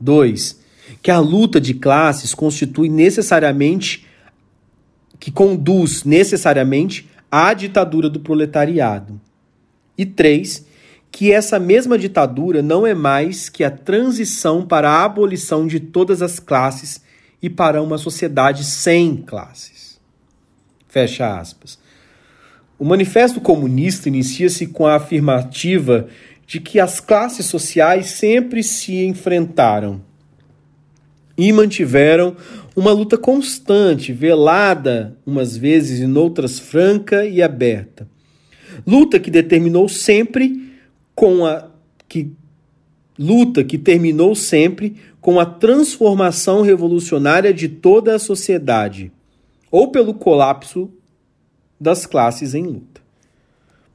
2. 0.00 0.60
Que 1.02 1.10
a 1.10 1.18
luta 1.18 1.60
de 1.60 1.74
classes 1.74 2.34
constitui 2.34 2.88
necessariamente 2.88 4.06
que 5.18 5.30
conduz 5.30 6.04
necessariamente 6.04 7.08
à 7.30 7.52
ditadura 7.54 8.08
do 8.08 8.20
proletariado. 8.20 9.20
E 9.96 10.04
3. 10.04 10.66
Que 11.10 11.32
essa 11.32 11.58
mesma 11.58 11.98
ditadura 11.98 12.62
não 12.62 12.86
é 12.86 12.94
mais 12.94 13.48
que 13.48 13.64
a 13.64 13.70
transição 13.70 14.66
para 14.66 14.90
a 14.90 15.04
abolição 15.04 15.66
de 15.66 15.80
todas 15.80 16.20
as 16.22 16.38
classes 16.38 17.00
e 17.40 17.48
para 17.48 17.82
uma 17.82 17.98
sociedade 17.98 18.64
sem 18.64 19.16
classes. 19.16 20.00
Fecha 20.88 21.38
aspas. 21.38 21.78
O 22.78 22.84
Manifesto 22.84 23.40
Comunista 23.40 24.08
inicia-se 24.08 24.66
com 24.66 24.86
a 24.86 24.96
afirmativa 24.96 26.08
de 26.46 26.60
que 26.60 26.78
as 26.78 27.00
classes 27.00 27.46
sociais 27.46 28.06
sempre 28.10 28.62
se 28.62 29.04
enfrentaram 29.04 30.00
e 31.36 31.52
mantiveram 31.52 32.36
uma 32.76 32.92
luta 32.92 33.16
constante, 33.16 34.12
velada 34.12 35.16
umas 35.24 35.56
vezes 35.56 36.00
e 36.00 36.06
noutras 36.06 36.58
franca 36.58 37.24
e 37.24 37.42
aberta. 37.42 38.06
Luta 38.86 39.18
que 39.18 39.30
determinou 39.30 39.88
sempre 39.88 40.74
com 41.14 41.46
a 41.46 41.70
que 42.06 42.30
luta 43.18 43.64
que 43.64 43.78
terminou 43.78 44.34
sempre 44.34 44.96
com 45.22 45.40
a 45.40 45.46
transformação 45.46 46.60
revolucionária 46.60 47.52
de 47.52 47.66
toda 47.66 48.14
a 48.14 48.18
sociedade 48.18 49.10
ou 49.70 49.90
pelo 49.90 50.12
colapso 50.12 50.90
das 51.80 52.04
classes 52.04 52.54
em 52.54 52.64
luta. 52.64 53.00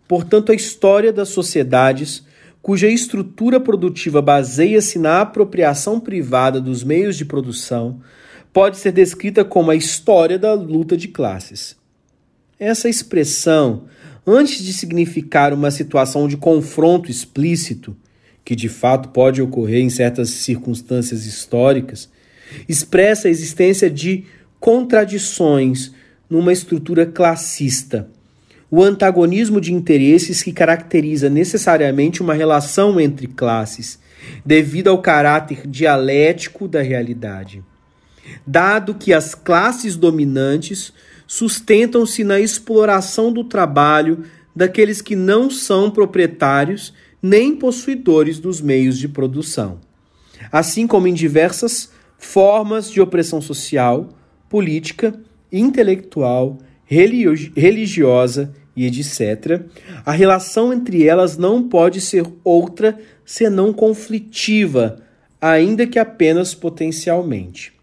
Portanto, 0.08 0.52
a 0.52 0.56
história 0.56 1.14
das 1.14 1.30
sociedades 1.30 2.26
cuja 2.64 2.88
estrutura 2.88 3.60
produtiva 3.60 4.22
baseia-se 4.22 5.00
na 5.00 5.22
apropriação 5.22 6.00
privada 6.00 6.60
dos 6.60 6.84
meios 6.84 7.16
de 7.16 7.26
produção 7.26 8.02
pode 8.54 8.78
ser 8.78 8.92
descrita 8.92 9.46
como 9.46 9.72
a 9.72 9.76
história 9.76 10.38
da 10.38 10.54
luta 10.54 10.98
de 10.98 11.08
classes. 11.08 11.76
Essa 12.60 12.90
expressão, 12.90 13.86
antes 14.26 14.64
de 14.64 14.74
significar 14.74 15.54
uma 15.54 15.72
situação 15.72 16.28
de 16.28 16.38
confronto 16.38 17.10
explícito, 17.10 17.96
que 18.44 18.56
de 18.56 18.70
fato 18.70 19.10
pode 19.10 19.42
ocorrer 19.42 19.82
em 19.82 19.90
certas 19.90 20.30
circunstâncias 20.30 21.26
históricas, 21.26 22.10
expressa 22.68 23.28
a 23.28 23.32
existência 23.32 23.90
de 23.90 24.26
contradições 24.60 25.92
numa 26.30 26.54
estrutura 26.54 27.06
classista. 27.06 28.10
O 28.70 28.82
antagonismo 28.82 29.60
de 29.60 29.74
interesses 29.74 30.42
que 30.42 30.54
caracteriza 30.54 31.30
necessariamente 31.30 32.22
uma 32.22 32.34
relação 32.34 33.00
entre 33.00 33.28
classes, 33.28 34.00
devido 34.46 34.90
ao 34.90 35.02
caráter 35.02 35.68
dialético 35.68 36.68
da 36.68 36.82
realidade. 36.82 37.64
Dado 38.46 38.96
que 38.96 39.14
as 39.14 39.36
classes 39.36 39.96
dominantes 39.96 40.94
sustentam-se 41.28 42.24
na 42.24 42.40
exploração 42.40 43.32
do 43.32 43.44
trabalho 43.44 44.26
daqueles 44.56 45.02
que 45.02 45.16
não 45.16 45.50
são 45.50 45.90
proprietários 45.90 46.94
nem 47.22 47.56
possuidores 47.56 48.40
dos 48.40 48.60
meios 48.60 48.98
de 48.98 49.08
produção, 49.08 49.80
assim 50.52 50.88
como 50.88 51.08
em 51.08 51.14
diversas 51.14 51.92
formas 52.18 52.90
de 52.90 53.00
opressão 53.00 53.42
social, 53.42 54.10
política, 54.50 55.14
intelectual, 55.52 56.58
religiosa 56.86 58.54
e 58.76 58.86
etc., 58.86 59.62
a 60.06 60.12
relação 60.12 60.74
entre 60.74 61.06
elas 61.06 61.38
não 61.38 61.68
pode 61.68 62.02
ser 62.02 62.26
outra 62.44 63.00
senão 63.26 63.72
conflitiva, 63.72 65.02
ainda 65.40 65.88
que 65.88 66.00
apenas 66.00 66.54
potencialmente. 66.54 67.74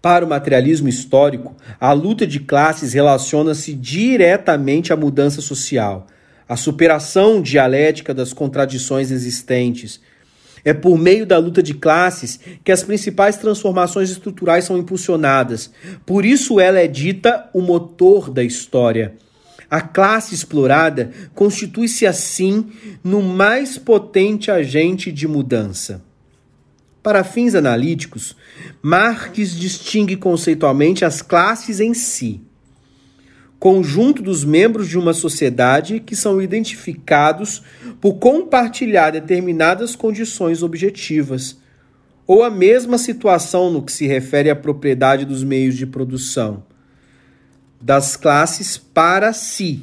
Para 0.00 0.24
o 0.24 0.28
materialismo 0.28 0.88
histórico, 0.88 1.56
a 1.80 1.92
luta 1.92 2.26
de 2.26 2.40
classes 2.40 2.92
relaciona-se 2.92 3.74
diretamente 3.74 4.92
à 4.92 4.96
mudança 4.96 5.40
social, 5.40 6.06
à 6.48 6.56
superação 6.56 7.42
dialética 7.42 8.14
das 8.14 8.32
contradições 8.32 9.10
existentes, 9.10 10.00
é 10.64 10.72
por 10.72 10.98
meio 10.98 11.24
da 11.24 11.38
luta 11.38 11.62
de 11.62 11.74
classes 11.74 12.38
que 12.64 12.72
as 12.72 12.82
principais 12.82 13.36
transformações 13.36 14.10
estruturais 14.10 14.64
são 14.64 14.76
impulsionadas. 14.76 15.70
Por 16.04 16.24
isso 16.24 16.60
ela 16.60 16.78
é 16.78 16.86
dita 16.86 17.48
o 17.52 17.60
motor 17.60 18.30
da 18.30 18.42
história. 18.42 19.14
A 19.70 19.80
classe 19.80 20.34
explorada 20.34 21.10
constitui-se 21.34 22.06
assim 22.06 22.66
no 23.04 23.22
mais 23.22 23.76
potente 23.76 24.50
agente 24.50 25.12
de 25.12 25.28
mudança. 25.28 26.02
Para 27.02 27.24
fins 27.24 27.54
analíticos, 27.54 28.36
Marx 28.82 29.56
distingue 29.56 30.16
conceitualmente 30.16 31.04
as 31.04 31.22
classes 31.22 31.80
em 31.80 31.94
si 31.94 32.42
conjunto 33.58 34.22
dos 34.22 34.44
membros 34.44 34.88
de 34.88 34.96
uma 34.96 35.12
sociedade 35.12 36.00
que 36.00 36.14
são 36.14 36.40
identificados 36.40 37.62
por 38.00 38.14
compartilhar 38.14 39.10
determinadas 39.10 39.96
condições 39.96 40.62
objetivas, 40.62 41.58
ou 42.26 42.44
a 42.44 42.50
mesma 42.50 42.98
situação 42.98 43.70
no 43.70 43.82
que 43.82 43.90
se 43.90 44.06
refere 44.06 44.50
à 44.50 44.56
propriedade 44.56 45.24
dos 45.24 45.42
meios 45.42 45.76
de 45.76 45.86
produção, 45.86 46.62
das 47.80 48.16
classes 48.16 48.76
para 48.76 49.32
si, 49.32 49.82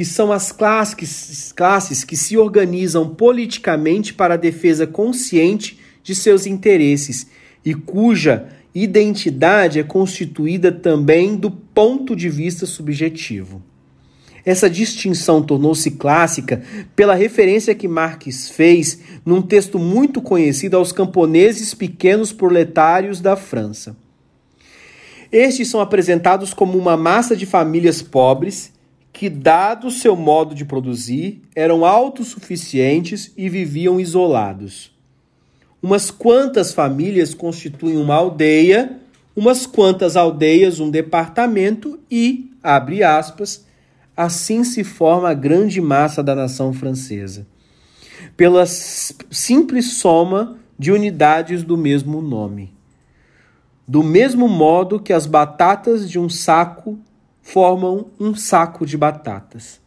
que 0.00 0.04
são 0.06 0.32
as 0.32 0.50
classes, 0.50 1.52
classes 1.52 2.04
que 2.04 2.16
se 2.16 2.34
organizam 2.38 3.06
politicamente 3.06 4.14
para 4.14 4.32
a 4.32 4.38
defesa 4.38 4.86
consciente 4.86 5.78
de 6.02 6.14
seus 6.14 6.46
interesses 6.46 7.26
e 7.62 7.74
cuja 7.74 8.48
identidade 8.74 9.78
é 9.78 9.82
constituída 9.82 10.72
também 10.72 11.36
do 11.36 11.50
ponto 11.50 12.16
de 12.16 12.30
vista 12.30 12.64
subjetivo. 12.64 13.62
Essa 14.42 14.70
distinção 14.70 15.42
tornou-se 15.42 15.90
clássica 15.90 16.62
pela 16.96 17.14
referência 17.14 17.74
que 17.74 17.86
Marx 17.86 18.48
fez 18.48 19.00
num 19.22 19.42
texto 19.42 19.78
muito 19.78 20.22
conhecido 20.22 20.78
aos 20.78 20.92
camponeses 20.92 21.74
pequenos 21.74 22.32
proletários 22.32 23.20
da 23.20 23.36
França. 23.36 23.94
Estes 25.30 25.68
são 25.68 25.78
apresentados 25.78 26.54
como 26.54 26.78
uma 26.78 26.96
massa 26.96 27.36
de 27.36 27.44
famílias 27.44 28.00
pobres 28.00 28.72
que, 29.12 29.28
dado 29.28 29.90
seu 29.90 30.16
modo 30.16 30.54
de 30.54 30.64
produzir, 30.64 31.42
eram 31.54 31.84
autossuficientes 31.84 33.32
e 33.36 33.48
viviam 33.48 34.00
isolados. 34.00 34.92
Umas 35.82 36.10
quantas 36.10 36.72
famílias 36.72 37.34
constituem 37.34 37.96
uma 37.96 38.14
aldeia, 38.14 39.00
umas 39.34 39.66
quantas 39.66 40.16
aldeias 40.16 40.78
um 40.78 40.90
departamento 40.90 41.98
e, 42.10 42.50
abre 42.62 43.02
aspas, 43.02 43.64
assim 44.16 44.62
se 44.64 44.84
forma 44.84 45.30
a 45.30 45.34
grande 45.34 45.80
massa 45.80 46.22
da 46.22 46.34
nação 46.34 46.72
francesa. 46.72 47.46
Pela 48.36 48.66
simples 48.66 49.94
soma 49.94 50.58
de 50.78 50.92
unidades 50.92 51.62
do 51.62 51.76
mesmo 51.76 52.20
nome. 52.20 52.74
Do 53.88 54.02
mesmo 54.02 54.46
modo 54.46 55.00
que 55.00 55.12
as 55.12 55.26
batatas 55.26 56.08
de 56.08 56.18
um 56.18 56.28
saco 56.28 56.98
formam 57.42 58.06
um 58.18 58.34
saco 58.34 58.84
de 58.84 58.96
batatas. 58.96 59.80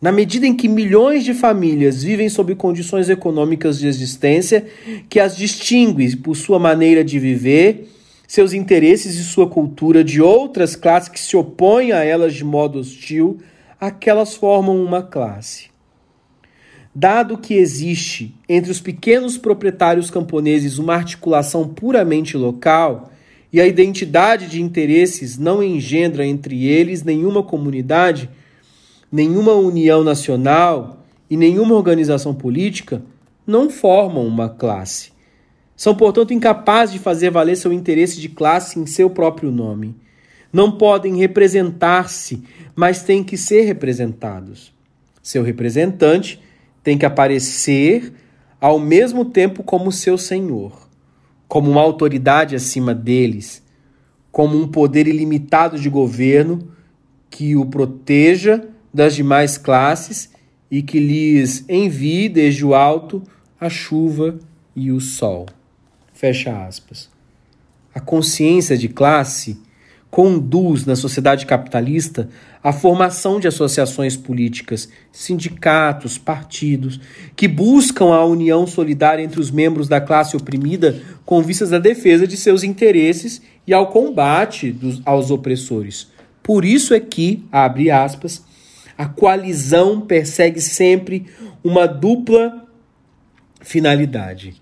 Na 0.00 0.12
medida 0.12 0.46
em 0.46 0.54
que 0.54 0.68
milhões 0.68 1.24
de 1.24 1.32
famílias 1.32 2.02
vivem 2.02 2.28
sob 2.28 2.54
condições 2.54 3.08
econômicas 3.08 3.78
de 3.78 3.86
existência 3.86 4.66
que 5.08 5.18
as 5.18 5.36
distingue 5.36 6.14
por 6.16 6.36
sua 6.36 6.58
maneira 6.58 7.02
de 7.02 7.18
viver, 7.18 7.88
seus 8.26 8.52
interesses 8.52 9.14
e 9.16 9.24
sua 9.24 9.48
cultura 9.48 10.04
de 10.04 10.20
outras 10.20 10.76
classes 10.76 11.08
que 11.08 11.20
se 11.20 11.36
opõem 11.36 11.92
a 11.92 12.04
elas 12.04 12.34
de 12.34 12.44
modo 12.44 12.78
hostil, 12.78 13.38
aquelas 13.80 14.34
formam 14.34 14.82
uma 14.84 15.02
classe. 15.02 15.68
Dado 16.94 17.38
que 17.38 17.54
existe 17.54 18.34
entre 18.48 18.70
os 18.70 18.80
pequenos 18.80 19.36
proprietários 19.36 20.10
camponeses 20.10 20.78
uma 20.78 20.94
articulação 20.94 21.66
puramente 21.66 22.36
local, 22.36 23.10
e 23.54 23.60
a 23.60 23.66
identidade 23.68 24.48
de 24.48 24.60
interesses 24.60 25.38
não 25.38 25.62
engendra 25.62 26.26
entre 26.26 26.66
eles 26.66 27.04
nenhuma 27.04 27.40
comunidade, 27.40 28.28
nenhuma 29.12 29.52
união 29.52 30.02
nacional 30.02 31.06
e 31.30 31.36
nenhuma 31.36 31.76
organização 31.76 32.34
política 32.34 33.00
não 33.46 33.70
formam 33.70 34.26
uma 34.26 34.48
classe. 34.48 35.12
São, 35.76 35.94
portanto, 35.94 36.34
incapazes 36.34 36.94
de 36.94 36.98
fazer 36.98 37.30
valer 37.30 37.56
seu 37.56 37.72
interesse 37.72 38.20
de 38.20 38.28
classe 38.28 38.76
em 38.80 38.86
seu 38.86 39.08
próprio 39.08 39.52
nome. 39.52 39.94
Não 40.52 40.72
podem 40.72 41.16
representar-se, 41.18 42.42
mas 42.74 43.04
têm 43.04 43.22
que 43.22 43.36
ser 43.36 43.62
representados. 43.66 44.74
Seu 45.22 45.44
representante 45.44 46.42
tem 46.82 46.98
que 46.98 47.06
aparecer 47.06 48.12
ao 48.60 48.80
mesmo 48.80 49.24
tempo 49.24 49.62
como 49.62 49.92
seu 49.92 50.18
senhor, 50.18 50.83
como 51.54 51.70
uma 51.70 51.82
autoridade 51.82 52.56
acima 52.56 52.92
deles, 52.92 53.62
como 54.32 54.60
um 54.60 54.66
poder 54.66 55.06
ilimitado 55.06 55.78
de 55.78 55.88
governo 55.88 56.68
que 57.30 57.54
o 57.54 57.64
proteja 57.64 58.66
das 58.92 59.14
demais 59.14 59.56
classes 59.56 60.30
e 60.68 60.82
que 60.82 60.98
lhes 60.98 61.64
envie 61.68 62.28
desde 62.28 62.66
o 62.66 62.74
alto 62.74 63.22
a 63.60 63.70
chuva 63.70 64.36
e 64.74 64.90
o 64.90 65.00
sol. 65.00 65.46
Fecha 66.12 66.66
aspas. 66.66 67.08
A 67.94 68.00
consciência 68.00 68.76
de 68.76 68.88
classe 68.88 69.56
conduz 70.10 70.84
na 70.84 70.96
sociedade 70.96 71.46
capitalista 71.46 72.28
a 72.64 72.72
formação 72.72 73.38
de 73.38 73.46
associações 73.46 74.16
políticas, 74.16 74.88
sindicatos, 75.12 76.16
partidos, 76.16 76.98
que 77.36 77.46
buscam 77.46 78.06
a 78.06 78.24
união 78.24 78.66
solidária 78.66 79.22
entre 79.22 79.38
os 79.38 79.50
membros 79.50 79.86
da 79.86 80.00
classe 80.00 80.34
oprimida 80.34 80.98
com 81.26 81.42
vistas 81.42 81.74
à 81.74 81.78
defesa 81.78 82.26
de 82.26 82.38
seus 82.38 82.62
interesses 82.64 83.42
e 83.66 83.74
ao 83.74 83.88
combate 83.88 84.72
dos, 84.72 85.02
aos 85.04 85.30
opressores. 85.30 86.10
Por 86.42 86.64
isso 86.64 86.94
é 86.94 87.00
que, 87.00 87.44
abre 87.52 87.90
aspas, 87.90 88.42
a 88.96 89.04
coalizão 89.04 90.00
persegue 90.00 90.60
sempre 90.62 91.26
uma 91.62 91.86
dupla 91.86 92.66
finalidade: 93.60 94.54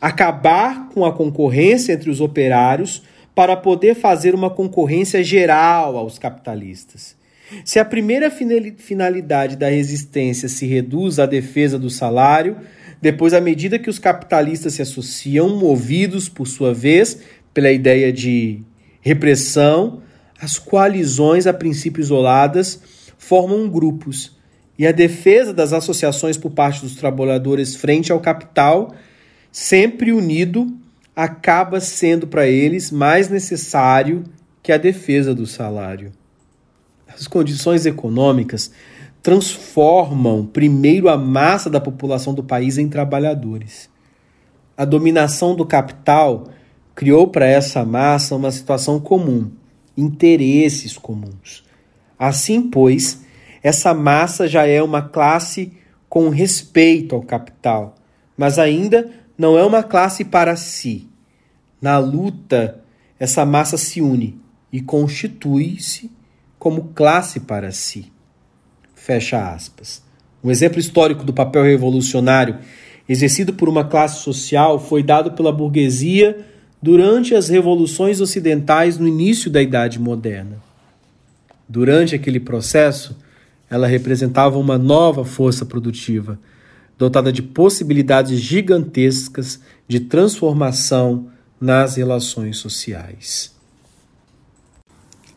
acabar 0.00 0.88
com 0.88 1.04
a 1.04 1.12
concorrência 1.12 1.92
entre 1.92 2.08
os 2.08 2.18
operários 2.18 3.02
para 3.34 3.56
poder 3.56 3.94
fazer 3.94 4.34
uma 4.34 4.48
concorrência 4.48 5.22
geral 5.22 5.98
aos 5.98 6.18
capitalistas. 6.18 7.20
Se 7.64 7.78
a 7.78 7.84
primeira 7.84 8.30
finalidade 8.30 9.56
da 9.56 9.68
resistência 9.68 10.48
se 10.48 10.66
reduz 10.66 11.18
à 11.18 11.26
defesa 11.26 11.78
do 11.78 11.90
salário, 11.90 12.56
depois, 13.00 13.34
à 13.34 13.40
medida 13.40 13.80
que 13.80 13.90
os 13.90 13.98
capitalistas 13.98 14.74
se 14.74 14.82
associam, 14.82 15.56
movidos, 15.56 16.28
por 16.28 16.46
sua 16.46 16.72
vez, 16.72 17.18
pela 17.52 17.72
ideia 17.72 18.12
de 18.12 18.62
repressão, 19.00 20.02
as 20.40 20.58
coalizões, 20.58 21.46
a 21.48 21.52
princípio 21.52 22.00
isoladas, 22.00 22.80
formam 23.18 23.68
grupos. 23.68 24.36
E 24.78 24.86
a 24.86 24.92
defesa 24.92 25.52
das 25.52 25.72
associações 25.72 26.36
por 26.36 26.52
parte 26.52 26.80
dos 26.80 26.94
trabalhadores 26.94 27.74
frente 27.74 28.12
ao 28.12 28.20
capital, 28.20 28.94
sempre 29.50 30.12
unido, 30.12 30.72
acaba 31.14 31.80
sendo 31.80 32.26
para 32.26 32.46
eles 32.46 32.90
mais 32.90 33.28
necessário 33.28 34.24
que 34.62 34.72
a 34.72 34.78
defesa 34.78 35.34
do 35.34 35.46
salário. 35.46 36.12
As 37.14 37.26
condições 37.26 37.86
econômicas 37.86 38.70
transformam 39.22 40.44
primeiro 40.44 41.08
a 41.08 41.16
massa 41.16 41.70
da 41.70 41.80
população 41.80 42.34
do 42.34 42.42
país 42.42 42.76
em 42.78 42.88
trabalhadores. 42.88 43.88
A 44.76 44.84
dominação 44.84 45.54
do 45.54 45.64
capital 45.64 46.48
criou 46.94 47.28
para 47.28 47.46
essa 47.46 47.84
massa 47.84 48.34
uma 48.34 48.50
situação 48.50 48.98
comum, 48.98 49.50
interesses 49.96 50.98
comuns. 50.98 51.64
Assim, 52.18 52.62
pois, 52.62 53.22
essa 53.62 53.94
massa 53.94 54.48
já 54.48 54.66
é 54.66 54.82
uma 54.82 55.02
classe 55.02 55.72
com 56.08 56.28
respeito 56.28 57.14
ao 57.14 57.22
capital, 57.22 57.94
mas 58.36 58.58
ainda 58.58 59.10
não 59.38 59.56
é 59.56 59.64
uma 59.64 59.82
classe 59.82 60.24
para 60.24 60.56
si. 60.56 61.08
Na 61.80 61.98
luta, 61.98 62.82
essa 63.18 63.46
massa 63.46 63.76
se 63.76 64.00
une 64.00 64.38
e 64.72 64.80
constitui-se 64.80 66.10
como 66.62 66.92
classe 66.94 67.40
para 67.40 67.72
si. 67.72 68.12
Fecha 68.94 69.52
aspas. 69.52 70.00
Um 70.44 70.48
exemplo 70.48 70.78
histórico 70.78 71.24
do 71.24 71.32
papel 71.32 71.64
revolucionário 71.64 72.56
exercido 73.08 73.52
por 73.52 73.68
uma 73.68 73.82
classe 73.82 74.22
social 74.22 74.78
foi 74.78 75.02
dado 75.02 75.32
pela 75.32 75.50
burguesia 75.50 76.46
durante 76.80 77.34
as 77.34 77.48
revoluções 77.48 78.20
ocidentais 78.20 78.96
no 78.96 79.08
início 79.08 79.50
da 79.50 79.60
Idade 79.60 79.98
Moderna. 79.98 80.62
Durante 81.68 82.14
aquele 82.14 82.38
processo, 82.38 83.16
ela 83.68 83.88
representava 83.88 84.56
uma 84.56 84.78
nova 84.78 85.24
força 85.24 85.66
produtiva, 85.66 86.38
dotada 86.96 87.32
de 87.32 87.42
possibilidades 87.42 88.38
gigantescas 88.38 89.58
de 89.88 89.98
transformação 89.98 91.26
nas 91.60 91.96
relações 91.96 92.58
sociais. 92.58 93.52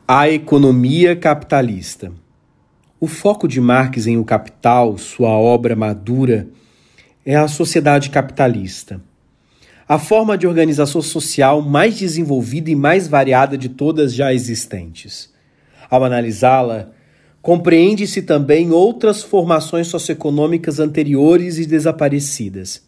A 0.07 0.30
economia 0.30 1.15
capitalista. 1.15 2.11
O 2.99 3.07
foco 3.07 3.48
de 3.48 3.60
Marx 3.60 4.06
em 4.06 4.19
O 4.19 4.23
Capital, 4.23 4.99
sua 4.99 5.32
obra 5.32 5.76
madura, 5.76 6.48
é 7.26 7.36
a 7.36 7.48
sociedade 7.48 8.11
capitalista. 8.11 9.02
A 9.90 9.98
forma 9.98 10.38
de 10.38 10.45
organização 10.45 11.02
social 11.02 11.60
mais 11.60 11.98
desenvolvida 11.98 12.69
e 12.69 12.76
mais 12.76 13.07
variada 13.07 13.57
de 13.57 13.68
todas 13.68 14.14
já 14.14 14.32
existentes. 14.32 15.34
Ao 15.90 16.03
analisá-la, 16.03 16.91
compreende-se 17.41 18.22
também 18.22 18.69
outras 18.69 19.23
formações 19.23 19.88
socioeconômicas 19.88 20.80
anteriores 20.80 21.57
e 21.57 21.65
desaparecidas, 21.65 22.84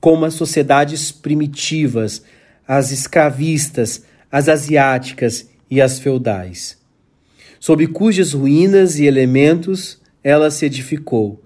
como 0.00 0.24
as 0.24 0.32
sociedades 0.32 1.12
primitivas, 1.12 2.22
as 2.66 2.90
escravistas, 2.90 4.02
as 4.32 4.48
asiáticas 4.48 5.52
e 5.74 5.82
as 5.82 5.98
feudais. 5.98 6.78
Sob 7.58 7.84
cujas 7.88 8.32
ruínas 8.32 9.00
e 9.00 9.06
elementos 9.06 9.98
ela 10.22 10.48
se 10.48 10.64
edificou, 10.64 11.42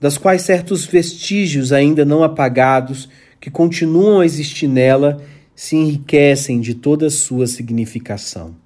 das 0.00 0.18
quais 0.18 0.42
certos 0.42 0.84
vestígios 0.84 1.72
ainda 1.72 2.04
não 2.04 2.24
apagados, 2.24 3.08
que 3.40 3.48
continuam 3.48 4.20
a 4.20 4.26
existir 4.26 4.66
nela, 4.66 5.22
se 5.54 5.76
enriquecem 5.76 6.60
de 6.60 6.74
toda 6.74 7.06
a 7.06 7.10
sua 7.10 7.46
significação. 7.46 8.56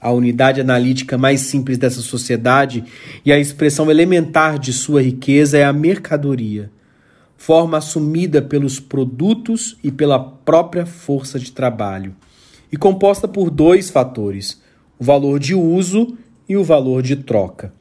A 0.00 0.10
unidade 0.10 0.62
analítica 0.62 1.18
mais 1.18 1.42
simples 1.42 1.76
dessa 1.76 2.00
sociedade 2.00 2.84
e 3.24 3.30
a 3.30 3.38
expressão 3.38 3.90
elementar 3.90 4.58
de 4.58 4.72
sua 4.72 5.02
riqueza 5.02 5.58
é 5.58 5.64
a 5.64 5.74
mercadoria, 5.74 6.70
forma 7.36 7.76
assumida 7.76 8.40
pelos 8.40 8.80
produtos 8.80 9.76
e 9.84 9.92
pela 9.92 10.18
própria 10.18 10.86
força 10.86 11.38
de 11.38 11.52
trabalho 11.52 12.16
e 12.72 12.76
composta 12.78 13.28
por 13.28 13.50
dois 13.50 13.90
fatores: 13.90 14.60
o 14.98 15.04
valor 15.04 15.38
de 15.38 15.54
uso 15.54 16.16
e 16.48 16.56
o 16.56 16.64
valor 16.64 17.02
de 17.02 17.16
troca. 17.16 17.72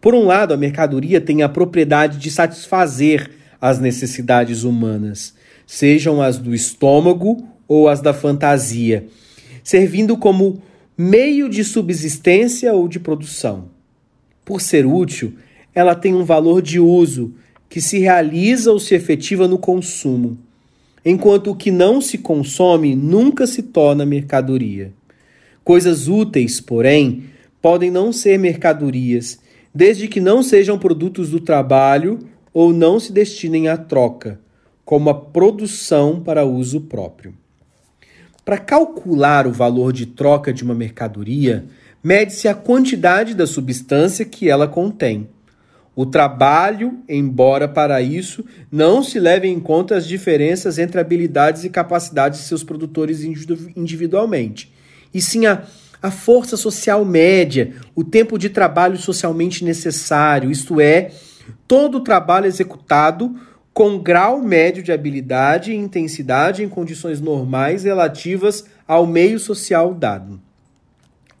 Por 0.00 0.14
um 0.14 0.26
lado, 0.26 0.52
a 0.52 0.56
mercadoria 0.56 1.20
tem 1.20 1.42
a 1.42 1.48
propriedade 1.48 2.18
de 2.18 2.30
satisfazer 2.30 3.30
as 3.58 3.80
necessidades 3.80 4.62
humanas, 4.62 5.34
sejam 5.66 6.20
as 6.20 6.38
do 6.38 6.54
estômago 6.54 7.48
ou 7.66 7.88
as 7.88 8.02
da 8.02 8.12
fantasia, 8.12 9.08
servindo 9.64 10.16
como 10.16 10.62
meio 10.96 11.48
de 11.48 11.64
subsistência 11.64 12.72
ou 12.74 12.86
de 12.86 13.00
produção. 13.00 13.70
Por 14.44 14.60
ser 14.60 14.86
útil, 14.86 15.34
ela 15.74 15.94
tem 15.94 16.14
um 16.14 16.24
valor 16.24 16.62
de 16.62 16.78
uso 16.78 17.34
que 17.68 17.80
se 17.80 17.98
realiza 17.98 18.70
ou 18.70 18.78
se 18.78 18.94
efetiva 18.94 19.48
no 19.48 19.58
consumo 19.58 20.38
enquanto 21.08 21.52
o 21.52 21.54
que 21.54 21.70
não 21.70 22.00
se 22.00 22.18
consome 22.18 22.96
nunca 22.96 23.46
se 23.46 23.62
torna 23.62 24.04
mercadoria. 24.04 24.92
Coisas 25.62 26.08
úteis, 26.08 26.60
porém, 26.60 27.26
podem 27.62 27.92
não 27.92 28.12
ser 28.12 28.36
mercadorias, 28.40 29.38
desde 29.72 30.08
que 30.08 30.20
não 30.20 30.42
sejam 30.42 30.76
produtos 30.76 31.30
do 31.30 31.38
trabalho 31.38 32.18
ou 32.52 32.72
não 32.72 32.98
se 32.98 33.12
destinem 33.12 33.68
à 33.68 33.76
troca, 33.76 34.40
como 34.84 35.08
a 35.08 35.14
produção 35.14 36.20
para 36.20 36.44
uso 36.44 36.80
próprio. 36.80 37.32
Para 38.44 38.58
calcular 38.58 39.46
o 39.46 39.52
valor 39.52 39.92
de 39.92 40.06
troca 40.06 40.52
de 40.52 40.64
uma 40.64 40.74
mercadoria, 40.74 41.66
mede-se 42.02 42.48
a 42.48 42.54
quantidade 42.54 43.32
da 43.32 43.46
substância 43.46 44.24
que 44.24 44.48
ela 44.48 44.66
contém. 44.66 45.28
O 45.96 46.04
trabalho, 46.04 46.98
embora 47.08 47.66
para 47.66 48.02
isso 48.02 48.44
não 48.70 49.02
se 49.02 49.18
leve 49.18 49.48
em 49.48 49.58
conta 49.58 49.96
as 49.96 50.06
diferenças 50.06 50.78
entre 50.78 51.00
habilidades 51.00 51.64
e 51.64 51.70
capacidades 51.70 52.40
de 52.40 52.44
seus 52.44 52.62
produtores 52.62 53.24
individualmente, 53.24 54.70
e 55.14 55.22
sim 55.22 55.46
a, 55.46 55.62
a 56.02 56.10
força 56.10 56.54
social 56.54 57.02
média, 57.02 57.72
o 57.94 58.04
tempo 58.04 58.38
de 58.38 58.50
trabalho 58.50 58.98
socialmente 58.98 59.64
necessário, 59.64 60.50
isto 60.50 60.82
é, 60.82 61.12
todo 61.66 61.96
o 61.96 62.04
trabalho 62.04 62.44
executado 62.44 63.34
com 63.72 63.98
grau 63.98 64.42
médio 64.42 64.82
de 64.82 64.92
habilidade 64.92 65.72
e 65.72 65.76
intensidade 65.76 66.62
em 66.62 66.68
condições 66.68 67.22
normais 67.22 67.84
relativas 67.84 68.66
ao 68.86 69.06
meio 69.06 69.38
social 69.38 69.94
dado. 69.94 70.38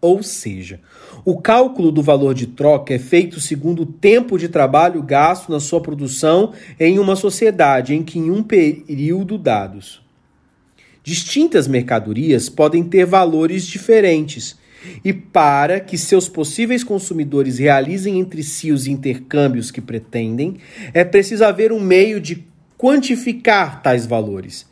Ou 0.00 0.22
seja, 0.22 0.80
o 1.26 1.36
cálculo 1.36 1.90
do 1.90 2.04
valor 2.04 2.34
de 2.34 2.46
troca 2.46 2.94
é 2.94 3.00
feito 3.00 3.40
segundo 3.40 3.82
o 3.82 3.86
tempo 3.86 4.38
de 4.38 4.48
trabalho 4.48 5.02
gasto 5.02 5.50
na 5.50 5.58
sua 5.58 5.80
produção 5.80 6.52
em 6.78 7.00
uma 7.00 7.16
sociedade 7.16 7.96
em 7.96 8.04
que 8.04 8.16
em 8.16 8.30
um 8.30 8.44
período 8.44 9.36
dados. 9.36 10.00
Distintas 11.02 11.66
mercadorias 11.66 12.48
podem 12.48 12.84
ter 12.84 13.04
valores 13.04 13.66
diferentes, 13.66 14.56
e 15.04 15.12
para 15.12 15.80
que 15.80 15.98
seus 15.98 16.28
possíveis 16.28 16.84
consumidores 16.84 17.58
realizem 17.58 18.20
entre 18.20 18.44
si 18.44 18.70
os 18.70 18.86
intercâmbios 18.86 19.72
que 19.72 19.80
pretendem, 19.80 20.58
é 20.94 21.04
preciso 21.04 21.44
haver 21.44 21.72
um 21.72 21.80
meio 21.80 22.20
de 22.20 22.46
quantificar 22.78 23.82
tais 23.82 24.06
valores, 24.06 24.64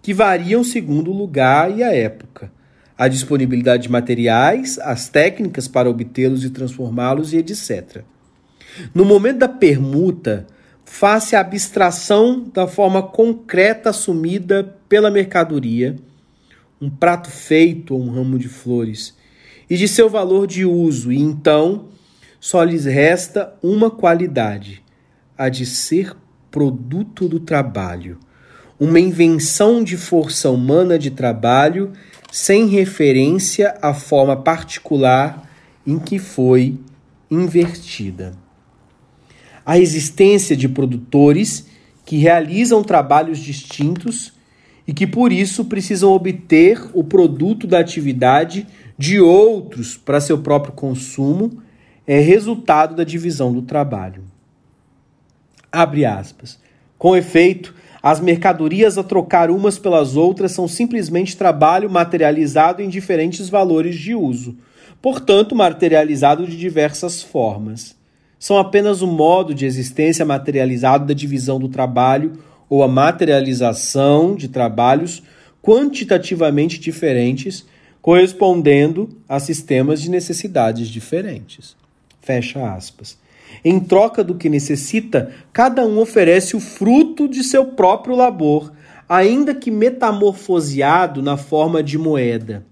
que 0.00 0.14
variam 0.14 0.62
segundo 0.62 1.10
o 1.10 1.16
lugar 1.16 1.76
e 1.76 1.82
a 1.82 1.92
época, 1.92 2.52
a 2.98 3.08
disponibilidade 3.08 3.84
de 3.84 3.90
materiais, 3.90 4.78
as 4.78 5.08
técnicas 5.08 5.68
para 5.68 5.90
obtê-los 5.90 6.44
e 6.44 6.50
transformá-los 6.50 7.32
e 7.32 7.38
etc. 7.38 8.02
No 8.94 9.04
momento 9.04 9.38
da 9.38 9.48
permuta, 9.48 10.46
faz 10.84 11.34
a 11.34 11.40
abstração 11.40 12.48
da 12.52 12.66
forma 12.66 13.02
concreta 13.02 13.90
assumida 13.90 14.76
pela 14.88 15.10
mercadoria, 15.10 15.96
um 16.80 16.88
prato 16.88 17.30
feito 17.30 17.94
ou 17.94 18.02
um 18.02 18.10
ramo 18.10 18.38
de 18.38 18.48
flores, 18.48 19.14
e 19.68 19.76
de 19.76 19.88
seu 19.88 20.08
valor 20.08 20.46
de 20.46 20.64
uso, 20.64 21.12
e 21.12 21.20
então 21.20 21.88
só 22.38 22.62
lhes 22.62 22.84
resta 22.84 23.52
uma 23.62 23.90
qualidade, 23.90 24.82
a 25.36 25.48
de 25.48 25.66
ser 25.66 26.14
produto 26.50 27.28
do 27.28 27.40
trabalho, 27.40 28.18
uma 28.78 29.00
invenção 29.00 29.82
de 29.82 29.96
força 29.96 30.50
humana 30.50 30.98
de 30.98 31.10
trabalho 31.10 31.92
sem 32.30 32.66
referência 32.66 33.76
à 33.80 33.94
forma 33.94 34.36
particular 34.36 35.48
em 35.86 35.98
que 35.98 36.18
foi 36.18 36.78
invertida. 37.30 38.34
A 39.64 39.78
existência 39.78 40.56
de 40.56 40.68
produtores 40.68 41.66
que 42.04 42.18
realizam 42.18 42.84
trabalhos 42.84 43.38
distintos 43.38 44.32
e 44.86 44.92
que 44.92 45.06
por 45.06 45.32
isso 45.32 45.64
precisam 45.64 46.12
obter 46.12 46.80
o 46.92 47.02
produto 47.02 47.66
da 47.66 47.80
atividade 47.80 48.66
de 48.96 49.20
outros 49.20 49.96
para 49.96 50.20
seu 50.20 50.38
próprio 50.38 50.72
consumo 50.72 51.62
é 52.06 52.20
resultado 52.20 52.94
da 52.94 53.02
divisão 53.02 53.52
do 53.52 53.62
trabalho. 53.62 54.22
Abre 55.72 56.04
aspas. 56.04 56.58
Com 56.96 57.16
efeito, 57.16 57.74
as 58.08 58.20
mercadorias 58.20 58.96
a 58.96 59.02
trocar 59.02 59.50
umas 59.50 59.80
pelas 59.80 60.14
outras 60.14 60.52
são 60.52 60.68
simplesmente 60.68 61.36
trabalho 61.36 61.90
materializado 61.90 62.80
em 62.80 62.88
diferentes 62.88 63.48
valores 63.48 63.96
de 63.96 64.14
uso, 64.14 64.56
portanto, 65.02 65.56
materializado 65.56 66.46
de 66.46 66.56
diversas 66.56 67.20
formas. 67.20 67.96
São 68.38 68.58
apenas 68.58 69.02
o 69.02 69.08
modo 69.08 69.52
de 69.52 69.66
existência 69.66 70.24
materializado 70.24 71.04
da 71.04 71.14
divisão 71.14 71.58
do 71.58 71.68
trabalho 71.68 72.34
ou 72.70 72.84
a 72.84 72.86
materialização 72.86 74.36
de 74.36 74.46
trabalhos 74.46 75.20
quantitativamente 75.60 76.78
diferentes, 76.78 77.66
correspondendo 78.00 79.08
a 79.28 79.40
sistemas 79.40 80.00
de 80.00 80.10
necessidades 80.10 80.86
diferentes. 80.86 81.74
Fecha 82.20 82.72
aspas. 82.72 83.18
Em 83.64 83.80
troca 83.80 84.22
do 84.22 84.34
que 84.34 84.48
necessita, 84.48 85.32
cada 85.52 85.84
um 85.84 85.98
oferece 85.98 86.56
o 86.56 86.60
fruto 86.60 87.28
de 87.28 87.42
seu 87.42 87.66
próprio 87.66 88.14
labor, 88.14 88.72
ainda 89.08 89.54
que 89.54 89.70
metamorfoseado 89.70 91.22
na 91.22 91.36
forma 91.36 91.82
de 91.82 91.98
moeda. 91.98 92.64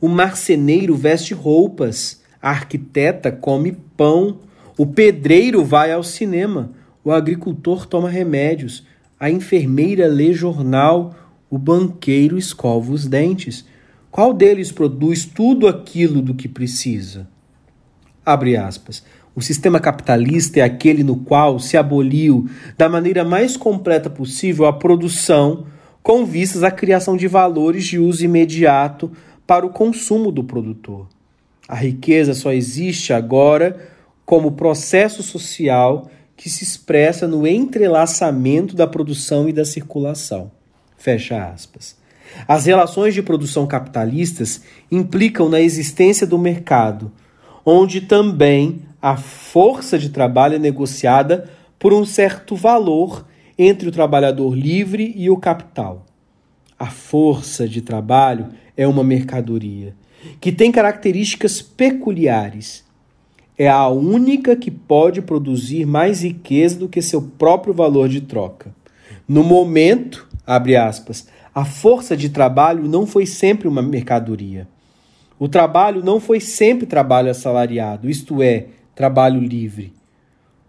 O 0.00 0.08
marceneiro 0.08 0.94
veste 0.94 1.34
roupas, 1.34 2.22
a 2.40 2.50
arquiteta 2.50 3.30
come 3.30 3.72
pão, 3.96 4.38
o 4.76 4.86
pedreiro 4.86 5.64
vai 5.64 5.92
ao 5.92 6.02
cinema, 6.02 6.72
o 7.04 7.12
agricultor 7.12 7.86
toma 7.86 8.08
remédios, 8.08 8.86
a 9.18 9.30
enfermeira 9.30 10.06
lê 10.06 10.32
jornal, 10.32 11.14
o 11.48 11.58
banqueiro 11.58 12.36
escova 12.36 12.92
os 12.92 13.06
dentes. 13.06 13.64
Qual 14.10 14.32
deles 14.32 14.72
produz 14.72 15.24
tudo 15.24 15.68
aquilo 15.68 16.20
do 16.20 16.34
que 16.34 16.48
precisa? 16.48 17.28
Abre 18.24 18.56
aspas. 18.56 19.04
O 19.36 19.42
sistema 19.42 19.80
capitalista 19.80 20.60
é 20.60 20.62
aquele 20.62 21.02
no 21.02 21.16
qual 21.16 21.58
se 21.58 21.76
aboliu, 21.76 22.48
da 22.78 22.88
maneira 22.88 23.24
mais 23.24 23.56
completa 23.56 24.08
possível, 24.08 24.64
a 24.66 24.72
produção, 24.72 25.66
com 26.02 26.24
vistas 26.24 26.62
à 26.62 26.70
criação 26.70 27.16
de 27.16 27.26
valores 27.26 27.84
de 27.84 27.98
uso 27.98 28.24
imediato 28.24 29.10
para 29.46 29.66
o 29.66 29.70
consumo 29.70 30.30
do 30.30 30.44
produtor. 30.44 31.08
A 31.66 31.74
riqueza 31.74 32.34
só 32.34 32.52
existe 32.52 33.12
agora 33.12 33.88
como 34.24 34.52
processo 34.52 35.22
social 35.22 36.10
que 36.36 36.50
se 36.50 36.62
expressa 36.62 37.26
no 37.26 37.46
entrelaçamento 37.46 38.76
da 38.76 38.86
produção 38.86 39.48
e 39.48 39.52
da 39.52 39.64
circulação. 39.64 40.50
Fecha 40.96 41.44
aspas. 41.44 41.96
As 42.46 42.66
relações 42.66 43.14
de 43.14 43.22
produção 43.22 43.66
capitalistas 43.66 44.62
implicam 44.90 45.48
na 45.48 45.60
existência 45.60 46.26
do 46.26 46.38
mercado, 46.38 47.12
onde 47.64 48.00
também 48.00 48.82
a 49.04 49.18
força 49.18 49.98
de 49.98 50.08
trabalho 50.08 50.54
é 50.54 50.58
negociada 50.58 51.50
por 51.78 51.92
um 51.92 52.06
certo 52.06 52.56
valor 52.56 53.26
entre 53.58 53.86
o 53.86 53.92
trabalhador 53.92 54.56
livre 54.56 55.12
e 55.14 55.28
o 55.28 55.36
capital. 55.36 56.06
A 56.78 56.86
força 56.86 57.68
de 57.68 57.82
trabalho 57.82 58.48
é 58.74 58.88
uma 58.88 59.04
mercadoria 59.04 59.94
que 60.40 60.50
tem 60.50 60.72
características 60.72 61.60
peculiares. 61.60 62.82
É 63.58 63.68
a 63.68 63.86
única 63.88 64.56
que 64.56 64.70
pode 64.70 65.20
produzir 65.20 65.84
mais 65.84 66.22
riqueza 66.22 66.78
do 66.78 66.88
que 66.88 67.02
seu 67.02 67.20
próprio 67.20 67.74
valor 67.74 68.08
de 68.08 68.22
troca. 68.22 68.74
No 69.28 69.44
momento, 69.44 70.26
abre 70.46 70.76
aspas, 70.76 71.28
a 71.54 71.66
força 71.66 72.16
de 72.16 72.30
trabalho 72.30 72.88
não 72.88 73.06
foi 73.06 73.26
sempre 73.26 73.68
uma 73.68 73.82
mercadoria. 73.82 74.66
O 75.38 75.46
trabalho 75.46 76.02
não 76.02 76.18
foi 76.18 76.40
sempre 76.40 76.86
trabalho 76.86 77.30
assalariado, 77.30 78.08
isto 78.08 78.42
é, 78.42 78.68
trabalho 78.94 79.40
livre. 79.40 79.92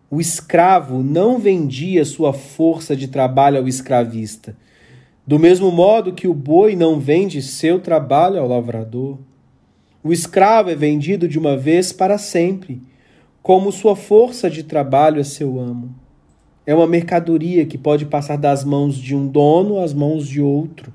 O 0.09 0.21
escravo 0.21 1.03
não 1.03 1.39
vendia 1.39 2.05
sua 2.05 2.31
força 2.33 2.95
de 2.95 3.07
trabalho 3.07 3.57
ao 3.57 3.67
escravista, 3.67 4.55
do 5.25 5.39
mesmo 5.39 5.71
modo 5.71 6.13
que 6.13 6.27
o 6.27 6.33
boi 6.33 6.75
não 6.75 6.99
vende 6.99 7.41
seu 7.41 7.79
trabalho 7.79 8.39
ao 8.39 8.47
lavrador. 8.47 9.17
O 10.03 10.13
escravo 10.13 10.69
é 10.69 10.75
vendido 10.75 11.27
de 11.27 11.39
uma 11.39 11.57
vez 11.57 11.91
para 11.91 12.17
sempre, 12.17 12.81
como 13.41 13.71
sua 13.71 13.95
força 13.95 14.49
de 14.49 14.63
trabalho 14.63 15.19
é 15.19 15.23
seu 15.23 15.59
amo. 15.59 15.93
É 16.65 16.73
uma 16.73 16.87
mercadoria 16.87 17.65
que 17.65 17.77
pode 17.77 18.05
passar 18.05 18.37
das 18.37 18.63
mãos 18.63 18.95
de 18.95 19.15
um 19.15 19.27
dono 19.27 19.79
às 19.79 19.93
mãos 19.93 20.27
de 20.27 20.41
outro. 20.41 20.91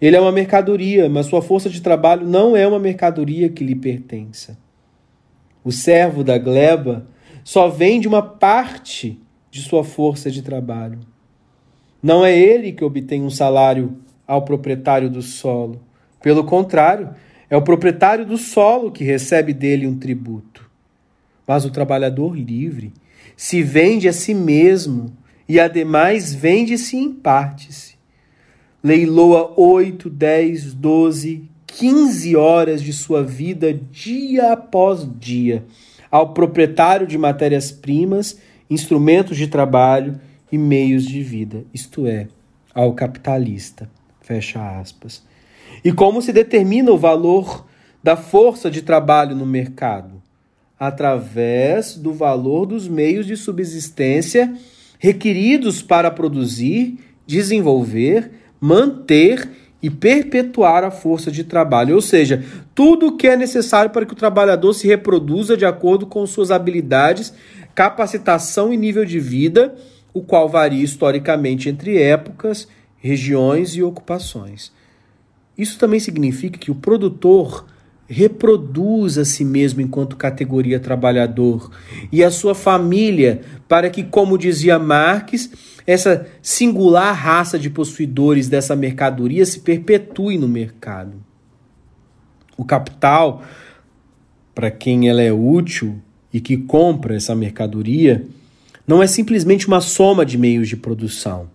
Ele 0.00 0.16
é 0.16 0.20
uma 0.20 0.32
mercadoria, 0.32 1.08
mas 1.08 1.26
sua 1.26 1.40
força 1.40 1.70
de 1.70 1.80
trabalho 1.80 2.26
não 2.26 2.56
é 2.56 2.66
uma 2.66 2.78
mercadoria 2.78 3.48
que 3.48 3.64
lhe 3.64 3.74
pertença. 3.74 4.58
O 5.70 5.72
servo 5.72 6.24
da 6.24 6.36
gleba 6.36 7.06
só 7.44 7.68
vende 7.68 8.08
uma 8.08 8.20
parte 8.20 9.20
de 9.52 9.62
sua 9.62 9.84
força 9.84 10.28
de 10.28 10.42
trabalho. 10.42 10.98
Não 12.02 12.24
é 12.24 12.36
ele 12.36 12.72
que 12.72 12.84
obtém 12.84 13.22
um 13.22 13.30
salário 13.30 13.96
ao 14.26 14.44
proprietário 14.44 15.08
do 15.08 15.22
solo. 15.22 15.80
Pelo 16.20 16.42
contrário, 16.42 17.10
é 17.48 17.56
o 17.56 17.62
proprietário 17.62 18.26
do 18.26 18.36
solo 18.36 18.90
que 18.90 19.04
recebe 19.04 19.54
dele 19.54 19.86
um 19.86 19.96
tributo. 19.96 20.68
Mas 21.46 21.64
o 21.64 21.70
trabalhador 21.70 22.36
livre 22.36 22.92
se 23.36 23.62
vende 23.62 24.08
a 24.08 24.12
si 24.12 24.34
mesmo 24.34 25.16
e, 25.48 25.60
ademais, 25.60 26.34
vende-se 26.34 26.96
em 26.96 27.12
partes. 27.12 27.96
Leiloa 28.82 29.54
oito, 29.56 30.10
dez, 30.10 30.74
doze, 30.74 31.48
15 31.72 32.36
horas 32.36 32.82
de 32.82 32.92
sua 32.92 33.22
vida 33.22 33.72
dia 33.72 34.52
após 34.52 35.08
dia 35.18 35.64
ao 36.10 36.34
proprietário 36.34 37.06
de 37.06 37.16
matérias-primas, 37.16 38.38
instrumentos 38.68 39.36
de 39.36 39.46
trabalho 39.46 40.20
e 40.50 40.58
meios 40.58 41.04
de 41.04 41.22
vida, 41.22 41.64
isto 41.72 42.06
é, 42.06 42.26
ao 42.74 42.92
capitalista. 42.94 43.88
Fecha 44.20 44.78
aspas. 44.80 45.22
E 45.84 45.92
como 45.92 46.20
se 46.20 46.32
determina 46.32 46.90
o 46.90 46.98
valor 46.98 47.64
da 48.02 48.16
força 48.16 48.70
de 48.70 48.82
trabalho 48.82 49.36
no 49.36 49.46
mercado? 49.46 50.20
Através 50.78 51.96
do 51.96 52.12
valor 52.12 52.66
dos 52.66 52.88
meios 52.88 53.26
de 53.26 53.36
subsistência 53.36 54.52
requeridos 54.98 55.80
para 55.80 56.10
produzir, 56.10 56.98
desenvolver, 57.26 58.30
manter 58.60 59.48
e 59.82 59.88
perpetuar 59.88 60.84
a 60.84 60.90
força 60.90 61.30
de 61.30 61.44
trabalho, 61.44 61.94
ou 61.94 62.00
seja, 62.00 62.44
tudo 62.74 63.08
o 63.08 63.16
que 63.16 63.26
é 63.26 63.36
necessário 63.36 63.90
para 63.90 64.04
que 64.04 64.12
o 64.12 64.16
trabalhador 64.16 64.72
se 64.74 64.86
reproduza 64.86 65.56
de 65.56 65.64
acordo 65.64 66.06
com 66.06 66.26
suas 66.26 66.50
habilidades, 66.50 67.32
capacitação 67.74 68.72
e 68.72 68.76
nível 68.76 69.04
de 69.04 69.18
vida, 69.18 69.74
o 70.12 70.22
qual 70.22 70.48
varia 70.48 70.84
historicamente 70.84 71.68
entre 71.68 71.96
épocas, 71.96 72.68
regiões 72.98 73.74
e 73.74 73.82
ocupações. 73.82 74.72
Isso 75.56 75.78
também 75.78 76.00
significa 76.00 76.58
que 76.58 76.70
o 76.70 76.74
produtor 76.74 77.64
reproduz 78.08 79.16
a 79.18 79.24
si 79.24 79.44
mesmo 79.44 79.80
enquanto 79.80 80.16
categoria 80.16 80.80
trabalhador 80.80 81.70
e 82.10 82.24
a 82.24 82.30
sua 82.30 82.56
família, 82.56 83.42
para 83.68 83.88
que, 83.88 84.02
como 84.02 84.36
dizia 84.36 84.80
Marx, 84.80 85.48
essa 85.86 86.26
singular 86.42 87.14
raça 87.14 87.58
de 87.58 87.70
possuidores 87.70 88.48
dessa 88.48 88.76
mercadoria 88.76 89.44
se 89.44 89.60
perpetue 89.60 90.38
no 90.38 90.48
mercado. 90.48 91.14
O 92.56 92.64
capital, 92.64 93.42
para 94.54 94.70
quem 94.70 95.08
ela 95.08 95.22
é 95.22 95.32
útil 95.32 96.00
e 96.32 96.40
que 96.40 96.56
compra 96.56 97.16
essa 97.16 97.34
mercadoria, 97.34 98.26
não 98.86 99.02
é 99.02 99.06
simplesmente 99.06 99.66
uma 99.66 99.80
soma 99.80 100.24
de 100.26 100.36
meios 100.36 100.68
de 100.68 100.76
produção. 100.76 101.48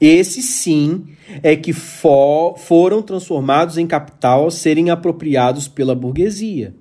Esses 0.00 0.44
sim 0.44 1.04
é 1.42 1.54
que 1.54 1.72
for, 1.72 2.58
foram 2.58 3.00
transformados 3.00 3.78
em 3.78 3.86
capital 3.86 4.44
ao 4.44 4.50
serem 4.50 4.90
apropriados 4.90 5.68
pela 5.68 5.94
burguesia. 5.94 6.74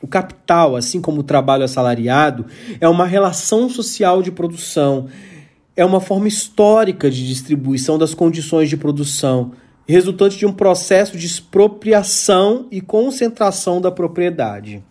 O 0.00 0.06
capital, 0.06 0.76
assim 0.76 1.00
como 1.00 1.20
o 1.20 1.24
trabalho 1.24 1.64
assalariado, 1.64 2.46
é 2.80 2.88
uma 2.88 3.04
relação 3.04 3.68
social 3.68 4.22
de 4.22 4.30
produção, 4.30 5.08
é 5.78 5.84
uma 5.84 6.00
forma 6.00 6.26
histórica 6.26 7.08
de 7.08 7.24
distribuição 7.24 7.96
das 7.96 8.12
condições 8.12 8.68
de 8.68 8.76
produção, 8.76 9.52
resultante 9.86 10.36
de 10.36 10.44
um 10.44 10.52
processo 10.52 11.16
de 11.16 11.24
expropriação 11.24 12.66
e 12.68 12.80
concentração 12.80 13.80
da 13.80 13.88
propriedade. 13.88 14.82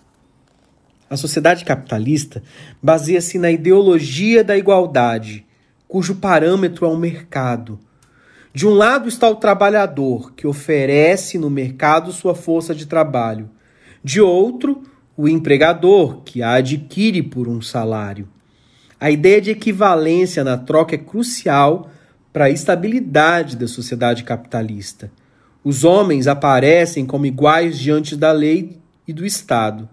A 1.10 1.18
sociedade 1.18 1.66
capitalista 1.66 2.42
baseia-se 2.82 3.38
na 3.38 3.52
ideologia 3.52 4.46
da 4.46 4.58
igualdade, 4.58 5.46
cujo 5.90 6.16
parâmetro 6.16 6.86
é 6.86 6.90
o 6.90 6.96
mercado. 6.96 7.78
De 8.54 8.66
um 8.66 8.72
lado 8.72 9.10
está 9.10 9.30
o 9.30 9.36
trabalhador, 9.36 10.32
que 10.36 10.48
oferece 10.48 11.38
no 11.38 11.50
mercado 11.50 12.14
sua 12.14 12.34
força 12.34 12.74
de 12.74 12.86
trabalho. 12.86 13.50
De 14.02 14.22
outro, 14.22 14.84
o 15.18 15.28
empregador, 15.28 16.22
que 16.22 16.42
a 16.42 16.54
adquire 16.54 17.22
por 17.22 17.50
um 17.50 17.62
salário. 17.62 18.30
A 19.00 19.12
ideia 19.12 19.40
de 19.40 19.52
equivalência 19.52 20.44
na 20.44 20.58
troca 20.58 20.96
é 20.96 20.98
crucial 20.98 21.92
para 22.34 22.46
a 22.46 22.50
estabilidade 22.50 23.56
da 23.56 23.68
sociedade 23.68 24.24
capitalista. 24.24 25.12
Os 25.64 25.84
homens 25.84 26.26
aparecem 26.26 27.06
como 27.06 27.26
iguais 27.28 27.78
diante 27.78 28.16
da 28.16 28.32
lei 28.32 28.78
e 29.08 29.14
do 29.14 29.24
Estado, 29.24 29.88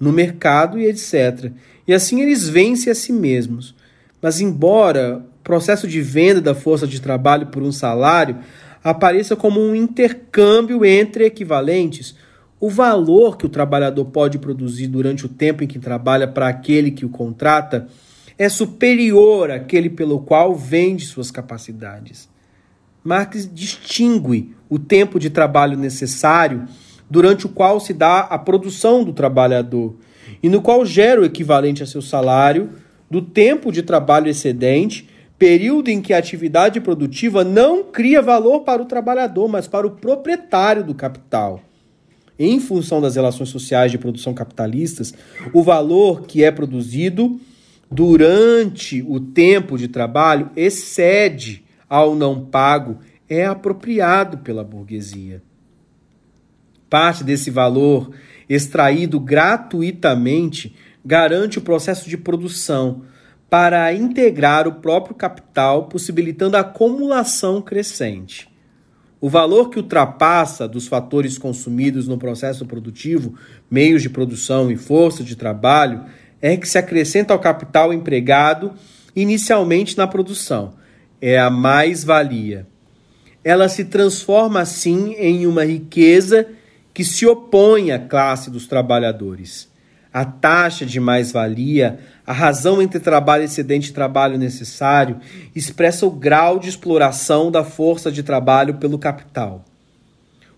no 0.00 0.10
mercado 0.10 0.78
e 0.78 0.86
etc. 0.86 1.52
E 1.86 1.92
assim 1.92 2.22
eles 2.22 2.48
vencem 2.48 2.90
a 2.90 2.94
si 2.94 3.12
mesmos. 3.12 3.74
Mas, 4.22 4.40
embora 4.40 5.18
o 5.18 5.44
processo 5.44 5.86
de 5.86 6.00
venda 6.00 6.40
da 6.40 6.54
força 6.54 6.86
de 6.86 7.00
trabalho 7.00 7.48
por 7.48 7.62
um 7.62 7.72
salário 7.72 8.38
apareça 8.82 9.36
como 9.36 9.60
um 9.60 9.74
intercâmbio 9.74 10.82
entre 10.82 11.26
equivalentes, 11.26 12.16
o 12.58 12.70
valor 12.70 13.36
que 13.36 13.44
o 13.44 13.50
trabalhador 13.50 14.06
pode 14.06 14.38
produzir 14.38 14.86
durante 14.86 15.26
o 15.26 15.28
tempo 15.28 15.62
em 15.62 15.66
que 15.66 15.78
trabalha 15.78 16.26
para 16.26 16.48
aquele 16.48 16.90
que 16.90 17.04
o 17.04 17.10
contrata 17.10 17.86
é 18.38 18.48
superior 18.48 19.50
àquele 19.50 19.88
pelo 19.88 20.20
qual 20.20 20.54
vende 20.54 21.06
suas 21.06 21.30
capacidades. 21.30 22.28
Marx 23.02 23.48
distingue 23.52 24.54
o 24.68 24.78
tempo 24.78 25.18
de 25.18 25.30
trabalho 25.30 25.76
necessário 25.78 26.66
durante 27.08 27.46
o 27.46 27.48
qual 27.48 27.78
se 27.78 27.92
dá 27.92 28.20
a 28.20 28.38
produção 28.38 29.04
do 29.04 29.12
trabalhador 29.12 29.94
e 30.42 30.48
no 30.48 30.60
qual 30.60 30.84
gera 30.84 31.20
o 31.20 31.24
equivalente 31.24 31.82
a 31.82 31.86
seu 31.86 32.02
salário, 32.02 32.70
do 33.08 33.22
tempo 33.22 33.70
de 33.70 33.82
trabalho 33.82 34.28
excedente, 34.28 35.08
período 35.38 35.88
em 35.88 36.02
que 36.02 36.12
a 36.12 36.18
atividade 36.18 36.80
produtiva 36.80 37.44
não 37.44 37.84
cria 37.84 38.20
valor 38.20 38.60
para 38.60 38.82
o 38.82 38.86
trabalhador, 38.86 39.48
mas 39.48 39.68
para 39.68 39.86
o 39.86 39.92
proprietário 39.92 40.82
do 40.82 40.94
capital 40.94 41.62
em 42.38 42.60
função 42.60 43.00
das 43.00 43.16
relações 43.16 43.48
sociais 43.48 43.90
de 43.90 43.98
produção 43.98 44.34
capitalistas, 44.34 45.14
o 45.52 45.62
valor 45.62 46.26
que 46.26 46.44
é 46.44 46.50
produzido 46.50 47.40
durante 47.90 49.02
o 49.02 49.20
tempo 49.20 49.78
de 49.78 49.88
trabalho 49.88 50.50
excede 50.56 51.64
ao 51.88 52.14
não 52.14 52.44
pago, 52.44 52.98
é 53.28 53.44
apropriado 53.46 54.38
pela 54.38 54.64
burguesia. 54.64 55.42
Parte 56.88 57.24
desse 57.24 57.50
valor 57.50 58.10
extraído 58.48 59.18
gratuitamente 59.18 60.74
garante 61.04 61.58
o 61.58 61.62
processo 61.62 62.08
de 62.08 62.16
produção 62.16 63.02
para 63.48 63.92
integrar 63.92 64.66
o 64.66 64.74
próprio 64.74 65.14
capital, 65.14 65.84
possibilitando 65.84 66.56
a 66.56 66.60
acumulação 66.60 67.62
crescente. 67.62 68.48
O 69.20 69.28
valor 69.28 69.70
que 69.70 69.78
ultrapassa 69.78 70.68
dos 70.68 70.86
fatores 70.86 71.38
consumidos 71.38 72.06
no 72.06 72.18
processo 72.18 72.66
produtivo, 72.66 73.34
meios 73.70 74.02
de 74.02 74.10
produção 74.10 74.70
e 74.70 74.76
força 74.76 75.24
de 75.24 75.34
trabalho, 75.36 76.04
é 76.40 76.56
que 76.56 76.68
se 76.68 76.78
acrescenta 76.78 77.32
ao 77.32 77.38
capital 77.38 77.92
empregado 77.92 78.72
inicialmente 79.14 79.96
na 79.96 80.06
produção. 80.06 80.74
É 81.20 81.38
a 81.38 81.50
mais-valia. 81.50 82.66
Ela 83.42 83.68
se 83.68 83.84
transforma 83.84 84.60
assim 84.60 85.14
em 85.14 85.46
uma 85.46 85.64
riqueza 85.64 86.46
que 86.92 87.04
se 87.04 87.26
opõe 87.26 87.92
à 87.92 87.98
classe 87.98 88.50
dos 88.50 88.66
trabalhadores. 88.66 89.68
A 90.12 90.24
taxa 90.24 90.84
de 90.84 90.98
mais-valia 90.98 91.98
a 92.26 92.32
razão 92.32 92.82
entre 92.82 92.98
trabalho 92.98 93.44
excedente 93.44 93.90
e 93.90 93.94
trabalho 93.94 94.36
necessário 94.36 95.20
expressa 95.54 96.04
o 96.04 96.10
grau 96.10 96.58
de 96.58 96.68
exploração 96.68 97.52
da 97.52 97.62
força 97.62 98.10
de 98.10 98.22
trabalho 98.24 98.74
pelo 98.74 98.98
capital. 98.98 99.64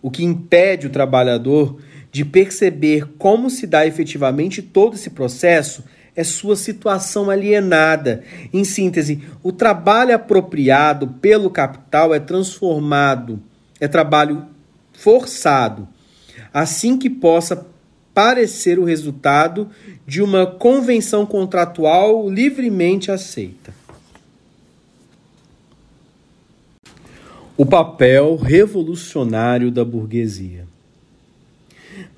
O 0.01 0.11
que 0.11 0.25
impede 0.25 0.87
o 0.87 0.91
trabalhador 0.91 1.79
de 2.19 2.25
perceber 2.25 3.11
como 3.17 3.49
se 3.49 3.65
dá 3.65 3.87
efetivamente 3.87 4.61
todo 4.61 4.97
esse 4.97 5.09
processo 5.09 5.85
é 6.17 6.25
sua 6.25 6.57
situação 6.57 7.31
alienada. 7.31 8.25
Em 8.53 8.65
síntese, 8.65 9.23
o 9.41 9.53
trabalho 9.53 10.13
apropriado 10.13 11.07
pelo 11.07 11.49
capital 11.49 12.13
é 12.13 12.19
transformado, 12.19 13.41
é 13.79 13.87
trabalho 13.87 14.47
forçado, 14.93 15.87
assim 16.53 16.99
que 16.99 17.09
possa 17.09 17.65
parecer 18.13 18.81
o 18.81 18.85
resultado 18.85 19.71
de 20.05 20.21
uma 20.21 20.45
convenção 20.45 21.25
contratual 21.25 22.29
livremente 22.29 23.13
aceita. 23.13 23.73
O 27.57 27.65
papel 27.65 28.35
revolucionário 28.35 29.71
da 29.71 29.85
burguesia. 29.85 30.68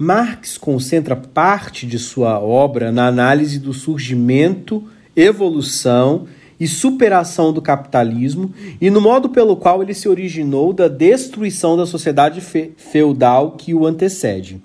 Marx 0.03 0.57
concentra 0.57 1.15
parte 1.15 1.87
de 1.87 1.99
sua 1.99 2.41
obra 2.41 2.91
na 2.91 3.07
análise 3.07 3.59
do 3.59 3.75
surgimento, 3.75 4.83
evolução 5.15 6.27
e 6.59 6.67
superação 6.67 7.53
do 7.53 7.61
capitalismo 7.61 8.51
e 8.81 8.89
no 8.89 8.99
modo 8.99 9.29
pelo 9.29 9.57
qual 9.57 9.83
ele 9.83 9.93
se 9.93 10.09
originou 10.09 10.73
da 10.73 10.89
destruição 10.89 11.77
da 11.77 11.85
sociedade 11.85 12.41
fe 12.41 12.73
feudal 12.79 13.51
que 13.59 13.75
o 13.75 13.85
antecede. 13.85 14.63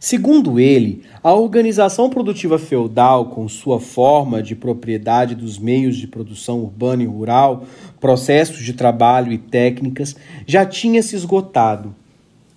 Segundo 0.00 0.58
ele, 0.58 1.02
a 1.22 1.34
organização 1.34 2.08
produtiva 2.08 2.58
feudal, 2.58 3.26
com 3.26 3.46
sua 3.46 3.78
forma 3.78 4.42
de 4.42 4.56
propriedade 4.56 5.34
dos 5.34 5.58
meios 5.58 5.94
de 5.94 6.06
produção 6.06 6.60
urbana 6.60 7.02
e 7.02 7.06
rural, 7.06 7.66
processos 8.00 8.64
de 8.64 8.72
trabalho 8.72 9.30
e 9.30 9.36
técnicas, 9.36 10.16
já 10.46 10.64
tinha 10.64 11.02
se 11.02 11.14
esgotado, 11.14 11.94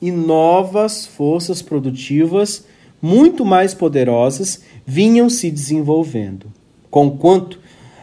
e 0.01 0.11
novas 0.11 1.05
forças 1.05 1.61
produtivas, 1.61 2.65
muito 3.01 3.45
mais 3.45 3.73
poderosas, 3.73 4.61
vinham 4.85 5.29
se 5.29 5.49
desenvolvendo. 5.51 6.47
Conquanto 6.89 7.59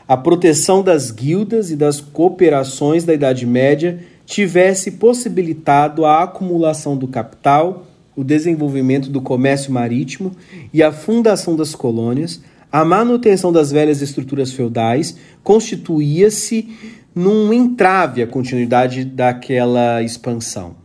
a 0.06 0.16
proteção 0.16 0.82
das 0.82 1.10
guildas 1.10 1.70
e 1.70 1.76
das 1.76 2.00
cooperações 2.00 3.04
da 3.04 3.14
Idade 3.14 3.46
Média 3.46 4.00
tivesse 4.26 4.92
possibilitado 4.92 6.04
a 6.04 6.22
acumulação 6.22 6.96
do 6.96 7.08
capital 7.08 7.86
o 8.16 8.22
desenvolvimento 8.22 9.10
do 9.10 9.20
comércio 9.20 9.72
marítimo 9.72 10.32
e 10.72 10.82
a 10.82 10.92
fundação 10.92 11.56
das 11.56 11.74
colônias, 11.74 12.40
a 12.70 12.84
manutenção 12.84 13.52
das 13.52 13.70
velhas 13.70 14.02
estruturas 14.02 14.52
feudais 14.52 15.16
constituía-se 15.42 16.68
num 17.14 17.52
entrave 17.52 18.22
à 18.22 18.26
continuidade 18.26 19.04
daquela 19.04 20.02
expansão. 20.02 20.83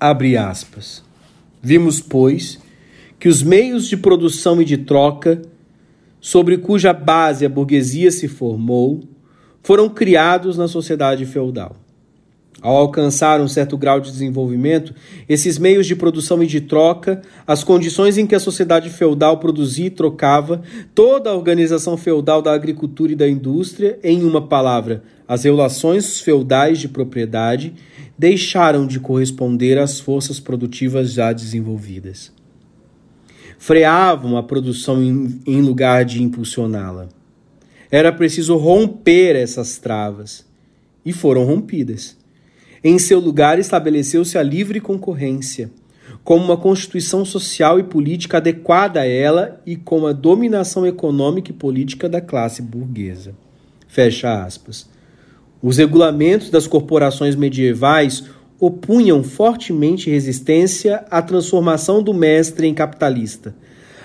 Abre 0.00 0.34
aspas. 0.34 1.04
Vimos, 1.60 2.00
pois, 2.00 2.58
que 3.18 3.28
os 3.28 3.42
meios 3.42 3.86
de 3.86 3.98
produção 3.98 4.62
e 4.62 4.64
de 4.64 4.78
troca, 4.78 5.42
sobre 6.18 6.56
cuja 6.56 6.94
base 6.94 7.44
a 7.44 7.50
burguesia 7.50 8.10
se 8.10 8.26
formou, 8.26 9.02
foram 9.62 9.90
criados 9.90 10.56
na 10.56 10.66
sociedade 10.66 11.26
feudal. 11.26 11.76
Ao 12.62 12.76
alcançar 12.76 13.42
um 13.42 13.48
certo 13.48 13.76
grau 13.76 14.00
de 14.00 14.10
desenvolvimento, 14.10 14.94
esses 15.28 15.58
meios 15.58 15.86
de 15.86 15.94
produção 15.94 16.42
e 16.42 16.46
de 16.46 16.62
troca, 16.62 17.20
as 17.46 17.62
condições 17.62 18.16
em 18.16 18.26
que 18.26 18.34
a 18.34 18.40
sociedade 18.40 18.88
feudal 18.88 19.38
produzia 19.38 19.86
e 19.86 19.90
trocava, 19.90 20.62
toda 20.94 21.28
a 21.28 21.34
organização 21.34 21.98
feudal 21.98 22.40
da 22.40 22.54
agricultura 22.54 23.12
e 23.12 23.16
da 23.16 23.28
indústria, 23.28 23.98
em 24.02 24.24
uma 24.24 24.46
palavra, 24.46 25.02
as 25.30 25.44
relações 25.44 26.18
feudais 26.18 26.80
de 26.80 26.88
propriedade, 26.88 27.72
deixaram 28.18 28.84
de 28.84 28.98
corresponder 28.98 29.78
às 29.78 30.00
forças 30.00 30.40
produtivas 30.40 31.12
já 31.12 31.32
desenvolvidas. 31.32 32.32
Freavam 33.56 34.36
a 34.36 34.42
produção 34.42 35.00
em 35.00 35.60
lugar 35.62 36.04
de 36.04 36.20
impulsioná-la. 36.20 37.08
Era 37.92 38.10
preciso 38.10 38.56
romper 38.56 39.36
essas 39.36 39.78
travas. 39.78 40.44
E 41.04 41.12
foram 41.12 41.44
rompidas. 41.44 42.16
Em 42.82 42.98
seu 42.98 43.20
lugar, 43.20 43.56
estabeleceu-se 43.56 44.36
a 44.36 44.42
livre 44.42 44.80
concorrência, 44.80 45.70
como 46.24 46.44
uma 46.44 46.56
constituição 46.56 47.24
social 47.24 47.78
e 47.78 47.84
política 47.84 48.38
adequada 48.38 49.02
a 49.02 49.06
ela 49.06 49.62
e 49.64 49.76
com 49.76 50.08
a 50.08 50.12
dominação 50.12 50.84
econômica 50.84 51.52
e 51.52 51.54
política 51.54 52.08
da 52.08 52.20
classe 52.20 52.60
burguesa. 52.60 53.32
Fecha 53.86 54.42
aspas. 54.44 54.89
Os 55.62 55.76
regulamentos 55.76 56.48
das 56.48 56.66
corporações 56.66 57.36
medievais 57.36 58.24
opunham 58.58 59.22
fortemente 59.22 60.10
resistência 60.10 61.04
à 61.10 61.20
transformação 61.20 62.02
do 62.02 62.14
mestre 62.14 62.66
em 62.66 62.74
capitalista, 62.74 63.54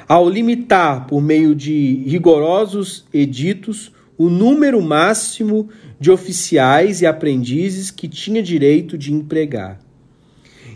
ao 0.07 0.29
limitar, 0.29 1.07
por 1.07 1.21
meio 1.21 1.55
de 1.55 2.03
rigorosos 2.05 3.05
editos, 3.13 3.91
o 4.17 4.29
número 4.29 4.81
máximo 4.81 5.67
de 5.99 6.11
oficiais 6.11 7.01
e 7.01 7.05
aprendizes 7.05 7.89
que 7.89 8.07
tinha 8.07 8.41
direito 8.43 8.97
de 8.97 9.13
empregar. 9.13 9.79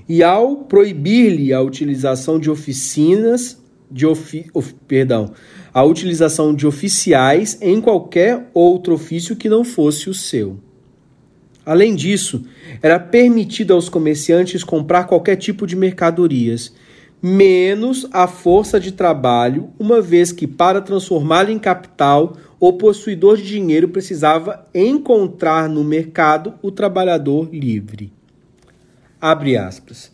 E 0.07 0.23
ao 0.23 0.57
proibir-lhe 0.57 1.53
a 1.53 1.61
utilização 1.61 2.39
de 2.39 2.49
oficinas, 2.49 3.61
de 3.91 4.05
ofi, 4.05 4.47
of, 4.53 4.73
perdão, 4.87 5.31
a 5.73 5.83
utilização 5.83 6.53
de 6.53 6.65
oficiais 6.65 7.57
em 7.61 7.79
qualquer 7.79 8.49
outro 8.53 8.93
ofício 8.93 9.35
que 9.35 9.47
não 9.47 9.63
fosse 9.63 10.09
o 10.09 10.13
seu. 10.13 10.57
Além 11.69 11.93
disso, 11.93 12.45
era 12.81 12.99
permitido 12.99 13.75
aos 13.75 13.89
comerciantes 13.89 14.63
comprar 14.63 15.03
qualquer 15.03 15.35
tipo 15.35 15.67
de 15.67 15.75
mercadorias, 15.75 16.73
menos 17.21 18.07
a 18.11 18.25
força 18.25 18.79
de 18.79 18.91
trabalho, 18.91 19.69
uma 19.77 20.01
vez 20.01 20.31
que, 20.31 20.47
para 20.47 20.81
transformá-la 20.81 21.51
em 21.51 21.59
capital, 21.59 22.35
o 22.59 22.73
possuidor 22.73 23.37
de 23.37 23.43
dinheiro 23.43 23.87
precisava 23.87 24.67
encontrar 24.73 25.69
no 25.69 25.83
mercado 25.83 26.55
o 26.63 26.71
trabalhador 26.71 27.47
livre. 27.53 28.11
Abre 29.21 29.55
aspas. 29.55 30.11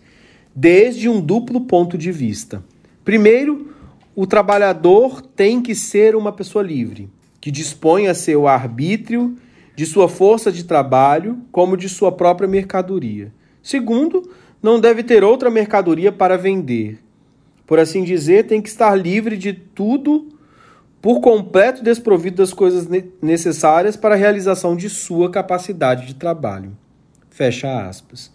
Desde 0.53 1.07
um 1.07 1.21
duplo 1.21 1.61
ponto 1.61 1.97
de 1.97 2.11
vista. 2.11 2.61
Primeiro, 3.05 3.73
o 4.13 4.27
trabalhador 4.27 5.21
tem 5.21 5.61
que 5.61 5.73
ser 5.73 6.17
uma 6.17 6.33
pessoa 6.33 6.61
livre, 6.61 7.07
que 7.39 7.49
dispõe 7.49 8.07
a 8.07 8.13
seu 8.13 8.45
arbítrio 8.45 9.37
de 9.75 9.85
sua 9.85 10.07
força 10.07 10.51
de 10.51 10.63
trabalho, 10.63 11.39
como 11.51 11.75
de 11.75 11.89
sua 11.89 12.11
própria 12.11 12.47
mercadoria. 12.47 13.33
Segundo, 13.61 14.31
não 14.61 14.79
deve 14.79 15.03
ter 15.03 15.23
outra 15.23 15.51
mercadoria 15.51 16.11
para 16.11 16.37
vender. 16.37 16.99
Por 17.67 17.79
assim 17.79 18.03
dizer, 18.03 18.47
tem 18.47 18.61
que 18.61 18.69
estar 18.69 18.95
livre 18.95 19.37
de 19.37 19.53
tudo, 19.53 20.29
por 21.01 21.19
completo 21.19 21.83
desprovido 21.83 22.37
das 22.37 22.51
coisas 22.51 22.87
necessárias 23.21 23.95
para 23.95 24.15
a 24.15 24.17
realização 24.17 24.75
de 24.75 24.89
sua 24.89 25.29
capacidade 25.29 26.07
de 26.07 26.15
trabalho. 26.15 26.75
Fecha 27.29 27.87
aspas. 27.87 28.31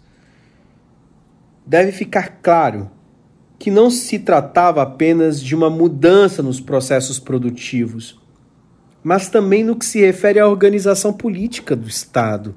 Deve 1.65 1.91
ficar 1.91 2.39
claro 2.41 2.89
que 3.59 3.69
não 3.69 3.91
se 3.91 4.19
tratava 4.19 4.81
apenas 4.81 5.41
de 5.41 5.53
uma 5.53 5.69
mudança 5.69 6.41
nos 6.41 6.61
processos 6.61 7.19
produtivos, 7.19 8.20
mas 9.03 9.29
também 9.29 9.63
no 9.63 9.75
que 9.75 9.85
se 9.85 9.99
refere 9.99 10.39
à 10.39 10.47
organização 10.47 11.11
política 11.11 11.75
do 11.75 11.87
Estado, 11.87 12.55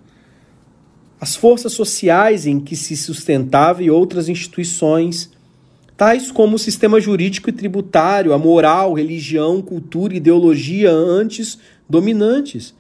as 1.20 1.34
forças 1.34 1.72
sociais 1.72 2.46
em 2.46 2.60
que 2.60 2.76
se 2.76 2.96
sustentava 2.96 3.82
e 3.82 3.90
outras 3.90 4.28
instituições, 4.28 5.30
tais 5.96 6.30
como 6.30 6.56
o 6.56 6.58
sistema 6.58 7.00
jurídico 7.00 7.48
e 7.48 7.52
tributário, 7.52 8.34
a 8.34 8.38
moral, 8.38 8.92
religião, 8.92 9.62
cultura 9.62 10.14
ideologia 10.14 10.90
antes 10.90 11.58
dominantes. 11.88 12.74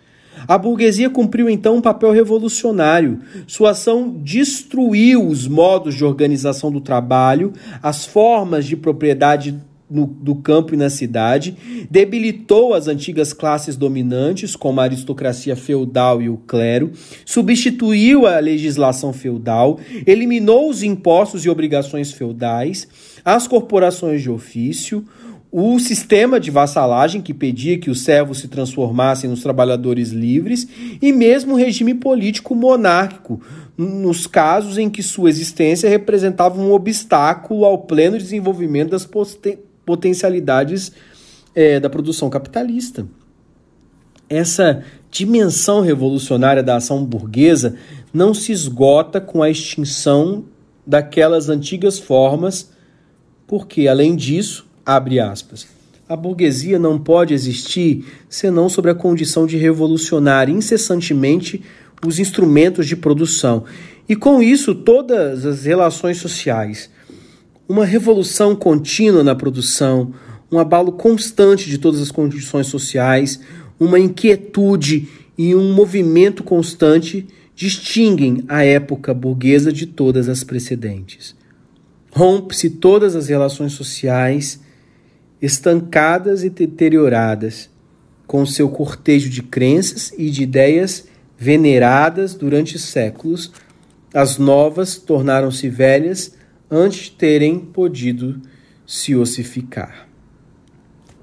A 0.48 0.58
burguesia 0.58 1.08
cumpriu 1.08 1.48
então 1.48 1.76
um 1.76 1.80
papel 1.80 2.10
revolucionário. 2.10 3.20
Sua 3.46 3.70
ação 3.70 4.14
destruiu 4.22 5.26
os 5.26 5.46
modos 5.46 5.94
de 5.94 6.04
organização 6.04 6.70
do 6.70 6.80
trabalho, 6.80 7.52
as 7.82 8.04
formas 8.04 8.66
de 8.66 8.76
propriedade 8.76 9.58
no, 9.90 10.06
do 10.06 10.34
campo 10.34 10.74
e 10.74 10.76
na 10.76 10.88
cidade, 10.88 11.56
debilitou 11.90 12.74
as 12.74 12.88
antigas 12.88 13.32
classes 13.32 13.76
dominantes, 13.76 14.56
como 14.56 14.80
a 14.80 14.84
aristocracia 14.84 15.54
feudal 15.54 16.22
e 16.22 16.28
o 16.28 16.36
clero, 16.36 16.92
substituiu 17.24 18.26
a 18.26 18.38
legislação 18.38 19.12
feudal, 19.12 19.78
eliminou 20.06 20.68
os 20.70 20.82
impostos 20.82 21.44
e 21.44 21.50
obrigações 21.50 22.12
feudais, 22.12 22.88
as 23.24 23.46
corporações 23.46 24.22
de 24.22 24.30
ofício, 24.30 25.04
o 25.56 25.78
sistema 25.78 26.40
de 26.40 26.50
vassalagem 26.50 27.22
que 27.22 27.32
pedia 27.32 27.78
que 27.78 27.88
os 27.88 28.02
servos 28.02 28.38
se 28.38 28.48
transformassem 28.48 29.30
nos 29.30 29.40
trabalhadores 29.40 30.08
livres 30.08 30.66
e 31.00 31.12
mesmo 31.12 31.52
o 31.52 31.56
regime 31.56 31.94
político 31.94 32.56
monárquico, 32.56 33.40
nos 33.78 34.26
casos 34.26 34.78
em 34.78 34.90
que 34.90 35.00
sua 35.00 35.28
existência 35.28 35.88
representava 35.88 36.60
um 36.60 36.72
obstáculo 36.72 37.64
ao 37.64 37.78
pleno 37.78 38.18
desenvolvimento 38.18 38.90
das 38.90 39.06
potencialidades 39.84 40.92
é, 41.54 41.78
da 41.78 41.88
produção 41.88 42.28
capitalista. 42.28 43.06
Essa 44.28 44.82
dimensão 45.10 45.80
revolucionária 45.80 46.62
da 46.62 46.76
ação 46.76 47.04
burguesa 47.04 47.76
não 48.12 48.34
se 48.34 48.52
esgota 48.52 49.20
com 49.20 49.42
a 49.42 49.50
extinção 49.50 50.44
daquelas 50.86 51.48
antigas 51.48 51.98
formas, 51.98 52.70
porque, 53.46 53.86
além 53.86 54.16
disso, 54.16 54.66
abre 54.84 55.20
aspas, 55.20 55.66
a 56.08 56.16
burguesia 56.16 56.78
não 56.78 56.98
pode 56.98 57.32
existir 57.32 58.04
senão 58.28 58.68
sobre 58.68 58.90
a 58.90 58.94
condição 58.94 59.46
de 59.46 59.56
revolucionar 59.56 60.50
incessantemente 60.50 61.62
os 62.06 62.18
instrumentos 62.18 62.86
de 62.86 62.96
produção 62.96 63.64
e, 64.08 64.14
com 64.14 64.42
isso, 64.42 64.74
todas 64.74 65.46
as 65.46 65.64
relações 65.64 66.18
sociais 66.18 66.90
uma 67.68 67.84
revolução 67.84 68.54
contínua 68.54 69.22
na 69.22 69.34
produção, 69.34 70.12
um 70.50 70.58
abalo 70.58 70.92
constante 70.92 71.68
de 71.68 71.78
todas 71.78 72.00
as 72.00 72.10
condições 72.10 72.66
sociais, 72.66 73.40
uma 73.78 73.98
inquietude 73.98 75.08
e 75.36 75.54
um 75.54 75.72
movimento 75.72 76.44
constante 76.44 77.26
distinguem 77.54 78.44
a 78.48 78.64
época 78.64 79.14
burguesa 79.14 79.72
de 79.72 79.86
todas 79.86 80.28
as 80.28 80.44
precedentes. 80.44 81.34
Rompe-se 82.10 82.70
todas 82.70 83.16
as 83.16 83.28
relações 83.28 83.72
sociais 83.72 84.60
estancadas 85.40 86.44
e 86.44 86.50
deterioradas, 86.50 87.68
com 88.26 88.46
seu 88.46 88.68
cortejo 88.68 89.28
de 89.28 89.42
crenças 89.42 90.12
e 90.16 90.30
de 90.30 90.42
ideias 90.42 91.06
veneradas 91.36 92.34
durante 92.34 92.78
séculos, 92.78 93.52
as 94.12 94.38
novas 94.38 94.96
tornaram-se 94.96 95.68
velhas 95.68 96.32
antes 96.74 97.04
de 97.04 97.10
terem 97.12 97.60
podido 97.60 98.40
se 98.86 99.14
ossificar. 99.14 100.08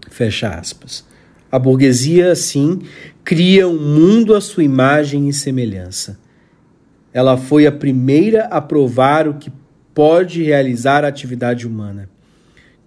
Fecha 0.10 0.50
aspas. 0.50 1.06
A 1.52 1.60
burguesia, 1.60 2.32
assim, 2.32 2.80
cria 3.24 3.68
um 3.68 3.78
mundo 3.78 4.34
à 4.34 4.40
sua 4.40 4.64
imagem 4.64 5.28
e 5.28 5.34
semelhança. 5.34 6.18
Ela 7.14 7.36
foi 7.36 7.68
a 7.68 7.72
primeira 7.72 8.46
a 8.46 8.62
provar 8.62 9.28
o 9.28 9.34
que 9.34 9.52
pode 9.94 10.42
realizar 10.42 11.04
a 11.04 11.10
atividade 11.10 11.68
humana. 11.68 12.10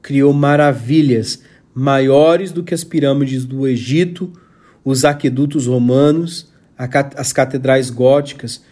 Criou 0.00 0.32
maravilhas 0.32 1.42
maiores 1.74 2.52
do 2.52 2.64
que 2.64 2.72
as 2.72 2.84
pirâmides 2.84 3.44
do 3.44 3.66
Egito, 3.68 4.32
os 4.82 5.04
aquedutos 5.04 5.66
romanos, 5.66 6.50
as 6.78 7.32
catedrais 7.32 7.90
góticas. 7.90 8.62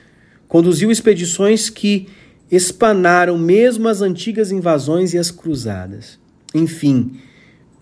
Conduziu 0.48 0.90
expedições 0.90 1.68
que 1.68 2.08
espanaram 2.52 3.38
mesmo 3.38 3.88
as 3.88 4.02
antigas 4.02 4.52
invasões 4.52 5.14
e 5.14 5.18
as 5.18 5.30
cruzadas. 5.30 6.18
Enfim, 6.54 7.12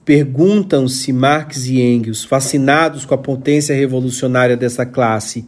perguntam-se 0.04 1.12
Marx 1.12 1.66
e 1.66 1.80
Engels, 1.80 2.22
fascinados 2.22 3.04
com 3.04 3.12
a 3.12 3.18
potência 3.18 3.74
revolucionária 3.74 4.56
dessa 4.56 4.86
classe, 4.86 5.44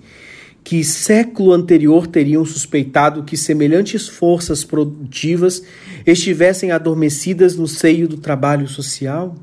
que 0.65 0.83
século 0.83 1.53
anterior 1.53 2.07
teriam 2.09 2.45
suspeitado 2.45 3.23
que 3.23 3.37
semelhantes 3.37 4.09
forças 4.09 4.65
produtivas 4.65 5.63
estivessem 6.05 6.73
adormecidas 6.73 7.57
no 7.57 7.69
seio 7.69 8.09
do 8.09 8.17
trabalho 8.17 8.67
social? 8.67 9.37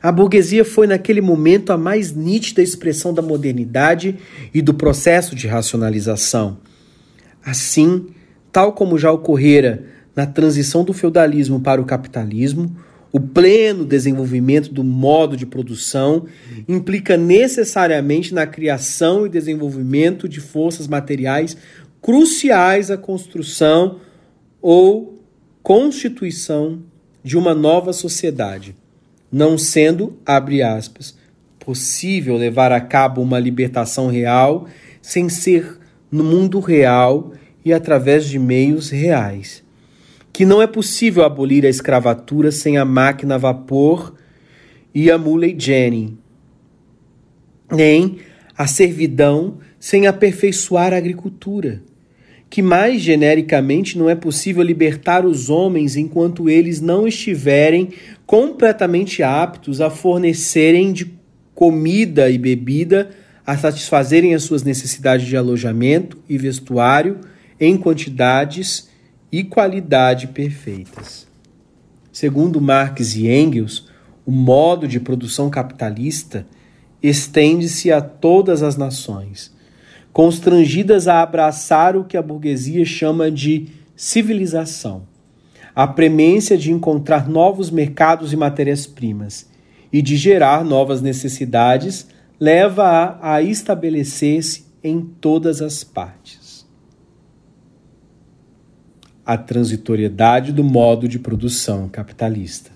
A 0.00 0.10
burguesia 0.10 0.64
foi 0.64 0.86
naquele 0.86 1.20
momento 1.20 1.72
a 1.72 1.78
mais 1.78 2.12
nítida 2.12 2.60
expressão 2.60 3.14
da 3.14 3.22
modernidade 3.22 4.16
e 4.52 4.60
do 4.60 4.74
processo 4.74 5.34
de 5.36 5.46
racionalização. 5.46 6.58
Assim, 7.44 8.06
tal 8.52 8.72
como 8.72 8.98
já 8.98 9.10
ocorrera 9.10 9.82
na 10.14 10.26
transição 10.26 10.84
do 10.84 10.92
feudalismo 10.92 11.58
para 11.58 11.80
o 11.80 11.86
capitalismo, 11.86 12.76
o 13.10 13.20
pleno 13.20 13.84
desenvolvimento 13.84 14.72
do 14.72 14.84
modo 14.84 15.36
de 15.36 15.44
produção 15.44 16.26
implica 16.68 17.16
necessariamente 17.16 18.32
na 18.32 18.46
criação 18.46 19.26
e 19.26 19.30
desenvolvimento 19.30 20.28
de 20.28 20.40
forças 20.40 20.86
materiais 20.86 21.56
cruciais 22.00 22.90
à 22.90 22.96
construção 22.96 24.00
ou 24.60 25.18
constituição 25.62 26.80
de 27.22 27.36
uma 27.36 27.54
nova 27.54 27.92
sociedade, 27.92 28.74
não 29.30 29.56
sendo, 29.56 30.18
abre 30.26 30.62
aspas, 30.62 31.16
possível 31.58 32.36
levar 32.36 32.72
a 32.72 32.80
cabo 32.80 33.22
uma 33.22 33.38
libertação 33.38 34.08
real 34.08 34.66
sem 35.00 35.28
ser 35.28 35.78
no 36.10 36.24
mundo 36.24 36.58
real 36.60 37.32
e 37.64 37.72
através 37.72 38.26
de 38.28 38.38
meios 38.38 38.90
reais. 38.90 39.62
Que 40.32 40.44
não 40.44 40.62
é 40.62 40.66
possível 40.66 41.24
abolir 41.24 41.66
a 41.66 41.68
escravatura 41.68 42.50
sem 42.50 42.78
a 42.78 42.84
máquina 42.84 43.34
a 43.34 43.38
vapor 43.38 44.14
e 44.94 45.10
a 45.10 45.18
mula 45.18 45.48
Jenny, 45.58 46.16
nem 47.70 48.18
a 48.56 48.66
servidão 48.66 49.58
sem 49.78 50.06
aperfeiçoar 50.06 50.92
a 50.92 50.96
agricultura, 50.96 51.82
que 52.48 52.60
mais 52.60 53.00
genericamente 53.00 53.98
não 53.98 54.08
é 54.08 54.14
possível 54.14 54.62
libertar 54.62 55.24
os 55.24 55.48
homens 55.48 55.96
enquanto 55.96 56.50
eles 56.50 56.80
não 56.80 57.08
estiverem 57.08 57.88
completamente 58.26 59.22
aptos 59.22 59.80
a 59.80 59.88
fornecerem 59.88 60.92
de 60.92 61.12
comida 61.54 62.30
e 62.30 62.36
bebida 62.36 63.10
a 63.46 63.56
satisfazerem 63.56 64.34
as 64.34 64.42
suas 64.42 64.62
necessidades 64.62 65.26
de 65.26 65.36
alojamento 65.36 66.18
e 66.28 66.38
vestuário 66.38 67.20
em 67.64 67.76
quantidades 67.76 68.88
e 69.30 69.44
qualidade 69.44 70.26
perfeitas. 70.26 71.28
Segundo 72.12 72.60
Marx 72.60 73.14
e 73.14 73.28
Engels, 73.28 73.86
o 74.26 74.32
modo 74.32 74.88
de 74.88 74.98
produção 74.98 75.48
capitalista 75.48 76.44
estende-se 77.00 77.92
a 77.92 78.00
todas 78.00 78.64
as 78.64 78.76
nações, 78.76 79.54
constrangidas 80.12 81.06
a 81.06 81.22
abraçar 81.22 81.96
o 81.96 82.02
que 82.02 82.16
a 82.16 82.22
burguesia 82.22 82.84
chama 82.84 83.30
de 83.30 83.68
civilização, 83.94 85.04
a 85.72 85.86
premência 85.86 86.58
de 86.58 86.72
encontrar 86.72 87.28
novos 87.28 87.70
mercados 87.70 88.32
e 88.32 88.36
matérias-primas 88.36 89.48
e 89.92 90.02
de 90.02 90.16
gerar 90.16 90.64
novas 90.64 91.00
necessidades 91.00 92.08
leva-a 92.40 93.34
a, 93.34 93.40
estabelecer-se 93.40 94.64
em 94.82 95.00
todas 95.00 95.62
as 95.62 95.84
partes. 95.84 96.41
A 99.24 99.36
transitoriedade 99.36 100.52
do 100.52 100.64
modo 100.64 101.06
de 101.06 101.18
produção 101.18 101.88
capitalista. 101.88 102.70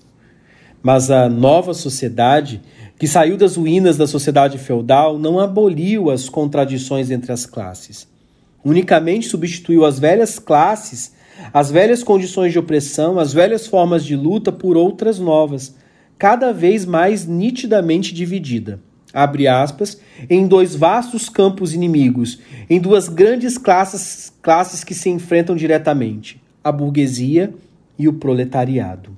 Mas 0.81 1.11
a 1.11 1.27
nova 1.27 1.73
sociedade 1.73 2.61
que 2.97 3.07
saiu 3.07 3.37
das 3.37 3.55
ruínas 3.55 3.95
da 3.95 4.07
sociedade 4.07 4.57
feudal, 4.57 5.19
não 5.19 5.39
aboliu 5.39 6.09
as 6.09 6.27
contradições 6.27 7.11
entre 7.11 7.31
as 7.31 7.45
classes. 7.45 8.07
Unicamente 8.65 9.27
substituiu 9.27 9.85
as 9.85 9.99
velhas 9.99 10.39
classes, 10.39 11.13
as 11.53 11.69
velhas 11.69 12.03
condições 12.03 12.51
de 12.51 12.59
opressão, 12.59 13.19
as 13.19 13.31
velhas 13.31 13.67
formas 13.67 14.03
de 14.03 14.15
luta 14.15 14.51
por 14.51 14.75
outras 14.75 15.19
novas, 15.19 15.75
cada 16.17 16.51
vez 16.51 16.85
mais 16.85 17.27
nitidamente 17.27 18.13
dividida. 18.13 18.79
Abre 19.17 19.47
aspas, 19.47 19.99
em 20.29 20.47
dois 20.47 20.75
vastos 20.75 21.27
campos 21.27 21.73
inimigos, 21.73 22.39
em 22.69 22.79
duas 22.79 23.09
grandes 23.09 23.57
classes, 23.57 24.31
classes 24.43 24.83
que 24.83 24.93
se 24.93 25.09
enfrentam 25.09 25.55
diretamente: 25.55 26.39
a 26.63 26.71
burguesia 26.71 27.51
e 27.97 28.07
o 28.07 28.13
proletariado. 28.13 29.17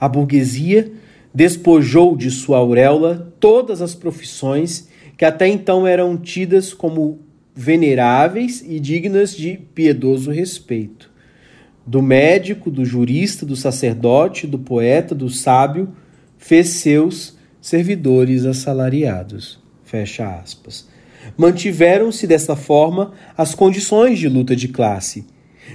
A 0.00 0.08
burguesia 0.08 0.90
despojou 1.34 2.16
de 2.16 2.30
sua 2.30 2.56
auréola 2.56 3.34
todas 3.38 3.82
as 3.82 3.94
profissões 3.94 4.88
que 5.18 5.26
até 5.26 5.46
então 5.46 5.86
eram 5.86 6.16
tidas 6.16 6.72
como 6.72 7.18
veneráveis 7.54 8.64
e 8.66 8.80
dignas 8.80 9.36
de 9.36 9.58
piedoso 9.74 10.30
respeito. 10.30 11.12
Do 11.86 12.02
médico, 12.02 12.70
do 12.70 12.84
jurista, 12.84 13.44
do 13.44 13.56
sacerdote, 13.56 14.46
do 14.46 14.58
poeta, 14.58 15.14
do 15.14 15.28
sábio, 15.28 15.88
fez 16.38 16.68
seus 16.68 17.36
servidores 17.60 18.44
assalariados. 18.44 19.58
Fecha 19.84 20.26
aspas. 20.26 20.86
Mantiveram-se 21.36 22.26
dessa 22.26 22.56
forma 22.56 23.12
as 23.36 23.54
condições 23.54 24.18
de 24.18 24.28
luta 24.28 24.54
de 24.54 24.68
classe, 24.68 25.26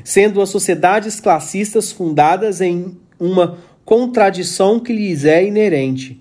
sendo 0.03 0.41
as 0.41 0.49
sociedades 0.49 1.19
classistas 1.19 1.91
fundadas 1.91 2.61
em 2.61 2.97
uma 3.19 3.57
contradição 3.83 4.79
que 4.79 4.93
lhes 4.93 5.25
é 5.25 5.45
inerente. 5.45 6.19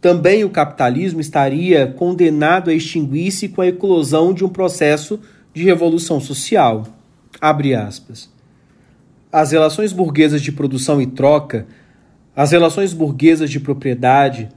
Também 0.00 0.44
o 0.44 0.50
capitalismo 0.50 1.20
estaria 1.20 1.86
condenado 1.86 2.70
a 2.70 2.74
extinguir-se 2.74 3.48
com 3.48 3.60
a 3.60 3.66
eclosão 3.66 4.32
de 4.32 4.44
um 4.44 4.48
processo 4.48 5.20
de 5.52 5.64
revolução 5.64 6.18
social. 6.18 6.86
Abre 7.38 7.74
aspas. 7.74 8.39
As 9.32 9.52
relações 9.52 9.92
burguesas 9.92 10.42
de 10.42 10.50
produção 10.50 11.00
e 11.00 11.06
troca, 11.06 11.68
as 12.34 12.50
relações 12.50 12.92
burguesas 12.92 13.48
de 13.48 13.60
propriedade, 13.60 14.48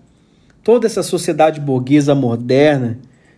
toda 0.64 0.88
essa 0.88 1.04
sociedade 1.04 1.62
burguesa 1.62 2.16
moderna 2.16 2.98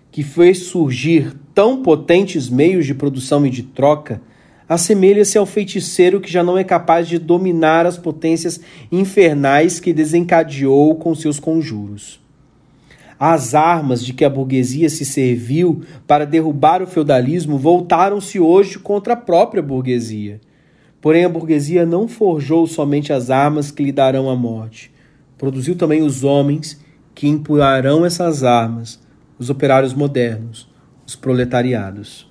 que 0.10 0.24
fez 0.24 0.60
surgir 0.60 1.34
tão 1.54 1.84
potentes 1.84 2.50
meios 2.50 2.86
de 2.86 2.94
produção 2.94 3.46
e 3.46 3.50
de 3.50 3.64
troca, 3.64 4.22
assemelha-se 4.70 5.38
ao 5.38 5.46
feiticeiro 5.46 6.22
que 6.22 6.32
já 6.32 6.42
não 6.42 6.58
é 6.58 6.64
capaz 6.64 7.06
de 7.06 7.20
dominar 7.20 7.86
as 7.86 7.98
potências 7.98 8.62
infernais 8.90 9.78
que 9.78 9.92
desencadeou 9.92 10.96
com 10.96 11.14
seus 11.14 11.38
conjuros. 11.38 12.18
As 13.20 13.54
armas 13.54 14.06
de 14.06 14.14
que 14.14 14.24
a 14.24 14.30
burguesia 14.30 14.90
se 14.90 15.04
serviu 15.04 15.82
para 16.08 16.26
derrubar 16.26 16.82
o 16.82 16.88
feudalismo 16.88 17.58
voltaram-se 17.58 18.40
hoje 18.40 18.80
contra 18.80 19.16
a 19.16 19.18
própria 19.18 19.62
burguesia. 19.62 20.40
Porém, 21.06 21.24
a 21.24 21.30
burguesia 21.30 21.86
não 21.86 22.08
forjou 22.08 22.66
somente 22.66 23.14
as 23.14 23.30
armas 23.30 23.70
que 23.70 23.84
lhe 23.84 23.92
darão 23.92 24.28
a 24.28 24.36
morte, 24.36 24.92
produziu 25.38 25.76
também 25.76 26.02
os 26.02 26.24
homens 26.24 26.84
que 27.14 27.28
empunharão 27.28 28.04
essas 28.04 28.44
armas, 28.44 29.00
os 29.38 29.52
operários 29.52 29.94
modernos, 29.94 30.68
os 31.06 31.16
proletariados. 31.16 32.28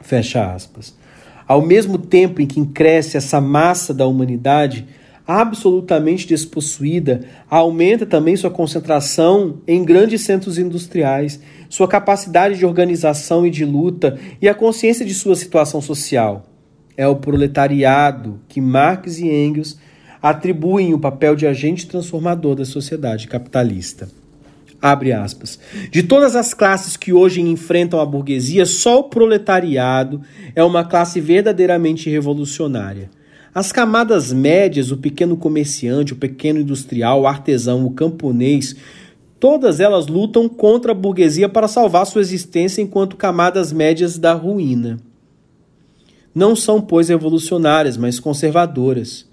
Fecha 0.00 0.52
aspas. 0.52 0.98
Ao 1.46 1.62
mesmo 1.62 1.96
tempo 1.96 2.42
em 2.42 2.46
que 2.46 2.66
cresce 2.66 3.16
essa 3.16 3.40
massa 3.40 3.94
da 3.94 4.04
humanidade 4.04 4.84
absolutamente 5.24 6.26
despossuída, 6.26 7.20
aumenta 7.48 8.04
também 8.04 8.34
sua 8.34 8.50
concentração 8.50 9.60
em 9.64 9.84
grandes 9.84 10.22
centros 10.22 10.58
industriais, 10.58 11.38
sua 11.68 11.86
capacidade 11.86 12.58
de 12.58 12.66
organização 12.66 13.46
e 13.46 13.50
de 13.50 13.64
luta 13.64 14.18
e 14.42 14.48
a 14.48 14.54
consciência 14.56 15.06
de 15.06 15.14
sua 15.14 15.36
situação 15.36 15.80
social. 15.80 16.55
É 16.96 17.06
o 17.06 17.16
proletariado 17.16 18.40
que 18.48 18.60
Marx 18.60 19.18
e 19.18 19.28
Engels 19.28 19.78
atribuem 20.22 20.94
o 20.94 20.98
papel 20.98 21.36
de 21.36 21.46
agente 21.46 21.86
transformador 21.86 22.54
da 22.54 22.64
sociedade 22.64 23.28
capitalista. 23.28 24.08
Abre 24.80 25.12
aspas. 25.12 25.58
De 25.90 26.02
todas 26.02 26.36
as 26.36 26.52
classes 26.52 26.96
que 26.96 27.12
hoje 27.12 27.40
enfrentam 27.40 28.00
a 28.00 28.06
burguesia, 28.06 28.66
só 28.66 29.00
o 29.00 29.04
proletariado 29.04 30.20
é 30.54 30.62
uma 30.62 30.84
classe 30.84 31.20
verdadeiramente 31.20 32.10
revolucionária. 32.10 33.10
As 33.54 33.72
camadas 33.72 34.32
médias, 34.32 34.90
o 34.90 34.98
pequeno 34.98 35.36
comerciante, 35.36 36.12
o 36.12 36.16
pequeno 36.16 36.60
industrial, 36.60 37.22
o 37.22 37.26
artesão, 37.26 37.86
o 37.86 37.90
camponês, 37.90 38.76
todas 39.40 39.80
elas 39.80 40.08
lutam 40.08 40.46
contra 40.48 40.92
a 40.92 40.94
burguesia 40.94 41.48
para 41.48 41.66
salvar 41.66 42.04
sua 42.04 42.20
existência 42.20 42.82
enquanto 42.82 43.16
camadas 43.16 43.72
médias 43.72 44.18
da 44.18 44.34
ruína. 44.34 44.98
Não 46.36 46.54
são, 46.54 46.82
pois, 46.82 47.08
revolucionárias, 47.08 47.96
mas 47.96 48.20
conservadoras. 48.20 49.26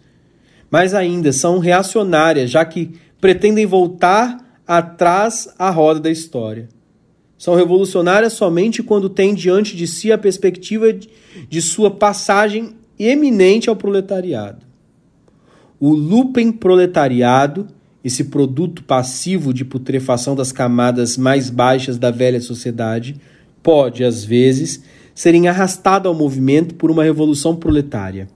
Mais 0.71 0.93
ainda, 0.93 1.33
são 1.33 1.59
reacionárias, 1.59 2.49
já 2.49 2.63
que 2.63 2.93
pretendem 3.19 3.65
voltar 3.65 4.57
atrás 4.65 5.53
a 5.59 5.69
roda 5.69 5.99
da 5.99 6.09
história. 6.09 6.69
São 7.37 7.55
revolucionárias 7.55 8.31
somente 8.31 8.81
quando 8.81 9.09
têm 9.09 9.35
diante 9.35 9.75
de 9.75 9.85
si 9.85 10.13
a 10.13 10.17
perspectiva 10.17 10.85
de 10.93 11.61
sua 11.61 11.91
passagem 11.91 12.73
eminente 12.97 13.69
ao 13.69 13.75
proletariado. 13.75 14.65
O 15.81 15.93
lupen 15.93 16.53
proletariado, 16.53 17.67
esse 18.01 18.23
produto 18.23 18.81
passivo 18.81 19.53
de 19.53 19.65
putrefação 19.65 20.37
das 20.37 20.53
camadas 20.53 21.17
mais 21.17 21.49
baixas 21.49 21.97
da 21.97 22.11
velha 22.11 22.39
sociedade, 22.39 23.19
pode, 23.61 24.05
às 24.05 24.23
vezes, 24.23 24.81
ser 25.13 25.35
arrastado 25.47 26.07
ao 26.07 26.15
movimento 26.15 26.75
por 26.75 26.89
uma 26.89 27.03
revolução 27.03 27.55
proletária. 27.55 28.27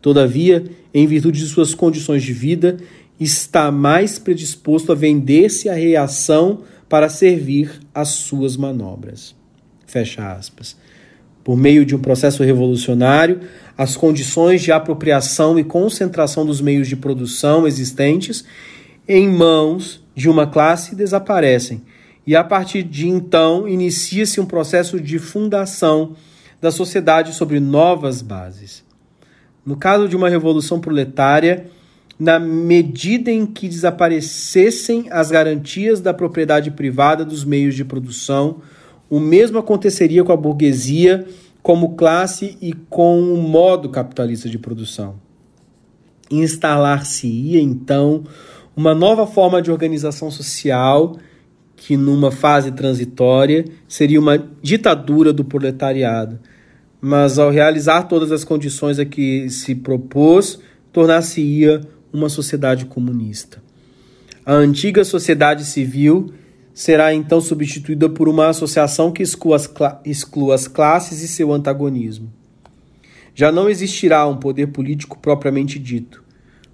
Todavia, 0.00 0.64
em 0.92 1.06
virtude 1.06 1.40
de 1.40 1.46
suas 1.46 1.74
condições 1.74 2.22
de 2.22 2.32
vida 2.32 2.78
está 3.18 3.70
mais 3.70 4.18
predisposto 4.18 4.90
a 4.92 4.94
vender-se 4.94 5.68
à 5.68 5.74
reação 5.74 6.60
para 6.88 7.08
servir 7.08 7.80
às 7.94 8.08
suas 8.08 8.56
manobras. 8.56 9.34
Fecha 9.86 10.32
aspas. 10.32 10.76
Por 11.44 11.56
meio 11.56 11.84
de 11.84 11.94
um 11.94 11.98
processo 11.98 12.42
revolucionário, 12.42 13.40
as 13.76 13.96
condições 13.96 14.62
de 14.62 14.70
apropriação 14.70 15.58
e 15.58 15.64
concentração 15.64 16.44
dos 16.44 16.60
meios 16.60 16.88
de 16.88 16.96
produção 16.96 17.66
existentes 17.66 18.44
em 19.08 19.28
mãos 19.28 20.02
de 20.14 20.28
uma 20.28 20.46
classe 20.46 20.94
desaparecem, 20.94 21.82
e 22.26 22.36
a 22.36 22.44
partir 22.44 22.82
de 22.82 23.08
então 23.08 23.66
inicia-se 23.66 24.40
um 24.40 24.46
processo 24.46 25.00
de 25.00 25.18
fundação 25.18 26.14
da 26.60 26.70
sociedade 26.70 27.34
sobre 27.34 27.58
novas 27.58 28.22
bases. 28.22 28.84
No 29.64 29.76
caso 29.76 30.08
de 30.08 30.16
uma 30.16 30.28
revolução 30.28 30.80
proletária, 30.80 31.66
na 32.18 32.38
medida 32.38 33.30
em 33.30 33.44
que 33.44 33.68
desaparecessem 33.68 35.06
as 35.10 35.30
garantias 35.30 36.00
da 36.00 36.14
propriedade 36.14 36.70
privada 36.70 37.24
dos 37.24 37.44
meios 37.44 37.74
de 37.74 37.84
produção, 37.84 38.60
o 39.10 39.18
mesmo 39.18 39.58
aconteceria 39.58 40.22
com 40.22 40.32
a 40.32 40.36
burguesia 40.36 41.26
como 41.62 41.94
classe 41.96 42.56
e 42.60 42.72
com 42.72 43.20
o 43.20 43.36
modo 43.36 43.88
capitalista 43.88 44.48
de 44.48 44.58
produção. 44.58 45.16
instalar-se-ia 46.30 47.60
então 47.60 48.24
uma 48.74 48.94
nova 48.94 49.26
forma 49.26 49.60
de 49.60 49.70
organização 49.70 50.30
social 50.30 51.16
que 51.84 51.96
numa 51.96 52.30
fase 52.30 52.70
transitória 52.70 53.64
seria 53.88 54.20
uma 54.20 54.38
ditadura 54.62 55.32
do 55.32 55.44
proletariado, 55.44 56.38
mas 57.00 57.40
ao 57.40 57.50
realizar 57.50 58.04
todas 58.04 58.30
as 58.30 58.44
condições 58.44 59.00
a 59.00 59.04
que 59.04 59.50
se 59.50 59.74
propôs, 59.74 60.60
tornar-se-ia 60.92 61.80
uma 62.12 62.28
sociedade 62.28 62.84
comunista. 62.84 63.60
A 64.46 64.52
antiga 64.52 65.04
sociedade 65.04 65.64
civil 65.64 66.32
será 66.72 67.12
então 67.12 67.40
substituída 67.40 68.08
por 68.08 68.28
uma 68.28 68.48
associação 68.48 69.10
que 69.10 69.24
exclua 69.24 69.56
as, 69.56 69.68
exclua 70.04 70.54
as 70.54 70.68
classes 70.68 71.20
e 71.20 71.26
seu 71.26 71.52
antagonismo. 71.52 72.32
Já 73.34 73.50
não 73.50 73.68
existirá 73.68 74.24
um 74.28 74.36
poder 74.36 74.68
político 74.68 75.18
propriamente 75.18 75.80
dito, 75.80 76.22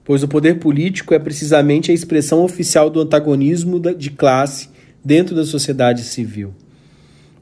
pois 0.05 0.22
o 0.22 0.28
poder 0.28 0.59
político 0.59 1.14
é 1.14 1.18
precisamente 1.18 1.90
a 1.90 1.94
expressão 1.94 2.44
oficial 2.44 2.90
do 2.90 3.01
antagonismo 3.01 3.80
de 3.80 4.10
classe 4.10 4.76
dentro 5.09 5.35
da 5.35 5.47
sociedade 5.47 6.02
civil. 6.02 6.52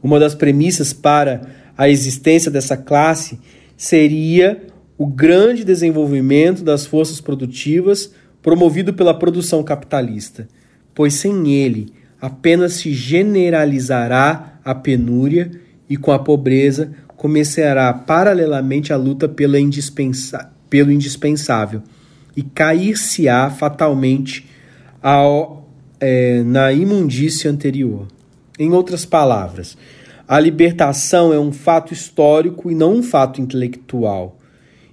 Uma 0.00 0.20
das 0.20 0.36
premissas 0.36 0.92
para 0.92 1.40
a 1.76 1.88
existência 1.88 2.48
dessa 2.48 2.76
classe 2.76 3.40
seria 3.76 4.62
o 4.96 5.04
grande 5.04 5.64
desenvolvimento 5.64 6.62
das 6.62 6.86
forças 6.86 7.20
produtivas 7.20 8.12
promovido 8.40 8.94
pela 8.94 9.12
produção 9.12 9.64
capitalista, 9.64 10.46
pois 10.94 11.14
sem 11.14 11.52
ele 11.52 11.92
apenas 12.20 12.74
se 12.74 12.94
generalizará 12.94 14.60
a 14.64 14.72
penúria 14.72 15.50
e 15.90 15.96
com 15.96 16.12
a 16.12 16.20
pobreza 16.20 16.92
começará 17.16 17.92
paralelamente 17.92 18.92
a 18.92 18.96
luta 18.96 19.28
pela 19.28 19.58
indispensa 19.58 20.52
pelo 20.70 20.92
indispensável 20.92 21.82
e 22.36 22.42
cair-se-á 22.42 23.50
fatalmente 23.50 24.48
ao 25.02 25.65
é, 26.00 26.42
na 26.42 26.72
imundícia 26.72 27.50
anterior. 27.50 28.06
Em 28.58 28.72
outras 28.72 29.04
palavras, 29.04 29.76
a 30.26 30.40
libertação 30.40 31.32
é 31.32 31.38
um 31.38 31.52
fato 31.52 31.92
histórico 31.92 32.70
e 32.70 32.74
não 32.74 32.94
um 32.94 33.02
fato 33.02 33.40
intelectual, 33.40 34.36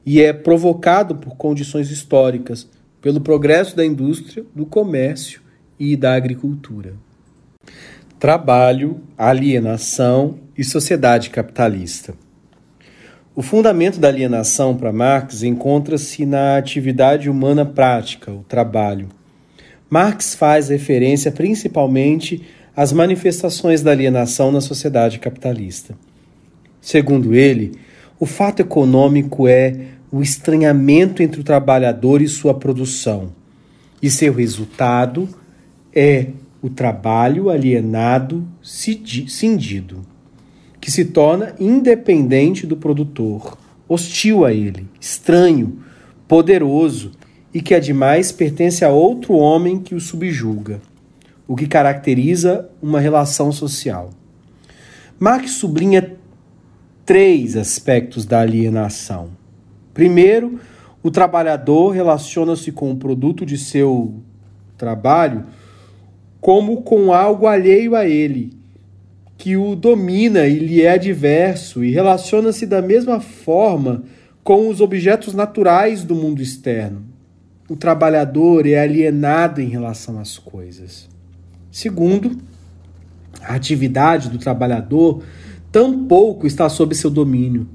e 0.05 0.21
é 0.21 0.33
provocado 0.33 1.15
por 1.15 1.35
condições 1.35 1.89
históricas, 1.89 2.67
pelo 3.01 3.21
progresso 3.21 3.75
da 3.75 3.85
indústria, 3.85 4.45
do 4.53 4.65
comércio 4.65 5.41
e 5.79 5.95
da 5.95 6.13
agricultura. 6.13 6.93
Trabalho, 8.19 9.01
alienação 9.17 10.39
e 10.57 10.63
sociedade 10.63 11.29
capitalista. 11.29 12.13
O 13.35 13.41
fundamento 13.41 13.99
da 13.99 14.07
alienação 14.07 14.77
para 14.77 14.93
Marx 14.93 15.41
encontra-se 15.41 16.25
na 16.25 16.55
atividade 16.55 17.29
humana 17.29 17.65
prática, 17.65 18.31
o 18.31 18.43
trabalho 18.43 19.09
Marx 19.93 20.33
faz 20.33 20.69
referência 20.69 21.31
principalmente 21.31 22.41
às 22.75 22.91
manifestações 22.91 23.83
da 23.83 23.91
alienação 23.91 24.51
na 24.51 24.59
sociedade 24.59 25.19
capitalista. 25.19 25.95
Segundo 26.81 27.35
ele, 27.35 27.73
o 28.19 28.25
fato 28.25 28.59
econômico 28.59 29.47
é 29.47 29.89
o 30.11 30.23
estranhamento 30.23 31.21
entre 31.21 31.41
o 31.41 31.43
trabalhador 31.43 32.23
e 32.23 32.27
sua 32.27 32.55
produção, 32.55 33.33
e 34.01 34.09
seu 34.09 34.33
resultado 34.33 35.29
é 35.93 36.29
o 36.59 36.71
trabalho 36.71 37.51
alienado 37.51 38.47
cindido, 38.63 40.01
que 40.81 40.89
se 40.89 41.05
torna 41.05 41.53
independente 41.59 42.65
do 42.65 42.75
produtor, 42.75 43.59
hostil 43.87 44.43
a 44.43 44.51
ele, 44.51 44.87
estranho, 44.99 45.83
poderoso 46.27 47.11
e 47.53 47.61
que, 47.61 47.75
ademais, 47.75 48.31
pertence 48.31 48.83
a 48.83 48.89
outro 48.89 49.35
homem 49.35 49.79
que 49.79 49.93
o 49.93 49.99
subjuga, 49.99 50.81
o 51.47 51.55
que 51.55 51.67
caracteriza 51.67 52.69
uma 52.81 52.99
relação 52.99 53.51
social. 53.51 54.09
Marx 55.19 55.51
sublinha 55.51 56.17
três 57.05 57.55
aspectos 57.55 58.25
da 58.25 58.39
alienação. 58.39 59.29
Primeiro, 59.93 60.59
o 61.03 61.11
trabalhador 61.11 61.91
relaciona-se 61.91 62.71
com 62.71 62.91
o 62.91 62.95
produto 62.95 63.45
de 63.45 63.57
seu 63.57 64.15
trabalho 64.77 65.45
como 66.39 66.81
com 66.81 67.13
algo 67.13 67.47
alheio 67.47 67.95
a 67.95 68.05
ele, 68.05 68.51
que 69.37 69.55
o 69.55 69.75
domina 69.75 70.45
e 70.45 70.59
lhe 70.59 70.81
é 70.81 70.91
adverso, 70.91 71.83
e 71.83 71.91
relaciona-se 71.91 72.65
da 72.65 72.81
mesma 72.81 73.21
forma 73.21 74.03
com 74.43 74.67
os 74.67 74.81
objetos 74.81 75.33
naturais 75.33 76.03
do 76.03 76.13
mundo 76.13 76.41
externo, 76.41 77.05
o 77.69 77.75
trabalhador 77.75 78.67
é 78.67 78.79
alienado 78.79 79.61
em 79.61 79.67
relação 79.67 80.19
às 80.19 80.37
coisas. 80.37 81.07
Segundo, 81.71 82.37
a 83.41 83.55
atividade 83.55 84.29
do 84.29 84.37
trabalhador 84.37 85.23
tampouco 85.71 86.45
está 86.45 86.69
sob 86.69 86.93
seu 86.93 87.09
domínio. 87.09 87.67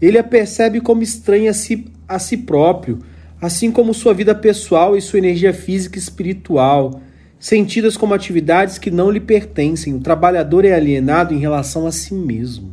Ele 0.00 0.18
a 0.18 0.24
percebe 0.24 0.80
como 0.80 1.02
estranha 1.02 1.50
a 1.50 1.54
si, 1.54 1.86
a 2.06 2.18
si 2.18 2.36
próprio, 2.36 2.98
assim 3.40 3.70
como 3.70 3.94
sua 3.94 4.12
vida 4.12 4.34
pessoal 4.34 4.96
e 4.96 5.00
sua 5.00 5.18
energia 5.18 5.52
física 5.52 5.98
e 5.98 6.02
espiritual, 6.02 7.00
sentidas 7.38 7.96
como 7.96 8.14
atividades 8.14 8.78
que 8.78 8.90
não 8.90 9.10
lhe 9.10 9.20
pertencem. 9.20 9.94
O 9.94 10.00
trabalhador 10.00 10.64
é 10.64 10.74
alienado 10.74 11.32
em 11.32 11.38
relação 11.38 11.86
a 11.86 11.92
si 11.92 12.12
mesmo. 12.12 12.72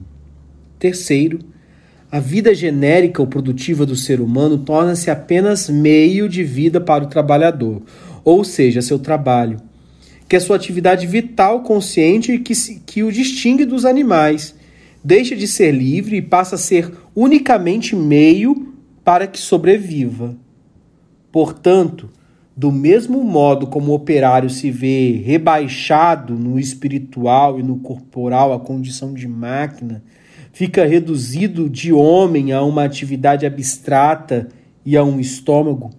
Terceiro, 0.77 1.39
a 2.11 2.19
vida 2.19 2.53
genérica 2.53 3.21
ou 3.21 3.27
produtiva 3.27 3.85
do 3.85 3.95
ser 3.95 4.21
humano 4.21 4.57
torna-se 4.57 5.09
apenas 5.09 5.69
meio 5.69 6.29
de 6.29 6.43
vida 6.43 6.79
para 6.79 7.03
o 7.03 7.07
trabalhador, 7.07 7.81
ou 8.23 8.43
seja, 8.43 8.81
seu 8.81 8.99
trabalho, 8.99 9.57
que 10.27 10.35
é 10.35 10.39
sua 10.39 10.55
atividade 10.55 11.05
vital 11.07 11.61
consciente 11.61 12.37
que, 12.39 12.53
que 12.85 13.03
o 13.03 13.11
distingue 13.11 13.65
dos 13.65 13.85
animais. 13.85 14.55
Deixa 15.03 15.35
de 15.35 15.47
ser 15.47 15.71
livre 15.71 16.17
e 16.17 16.21
passa 16.21 16.55
a 16.55 16.59
ser 16.59 16.91
unicamente 17.15 17.95
meio 17.95 18.73
para 19.03 19.27
que 19.27 19.39
sobreviva. 19.39 20.35
Portanto, 21.31 22.09
do 22.57 22.71
mesmo 22.71 23.23
modo 23.23 23.67
como 23.67 23.91
o 23.91 23.95
operário 23.95 24.49
se 24.49 24.71
vê 24.71 25.11
rebaixado 25.11 26.35
no 26.35 26.57
espiritual 26.57 27.59
e 27.59 27.63
no 27.63 27.77
corporal 27.77 28.53
à 28.53 28.59
condição 28.59 29.13
de 29.13 29.27
máquina, 29.27 30.01
fica 30.55 30.85
reduzido 30.85 31.69
de 31.69 31.91
homem 31.91 32.53
a 32.53 32.63
uma 32.63 32.85
atividade 32.85 33.45
abstrata 33.45 34.47
e 34.85 34.95
a 34.95 35.03
um 35.03 35.19
estômago. 35.19 35.91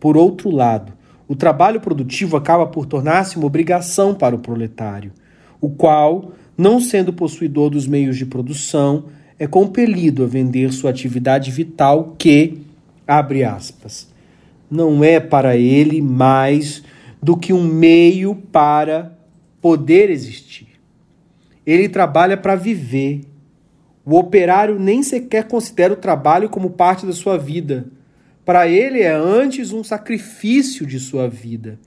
Por 0.00 0.16
outro 0.16 0.50
lado, 0.50 0.92
o 1.28 1.36
trabalho 1.36 1.80
produtivo 1.80 2.36
acaba 2.36 2.66
por 2.66 2.86
tornar-se 2.86 3.36
uma 3.36 3.46
obrigação 3.46 4.12
para 4.12 4.34
o 4.34 4.40
proletário, 4.40 5.12
o 5.60 5.70
qual, 5.70 6.32
não 6.58 6.80
sendo 6.80 7.12
possuidor 7.12 7.70
dos 7.70 7.86
meios 7.86 8.16
de 8.16 8.26
produção, 8.26 9.04
é 9.38 9.46
compelido 9.46 10.24
a 10.24 10.26
vender 10.26 10.72
sua 10.72 10.90
atividade 10.90 11.52
vital 11.52 12.16
que, 12.18 12.62
abre 13.06 13.44
aspas, 13.44 14.08
não 14.68 15.04
é 15.04 15.20
para 15.20 15.56
ele 15.56 16.02
mais 16.02 16.82
do 17.22 17.36
que 17.36 17.52
um 17.52 17.62
meio 17.62 18.34
para 18.34 19.16
poder 19.60 20.10
existir. 20.10 20.66
Ele 21.64 21.88
trabalha 21.88 22.36
para 22.36 22.56
viver 22.56 23.29
o 24.04 24.16
operário 24.16 24.78
nem 24.78 25.02
sequer 25.02 25.46
considera 25.46 25.92
o 25.92 25.96
trabalho 25.96 26.48
como 26.48 26.70
parte 26.70 27.06
da 27.06 27.12
sua 27.12 27.36
vida. 27.36 27.86
Para 28.44 28.66
ele 28.66 29.00
é 29.00 29.12
antes 29.12 29.72
um 29.72 29.84
sacrifício 29.84 30.86
de 30.86 30.98
sua 30.98 31.28
vida. 31.28 31.78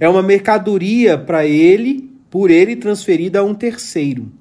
É 0.00 0.08
uma 0.08 0.22
mercadoria 0.22 1.16
para 1.16 1.46
ele, 1.46 2.10
por 2.30 2.50
ele 2.50 2.76
transferida 2.76 3.40
a 3.40 3.44
um 3.44 3.54
terceiro. 3.54 4.32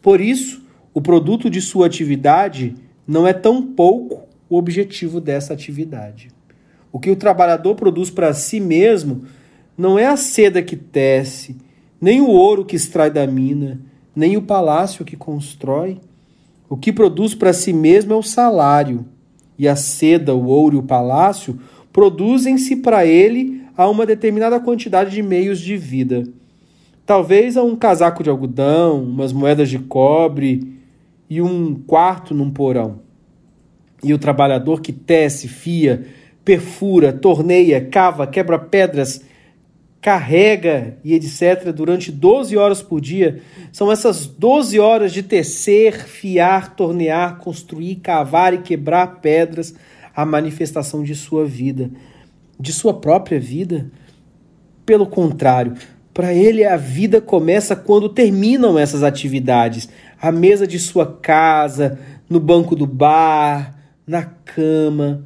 Por 0.00 0.20
isso, 0.20 0.62
o 0.94 1.00
produto 1.00 1.48
de 1.48 1.60
sua 1.60 1.86
atividade 1.86 2.74
não 3.06 3.26
é 3.26 3.32
tão 3.32 3.62
pouco 3.62 4.28
o 4.48 4.56
objetivo 4.56 5.20
dessa 5.20 5.52
atividade. 5.52 6.28
O 6.92 6.98
que 6.98 7.10
o 7.10 7.16
trabalhador 7.16 7.74
produz 7.74 8.10
para 8.10 8.34
si 8.34 8.60
mesmo 8.60 9.24
não 9.76 9.98
é 9.98 10.06
a 10.06 10.16
seda 10.16 10.62
que 10.62 10.76
tece, 10.76 11.56
nem 12.00 12.20
o 12.20 12.28
ouro 12.28 12.64
que 12.64 12.76
extrai 12.76 13.10
da 13.10 13.26
mina, 13.26 13.80
nem 14.14 14.36
o 14.36 14.42
palácio 14.42 15.04
que 15.04 15.16
constrói 15.16 15.98
o 16.72 16.76
que 16.78 16.90
produz 16.90 17.34
para 17.34 17.52
si 17.52 17.70
mesmo 17.70 18.14
é 18.14 18.16
o 18.16 18.22
salário, 18.22 19.04
e 19.58 19.68
a 19.68 19.76
seda, 19.76 20.34
o 20.34 20.46
ouro 20.46 20.76
e 20.76 20.78
o 20.78 20.82
palácio 20.82 21.60
produzem-se 21.92 22.76
para 22.76 23.04
ele 23.04 23.60
a 23.76 23.86
uma 23.90 24.06
determinada 24.06 24.58
quantidade 24.58 25.10
de 25.10 25.22
meios 25.22 25.60
de 25.60 25.76
vida. 25.76 26.24
Talvez 27.04 27.58
a 27.58 27.62
um 27.62 27.76
casaco 27.76 28.22
de 28.22 28.30
algodão, 28.30 29.02
umas 29.02 29.34
moedas 29.34 29.68
de 29.68 29.78
cobre 29.78 30.78
e 31.28 31.42
um 31.42 31.74
quarto 31.74 32.32
num 32.32 32.50
porão. 32.50 33.00
E 34.02 34.14
o 34.14 34.18
trabalhador 34.18 34.80
que 34.80 34.94
tece, 34.94 35.48
fia, 35.48 36.06
perfura, 36.42 37.12
torneia, 37.12 37.84
cava, 37.84 38.26
quebra 38.26 38.58
pedras, 38.58 39.22
carrega 40.02 40.98
e 41.04 41.14
etc. 41.14 41.72
durante 41.72 42.10
12 42.10 42.56
horas 42.56 42.82
por 42.82 43.00
dia, 43.00 43.40
são 43.70 43.90
essas 43.90 44.26
12 44.26 44.80
horas 44.80 45.12
de 45.12 45.22
tecer, 45.22 46.06
fiar, 46.06 46.74
tornear, 46.74 47.38
construir, 47.38 47.96
cavar 47.96 48.52
e 48.52 48.58
quebrar 48.58 49.20
pedras 49.20 49.72
a 50.14 50.26
manifestação 50.26 51.04
de 51.04 51.14
sua 51.14 51.46
vida. 51.46 51.88
de 52.60 52.72
sua 52.72 52.94
própria 52.94 53.40
vida. 53.40 53.90
Pelo 54.86 55.06
contrário, 55.06 55.74
para 56.14 56.32
ele 56.32 56.64
a 56.64 56.76
vida 56.76 57.20
começa 57.20 57.74
quando 57.74 58.08
terminam 58.08 58.78
essas 58.78 59.02
atividades, 59.02 59.88
à 60.20 60.30
mesa 60.30 60.64
de 60.64 60.78
sua 60.78 61.06
casa, 61.06 61.98
no 62.30 62.38
banco 62.38 62.76
do 62.76 62.86
bar, 62.86 63.76
na 64.06 64.22
cama. 64.22 65.24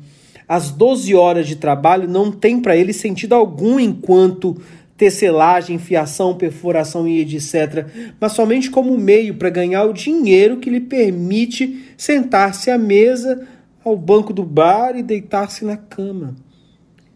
As 0.48 0.70
12 0.70 1.14
horas 1.14 1.47
de 1.47 1.56
trabalho 1.56 2.09
não 2.09 2.31
têm 2.31 2.60
para 2.60 2.77
ele 2.77 2.93
sentido 2.93 3.35
algum 3.35 3.81
enquanto 3.81 4.60
tecelagem, 4.97 5.78
fiação, 5.78 6.36
perfuração 6.36 7.06
e 7.06 7.20
etc., 7.20 7.86
mas 8.18 8.32
somente 8.32 8.70
como 8.70 8.97
meio 8.97 9.35
para 9.35 9.51
ganhar 9.51 9.85
o 9.85 9.93
dinheiro 9.93 10.59
que 10.59 10.70
lhe 10.70 10.81
permite 10.81 11.93
sentar-se 11.97 12.70
à 12.70 12.78
mesa, 12.78 13.47
ao 13.85 13.97
banco 13.97 14.32
do 14.32 14.43
bar 14.43 14.97
e 14.97 15.02
deitar-se 15.02 15.64
na 15.64 15.77
cama. 15.77 16.35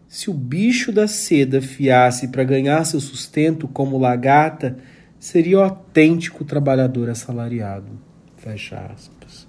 Se 0.07 0.29
o 0.29 0.33
bicho 0.33 0.91
da 0.91 1.07
seda 1.07 1.61
fiasse 1.61 2.27
para 2.27 2.43
ganhar 2.43 2.83
seu 2.85 2.99
sustento 2.99 3.67
como 3.67 3.97
lagarta, 3.97 4.77
seria 5.17 5.59
o 5.59 5.61
autêntico 5.61 6.43
trabalhador 6.43 7.09
assalariado. 7.09 7.87
Fecha 8.37 8.77
aspas. 8.93 9.47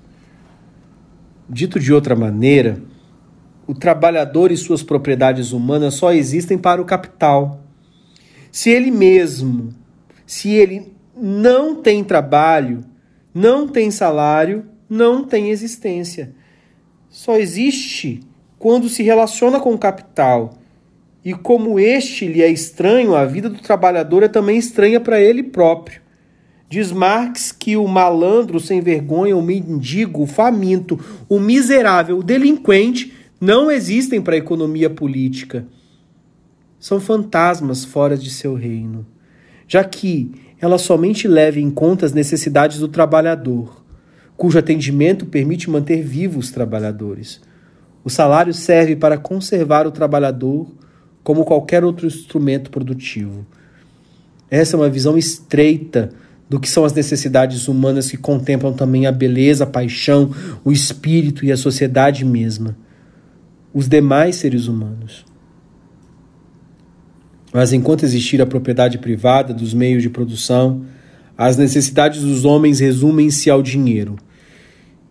Dito 1.48 1.80
de 1.80 1.92
outra 1.92 2.14
maneira, 2.14 2.80
o 3.66 3.74
trabalhador 3.74 4.50
e 4.50 4.56
suas 4.56 4.82
propriedades 4.82 5.52
humanas 5.52 5.94
só 5.94 6.12
existem 6.12 6.58
para 6.58 6.80
o 6.80 6.84
capital 6.84 7.62
se 8.52 8.68
ele 8.68 8.90
mesmo, 8.90 9.70
se 10.26 10.50
ele 10.50 10.92
não 11.16 11.74
tem 11.74 12.04
trabalho, 12.04 12.84
não 13.32 13.66
tem 13.66 13.90
salário, 13.90 14.66
não 14.90 15.24
tem 15.24 15.48
existência. 15.48 16.34
Só 17.08 17.38
existe 17.38 18.20
quando 18.58 18.90
se 18.90 19.02
relaciona 19.02 19.58
com 19.58 19.72
o 19.72 19.78
capital. 19.78 20.58
E 21.24 21.32
como 21.32 21.80
este 21.80 22.26
lhe 22.26 22.42
é 22.42 22.50
estranho, 22.50 23.14
a 23.14 23.24
vida 23.24 23.48
do 23.48 23.62
trabalhador 23.62 24.22
é 24.22 24.28
também 24.28 24.58
estranha 24.58 25.00
para 25.00 25.18
ele 25.18 25.42
próprio. 25.42 26.02
Diz 26.68 26.92
Marx 26.92 27.52
que 27.52 27.74
o 27.74 27.88
malandro 27.88 28.60
sem 28.60 28.82
vergonha, 28.82 29.34
o 29.34 29.42
mendigo, 29.42 30.22
o 30.22 30.26
faminto, 30.26 31.00
o 31.26 31.40
miserável, 31.40 32.18
o 32.18 32.22
delinquente 32.22 33.14
não 33.42 33.72
existem 33.72 34.22
para 34.22 34.36
a 34.36 34.38
economia 34.38 34.88
política 34.88 35.66
são 36.78 37.00
fantasmas 37.00 37.84
fora 37.84 38.16
de 38.16 38.30
seu 38.30 38.54
reino, 38.54 39.04
já 39.66 39.82
que 39.82 40.30
ela 40.60 40.78
somente 40.78 41.26
leva 41.26 41.58
em 41.58 41.68
conta 41.68 42.06
as 42.06 42.12
necessidades 42.12 42.78
do 42.78 42.86
trabalhador, 42.86 43.84
cujo 44.36 44.60
atendimento 44.60 45.26
permite 45.26 45.68
manter 45.68 46.04
vivos 46.04 46.46
os 46.46 46.52
trabalhadores. 46.52 47.40
O 48.04 48.08
salário 48.08 48.54
serve 48.54 48.94
para 48.94 49.18
conservar 49.18 49.88
o 49.88 49.90
trabalhador 49.90 50.72
como 51.24 51.44
qualquer 51.44 51.82
outro 51.82 52.06
instrumento 52.06 52.70
produtivo. 52.70 53.44
Essa 54.48 54.76
é 54.76 54.78
uma 54.78 54.88
visão 54.88 55.18
estreita 55.18 56.10
do 56.48 56.60
que 56.60 56.70
são 56.70 56.84
as 56.84 56.92
necessidades 56.92 57.66
humanas 57.66 58.08
que 58.08 58.16
contemplam 58.16 58.72
também 58.72 59.04
a 59.04 59.10
beleza, 59.10 59.64
a 59.64 59.66
paixão, 59.66 60.32
o 60.64 60.70
espírito 60.70 61.44
e 61.44 61.50
a 61.50 61.56
sociedade 61.56 62.24
mesma. 62.24 62.76
Os 63.74 63.88
demais 63.88 64.36
seres 64.36 64.66
humanos. 64.66 65.24
Mas 67.52 67.72
enquanto 67.72 68.04
existir 68.04 68.40
a 68.40 68.46
propriedade 68.46 68.98
privada 68.98 69.52
dos 69.52 69.74
meios 69.74 70.02
de 70.02 70.08
produção, 70.08 70.84
as 71.36 71.56
necessidades 71.56 72.22
dos 72.22 72.44
homens 72.44 72.80
resumem-se 72.80 73.50
ao 73.50 73.62
dinheiro. 73.62 74.16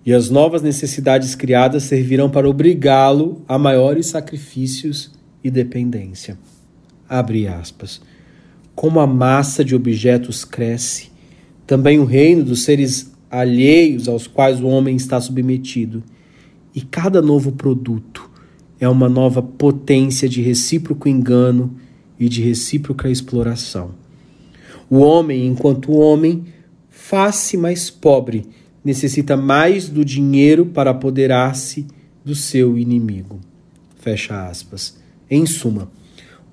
E 0.05 0.13
as 0.13 0.29
novas 0.29 0.61
necessidades 0.61 1.35
criadas 1.35 1.83
servirão 1.83 2.29
para 2.29 2.49
obrigá-lo 2.49 3.43
a 3.47 3.59
maiores 3.59 4.07
sacrifícios 4.07 5.11
e 5.43 5.51
dependência. 5.51 6.37
Abre 7.07 7.47
aspas. 7.47 8.01
Como 8.73 8.99
a 8.99 9.05
massa 9.05 9.63
de 9.63 9.75
objetos 9.75 10.43
cresce, 10.43 11.11
também 11.67 11.99
o 11.99 12.05
reino 12.05 12.43
dos 12.43 12.63
seres 12.63 13.11
alheios 13.29 14.07
aos 14.07 14.25
quais 14.25 14.59
o 14.59 14.67
homem 14.67 14.95
está 14.95 15.21
submetido. 15.21 16.01
E 16.73 16.81
cada 16.81 17.21
novo 17.21 17.51
produto 17.51 18.30
é 18.81 18.89
uma 18.89 19.07
nova 19.07 19.43
potência 19.43 20.27
de 20.27 20.41
recíproco 20.41 21.07
engano 21.07 21.75
e 22.19 22.27
de 22.27 22.41
recíproca 22.41 23.07
exploração. 23.09 23.91
O 24.89 24.97
homem, 24.97 25.45
enquanto 25.45 25.93
homem, 25.93 26.45
face 26.89 27.55
mais 27.55 27.91
pobre, 27.91 28.43
necessita 28.83 29.37
mais 29.37 29.87
do 29.87 30.03
dinheiro 30.03 30.65
para 30.65 30.89
apoderar-se 30.89 31.85
do 32.25 32.33
seu 32.33 32.75
inimigo. 32.77 33.39
Fecha 33.97 34.47
aspas. 34.47 34.97
Em 35.29 35.45
suma, 35.45 35.91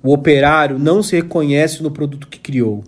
o 0.03 0.13
operário 0.13 0.79
não 0.79 1.03
se 1.03 1.17
reconhece 1.17 1.83
no 1.83 1.91
produto 1.91 2.29
que 2.29 2.39
criou, 2.39 2.85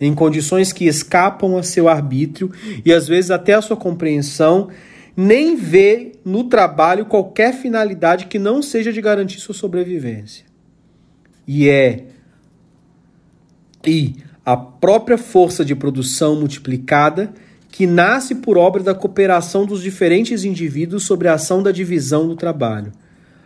em 0.00 0.14
condições 0.14 0.72
que 0.72 0.86
escapam 0.86 1.56
a 1.56 1.62
seu 1.62 1.88
arbítrio 1.88 2.52
e 2.84 2.92
às 2.92 3.08
vezes 3.08 3.32
até 3.32 3.54
a 3.54 3.62
sua 3.62 3.76
compreensão, 3.76 4.68
nem 5.16 5.56
vê 5.56 6.12
no 6.24 6.44
trabalho 6.44 7.06
qualquer 7.06 7.54
finalidade 7.54 8.26
que 8.26 8.38
não 8.38 8.60
seja 8.60 8.92
de 8.92 9.00
garantir 9.00 9.40
sua 9.40 9.54
sobrevivência. 9.54 10.44
E 11.46 11.68
é 11.68 12.04
e 13.86 14.16
a 14.44 14.56
própria 14.56 15.16
força 15.16 15.64
de 15.64 15.74
produção 15.74 16.36
multiplicada 16.36 17.32
que 17.70 17.86
nasce 17.86 18.34
por 18.34 18.58
obra 18.58 18.82
da 18.82 18.94
cooperação 18.94 19.64
dos 19.64 19.82
diferentes 19.82 20.44
indivíduos 20.44 21.04
sobre 21.04 21.28
a 21.28 21.34
ação 21.34 21.62
da 21.62 21.70
divisão 21.70 22.26
do 22.26 22.34
trabalho. 22.34 22.92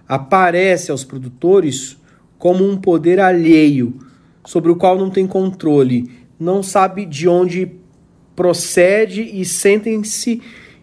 Aparece 0.08 0.90
aos 0.90 1.04
produtores 1.04 1.96
como 2.38 2.66
um 2.66 2.76
poder 2.76 3.20
alheio, 3.20 3.98
sobre 4.46 4.70
o 4.70 4.76
qual 4.76 4.96
não 4.96 5.10
tem 5.10 5.26
controle, 5.26 6.10
não 6.38 6.62
sabe 6.62 7.04
de 7.04 7.28
onde 7.28 7.70
procede 8.34 9.22
e 9.22 9.44
sentem-se 9.44 10.40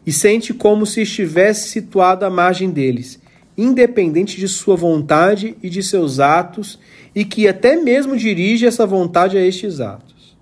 e 0.07 0.13
sente 0.13 0.53
como 0.53 0.85
se 0.85 1.01
estivesse 1.01 1.67
situado 1.67 2.23
à 2.23 2.29
margem 2.29 2.71
deles, 2.71 3.19
independente 3.57 4.37
de 4.37 4.47
sua 4.47 4.77
vontade 4.77 5.57
e 5.61 5.69
de 5.69 5.83
seus 5.83 6.21
atos 6.21 6.79
e 7.13 7.25
que 7.25 7.45
até 7.45 7.75
mesmo 7.75 8.15
dirige 8.15 8.65
essa 8.65 8.85
vontade 8.85 9.37
a 9.37 9.45
estes 9.45 9.81
atos. 9.81 10.37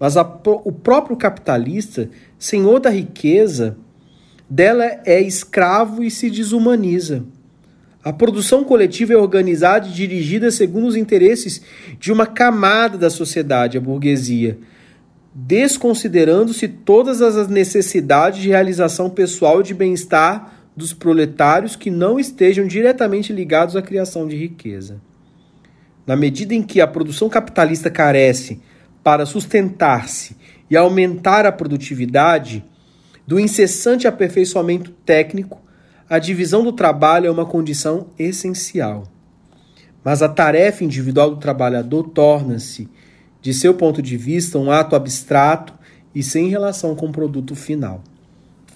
Mas 0.00 0.16
a, 0.16 0.22
o 0.64 0.72
próprio 0.72 1.16
capitalista, 1.16 2.10
senhor 2.36 2.80
da 2.80 2.90
riqueza, 2.90 3.76
dela 4.50 4.84
é 5.04 5.20
escravo 5.20 6.02
e 6.02 6.10
se 6.10 6.28
desumaniza. 6.28 7.24
A 8.02 8.12
produção 8.12 8.64
coletiva 8.64 9.12
é 9.12 9.16
organizada 9.16 9.86
e 9.86 9.92
dirigida 9.92 10.50
segundo 10.50 10.88
os 10.88 10.96
interesses 10.96 11.62
de 12.00 12.10
uma 12.10 12.26
camada 12.26 12.98
da 12.98 13.10
sociedade, 13.10 13.78
a 13.78 13.80
burguesia, 13.80 14.58
desconsiderando-se 15.40 16.66
todas 16.66 17.22
as 17.22 17.48
necessidades 17.48 18.40
de 18.40 18.48
realização 18.48 19.08
pessoal 19.08 19.60
e 19.60 19.64
de 19.64 19.74
bem-estar 19.74 20.52
dos 20.76 20.92
proletários 20.92 21.76
que 21.76 21.90
não 21.90 22.18
estejam 22.18 22.66
diretamente 22.66 23.32
ligados 23.32 23.76
à 23.76 23.82
criação 23.82 24.26
de 24.26 24.36
riqueza 24.36 25.00
na 26.08 26.16
medida 26.16 26.54
em 26.54 26.62
que 26.62 26.80
a 26.80 26.86
produção 26.86 27.28
capitalista 27.28 27.90
carece 27.90 28.62
para 29.04 29.26
sustentar-se 29.26 30.34
e 30.70 30.74
aumentar 30.74 31.44
a 31.44 31.52
produtividade, 31.52 32.64
do 33.26 33.38
incessante 33.38 34.08
aperfeiçoamento 34.08 34.90
técnico, 35.04 35.60
a 36.08 36.18
divisão 36.18 36.64
do 36.64 36.72
trabalho 36.72 37.26
é 37.26 37.30
uma 37.30 37.44
condição 37.44 38.06
essencial. 38.18 39.04
Mas 40.02 40.22
a 40.22 40.30
tarefa 40.30 40.82
individual 40.82 41.28
do 41.28 41.36
trabalhador 41.36 42.04
torna-se, 42.04 42.88
de 43.48 43.54
seu 43.54 43.72
ponto 43.72 44.02
de 44.02 44.14
vista, 44.14 44.58
um 44.58 44.70
ato 44.70 44.94
abstrato 44.94 45.72
e 46.14 46.22
sem 46.22 46.50
relação 46.50 46.94
com 46.94 47.06
o 47.06 47.12
produto 47.12 47.56
final. 47.56 48.04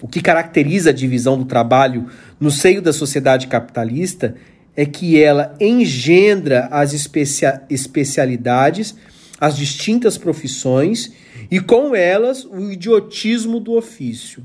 O 0.01 0.07
que 0.07 0.19
caracteriza 0.19 0.89
a 0.89 0.93
divisão 0.93 1.37
do 1.37 1.45
trabalho 1.45 2.07
no 2.39 2.49
seio 2.49 2.81
da 2.81 2.91
sociedade 2.91 3.45
capitalista 3.45 4.33
é 4.75 4.83
que 4.83 5.21
ela 5.21 5.55
engendra 5.61 6.69
as 6.71 6.91
especia 6.91 7.61
especialidades, 7.69 8.95
as 9.39 9.55
distintas 9.55 10.17
profissões 10.17 11.11
e 11.51 11.59
com 11.59 11.95
elas 11.95 12.43
o 12.43 12.71
idiotismo 12.71 13.59
do 13.59 13.73
ofício. 13.77 14.43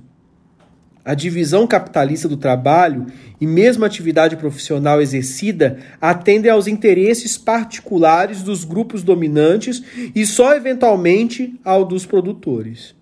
A 1.09 1.15
divisão 1.15 1.67
capitalista 1.67 2.29
do 2.29 2.37
trabalho 2.37 3.07
e 3.41 3.47
mesmo 3.47 3.83
a 3.83 3.87
atividade 3.87 4.37
profissional 4.37 5.01
exercida 5.01 5.79
atendem 5.99 6.51
aos 6.51 6.67
interesses 6.67 7.39
particulares 7.39 8.43
dos 8.43 8.63
grupos 8.63 9.03
dominantes 9.03 9.83
e 10.15 10.27
só 10.27 10.55
eventualmente 10.55 11.59
ao 11.65 11.87
dos 11.87 12.05
produtores. 12.05 12.95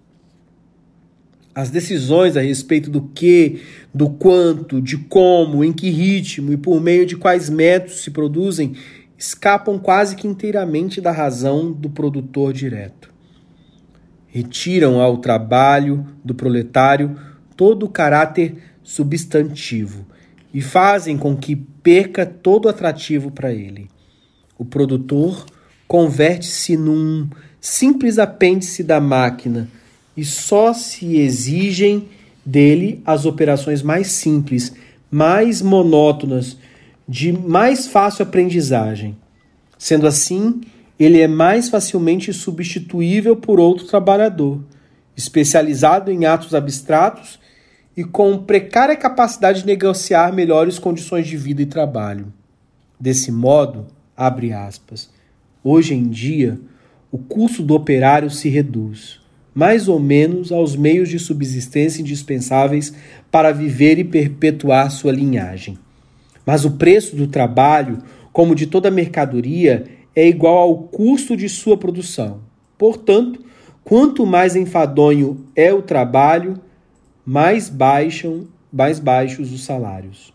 As 1.52 1.68
decisões 1.68 2.36
a 2.36 2.40
respeito 2.40 2.90
do 2.90 3.02
que, 3.08 3.62
do 3.92 4.08
quanto, 4.08 4.80
de 4.80 4.96
como, 4.98 5.64
em 5.64 5.72
que 5.72 5.90
ritmo 5.90 6.52
e 6.52 6.56
por 6.56 6.80
meio 6.80 7.06
de 7.06 7.16
quais 7.16 7.50
métodos 7.50 8.04
se 8.04 8.12
produzem 8.12 8.76
escapam 9.18 9.80
quase 9.80 10.14
que 10.14 10.28
inteiramente 10.28 11.00
da 11.00 11.10
razão 11.10 11.72
do 11.72 11.90
produtor 11.90 12.52
direto. 12.52 13.12
Retiram 14.28 15.00
ao 15.00 15.16
trabalho 15.16 16.06
do 16.24 16.36
proletário 16.36 17.25
todo 17.56 17.86
o 17.86 17.88
caráter 17.88 18.56
substantivo 18.82 20.06
e 20.52 20.60
fazem 20.60 21.18
com 21.18 21.36
que 21.36 21.56
perca 21.56 22.24
todo 22.24 22.66
o 22.66 22.68
atrativo 22.68 23.30
para 23.30 23.52
ele. 23.52 23.88
O 24.58 24.64
produtor 24.64 25.44
converte-se 25.86 26.76
num 26.76 27.28
simples 27.60 28.18
apêndice 28.18 28.82
da 28.82 29.00
máquina 29.00 29.68
e 30.16 30.24
só 30.24 30.72
se 30.72 31.16
exigem 31.16 32.08
dele 32.44 33.02
as 33.04 33.26
operações 33.26 33.82
mais 33.82 34.06
simples, 34.08 34.72
mais 35.10 35.60
monótonas, 35.60 36.56
de 37.08 37.32
mais 37.32 37.86
fácil 37.86 38.22
aprendizagem. 38.22 39.16
Sendo 39.76 40.06
assim, 40.06 40.60
ele 40.98 41.20
é 41.20 41.28
mais 41.28 41.68
facilmente 41.68 42.32
substituível 42.32 43.36
por 43.36 43.60
outro 43.60 43.86
trabalhador, 43.86 44.60
especializado 45.16 46.10
em 46.10 46.24
atos 46.24 46.54
abstratos 46.54 47.38
e 47.96 48.04
com 48.04 48.36
precária 48.38 48.94
capacidade 48.94 49.60
de 49.60 49.66
negociar 49.66 50.32
melhores 50.32 50.78
condições 50.78 51.26
de 51.26 51.36
vida 51.36 51.62
e 51.62 51.66
trabalho. 51.66 52.32
Desse 53.00 53.32
modo, 53.32 53.86
abre 54.14 54.52
aspas, 54.52 55.10
hoje 55.64 55.94
em 55.94 56.08
dia, 56.08 56.60
o 57.10 57.16
custo 57.16 57.62
do 57.62 57.74
operário 57.74 58.28
se 58.28 58.48
reduz, 58.48 59.20
mais 59.54 59.88
ou 59.88 59.98
menos 59.98 60.52
aos 60.52 60.76
meios 60.76 61.08
de 61.08 61.18
subsistência 61.18 62.02
indispensáveis 62.02 62.92
para 63.30 63.52
viver 63.52 63.98
e 63.98 64.04
perpetuar 64.04 64.90
sua 64.90 65.12
linhagem. 65.12 65.78
Mas 66.44 66.64
o 66.64 66.72
preço 66.72 67.16
do 67.16 67.26
trabalho, 67.26 67.98
como 68.32 68.54
de 68.54 68.66
toda 68.66 68.90
mercadoria, 68.90 69.86
é 70.14 70.28
igual 70.28 70.58
ao 70.58 70.78
custo 70.78 71.36
de 71.36 71.48
sua 71.48 71.76
produção. 71.76 72.40
Portanto, 72.76 73.40
quanto 73.82 74.26
mais 74.26 74.54
enfadonho 74.54 75.46
é 75.56 75.72
o 75.72 75.80
trabalho, 75.80 76.60
mais 77.26 77.68
baixam, 77.68 78.46
mais 78.72 79.00
baixos 79.00 79.52
os 79.52 79.64
salários. 79.64 80.32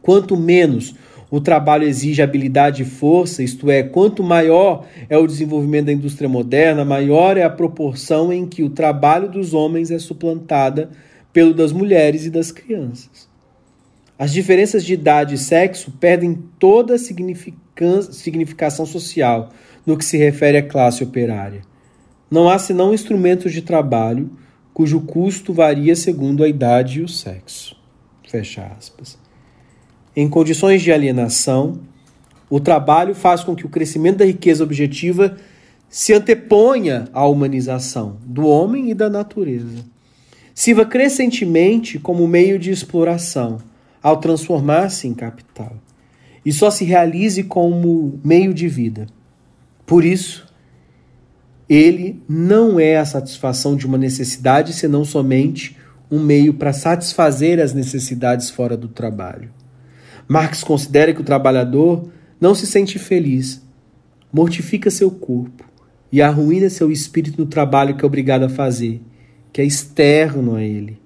Quanto 0.00 0.36
menos 0.36 0.94
o 1.28 1.40
trabalho 1.40 1.84
exige 1.84 2.22
habilidade 2.22 2.82
e 2.82 2.86
força, 2.86 3.42
isto 3.42 3.68
é, 3.70 3.82
quanto 3.82 4.22
maior 4.22 4.86
é 5.08 5.18
o 5.18 5.26
desenvolvimento 5.26 5.86
da 5.86 5.92
indústria 5.92 6.28
moderna, 6.28 6.84
maior 6.84 7.36
é 7.36 7.42
a 7.42 7.50
proporção 7.50 8.32
em 8.32 8.46
que 8.46 8.62
o 8.62 8.70
trabalho 8.70 9.28
dos 9.28 9.52
homens 9.52 9.90
é 9.90 9.98
suplantada 9.98 10.90
pelo 11.32 11.52
das 11.52 11.72
mulheres 11.72 12.24
e 12.24 12.30
das 12.30 12.50
crianças. 12.50 13.28
As 14.18 14.32
diferenças 14.32 14.84
de 14.84 14.94
idade 14.94 15.34
e 15.34 15.38
sexo 15.38 15.92
perdem 15.92 16.34
toda 16.58 16.94
a 16.94 16.98
significação 16.98 18.84
social 18.84 19.50
no 19.86 19.96
que 19.96 20.04
se 20.04 20.16
refere 20.16 20.58
à 20.58 20.62
classe 20.62 21.02
operária. 21.02 21.62
Não 22.30 22.48
há 22.48 22.58
senão 22.58 22.92
instrumentos 22.92 23.52
de 23.52 23.62
trabalho 23.62 24.30
cujo 24.80 25.02
custo 25.02 25.52
varia 25.52 25.94
segundo 25.94 26.42
a 26.42 26.48
idade 26.48 27.00
e 27.00 27.02
o 27.02 27.08
sexo. 27.08 27.76
Fecha 28.26 28.66
aspas. 28.78 29.18
Em 30.16 30.26
condições 30.26 30.80
de 30.80 30.90
alienação, 30.90 31.80
o 32.48 32.58
trabalho 32.58 33.14
faz 33.14 33.44
com 33.44 33.54
que 33.54 33.66
o 33.66 33.68
crescimento 33.68 34.16
da 34.16 34.24
riqueza 34.24 34.64
objetiva 34.64 35.36
se 35.86 36.14
anteponha 36.14 37.10
à 37.12 37.26
humanização 37.26 38.16
do 38.24 38.46
homem 38.46 38.90
e 38.90 38.94
da 38.94 39.10
natureza. 39.10 39.84
Sirva 40.54 40.86
crescentemente 40.86 41.98
como 41.98 42.26
meio 42.26 42.58
de 42.58 42.70
exploração, 42.70 43.58
ao 44.02 44.16
transformar-se 44.16 45.06
em 45.06 45.12
capital, 45.12 45.76
e 46.42 46.54
só 46.54 46.70
se 46.70 46.86
realize 46.86 47.44
como 47.44 48.18
meio 48.24 48.54
de 48.54 48.66
vida. 48.66 49.08
Por 49.84 50.06
isso, 50.06 50.49
ele 51.70 52.20
não 52.28 52.80
é 52.80 52.96
a 52.96 53.04
satisfação 53.04 53.76
de 53.76 53.86
uma 53.86 53.96
necessidade, 53.96 54.72
senão 54.72 55.04
somente 55.04 55.76
um 56.10 56.18
meio 56.18 56.52
para 56.54 56.72
satisfazer 56.72 57.60
as 57.60 57.72
necessidades 57.72 58.50
fora 58.50 58.76
do 58.76 58.88
trabalho. 58.88 59.52
Marx 60.26 60.64
considera 60.64 61.14
que 61.14 61.20
o 61.20 61.24
trabalhador 61.24 62.10
não 62.40 62.56
se 62.56 62.66
sente 62.66 62.98
feliz, 62.98 63.62
mortifica 64.32 64.90
seu 64.90 65.12
corpo 65.12 65.64
e 66.10 66.20
arruína 66.20 66.68
seu 66.68 66.90
espírito 66.90 67.40
no 67.40 67.46
trabalho 67.46 67.96
que 67.96 68.04
é 68.04 68.06
obrigado 68.06 68.42
a 68.42 68.48
fazer, 68.48 69.00
que 69.52 69.60
é 69.60 69.64
externo 69.64 70.56
a 70.56 70.62
ele. 70.64 70.98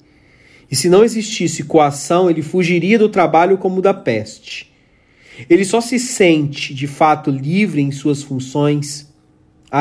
E 0.70 0.74
se 0.74 0.88
não 0.88 1.04
existisse 1.04 1.64
coação, 1.64 2.30
ele 2.30 2.40
fugiria 2.40 2.98
do 2.98 3.10
trabalho 3.10 3.58
como 3.58 3.82
da 3.82 3.92
peste. 3.92 4.72
Ele 5.50 5.64
só 5.64 5.82
se 5.82 5.98
sente 5.98 6.72
de 6.72 6.86
fato 6.86 7.30
livre 7.30 7.82
em 7.82 7.90
suas 7.90 8.22
funções 8.22 9.12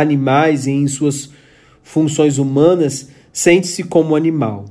animais 0.01 0.67
e 0.67 0.71
em 0.71 0.87
suas 0.87 1.29
funções 1.81 2.37
humanas, 2.37 3.09
sente-se 3.31 3.83
como 3.83 4.15
animal. 4.15 4.65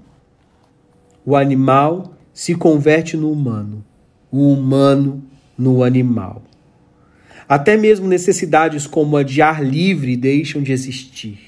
O 1.24 1.36
animal 1.36 2.14
se 2.32 2.54
converte 2.54 3.16
no 3.16 3.30
humano 3.30 3.84
o 4.32 4.50
humano 4.50 5.22
no 5.56 5.84
animal. 5.84 6.42
Até 7.46 7.76
mesmo 7.76 8.08
necessidades 8.08 8.86
como 8.86 9.18
a 9.18 9.22
de 9.22 9.42
ar 9.42 9.62
livre 9.62 10.16
deixam 10.16 10.62
de 10.62 10.72
existir. 10.72 11.38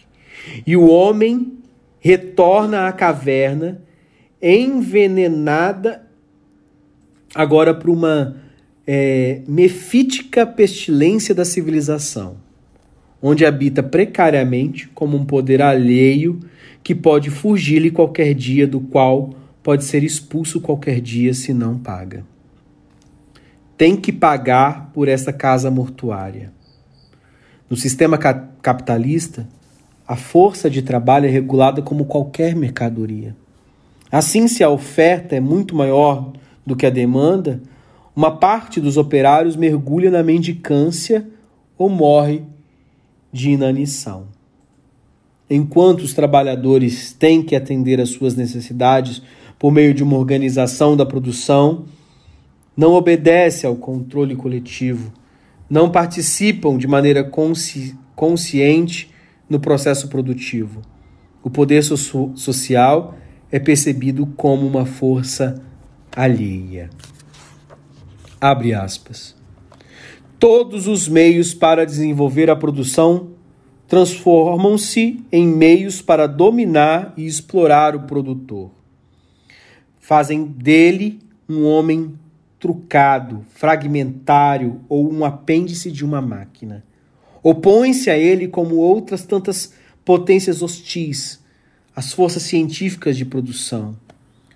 E 0.66 0.76
o 0.76 0.86
homem 0.86 1.55
retorna 1.98 2.86
à 2.86 2.92
caverna 2.92 3.80
envenenada 4.42 6.06
agora 7.34 7.72
por 7.72 7.88
uma 7.88 8.36
é, 8.86 9.40
mefítica 9.48 10.46
pestilência 10.46 11.34
da 11.34 11.46
civilização, 11.46 12.36
onde 13.24 13.44
habita 13.44 13.82
precariamente 13.82 14.88
como 14.94 15.16
um 15.16 15.24
poder 15.24 15.62
alheio 15.62 16.38
que 16.82 16.94
pode 16.94 17.30
fugir-lhe 17.30 17.90
qualquer 17.90 18.34
dia, 18.34 18.66
do 18.66 18.78
qual 18.78 19.30
pode 19.62 19.82
ser 19.84 20.05
expulso 20.05 20.60
qualquer 20.60 21.01
dia 21.01 21.32
se 21.32 21.55
não 21.55 21.78
paga 21.78 22.24
tem 23.76 23.96
que 23.96 24.12
pagar 24.12 24.90
por 24.92 25.09
essa 25.09 25.32
casa 25.32 25.70
mortuária. 25.70 26.52
No 27.68 27.76
sistema 27.76 28.16
capitalista, 28.16 29.48
a 30.06 30.16
força 30.16 30.70
de 30.70 30.82
trabalho 30.82 31.26
é 31.26 31.30
regulada 31.30 31.82
como 31.82 32.05
qualquer 32.05 32.55
mercadoria. 32.55 33.34
Assim, 34.12 34.46
se 34.46 34.62
a 34.62 34.70
oferta 34.70 35.34
é 35.34 35.40
muito 35.40 35.74
maior 35.74 36.32
do 36.64 36.76
que 36.76 36.86
a 36.86 36.90
demanda, 36.90 37.60
uma 38.14 38.36
parte 38.36 38.80
dos 38.80 38.96
operários 38.96 39.56
mergulha 39.56 40.10
na 40.10 40.22
mendicância 40.22 41.26
ou 41.76 41.88
morre 41.88 42.42
de 43.35 43.51
inanição. 43.51 44.28
Enquanto 45.51 46.02
os 46.02 46.15
trabalhadores 46.15 47.12
têm 47.12 47.43
que 47.43 47.56
atender 47.56 48.01
às 48.01 48.11
suas 48.11 48.36
necessidades 48.36 49.20
por 49.59 49.73
meio 49.73 49.93
de 49.93 50.05
uma 50.05 50.16
organização 50.16 50.97
da 50.97 51.05
produção, 51.05 51.85
não 52.77 52.93
obedece 52.93 53.66
ao 53.66 53.74
controle 53.74 54.36
coletivo, 54.36 55.12
não 55.69 55.90
participam 55.90 56.78
de 56.78 56.86
maneira 56.86 57.24
consci 57.24 57.97
consciente 58.15 59.11
no 59.51 59.59
processo 59.59 60.06
produtivo. 60.06 60.81
O 61.43 61.51
poder 61.51 61.82
so 61.82 61.97
social 62.36 63.16
é 63.51 63.59
percebido 63.59 64.27
como 64.36 64.65
uma 64.65 64.86
força 64.86 65.61
alheia. 66.15 66.89
Abre 68.40 68.74
aspas. 68.74 69.34
Todos 70.39 70.86
os 70.86 71.09
meios 71.09 71.55
para 71.55 71.86
desenvolver 71.86 72.51
a 72.51 72.56
produção 72.56 73.31
transformam-se 73.86 75.24
em 75.31 75.47
meios 75.47 76.02
para 76.02 76.27
dominar 76.27 77.12
e 77.16 77.27
explorar 77.27 77.94
o 77.94 78.02
produtor. 78.02 78.70
Fazem 80.01 80.44
dele 80.44 81.20
um 81.48 81.65
homem 81.65 82.15
trucado, 82.59 83.44
fragmentário 83.55 84.81
ou 84.89 85.12
um 85.12 85.24
apêndice 85.24 85.90
de 85.90 86.05
uma 86.05 86.20
máquina. 86.20 86.82
Opõe-se 87.43 88.09
a 88.09 88.16
ele 88.16 88.48
como 88.48 88.77
outras 88.77 89.23
tantas 89.23 89.74
potências 90.05 90.62
hostis, 90.62 91.40
as 91.94 92.12
forças 92.12 92.43
científicas 92.43 93.16
de 93.16 93.24
produção. 93.24 93.97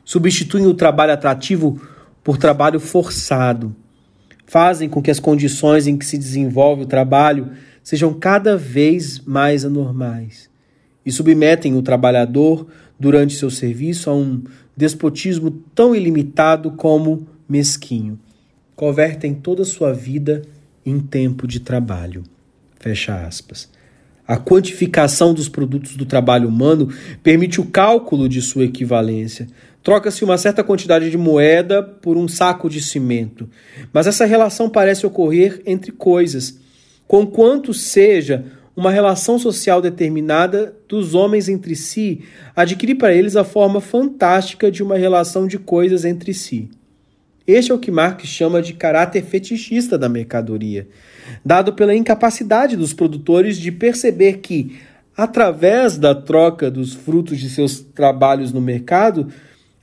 Substituem 0.04 0.66
o 0.66 0.74
trabalho 0.74 1.12
atrativo 1.12 1.80
por 2.24 2.38
trabalho 2.38 2.80
forçado. 2.80 3.76
Fazem 4.48 4.88
com 4.88 5.02
que 5.02 5.10
as 5.10 5.20
condições 5.20 5.86
em 5.86 5.98
que 5.98 6.06
se 6.06 6.16
desenvolve 6.16 6.84
o 6.84 6.86
trabalho 6.86 7.50
sejam 7.82 8.14
cada 8.14 8.56
vez 8.56 9.20
mais 9.20 9.62
anormais 9.62 10.48
e 11.04 11.12
submetem 11.12 11.76
o 11.76 11.82
trabalhador 11.82 12.66
durante 12.98 13.34
seu 13.34 13.50
serviço 13.50 14.08
a 14.08 14.14
um 14.14 14.42
despotismo 14.74 15.50
tão 15.74 15.94
ilimitado 15.94 16.70
como 16.70 17.26
mesquinho. 17.46 18.18
Convertem 18.74 19.34
toda 19.34 19.62
a 19.62 19.66
sua 19.66 19.92
vida 19.92 20.40
em 20.84 20.98
tempo 20.98 21.46
de 21.46 21.60
trabalho. 21.60 22.24
Fecha 22.80 23.26
aspas. 23.26 23.68
A 24.26 24.38
quantificação 24.38 25.34
dos 25.34 25.48
produtos 25.48 25.94
do 25.94 26.06
trabalho 26.06 26.48
humano 26.48 26.88
permite 27.22 27.60
o 27.60 27.66
cálculo 27.66 28.28
de 28.28 28.40
sua 28.40 28.64
equivalência. 28.64 29.46
Troca-se 29.88 30.22
uma 30.22 30.36
certa 30.36 30.62
quantidade 30.62 31.10
de 31.10 31.16
moeda 31.16 31.82
por 31.82 32.18
um 32.18 32.28
saco 32.28 32.68
de 32.68 32.78
cimento. 32.78 33.48
Mas 33.90 34.06
essa 34.06 34.26
relação 34.26 34.68
parece 34.68 35.06
ocorrer 35.06 35.62
entre 35.64 35.92
coisas, 35.92 36.60
conquanto 37.06 37.72
seja 37.72 38.44
uma 38.76 38.90
relação 38.90 39.38
social 39.38 39.80
determinada 39.80 40.76
dos 40.86 41.14
homens 41.14 41.48
entre 41.48 41.74
si, 41.74 42.20
adquire 42.54 42.94
para 42.94 43.14
eles 43.14 43.34
a 43.34 43.44
forma 43.44 43.80
fantástica 43.80 44.70
de 44.70 44.82
uma 44.82 44.98
relação 44.98 45.46
de 45.46 45.58
coisas 45.58 46.04
entre 46.04 46.34
si. 46.34 46.68
Este 47.46 47.72
é 47.72 47.74
o 47.74 47.78
que 47.78 47.90
Marx 47.90 48.28
chama 48.28 48.60
de 48.60 48.74
caráter 48.74 49.24
fetichista 49.24 49.96
da 49.96 50.06
mercadoria, 50.06 50.86
dado 51.42 51.72
pela 51.72 51.94
incapacidade 51.94 52.76
dos 52.76 52.92
produtores 52.92 53.56
de 53.56 53.72
perceber 53.72 54.40
que, 54.40 54.78
através 55.16 55.96
da 55.96 56.14
troca 56.14 56.70
dos 56.70 56.92
frutos 56.92 57.38
de 57.38 57.48
seus 57.48 57.80
trabalhos 57.80 58.52
no 58.52 58.60
mercado, 58.60 59.28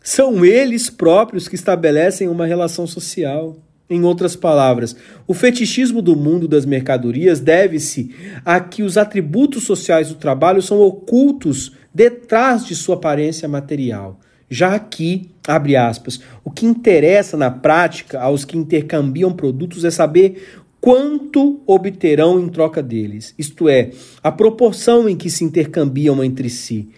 são 0.05 0.45
eles 0.45 0.87
próprios 0.87 1.47
que 1.47 1.55
estabelecem 1.55 2.29
uma 2.29 2.45
relação 2.45 2.85
social. 2.85 3.57
Em 3.89 4.03
outras 4.03 4.35
palavras, 4.35 4.95
o 5.27 5.33
fetichismo 5.33 5.99
do 5.99 6.15
mundo 6.15 6.47
das 6.47 6.63
mercadorias 6.63 7.39
deve-se 7.39 8.13
a 8.45 8.59
que 8.59 8.83
os 8.83 8.99
atributos 8.99 9.63
sociais 9.63 10.09
do 10.09 10.15
trabalho 10.15 10.61
são 10.61 10.79
ocultos 10.79 11.71
detrás 11.91 12.65
de 12.65 12.75
sua 12.75 12.95
aparência 12.95 13.47
material. 13.47 14.19
Já 14.47 14.75
aqui, 14.75 15.31
abre 15.47 15.75
aspas, 15.75 16.19
o 16.43 16.51
que 16.51 16.67
interessa 16.67 17.35
na 17.35 17.49
prática 17.49 18.21
aos 18.21 18.45
que 18.45 18.57
intercambiam 18.57 19.33
produtos 19.33 19.83
é 19.83 19.89
saber 19.89 20.61
quanto 20.79 21.63
obterão 21.65 22.39
em 22.39 22.47
troca 22.47 22.83
deles, 22.83 23.33
isto 23.39 23.67
é, 23.67 23.89
a 24.21 24.31
proporção 24.31 25.09
em 25.09 25.15
que 25.15 25.31
se 25.31 25.43
intercambiam 25.43 26.23
entre 26.23 26.47
si. 26.47 26.89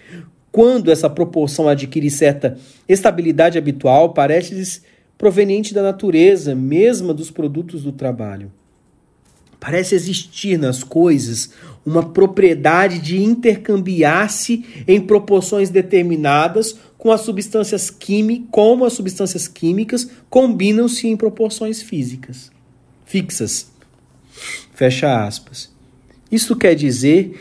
Quando 0.58 0.92
essa 0.92 1.08
proporção 1.08 1.68
adquire 1.68 2.10
certa 2.10 2.58
estabilidade 2.90 3.60
habitual, 3.60 4.12
parece-lhes 4.12 4.82
proveniente 5.16 5.72
da 5.72 5.84
natureza 5.84 6.56
mesma 6.56 7.14
dos 7.14 7.30
produtos 7.30 7.84
do 7.84 7.92
trabalho. 7.92 8.52
Parece 9.60 9.94
existir 9.94 10.58
nas 10.58 10.84
coisas 10.84 11.52
uma 11.86 12.10
propriedade 12.10 12.98
de 12.98 13.22
intercambiar-se 13.22 14.66
em 14.88 15.00
proporções 15.00 15.70
determinadas 15.70 16.76
com 16.98 17.12
as 17.12 17.22
substâncias 17.22 17.92
químicas, 17.92 18.48
como 18.50 18.84
as 18.84 18.94
substâncias 18.94 19.48
químicas 19.48 20.10
combinam-se 20.28 21.08
em 21.08 21.16
proporções 21.16 21.84
físicas 21.84 22.50
fixas. 23.06 23.72
Fecha 24.74 25.24
aspas. 25.24 25.72
Isso 26.32 26.56
quer 26.56 26.74
dizer 26.74 27.40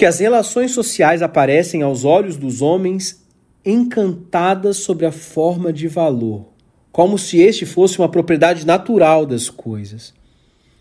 que 0.00 0.06
as 0.06 0.18
relações 0.18 0.70
sociais 0.70 1.20
aparecem 1.20 1.82
aos 1.82 2.06
olhos 2.06 2.38
dos 2.38 2.62
homens 2.62 3.22
encantadas 3.62 4.78
sobre 4.78 5.04
a 5.04 5.12
forma 5.12 5.70
de 5.74 5.86
valor, 5.88 6.46
como 6.90 7.18
se 7.18 7.38
este 7.38 7.66
fosse 7.66 7.98
uma 7.98 8.08
propriedade 8.08 8.64
natural 8.64 9.26
das 9.26 9.50
coisas, 9.50 10.14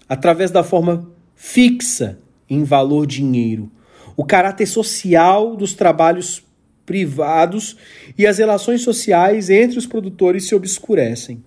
através 0.08 0.52
da 0.52 0.64
forma 0.64 1.12
fixa 1.36 2.18
em 2.50 2.64
valor 2.64 3.06
dinheiro, 3.06 3.70
o 4.16 4.24
caráter 4.24 4.66
social 4.66 5.54
dos 5.54 5.74
trabalhos 5.74 6.42
privados 6.86 7.76
e 8.18 8.26
as 8.26 8.38
relações 8.38 8.84
sociais 8.84 9.50
entre 9.50 9.78
os 9.78 9.86
produtores 9.86 10.48
se 10.48 10.56
obscurecem. 10.56 11.44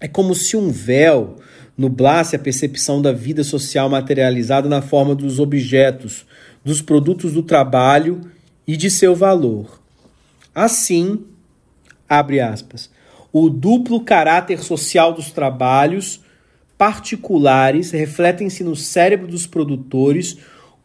É 0.00 0.08
como 0.08 0.34
se 0.34 0.56
um 0.56 0.70
véu 0.70 1.36
nublasse 1.80 2.36
a 2.36 2.38
percepção 2.38 3.00
da 3.00 3.10
vida 3.10 3.42
social 3.42 3.88
materializada 3.88 4.68
na 4.68 4.82
forma 4.82 5.14
dos 5.14 5.38
objetos, 5.38 6.26
dos 6.62 6.82
produtos 6.82 7.32
do 7.32 7.42
trabalho 7.42 8.20
e 8.66 8.76
de 8.76 8.90
seu 8.90 9.16
valor. 9.16 9.80
Assim, 10.54 11.24
abre 12.06 12.38
aspas, 12.38 12.90
o 13.32 13.48
duplo 13.48 14.02
caráter 14.02 14.62
social 14.62 15.14
dos 15.14 15.30
trabalhos 15.30 16.20
particulares 16.76 17.92
refletem-se 17.92 18.62
no 18.62 18.76
cérebro 18.76 19.26
dos 19.26 19.46
produtores 19.46 20.36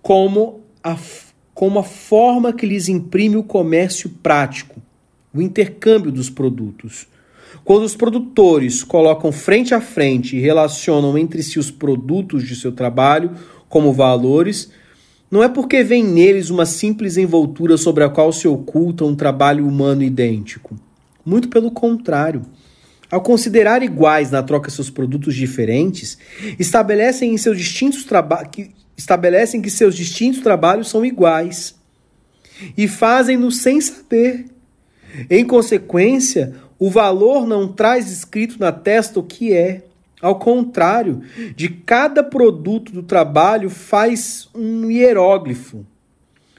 como 0.01 0.61
a, 0.81 0.97
como 1.53 1.79
a 1.79 1.83
forma 1.83 2.53
que 2.53 2.65
lhes 2.65 2.87
imprime 2.87 3.35
o 3.35 3.43
comércio 3.43 4.09
prático, 4.23 4.81
o 5.33 5.41
intercâmbio 5.41 6.09
dos 6.09 6.29
produtos. 6.29 7.05
Quando 7.63 7.83
os 7.83 7.95
produtores 7.95 8.83
colocam 8.83 9.31
frente 9.31 9.73
a 9.73 9.81
frente 9.81 10.35
e 10.35 10.39
relacionam 10.39 11.17
entre 11.17 11.41
si 11.41 11.57
os 11.57 11.71
produtos 11.71 12.43
de 12.43 12.55
seu 12.55 12.71
trabalho 12.71 13.31
como 13.69 13.93
valores, 13.93 14.69
não 15.29 15.43
é 15.43 15.49
porque 15.49 15.83
vem 15.83 16.03
neles 16.03 16.49
uma 16.49 16.65
simples 16.65 17.17
envoltura 17.17 17.77
sobre 17.77 18.03
a 18.03 18.09
qual 18.09 18.31
se 18.31 18.47
oculta 18.47 19.03
um 19.03 19.15
trabalho 19.15 19.67
humano 19.67 20.03
idêntico. 20.03 20.77
Muito 21.25 21.49
pelo 21.49 21.71
contrário. 21.71 22.43
Ao 23.09 23.21
considerar 23.21 23.83
iguais 23.83 24.31
na 24.31 24.43
troca 24.43 24.69
seus 24.69 24.89
produtos 24.89 25.35
diferentes, 25.35 26.17
estabelecem, 26.59 27.33
em 27.33 27.37
seus 27.37 27.57
distintos 27.57 28.05
que, 28.51 28.71
estabelecem 28.97 29.61
que 29.61 29.69
seus 29.69 29.95
distintos 29.95 30.41
trabalhos 30.41 30.89
são 30.89 31.05
iguais 31.05 31.75
e 32.77 32.87
fazem-no 32.87 33.51
sem 33.51 33.79
saber. 33.81 34.45
Em 35.29 35.45
consequência, 35.45 36.55
o 36.77 36.89
valor 36.89 37.47
não 37.47 37.67
traz 37.67 38.11
escrito 38.11 38.59
na 38.59 38.71
testa 38.71 39.19
o 39.19 39.23
que 39.23 39.53
é. 39.53 39.83
Ao 40.21 40.39
contrário, 40.39 41.21
de 41.55 41.69
cada 41.69 42.23
produto 42.23 42.91
do 42.91 43.03
trabalho 43.03 43.69
faz 43.69 44.49
um 44.55 44.89
hieróglifo. 44.89 45.85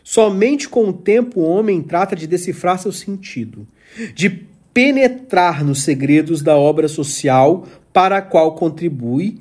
Somente 0.05 0.69
com 0.69 0.89
o 0.89 0.93
tempo 0.93 1.41
o 1.41 1.49
homem 1.49 1.83
trata 1.83 2.15
de 2.15 2.27
decifrar 2.27 2.79
seu 2.79 2.93
sentido, 2.93 3.67
de 4.15 4.47
penetrar 4.73 5.65
nos 5.65 5.83
segredos 5.83 6.43
da 6.43 6.57
obra 6.57 6.87
social 6.87 7.67
para 7.93 8.19
a 8.19 8.23
qual 8.23 8.55
contribui 8.55 9.41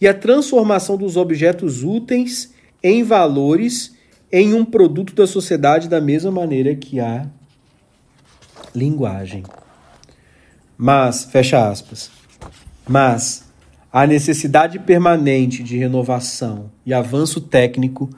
e 0.00 0.08
a 0.08 0.12
transformação 0.12 0.96
dos 0.96 1.16
objetos 1.16 1.84
úteis 1.84 2.52
em 2.82 3.04
valores 3.04 3.94
em 4.30 4.52
um 4.54 4.64
produto 4.64 5.14
da 5.14 5.26
sociedade 5.26 5.88
da 5.88 6.00
mesma 6.00 6.30
maneira 6.30 6.74
que 6.74 6.98
a 6.98 7.26
linguagem. 8.74 9.44
Mas, 10.84 11.22
fecha 11.22 11.68
aspas, 11.68 12.10
mas 12.88 13.48
a 13.92 14.04
necessidade 14.04 14.80
permanente 14.80 15.62
de 15.62 15.78
renovação 15.78 16.72
e 16.84 16.92
avanço 16.92 17.40
técnico 17.40 18.10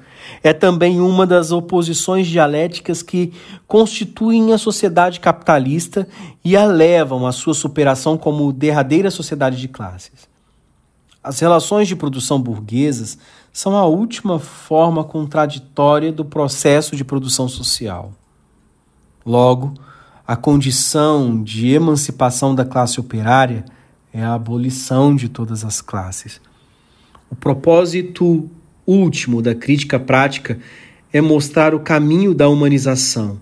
é 0.43 0.51
também 0.55 0.99
uma 0.99 1.27
das 1.27 1.53
oposições 1.53 2.27
dialéticas 2.27 3.03
que 3.03 3.35
constituem 3.67 4.55
a 4.55 4.57
sociedade 4.57 5.21
capitalista 5.21 6.09
e 6.43 6.57
a 6.57 6.65
levam 6.65 7.27
à 7.27 7.33
sua 7.33 7.53
superação 7.53 8.17
como 8.17 8.51
derradeira 8.51 9.11
sociedade 9.11 9.59
de 9.59 9.69
classes. 9.69 10.27
As 11.23 11.41
relações 11.41 11.87
de 11.87 11.95
produção 11.95 12.41
burguesas 12.41 13.19
são 13.53 13.77
a 13.77 13.85
última 13.85 14.39
forma 14.39 15.05
contraditória 15.05 16.11
do 16.11 16.25
processo 16.25 16.97
de 16.97 17.05
produção 17.05 17.47
social. 17.47 18.15
Logo, 19.23 19.75
a 20.27 20.37
condição 20.37 21.43
de 21.43 21.69
emancipação 21.69 22.55
da 22.55 22.65
classe 22.65 22.99
operária 22.99 23.63
é 24.13 24.23
a 24.23 24.33
abolição 24.33 25.15
de 25.15 25.29
todas 25.29 25.65
as 25.65 25.83
classes. 25.83 26.41
O 27.31 27.37
propósito 27.37 28.49
último 28.87 29.43
da 29.43 29.55
crítica 29.55 30.01
prática 30.01 30.59
é 31.13 31.21
mostrar 31.21 31.75
o 31.75 31.81
caminho 31.81 32.33
da 32.33 32.49
humanização, 32.49 33.39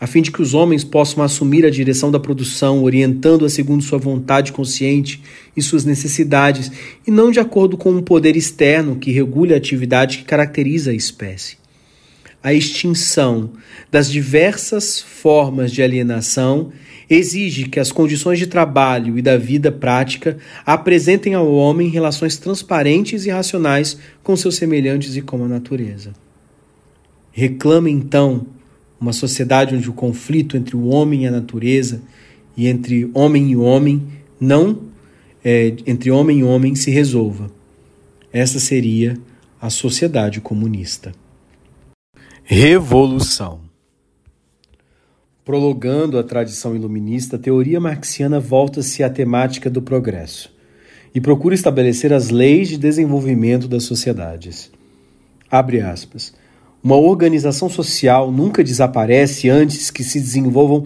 a 0.00 0.06
fim 0.06 0.22
de 0.22 0.30
que 0.30 0.40
os 0.40 0.54
homens 0.54 0.84
possam 0.84 1.24
assumir 1.24 1.66
a 1.66 1.70
direção 1.70 2.10
da 2.10 2.20
produção, 2.20 2.84
orientando-a 2.84 3.48
segundo 3.48 3.82
sua 3.82 3.98
vontade 3.98 4.52
consciente 4.52 5.20
e 5.56 5.62
suas 5.62 5.84
necessidades, 5.84 6.70
e 7.04 7.10
não 7.10 7.32
de 7.32 7.40
acordo 7.40 7.76
com 7.76 7.90
um 7.90 8.02
poder 8.02 8.36
externo 8.36 8.96
que 8.96 9.10
regule 9.10 9.54
a 9.54 9.56
atividade 9.56 10.18
que 10.18 10.24
caracteriza 10.24 10.92
a 10.92 10.94
espécie. 10.94 11.61
A 12.42 12.52
extinção 12.52 13.50
das 13.90 14.10
diversas 14.10 15.00
formas 15.00 15.70
de 15.70 15.80
alienação 15.80 16.72
exige 17.08 17.68
que 17.68 17.78
as 17.78 17.92
condições 17.92 18.38
de 18.38 18.46
trabalho 18.46 19.16
e 19.16 19.22
da 19.22 19.36
vida 19.36 19.70
prática 19.70 20.36
apresentem 20.66 21.34
ao 21.34 21.52
homem 21.52 21.88
relações 21.88 22.36
transparentes 22.36 23.26
e 23.26 23.30
racionais 23.30 23.96
com 24.22 24.34
seus 24.34 24.56
semelhantes 24.56 25.14
e 25.14 25.22
com 25.22 25.44
a 25.44 25.48
natureza. 25.48 26.12
Reclama 27.30 27.88
então 27.88 28.46
uma 29.00 29.12
sociedade 29.12 29.74
onde 29.74 29.88
o 29.88 29.92
conflito 29.92 30.56
entre 30.56 30.74
o 30.74 30.86
homem 30.86 31.24
e 31.24 31.26
a 31.26 31.30
natureza 31.30 32.02
e 32.56 32.66
entre 32.66 33.08
homem 33.14 33.52
e 33.52 33.56
homem 33.56 34.02
não 34.40 34.90
é, 35.44 35.74
entre 35.86 36.10
homem 36.10 36.40
e 36.40 36.44
homem 36.44 36.74
se 36.74 36.90
resolva. 36.90 37.50
Essa 38.32 38.58
seria 38.58 39.16
a 39.60 39.70
sociedade 39.70 40.40
comunista. 40.40 41.12
Revolução 42.54 43.60
Prolongando 45.42 46.18
a 46.18 46.22
tradição 46.22 46.76
iluminista, 46.76 47.36
a 47.36 47.38
teoria 47.38 47.80
marxiana 47.80 48.38
volta-se 48.38 49.02
à 49.02 49.08
temática 49.08 49.70
do 49.70 49.80
progresso 49.80 50.54
e 51.14 51.20
procura 51.20 51.54
estabelecer 51.54 52.12
as 52.12 52.28
leis 52.28 52.68
de 52.68 52.76
desenvolvimento 52.76 53.66
das 53.66 53.84
sociedades. 53.84 54.70
Abre 55.50 55.80
aspas. 55.80 56.34
Uma 56.84 56.96
organização 56.96 57.70
social 57.70 58.30
nunca 58.30 58.62
desaparece 58.62 59.48
antes 59.48 59.90
que 59.90 60.04
se 60.04 60.20
desenvolvam 60.20 60.84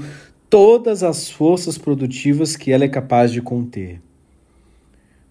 todas 0.49 1.03
as 1.03 1.29
forças 1.29 1.77
produtivas 1.77 2.55
que 2.55 2.71
ela 2.71 2.85
é 2.85 2.89
capaz 2.89 3.33
de 3.33 3.43
conter. 3.43 4.01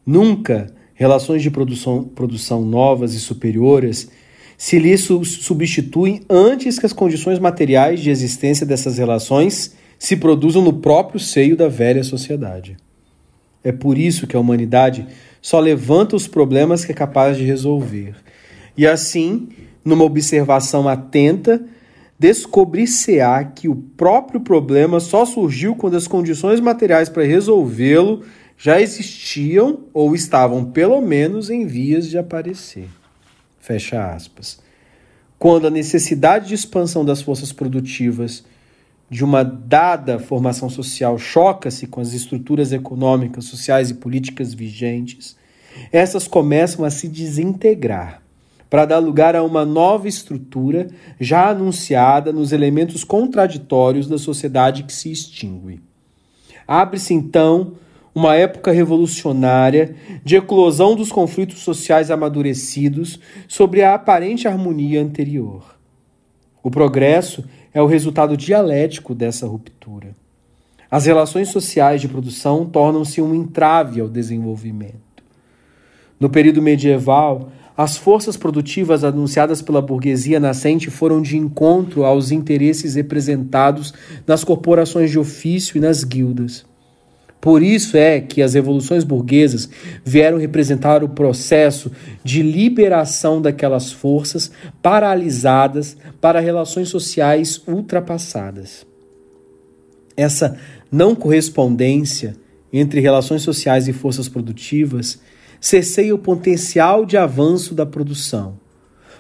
Nunca 0.05 0.67
relações 0.93 1.41
de 1.41 1.49
produção, 1.49 2.03
produção 2.03 2.65
novas 2.65 3.13
e 3.13 3.21
superiores 3.21 4.09
se 4.57 4.79
lhe 4.79 4.97
substituem 4.97 6.21
antes 6.29 6.79
que 6.79 6.85
as 6.85 6.93
condições 6.93 7.39
materiais 7.39 7.99
de 7.99 8.09
existência 8.09 8.65
dessas 8.65 8.97
relações 8.97 9.75
se 9.99 10.15
produzam 10.15 10.61
no 10.61 10.73
próprio 10.73 11.19
seio 11.19 11.55
da 11.55 11.67
velha 11.67 12.03
sociedade. 12.03 12.77
É 13.63 13.71
por 13.71 13.97
isso 13.97 14.27
que 14.27 14.35
a 14.35 14.39
humanidade 14.39 15.07
só 15.41 15.59
levanta 15.59 16.15
os 16.15 16.27
problemas 16.27 16.85
que 16.85 16.91
é 16.91 16.95
capaz 16.95 17.37
de 17.37 17.43
resolver. 17.43 18.15
E 18.77 18.85
assim, 18.85 19.49
numa 19.83 20.03
observação 20.03 20.87
atenta, 20.87 21.63
descobrir-se-á 22.17 23.43
que 23.43 23.67
o 23.67 23.75
próprio 23.75 24.39
problema 24.39 24.99
só 24.99 25.25
surgiu 25.25 25.75
quando 25.75 25.95
as 25.97 26.07
condições 26.07 26.59
materiais 26.59 27.09
para 27.09 27.23
resolvê-lo 27.23 28.23
já 28.57 28.79
existiam 28.79 29.81
ou 29.93 30.15
estavam, 30.15 30.65
pelo 30.65 31.01
menos, 31.01 31.49
em 31.49 31.65
vias 31.65 32.07
de 32.07 32.17
aparecer. 32.17 32.87
Fecha 33.65 34.13
aspas. 34.13 34.59
Quando 35.39 35.65
a 35.65 35.71
necessidade 35.71 36.49
de 36.49 36.53
expansão 36.53 37.03
das 37.03 37.23
forças 37.23 37.51
produtivas 37.51 38.45
de 39.09 39.25
uma 39.25 39.41
dada 39.43 40.19
formação 40.19 40.69
social 40.69 41.17
choca-se 41.17 41.87
com 41.87 41.99
as 41.99 42.13
estruturas 42.13 42.71
econômicas, 42.71 43.45
sociais 43.45 43.89
e 43.89 43.95
políticas 43.95 44.53
vigentes, 44.53 45.35
essas 45.91 46.27
começam 46.27 46.85
a 46.85 46.91
se 46.91 47.07
desintegrar 47.07 48.21
para 48.69 48.85
dar 48.85 48.99
lugar 48.99 49.35
a 49.35 49.41
uma 49.41 49.65
nova 49.65 50.07
estrutura 50.07 50.87
já 51.19 51.49
anunciada 51.49 52.31
nos 52.31 52.51
elementos 52.51 53.03
contraditórios 53.03 54.07
da 54.07 54.19
sociedade 54.19 54.83
que 54.83 54.93
se 54.93 55.11
extingue. 55.11 55.81
Abre-se 56.67 57.15
então 57.15 57.73
uma 58.15 58.33
época 58.33 58.71
revolucionária 58.71 59.93
de 60.23 60.37
eclosão 60.37 60.95
dos 60.95 61.11
conflitos 61.11 61.59
sociais 61.59 62.09
amadurecidos 62.09 63.19
sobre 63.45 63.83
a 63.83 63.93
aparente 63.93 64.47
harmonia 64.47 65.01
anterior. 65.01 65.75
O 66.63 66.71
progresso 66.71 67.43
é 67.73 67.81
o 67.81 67.85
resultado 67.85 68.37
dialético 68.37 69.13
dessa 69.13 69.45
ruptura. 69.45 70.15
As 70.89 71.05
relações 71.05 71.49
sociais 71.49 71.99
de 71.99 72.07
produção 72.07 72.65
tornam-se 72.65 73.21
um 73.21 73.35
entrave 73.35 73.99
ao 73.99 74.07
desenvolvimento. 74.07 74.95
No 76.17 76.29
período 76.29 76.61
medieval, 76.61 77.51
as 77.75 77.97
forças 77.97 78.37
produtivas 78.37 79.03
anunciadas 79.03 79.61
pela 79.61 79.81
burguesia 79.81 80.39
nascente 80.39 80.89
foram 80.89 81.21
de 81.21 81.35
encontro 81.35 82.05
aos 82.05 82.31
interesses 82.31 82.95
representados 82.95 83.93
nas 84.25 84.45
corporações 84.45 85.11
de 85.11 85.19
ofício 85.19 85.75
e 85.75 85.81
nas 85.81 86.05
guildas. 86.05 86.65
Por 87.45 87.61
isso 87.61 87.95
é 87.95 88.19
que 88.19 88.41
as 88.41 88.55
revoluções 88.55 89.03
burguesas 89.03 89.69
vieram 90.03 90.39
representar 90.39 91.03
o 91.03 91.09
processo 91.09 91.91
de 92.23 92.41
liberação 92.41 93.39
daquelas 93.39 93.91
forças 93.91 94.49
paralisadas 94.81 95.95
para 96.19 96.39
relações 96.39 96.89
sociais 96.89 97.61
ultrapassadas. 97.67 98.83
Essa 100.17 100.57
não 100.91 101.13
correspondência 101.13 102.35
entre 102.73 102.99
relações 102.99 103.43
sociais 103.43 103.87
e 103.87 103.93
forças 103.93 104.27
produtivas 104.27 105.19
cerceia 105.61 106.15
o 106.15 106.17
potencial 106.17 107.05
de 107.05 107.15
avanço 107.15 107.75
da 107.75 107.85
produção. 107.85 108.57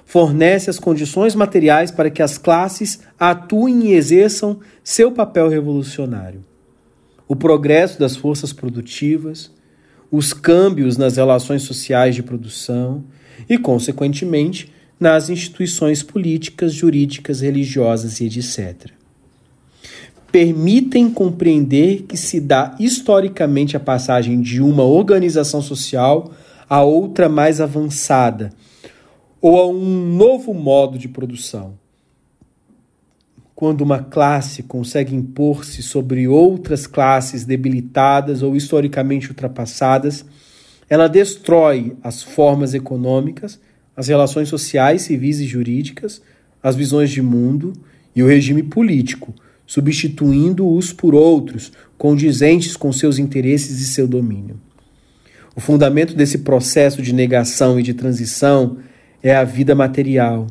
Fornece 0.03 0.67
as 0.67 0.79
condições 0.79 1.35
materiais 1.35 1.91
para 1.91 2.09
que 2.09 2.23
as 2.23 2.39
classes 2.39 3.01
atuem 3.19 3.85
e 3.85 3.93
exerçam 3.93 4.59
seu 4.83 5.11
papel 5.11 5.47
revolucionário. 5.47 6.43
O 7.27 7.35
progresso 7.35 7.99
das 7.99 8.15
forças 8.15 8.53
produtivas, 8.53 9.51
os 10.11 10.31
câmbios 10.33 10.97
nas 10.97 11.17
relações 11.17 11.63
sociais 11.63 12.15
de 12.15 12.21
produção 12.21 13.03
e, 13.49 13.57
consequentemente, 13.57 14.71
nas 14.99 15.29
instituições 15.29 16.03
políticas, 16.03 16.73
jurídicas, 16.73 17.41
religiosas 17.41 18.19
e 18.19 18.25
etc. 18.25 18.91
Permitem 20.31 21.09
compreender 21.09 22.03
que 22.03 22.15
se 22.15 22.39
dá 22.39 22.75
historicamente 22.79 23.75
a 23.75 23.79
passagem 23.79 24.41
de 24.41 24.61
uma 24.61 24.83
organização 24.83 25.61
social 25.61 26.31
a 26.69 26.83
outra 26.83 27.29
mais 27.29 27.61
avançada, 27.61 28.51
ou 29.39 29.59
a 29.59 29.67
um 29.67 30.15
novo 30.15 30.53
modo 30.53 30.97
de 30.97 31.07
produção. 31.07 31.73
Quando 33.55 33.79
uma 33.81 33.99
classe 33.99 34.63
consegue 34.63 35.15
impor-se 35.15 35.81
sobre 35.81 36.27
outras 36.27 36.85
classes 36.85 37.45
debilitadas 37.45 38.41
ou 38.43 38.53
historicamente 38.53 39.29
ultrapassadas, 39.29 40.25
ela 40.89 41.07
destrói 41.07 41.95
as 42.03 42.21
formas 42.21 42.73
econômicas, 42.73 43.57
as 43.95 44.09
relações 44.09 44.49
sociais, 44.49 45.03
civis 45.03 45.39
e 45.39 45.45
jurídicas, 45.45 46.21
as 46.61 46.75
visões 46.75 47.09
de 47.09 47.21
mundo 47.21 47.71
e 48.13 48.21
o 48.21 48.27
regime 48.27 48.61
político, 48.61 49.33
substituindo-os 49.65 50.91
por 50.91 51.15
outros, 51.15 51.71
condizentes 51.97 52.75
com 52.75 52.91
seus 52.91 53.17
interesses 53.17 53.79
e 53.79 53.87
seu 53.87 54.05
domínio. 54.05 54.59
O 55.55 55.61
fundamento 55.61 56.13
desse 56.13 56.39
processo 56.39 57.01
de 57.01 57.13
negação 57.13 57.79
e 57.79 57.83
de 57.83 57.93
transição 57.93 58.79
é 59.23 59.33
a 59.33 59.45
vida 59.45 59.73
material, 59.73 60.47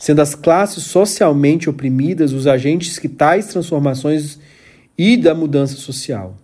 sendo 0.00 0.20
as 0.20 0.34
classes 0.34 0.84
socialmente 0.84 1.68
oprimidas 1.68 2.32
os 2.32 2.46
agentes 2.46 2.98
que 2.98 3.06
tais 3.06 3.48
transformações 3.48 4.40
e 4.96 5.14
da 5.14 5.34
mudança 5.34 5.76
social. 5.76 6.36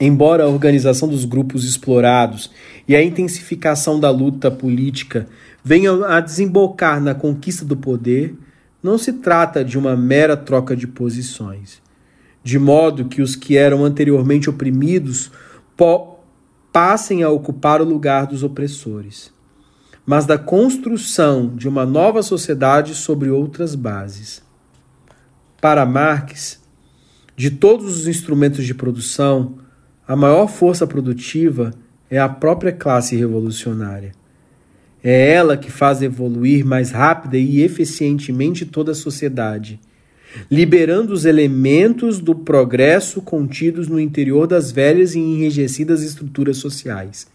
Embora 0.00 0.44
a 0.44 0.48
organização 0.48 1.06
dos 1.06 1.26
grupos 1.26 1.64
explorados 1.64 2.50
e 2.88 2.96
a 2.96 3.02
intensificação 3.04 4.00
da 4.00 4.10
luta 4.10 4.50
política 4.50 5.28
venham 5.62 6.02
a 6.02 6.18
desembocar 6.18 6.98
na 6.98 7.14
conquista 7.14 7.62
do 7.62 7.76
poder, 7.76 8.34
não 8.82 8.96
se 8.96 9.12
trata 9.12 9.62
de 9.62 9.78
uma 9.78 9.94
mera 9.94 10.34
troca 10.34 10.74
de 10.74 10.86
posições, 10.86 11.82
de 12.42 12.58
modo 12.58 13.04
que 13.04 13.20
os 13.20 13.36
que 13.36 13.58
eram 13.58 13.84
anteriormente 13.84 14.48
oprimidos 14.48 15.30
passem 16.72 17.22
a 17.22 17.28
ocupar 17.28 17.82
o 17.82 17.84
lugar 17.84 18.26
dos 18.26 18.42
opressores, 18.42 19.30
mas 20.06 20.26
da 20.26 20.38
construção 20.38 21.52
de 21.54 21.68
uma 21.68 21.86
nova 21.86 22.22
sociedade 22.22 22.94
sobre 22.94 23.30
outras 23.30 23.74
bases. 23.74 24.42
Para 25.60 25.84
Marx, 25.86 26.60
de 27.36 27.50
todos 27.50 27.98
os 27.98 28.06
instrumentos 28.06 28.64
de 28.64 28.74
produção, 28.74 29.58
a 30.06 30.16
maior 30.16 30.48
força 30.48 30.86
produtiva 30.86 31.72
é 32.10 32.18
a 32.18 32.28
própria 32.28 32.72
classe 32.72 33.16
revolucionária. 33.16 34.12
É 35.02 35.32
ela 35.32 35.56
que 35.56 35.70
faz 35.70 36.02
evoluir 36.02 36.64
mais 36.64 36.90
rápida 36.90 37.38
e 37.38 37.62
eficientemente 37.62 38.66
toda 38.66 38.92
a 38.92 38.94
sociedade 38.94 39.80
liberando 40.50 41.12
os 41.12 41.24
elementos 41.24 42.18
do 42.18 42.34
progresso 42.34 43.20
contidos 43.20 43.88
no 43.88 43.98
interior 43.98 44.46
das 44.46 44.70
velhas 44.70 45.14
e 45.14 45.18
enrijecidas 45.18 46.02
estruturas 46.02 46.58
sociais. 46.58 47.26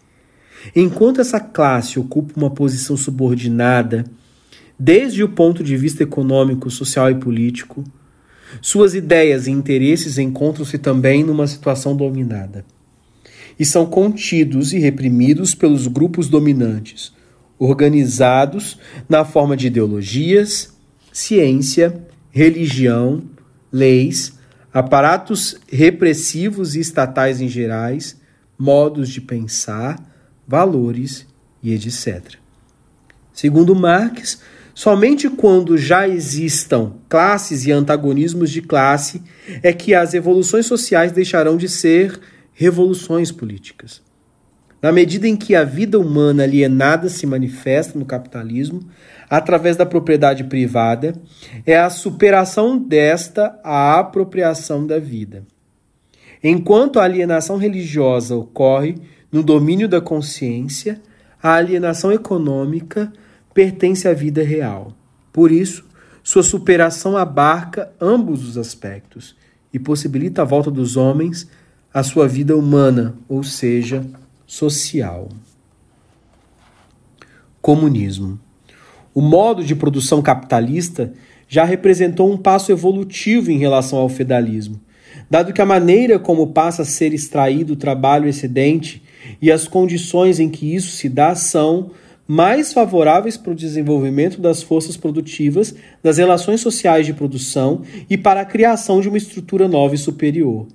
Enquanto 0.74 1.20
essa 1.20 1.40
classe 1.40 1.98
ocupa 1.98 2.32
uma 2.36 2.50
posição 2.50 2.96
subordinada, 2.96 4.04
desde 4.78 5.22
o 5.22 5.28
ponto 5.28 5.62
de 5.62 5.76
vista 5.76 6.02
econômico, 6.02 6.70
social 6.70 7.10
e 7.10 7.14
político, 7.14 7.84
suas 8.60 8.94
ideias 8.94 9.46
e 9.46 9.50
interesses 9.50 10.18
encontram-se 10.18 10.78
também 10.78 11.24
numa 11.24 11.46
situação 11.46 11.96
dominada. 11.96 12.64
E 13.58 13.64
são 13.64 13.86
contidos 13.86 14.72
e 14.72 14.78
reprimidos 14.78 15.54
pelos 15.54 15.86
grupos 15.86 16.28
dominantes, 16.28 17.12
organizados 17.58 18.78
na 19.08 19.24
forma 19.24 19.56
de 19.56 19.68
ideologias, 19.68 20.74
ciência 21.12 22.06
religião, 22.30 23.22
leis, 23.72 24.34
aparatos 24.72 25.56
repressivos 25.72 26.76
e 26.76 26.80
estatais 26.80 27.40
em 27.40 27.48
gerais, 27.48 28.20
modos 28.58 29.08
de 29.08 29.22
pensar, 29.22 29.96
valores 30.46 31.26
e 31.62 31.72
etc. 31.72 32.34
Segundo 33.32 33.74
Marx, 33.74 34.40
somente 34.74 35.28
quando 35.28 35.76
já 35.76 36.08
existam 36.08 36.94
classes 37.08 37.66
e 37.66 37.72
antagonismos 37.72 38.50
de 38.50 38.62
classe 38.62 39.22
é 39.62 39.72
que 39.72 39.94
as 39.94 40.14
evoluções 40.14 40.66
sociais 40.66 41.12
deixarão 41.12 41.56
de 41.56 41.68
ser 41.68 42.20
revoluções 42.54 43.30
políticas. 43.30 44.02
Na 44.80 44.92
medida 44.92 45.26
em 45.26 45.36
que 45.36 45.54
a 45.54 45.64
vida 45.64 45.98
humana 45.98 46.44
alienada 46.44 47.08
se 47.08 47.26
manifesta 47.26 47.98
no 47.98 48.04
capitalismo, 48.04 48.80
através 49.28 49.76
da 49.76 49.84
propriedade 49.84 50.44
privada, 50.44 51.14
é 51.66 51.76
a 51.76 51.90
superação 51.90 52.78
desta 52.78 53.58
a 53.64 53.98
apropriação 53.98 54.86
da 54.86 54.98
vida. 54.98 55.44
Enquanto 56.42 57.00
a 57.00 57.04
alienação 57.04 57.56
religiosa 57.56 58.36
ocorre 58.36 58.94
no 59.30 59.42
domínio 59.42 59.88
da 59.88 60.00
consciência, 60.00 61.00
a 61.42 61.54
alienação 61.54 62.12
econômica 62.12 63.12
pertence 63.52 64.06
à 64.06 64.12
vida 64.12 64.42
real. 64.42 64.92
Por 65.32 65.50
isso, 65.50 65.84
sua 66.22 66.42
superação 66.42 67.16
abarca 67.16 67.92
ambos 68.00 68.46
os 68.46 68.58
aspectos 68.58 69.36
e 69.72 69.78
possibilita 69.78 70.42
a 70.42 70.44
volta 70.44 70.70
dos 70.70 70.96
homens 70.96 71.48
à 71.92 72.02
sua 72.02 72.26
vida 72.26 72.56
humana, 72.56 73.16
ou 73.28 73.42
seja, 73.42 74.04
social. 74.46 75.28
Comunismo. 77.60 78.38
O 79.14 79.20
modo 79.20 79.64
de 79.64 79.74
produção 79.74 80.20
capitalista 80.20 81.12
já 81.48 81.64
representou 81.64 82.30
um 82.30 82.36
passo 82.36 82.72
evolutivo 82.72 83.50
em 83.50 83.58
relação 83.58 83.98
ao 83.98 84.08
feudalismo, 84.08 84.80
dado 85.30 85.52
que 85.52 85.62
a 85.62 85.66
maneira 85.66 86.18
como 86.18 86.48
passa 86.48 86.82
a 86.82 86.84
ser 86.84 87.14
extraído 87.14 87.72
o 87.72 87.76
trabalho 87.76 88.28
excedente 88.28 89.02
e 89.40 89.50
as 89.50 89.66
condições 89.68 90.40
em 90.40 90.48
que 90.48 90.74
isso 90.74 90.96
se 90.96 91.08
dá 91.08 91.34
são 91.34 91.90
mais 92.28 92.72
favoráveis 92.72 93.36
para 93.36 93.52
o 93.52 93.56
desenvolvimento 93.56 94.40
das 94.40 94.62
forças 94.62 94.96
produtivas, 94.96 95.74
das 96.02 96.18
relações 96.18 96.60
sociais 96.60 97.06
de 97.06 97.12
produção 97.12 97.82
e 98.10 98.18
para 98.18 98.40
a 98.40 98.44
criação 98.44 99.00
de 99.00 99.08
uma 99.08 99.18
estrutura 99.18 99.68
nova 99.68 99.94
e 99.94 99.98
superior, 99.98 100.66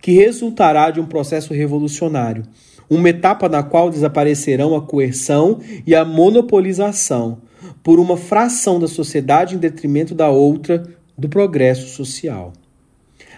que 0.00 0.12
resultará 0.12 0.90
de 0.90 1.00
um 1.00 1.06
processo 1.06 1.52
revolucionário, 1.52 2.44
uma 2.88 3.08
etapa 3.08 3.48
na 3.48 3.62
qual 3.62 3.90
desaparecerão 3.90 4.74
a 4.76 4.82
coerção 4.82 5.58
e 5.86 5.94
a 5.94 6.04
monopolização 6.04 7.38
por 7.82 7.98
uma 7.98 8.16
fração 8.16 8.78
da 8.78 8.88
sociedade 8.88 9.54
em 9.54 9.58
detrimento 9.58 10.14
da 10.14 10.28
outra 10.28 10.82
do 11.16 11.28
progresso 11.28 11.88
social. 11.88 12.52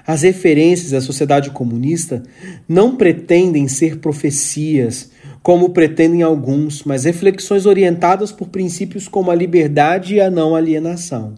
As 0.06 0.22
referências 0.22 0.92
à 0.92 1.00
sociedade 1.00 1.50
comunista 1.50 2.22
não 2.68 2.96
pretendem 2.96 3.68
ser 3.68 3.98
profecias, 3.98 5.10
como 5.42 5.70
pretendem 5.70 6.22
alguns, 6.22 6.84
mas 6.84 7.04
reflexões 7.04 7.66
orientadas 7.66 8.32
por 8.32 8.48
princípios 8.48 9.08
como 9.08 9.30
a 9.30 9.34
liberdade 9.34 10.14
e 10.14 10.20
a 10.20 10.30
não 10.30 10.54
alienação. 10.54 11.34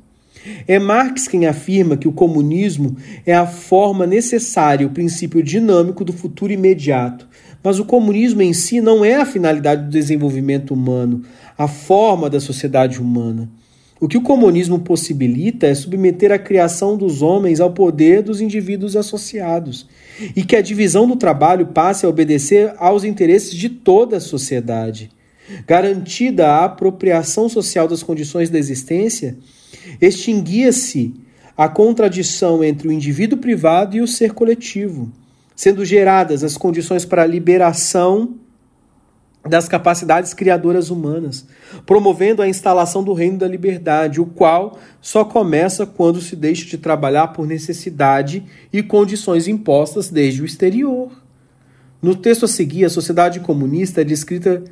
É 0.69 0.79
Marx 0.79 1.27
quem 1.27 1.47
afirma 1.47 1.97
que 1.97 2.09
o 2.09 2.13
comunismo 2.13 2.97
é 3.25 3.35
a 3.35 3.47
forma 3.47 4.07
necessária, 4.07 4.87
o 4.87 4.91
princípio 4.91 5.43
dinâmico 5.43 6.05
do 6.05 6.13
futuro 6.13 6.53
imediato. 6.53 7.27
Mas 7.63 7.79
o 7.79 7.85
comunismo 7.85 8.43
em 8.43 8.53
si 8.53 8.81
não 8.81 9.03
é 9.03 9.15
a 9.15 9.25
finalidade 9.25 9.85
do 9.85 9.91
desenvolvimento 9.91 10.75
humano, 10.75 11.23
a 11.57 11.67
forma 11.67 12.29
da 12.29 12.41
sociedade 12.41 13.01
humana. 13.01 13.49
O 14.01 14.09
que 14.09 14.19
o 14.19 14.23
comunismo 14.23 14.81
possibilita 14.81 15.67
é 15.67 15.75
submeter 15.75 16.33
a 16.33 16.39
criação 16.39 16.97
dos 16.97 17.23
homens 17.23 17.61
ao 17.61 17.73
poder 17.73 18.23
dos 18.23 18.41
indivíduos 18.41 18.97
associados 18.97 19.87
e 20.35 20.45
que 20.45 20.57
a 20.57 20.63
divisão 20.63 21.07
do 21.07 21.17
trabalho 21.17 21.69
passe 21.69 22.05
a 22.05 22.09
obedecer 22.09 22.75
aos 22.77 23.05
interesses 23.05 23.55
de 23.55 23.69
toda 23.69 24.17
a 24.17 24.21
sociedade. 24.21 25.11
Garantida 25.67 26.49
a 26.49 26.65
apropriação 26.65 27.49
social 27.49 27.87
das 27.87 28.03
condições 28.03 28.51
da 28.51 28.59
existência, 28.59 29.37
extinguia-se 30.01 31.15
a 31.57 31.69
contradição 31.69 32.65
entre 32.65 32.89
o 32.89 32.93
indivíduo 32.93 33.39
privado 33.39 33.97
e 33.97 34.01
o 34.01 34.09
ser 34.09 34.33
coletivo, 34.33 35.13
sendo 35.55 35.85
geradas 35.85 36.43
as 36.43 36.57
condições 36.57 37.05
para 37.05 37.23
a 37.23 37.27
liberação 37.27 38.35
das 39.49 39.69
capacidades 39.69 40.33
criadoras 40.33 40.91
humanas, 40.91 41.47
promovendo 41.85 42.41
a 42.41 42.49
instalação 42.49 43.05
do 43.05 43.13
reino 43.13 43.39
da 43.39 43.47
liberdade, 43.47 44.21
o 44.21 44.27
qual 44.27 44.79
só 45.01 45.25
começa 45.25 45.87
quando 45.87 46.21
se 46.21 46.35
deixa 46.35 46.65
de 46.65 46.79
trabalhar 46.79 47.29
por 47.29 47.47
necessidade 47.47 48.43
e 48.73 48.83
condições 48.83 49.47
impostas 49.47 50.09
desde 50.09 50.41
o 50.41 50.47
exterior. 50.47 51.13
No 52.01 52.15
texto 52.15 52.47
a 52.47 52.49
seguir, 52.49 52.85
a 52.85 52.91
sociedade 52.91 53.41
comunista 53.41 54.01
é 54.01 54.05
descrita 54.05 54.63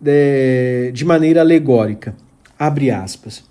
de, 0.00 0.10
é, 0.10 0.90
de 0.92 1.04
maneira 1.04 1.40
alegórica. 1.40 2.14
Abre 2.58 2.90
aspas. 2.90 3.47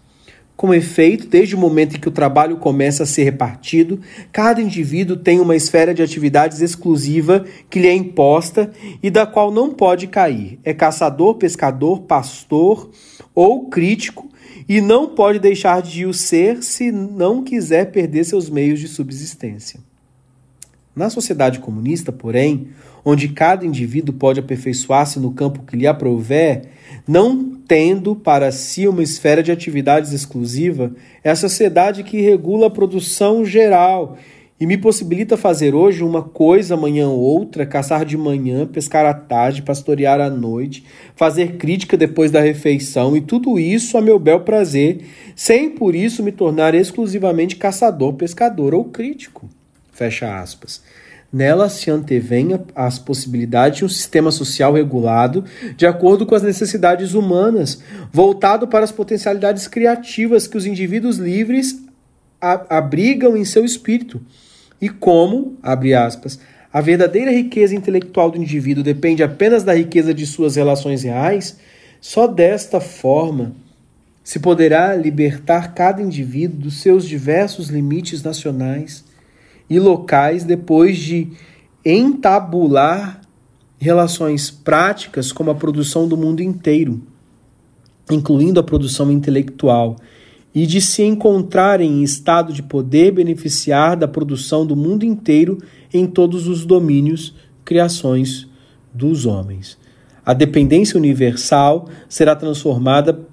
Com 0.58 0.74
efeito, 0.74 1.28
desde 1.28 1.54
o 1.54 1.58
momento 1.60 1.96
em 1.96 2.00
que 2.00 2.10
o 2.10 2.12
trabalho 2.12 2.58
começa 2.58 3.04
a 3.04 3.06
ser 3.06 3.24
repartido, 3.26 4.02
cada 4.32 4.60
indivíduo 4.60 5.16
tem 5.16 5.40
uma 5.40 5.56
esfera 5.56 5.94
de 5.94 6.02
atividades 6.02 6.62
exclusiva 6.62 7.46
que 7.70 7.80
lhe 7.80 7.88
é 7.88 7.94
imposta 7.94 8.72
e 9.04 9.12
da 9.12 9.28
qual 9.28 9.52
não 9.52 9.72
pode 9.72 10.08
cair. 10.08 10.60
É 10.64 10.74
caçador, 10.74 11.36
pescador, 11.36 12.02
pastor 12.02 12.90
ou 13.36 13.70
crítico 13.70 14.28
e 14.68 14.82
não 14.82 15.10
pode 15.10 15.38
deixar 15.38 15.80
de 15.80 16.08
o 16.08 16.14
ser 16.14 16.64
se 16.64 16.92
não 16.92 17.44
quiser 17.44 17.92
perder 17.92 18.24
seus 18.24 18.50
meios 18.50 18.80
de 18.80 18.88
subsistência. 18.88 19.80
Na 20.96 21.12
sociedade 21.12 21.60
comunista, 21.60 22.12
porém, 22.12 22.70
onde 23.10 23.30
cada 23.30 23.66
indivíduo 23.66 24.14
pode 24.14 24.38
aperfeiçoar-se 24.42 25.18
no 25.18 25.32
campo 25.32 25.64
que 25.66 25.78
lhe 25.78 25.88
aprouver, 25.88 26.64
não 27.08 27.56
tendo 27.66 28.14
para 28.14 28.52
si 28.52 28.86
uma 28.86 29.02
esfera 29.02 29.42
de 29.42 29.50
atividades 29.50 30.12
exclusiva, 30.12 30.92
é 31.24 31.30
a 31.30 31.36
sociedade 31.38 32.04
que 32.04 32.20
regula 32.20 32.68
a 32.68 32.70
produção 32.70 33.46
geral 33.46 34.18
e 34.60 34.66
me 34.66 34.78
possibilita 34.78 35.38
fazer 35.38 35.74
hoje 35.74 36.04
uma 36.04 36.22
coisa, 36.22 36.74
amanhã 36.74 37.08
outra, 37.08 37.66
caçar 37.66 38.04
de 38.04 38.18
manhã, 38.18 38.68
pescar 38.68 39.06
à 39.06 39.14
tarde, 39.14 39.62
pastorear 39.62 40.20
à 40.20 40.30
noite, 40.30 40.84
fazer 41.16 41.56
crítica 41.56 41.96
depois 41.96 42.30
da 42.30 42.42
refeição 42.42 43.16
e 43.16 43.22
tudo 43.22 43.58
isso 43.58 43.98
a 43.98 44.02
meu 44.02 44.20
bel 44.20 44.42
prazer, 44.42 45.00
sem 45.34 45.70
por 45.70 45.96
isso 45.96 46.22
me 46.22 46.34
tornar 46.34 46.76
exclusivamente 46.76 47.56
caçador, 47.56 48.16
pescador 48.16 48.74
ou 48.74 48.84
crítico. 48.84 49.48
Fecha 49.94 50.42
aspas. 50.42 50.82
Nela 51.32 51.68
se 51.68 51.92
antevém 51.92 52.58
as 52.74 52.98
possibilidades 52.98 53.80
de 53.80 53.86
um 53.86 53.90
sistema 53.90 54.32
social 54.32 54.74
regulado 54.74 55.44
de 55.76 55.86
acordo 55.86 56.26
com 56.26 56.34
as 56.34 56.42
necessidades 56.42 57.14
humanas, 57.14 57.82
voltado 58.14 58.68
para 58.68 58.86
as 58.86 58.92
potencialidades 58.92 59.68
criativas 59.68 60.48
que 60.48 60.58
os 60.58 60.66
indivíduos 60.66 61.18
livres 61.18 61.82
abrigam 62.40 63.36
em 63.36 63.44
seu 63.44 63.66
espírito. 63.66 64.22
E 64.82 64.88
como, 64.88 65.58
abre 65.62 65.94
aspas, 65.94 66.40
a 66.72 66.80
verdadeira 66.80 67.32
riqueza 67.32 67.76
intelectual 67.76 68.32
do 68.32 68.38
indivíduo 68.38 68.84
depende 68.84 69.24
apenas 69.24 69.64
da 69.64 69.74
riqueza 69.74 70.14
de 70.14 70.26
suas 70.26 70.56
relações 70.56 71.04
reais, 71.04 71.58
só 72.00 72.28
desta 72.28 72.80
forma 72.80 73.54
se 74.24 74.40
poderá 74.40 74.96
libertar 74.96 75.74
cada 75.74 76.02
indivíduo 76.02 76.60
dos 76.60 76.82
seus 76.82 77.06
diversos 77.06 77.70
limites 77.70 78.22
nacionais 78.22 79.04
e 79.70 79.80
locais 79.80 80.44
depois 80.44 80.98
de 80.98 81.30
entabular 81.84 83.22
relações 83.78 84.50
práticas 84.50 85.32
como 85.32 85.52
a 85.52 85.56
produção 85.56 86.08
do 86.08 86.18
mundo 86.18 86.42
inteiro, 86.42 87.02
incluindo 88.10 88.60
a 88.60 88.64
produção 88.64 89.12
intelectual, 89.12 89.98
e 90.54 90.66
de 90.66 90.82
se 90.82 91.04
encontrar 91.04 91.82
em 91.82 92.02
estado 92.02 92.52
de 92.52 92.64
poder 92.64 93.12
beneficiar 93.12 93.96
da 93.96 94.08
produção 94.08 94.66
do 94.66 94.76
mundo 94.76 95.06
inteiro 95.06 95.60
em 95.94 96.08
todos 96.08 96.48
os 96.48 96.66
domínios, 96.66 97.36
criações 97.64 98.48
dos 98.94 99.26
homens. 99.26 99.78
A 100.26 100.34
dependência 100.34 100.98
universal 100.98 101.88
será 102.10 102.36
transformada 102.36 103.28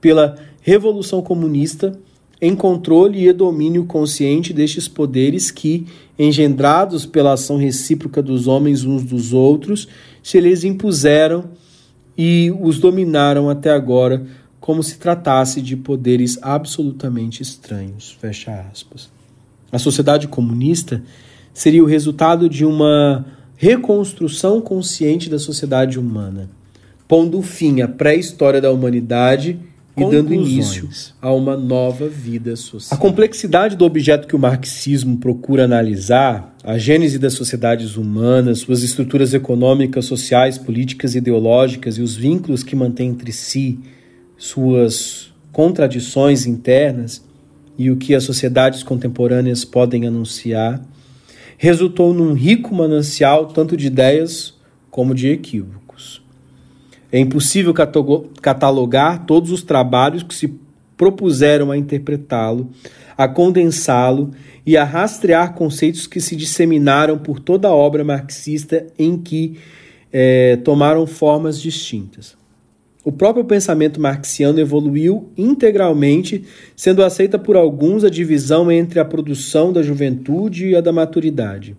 pela 0.00 0.36
revolução 0.62 1.20
comunista 1.20 1.98
em 2.40 2.54
controle 2.54 3.26
e 3.26 3.32
domínio 3.32 3.84
consciente 3.84 4.52
destes 4.52 4.86
poderes 4.86 5.50
que, 5.50 5.86
engendrados 6.18 7.04
pela 7.04 7.32
ação 7.32 7.56
recíproca 7.56 8.22
dos 8.22 8.46
homens 8.46 8.84
uns 8.84 9.02
dos 9.02 9.32
outros, 9.32 9.88
se 10.22 10.40
lhes 10.40 10.64
impuseram 10.64 11.50
e 12.16 12.52
os 12.60 12.78
dominaram 12.78 13.48
até 13.48 13.70
agora, 13.70 14.26
como 14.60 14.82
se 14.82 14.98
tratasse 14.98 15.60
de 15.60 15.76
poderes 15.76 16.38
absolutamente 16.42 17.42
estranhos. 17.42 18.16
Fecha 18.20 18.66
aspas. 18.72 19.10
A 19.70 19.78
sociedade 19.78 20.28
comunista 20.28 21.02
seria 21.52 21.82
o 21.82 21.86
resultado 21.86 22.48
de 22.48 22.64
uma 22.64 23.26
reconstrução 23.56 24.60
consciente 24.60 25.28
da 25.28 25.38
sociedade 25.38 25.98
humana, 25.98 26.48
pondo 27.08 27.42
fim 27.42 27.80
à 27.80 27.88
pré-história 27.88 28.60
da 28.60 28.70
humanidade 28.70 29.58
e 30.02 30.10
dando 30.10 30.32
início 30.32 30.88
a 31.20 31.32
uma 31.32 31.56
nova 31.56 32.08
vida 32.08 32.54
social. 32.56 32.98
A 32.98 33.00
complexidade 33.00 33.76
do 33.76 33.84
objeto 33.84 34.28
que 34.28 34.36
o 34.36 34.38
marxismo 34.38 35.18
procura 35.18 35.64
analisar, 35.64 36.54
a 36.62 36.78
gênese 36.78 37.18
das 37.18 37.34
sociedades 37.34 37.96
humanas, 37.96 38.60
suas 38.60 38.82
estruturas 38.82 39.34
econômicas, 39.34 40.04
sociais, 40.04 40.58
políticas, 40.58 41.14
ideológicas 41.14 41.98
e 41.98 42.02
os 42.02 42.14
vínculos 42.16 42.62
que 42.62 42.76
mantém 42.76 43.10
entre 43.10 43.32
si, 43.32 43.78
suas 44.36 45.32
contradições 45.52 46.46
internas 46.46 47.24
e 47.76 47.90
o 47.90 47.96
que 47.96 48.14
as 48.14 48.24
sociedades 48.24 48.82
contemporâneas 48.82 49.64
podem 49.64 50.06
anunciar, 50.06 50.80
resultou 51.56 52.12
num 52.12 52.32
rico 52.32 52.74
manancial 52.74 53.46
tanto 53.46 53.76
de 53.76 53.86
ideias 53.86 54.54
como 54.90 55.14
de 55.14 55.28
equívocos. 55.28 55.87
É 57.10 57.18
impossível 57.18 57.72
catalogar 58.42 59.24
todos 59.24 59.50
os 59.50 59.62
trabalhos 59.62 60.22
que 60.22 60.34
se 60.34 60.52
propuseram 60.96 61.70
a 61.70 61.78
interpretá-lo, 61.78 62.70
a 63.16 63.26
condensá-lo 63.26 64.32
e 64.66 64.76
a 64.76 64.84
rastrear 64.84 65.54
conceitos 65.54 66.06
que 66.06 66.20
se 66.20 66.36
disseminaram 66.36 67.16
por 67.16 67.40
toda 67.40 67.68
a 67.68 67.74
obra 67.74 68.04
marxista 68.04 68.86
em 68.98 69.16
que 69.16 69.56
é, 70.12 70.56
tomaram 70.56 71.06
formas 71.06 71.60
distintas. 71.60 72.36
O 73.04 73.12
próprio 73.12 73.44
pensamento 73.44 73.98
marxiano 74.00 74.60
evoluiu 74.60 75.30
integralmente, 75.36 76.44
sendo 76.76 77.02
aceita 77.02 77.38
por 77.38 77.56
alguns 77.56 78.04
a 78.04 78.10
divisão 78.10 78.70
entre 78.70 79.00
a 79.00 79.04
produção 79.04 79.72
da 79.72 79.82
juventude 79.82 80.68
e 80.68 80.76
a 80.76 80.82
da 80.82 80.92
maturidade. 80.92 81.74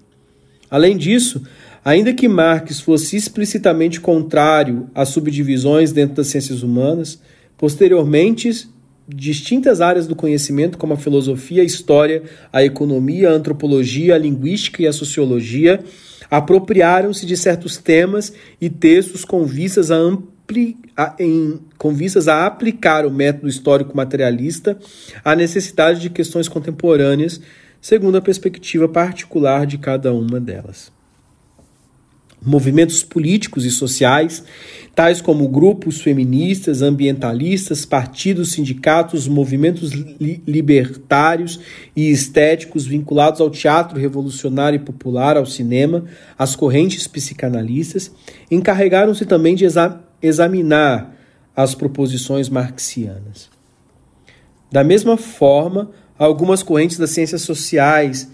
Além 0.71 0.97
disso, 0.97 1.43
Ainda 1.83 2.13
que 2.13 2.27
Marx 2.27 2.81
fosse 2.81 3.15
explicitamente 3.15 4.01
contrário 4.01 4.89
às 4.93 5.09
subdivisões 5.09 5.91
dentro 5.91 6.15
das 6.15 6.27
ciências 6.27 6.61
humanas, 6.61 7.19
posteriormente 7.57 8.67
distintas 9.07 9.81
áreas 9.81 10.05
do 10.05 10.15
conhecimento, 10.15 10.77
como 10.77 10.93
a 10.93 10.97
filosofia, 10.97 11.63
a 11.63 11.65
história, 11.65 12.23
a 12.53 12.63
economia, 12.63 13.29
a 13.29 13.33
antropologia, 13.33 14.13
a 14.15 14.17
linguística 14.19 14.83
e 14.83 14.87
a 14.87 14.93
sociologia, 14.93 15.83
apropriaram-se 16.29 17.25
de 17.25 17.35
certos 17.35 17.77
temas 17.77 18.31
e 18.61 18.69
textos 18.69 19.25
com 19.25 19.45
vistas 19.45 19.89
a, 19.89 19.95
ampli, 19.95 20.77
a, 20.95 21.15
em, 21.17 21.59
com 21.77 21.91
vistas 21.91 22.27
a 22.27 22.45
aplicar 22.45 23.03
o 23.05 23.11
método 23.11 23.47
histórico 23.47 23.97
materialista 23.97 24.77
à 25.25 25.35
necessidade 25.35 25.99
de 25.99 26.09
questões 26.11 26.47
contemporâneas, 26.47 27.41
segundo 27.81 28.17
a 28.17 28.21
perspectiva 28.21 28.87
particular 28.87 29.65
de 29.65 29.79
cada 29.79 30.13
uma 30.13 30.39
delas. 30.39 30.98
Movimentos 32.45 33.03
políticos 33.03 33.65
e 33.65 33.71
sociais, 33.71 34.43
tais 34.95 35.21
como 35.21 35.47
grupos 35.47 36.01
feministas, 36.01 36.81
ambientalistas, 36.81 37.85
partidos, 37.85 38.51
sindicatos, 38.51 39.27
movimentos 39.27 39.91
li 39.91 40.41
libertários 40.47 41.59
e 41.95 42.09
estéticos 42.09 42.85
vinculados 42.85 43.41
ao 43.41 43.49
teatro 43.49 43.99
revolucionário 43.99 44.77
e 44.77 44.83
popular, 44.83 45.37
ao 45.37 45.45
cinema, 45.45 46.05
às 46.37 46.55
correntes 46.55 47.07
psicanalistas, 47.07 48.11
encarregaram-se 48.49 49.25
também 49.25 49.55
de 49.55 49.65
exa 49.65 49.99
examinar 50.21 51.15
as 51.55 51.75
proposições 51.75 52.49
marxianas. 52.49 53.49
Da 54.71 54.83
mesma 54.83 55.17
forma, 55.17 55.91
algumas 56.17 56.61
correntes 56.61 56.97
das 56.97 57.09
ciências 57.09 57.41
sociais 57.41 58.29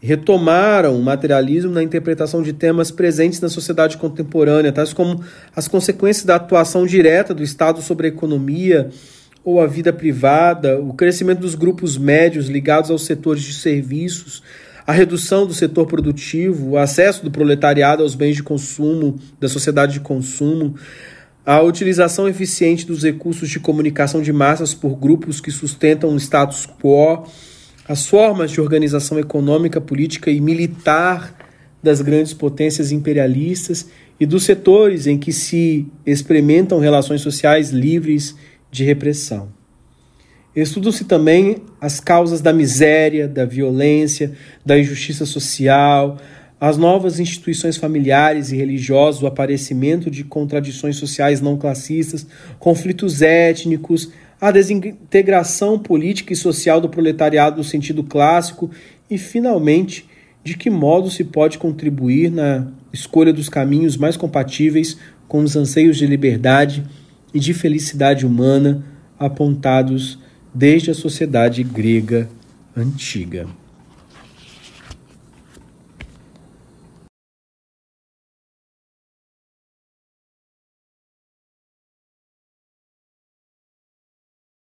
retomaram 0.00 0.96
o 0.96 1.02
materialismo 1.02 1.70
na 1.70 1.82
interpretação 1.82 2.42
de 2.42 2.52
temas 2.52 2.90
presentes 2.90 3.40
na 3.40 3.48
sociedade 3.48 3.98
contemporânea, 3.98 4.72
tais 4.72 4.92
como 4.92 5.22
as 5.54 5.68
consequências 5.68 6.24
da 6.24 6.36
atuação 6.36 6.86
direta 6.86 7.34
do 7.34 7.42
Estado 7.42 7.82
sobre 7.82 8.06
a 8.06 8.10
economia 8.10 8.88
ou 9.44 9.60
a 9.60 9.66
vida 9.66 9.92
privada, 9.92 10.80
o 10.80 10.94
crescimento 10.94 11.40
dos 11.40 11.54
grupos 11.54 11.98
médios 11.98 12.48
ligados 12.48 12.90
aos 12.90 13.04
setores 13.04 13.42
de 13.42 13.52
serviços, 13.52 14.42
a 14.86 14.92
redução 14.92 15.46
do 15.46 15.54
setor 15.54 15.86
produtivo, 15.86 16.70
o 16.70 16.78
acesso 16.78 17.22
do 17.22 17.30
proletariado 17.30 18.02
aos 18.02 18.14
bens 18.14 18.36
de 18.36 18.42
consumo, 18.42 19.18
da 19.38 19.48
sociedade 19.48 19.94
de 19.94 20.00
consumo, 20.00 20.74
a 21.44 21.60
utilização 21.62 22.28
eficiente 22.28 22.86
dos 22.86 23.02
recursos 23.02 23.48
de 23.48 23.60
comunicação 23.60 24.22
de 24.22 24.32
massas 24.32 24.74
por 24.74 24.96
grupos 24.96 25.40
que 25.40 25.50
sustentam 25.50 26.10
o 26.10 26.16
status 26.16 26.66
quo, 26.66 27.24
as 27.88 28.06
formas 28.06 28.50
de 28.50 28.60
organização 28.60 29.18
econômica, 29.18 29.80
política 29.80 30.30
e 30.30 30.40
militar 30.40 31.34
das 31.82 32.00
grandes 32.00 32.32
potências 32.32 32.92
imperialistas 32.92 33.88
e 34.18 34.26
dos 34.26 34.44
setores 34.44 35.06
em 35.06 35.18
que 35.18 35.32
se 35.32 35.86
experimentam 36.04 36.78
relações 36.78 37.22
sociais 37.22 37.70
livres 37.70 38.36
de 38.70 38.84
repressão. 38.84 39.48
Estudam-se 40.54 41.04
também 41.04 41.62
as 41.80 42.00
causas 42.00 42.40
da 42.40 42.52
miséria, 42.52 43.26
da 43.26 43.44
violência, 43.44 44.32
da 44.66 44.78
injustiça 44.78 45.24
social, 45.24 46.18
as 46.60 46.76
novas 46.76 47.18
instituições 47.18 47.78
familiares 47.78 48.52
e 48.52 48.56
religiosas, 48.56 49.22
o 49.22 49.26
aparecimento 49.26 50.10
de 50.10 50.24
contradições 50.24 50.96
sociais 50.96 51.40
não 51.40 51.56
classistas, 51.56 52.26
conflitos 52.58 53.22
étnicos, 53.22 54.10
a 54.40 54.50
desintegração 54.50 55.78
política 55.78 56.32
e 56.32 56.36
social 56.36 56.80
do 56.80 56.88
proletariado 56.88 57.58
no 57.58 57.64
sentido 57.64 58.02
clássico 58.02 58.70
e, 59.10 59.18
finalmente, 59.18 60.08
de 60.42 60.56
que 60.56 60.70
modo 60.70 61.10
se 61.10 61.24
pode 61.24 61.58
contribuir 61.58 62.30
na 62.30 62.66
escolha 62.92 63.32
dos 63.32 63.48
caminhos 63.48 63.96
mais 63.96 64.16
compatíveis 64.16 64.96
com 65.28 65.40
os 65.40 65.54
anseios 65.54 65.98
de 65.98 66.06
liberdade 66.06 66.84
e 67.34 67.38
de 67.38 67.52
felicidade 67.52 68.24
humana 68.24 68.84
apontados 69.18 70.18
desde 70.54 70.90
a 70.90 70.94
sociedade 70.94 71.62
grega 71.62 72.28
antiga. 72.74 73.46